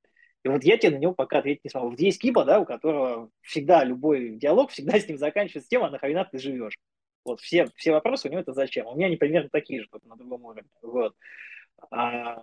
[0.44, 1.90] И вот я тебе на него пока ответить не смогу.
[1.90, 5.90] Вот есть Киба, да, у которого всегда любой диалог, всегда с ним заканчивается тем, а
[5.90, 6.78] нахрена ты живешь?
[7.24, 8.88] Вот все, все вопросы у него это зачем?
[8.88, 10.70] У меня они примерно такие же, только на другом уровне.
[10.82, 11.16] Вот.
[11.92, 12.42] А,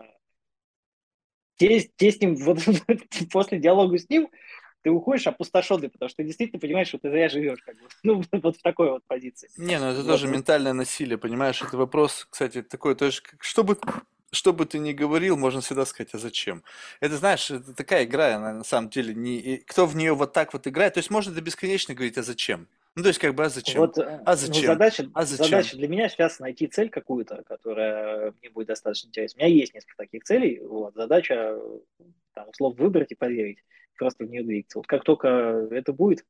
[1.57, 2.59] те, те с ним, вот
[3.33, 4.31] после диалога с ним,
[4.83, 7.89] ты уходишь опустошенный, потому что ты действительно понимаешь, что ты зря живешь, как бы.
[8.05, 9.51] ну, вот в такой вот позиции.
[9.57, 11.61] Не, ну это Вот, тоже ментальное насилие, понимаешь?
[11.63, 13.77] Это вопрос, кстати, такой тоже, как- что бы,
[14.31, 16.63] что бы ты ни говорил, можно всегда сказать, а зачем?
[17.01, 19.59] Это, знаешь, это такая игра, она на самом деле не...
[19.67, 22.69] Кто в нее вот так вот играет, то есть можно до бесконечно говорить, а зачем?
[22.95, 23.81] Ну, то есть как бы, а зачем?
[23.81, 24.67] Вот, э, А ну, зачем?
[24.67, 25.47] задача, А зачем?
[25.47, 29.39] задача для меня сейчас найти цель какую-то, которая мне будет достаточно интересна.
[29.39, 30.61] У меня есть несколько таких целей.
[30.61, 31.79] Вот, задача, э,
[32.35, 33.59] там, условно, выбрать и поверить,
[33.97, 34.79] просто в нее двигаться.
[34.79, 35.29] Вот как только
[35.71, 36.25] это будет,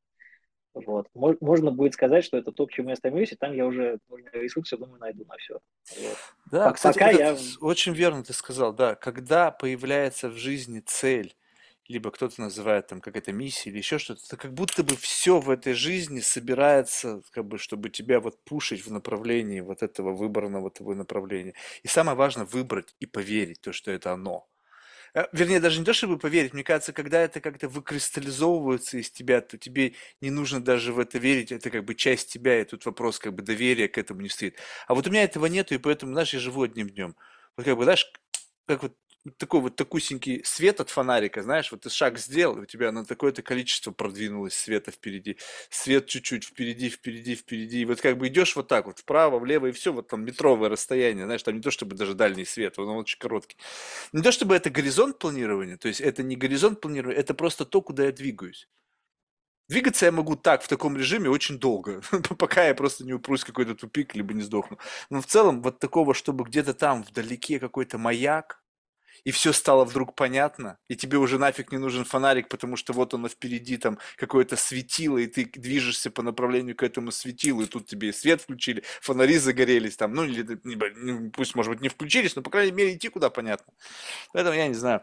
[0.85, 3.65] вот, мо- можно будет сказать, что это то, к чему я стремлюсь, и там я
[3.65, 5.59] уже нужные ресурсы, думаю, найду на все.
[5.97, 6.17] Вот.
[6.51, 11.35] Да, По- кстати, пока я- очень верно ты сказал, да, когда появляется в жизни цель,
[11.87, 15.39] либо кто-то называет там как это миссия или еще что-то, это как будто бы все
[15.39, 20.69] в этой жизни собирается, как бы, чтобы тебя вот пушить в направлении вот этого выбранного
[20.69, 21.55] тобой направления.
[21.81, 24.47] И самое важное выбрать и поверить, то, что это оно.
[25.13, 29.41] Э, Вернее, даже не то, чтобы поверить, мне кажется, когда это как-то выкристаллизовывается из тебя,
[29.41, 32.85] то тебе не нужно даже в это верить, это как бы часть тебя, и тут
[32.85, 34.57] вопрос как бы доверия к этому не стоит.
[34.87, 37.15] А вот у меня этого нету, и поэтому, знаешь, я живу одним днем.
[37.57, 38.11] Вот как бы, знаешь,
[38.67, 38.95] как вот
[39.37, 43.41] такой вот такусенький свет от фонарика, знаешь, вот ты шаг сделал, у тебя на такое-то
[43.41, 45.37] количество продвинулось света впереди,
[45.69, 49.67] свет чуть-чуть впереди, впереди, впереди, и вот как бы идешь вот так вот вправо, влево,
[49.67, 52.89] и все, вот там метровое расстояние, знаешь, там не то чтобы даже дальний свет, он
[52.89, 53.57] очень короткий.
[54.13, 57.81] Не то чтобы это горизонт планирования, то есть это не горизонт планирования, это просто то,
[57.81, 58.67] куда я двигаюсь.
[59.69, 62.01] Двигаться я могу так, в таком режиме, очень долго,
[62.39, 64.79] пока я просто не упрусь в какой-то тупик, либо не сдохну.
[65.11, 68.63] Но в целом вот такого, чтобы где-то там вдалеке какой-то маяк,
[69.23, 73.13] и все стало вдруг понятно, и тебе уже нафиг не нужен фонарик, потому что вот
[73.13, 77.87] оно впереди там какое-то светило, и ты движешься по направлению к этому светилу, и тут
[77.87, 82.35] тебе и свет включили, фонари загорелись там, ну или ну, пусть, может быть, не включились,
[82.35, 83.73] но, по крайней мере, идти куда понятно.
[84.33, 85.01] Поэтому я не знаю.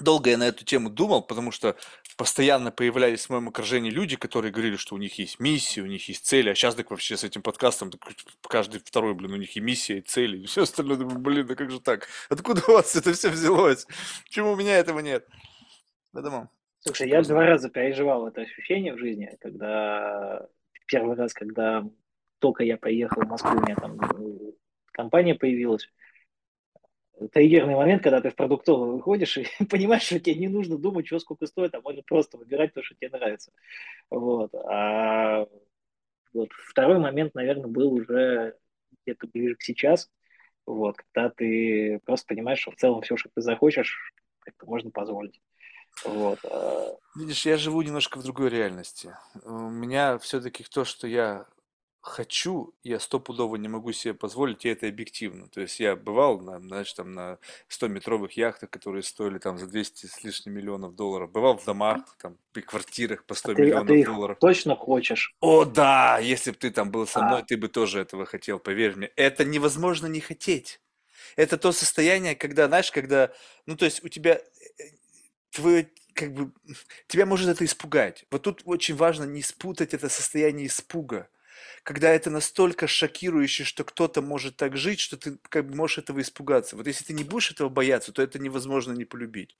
[0.00, 1.76] Долго я на эту тему думал, потому что
[2.16, 6.08] постоянно появлялись в моем окружении люди, которые говорили, что у них есть миссия, у них
[6.08, 8.02] есть цели, а сейчас так вообще с этим подкастом так
[8.42, 10.98] каждый второй, блин, у них и миссия, и цели, и все остальное.
[10.98, 12.08] Думаю, блин, да как же так?
[12.28, 13.86] Откуда у вас это все взялось?
[14.24, 15.26] Почему у меня этого нет?
[16.12, 16.50] Поэтому...
[16.80, 20.46] Слушай, я два раза переживал это ощущение в жизни, когда
[20.86, 21.84] первый раз, когда
[22.38, 24.52] только я поехал в Москву, у меня там э,
[24.92, 25.88] компания появилась.
[27.32, 31.18] Триггерный момент, когда ты в продуктовый выходишь и понимаешь, что тебе не нужно думать, что
[31.18, 33.52] сколько стоит, а можно просто выбирать то, что тебе нравится.
[34.10, 34.54] Вот.
[34.54, 35.46] А
[36.32, 38.56] вот второй момент, наверное, был уже
[39.04, 40.10] где-то ближе к сейчас,
[40.66, 45.40] вот, когда ты просто понимаешь, что в целом все, что ты захочешь, как-то можно позволить.
[46.04, 46.38] Вот.
[46.44, 49.14] а Видишь, я живу немножко в другой реальности.
[49.44, 51.46] У меня все-таки то, что я
[52.00, 55.48] хочу, я стопудово не могу себе позволить, и это объективно.
[55.48, 60.06] То есть я бывал, на, знаешь, там на 100-метровых яхтах, которые стоили там за 200
[60.06, 61.30] с лишним миллионов долларов.
[61.32, 64.38] Бывал в домах, там, при квартирах по 100 А ты, а миллионов ты их долларов.
[64.38, 65.34] точно хочешь?
[65.40, 68.58] О, да, если бы ты там был со мной, А, ты бы тоже этого хотел,
[68.58, 69.10] поверь мне.
[69.16, 70.80] Это невозможно не хотеть.
[71.36, 73.32] Это то состояние, когда, знаешь, когда,
[73.66, 74.40] ну, то есть у тебя э,
[75.50, 76.52] твое, как бы,
[77.06, 78.24] тебя может это испугать.
[78.30, 81.28] Вот тут очень важно не спутать это состояние испуга.
[81.88, 86.20] Когда это настолько шокирующе, что кто-то может так жить, что ты как бы можешь этого
[86.20, 86.76] испугаться.
[86.76, 89.56] Вот если ты не будешь этого бояться, то это невозможно не полюбить.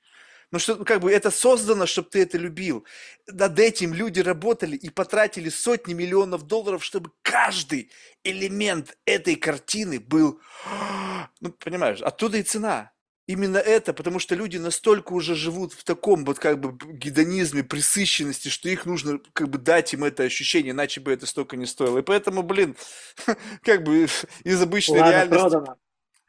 [0.50, 2.84] Ну что, ну, как бы это создано, чтобы ты это любил.
[3.28, 7.90] Над этим люди работали и потратили сотни миллионов долларов, чтобы каждый
[8.24, 10.39] элемент этой картины был,
[11.40, 12.92] ну, понимаешь, оттуда и цена.
[13.28, 18.48] Именно это, потому что люди настолько уже живут в таком вот как бы гедонизме, присыщенности,
[18.48, 21.98] что их нужно как бы дать им это ощущение, иначе бы это столько не стоило.
[21.98, 22.74] И поэтому, блин,
[23.62, 24.08] как бы
[24.44, 25.42] из обычной ладно, реальности...
[25.42, 25.76] продано.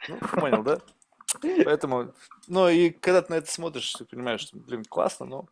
[0.09, 0.81] Ну, понял, да?
[1.63, 2.13] Поэтому,
[2.47, 5.47] ну и когда ты на это смотришь, ты понимаешь, что, блин, классно, но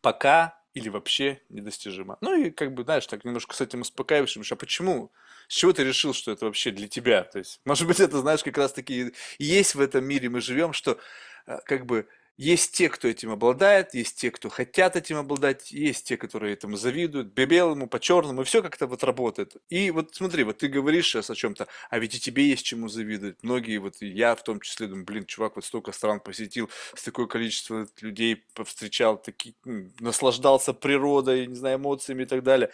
[0.00, 2.18] пока или вообще недостижимо.
[2.20, 5.10] Ну и как бы, знаешь, так немножко с этим успокаиваешься, а почему?
[5.50, 7.24] С чего ты решил, что это вообще для тебя?
[7.24, 10.40] То есть, может быть, это, знаешь, как раз таки и есть в этом мире мы
[10.40, 11.00] живем, что
[11.48, 12.06] э, как бы
[12.36, 16.76] есть те, кто этим обладает, есть те, кто хотят этим обладать, есть те, которые этому
[16.76, 19.56] завидуют, по белому, по черному, и все как-то вот работает.
[19.70, 22.86] И вот смотри, вот ты говоришь сейчас о чем-то, а ведь и тебе есть чему
[22.88, 23.42] завидовать.
[23.42, 27.26] Многие, вот я в том числе, думаю, блин, чувак вот столько стран посетил, с такое
[27.26, 29.56] количество людей повстречал, таки,
[29.98, 32.70] наслаждался природой, не знаю, эмоциями и так далее.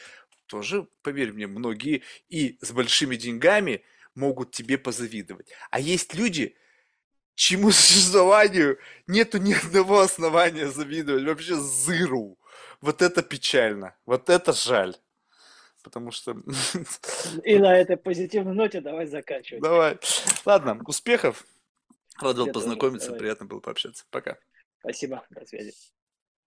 [0.47, 3.83] Тоже, поверь мне, многие и с большими деньгами
[4.15, 5.53] могут тебе позавидовать.
[5.71, 6.57] А есть люди,
[7.35, 12.39] чему существованию нету ни одного основания завидовать, вообще зыру.
[12.81, 14.97] Вот это печально, вот это жаль.
[15.83, 16.37] Потому что...
[17.45, 19.63] И на этой позитивной ноте давай заканчивать.
[19.63, 19.99] Давай.
[20.45, 21.47] Ладно, успехов.
[22.21, 24.05] Рад был познакомиться, приятно было пообщаться.
[24.11, 24.37] Пока.
[24.81, 25.75] Спасибо, до связи.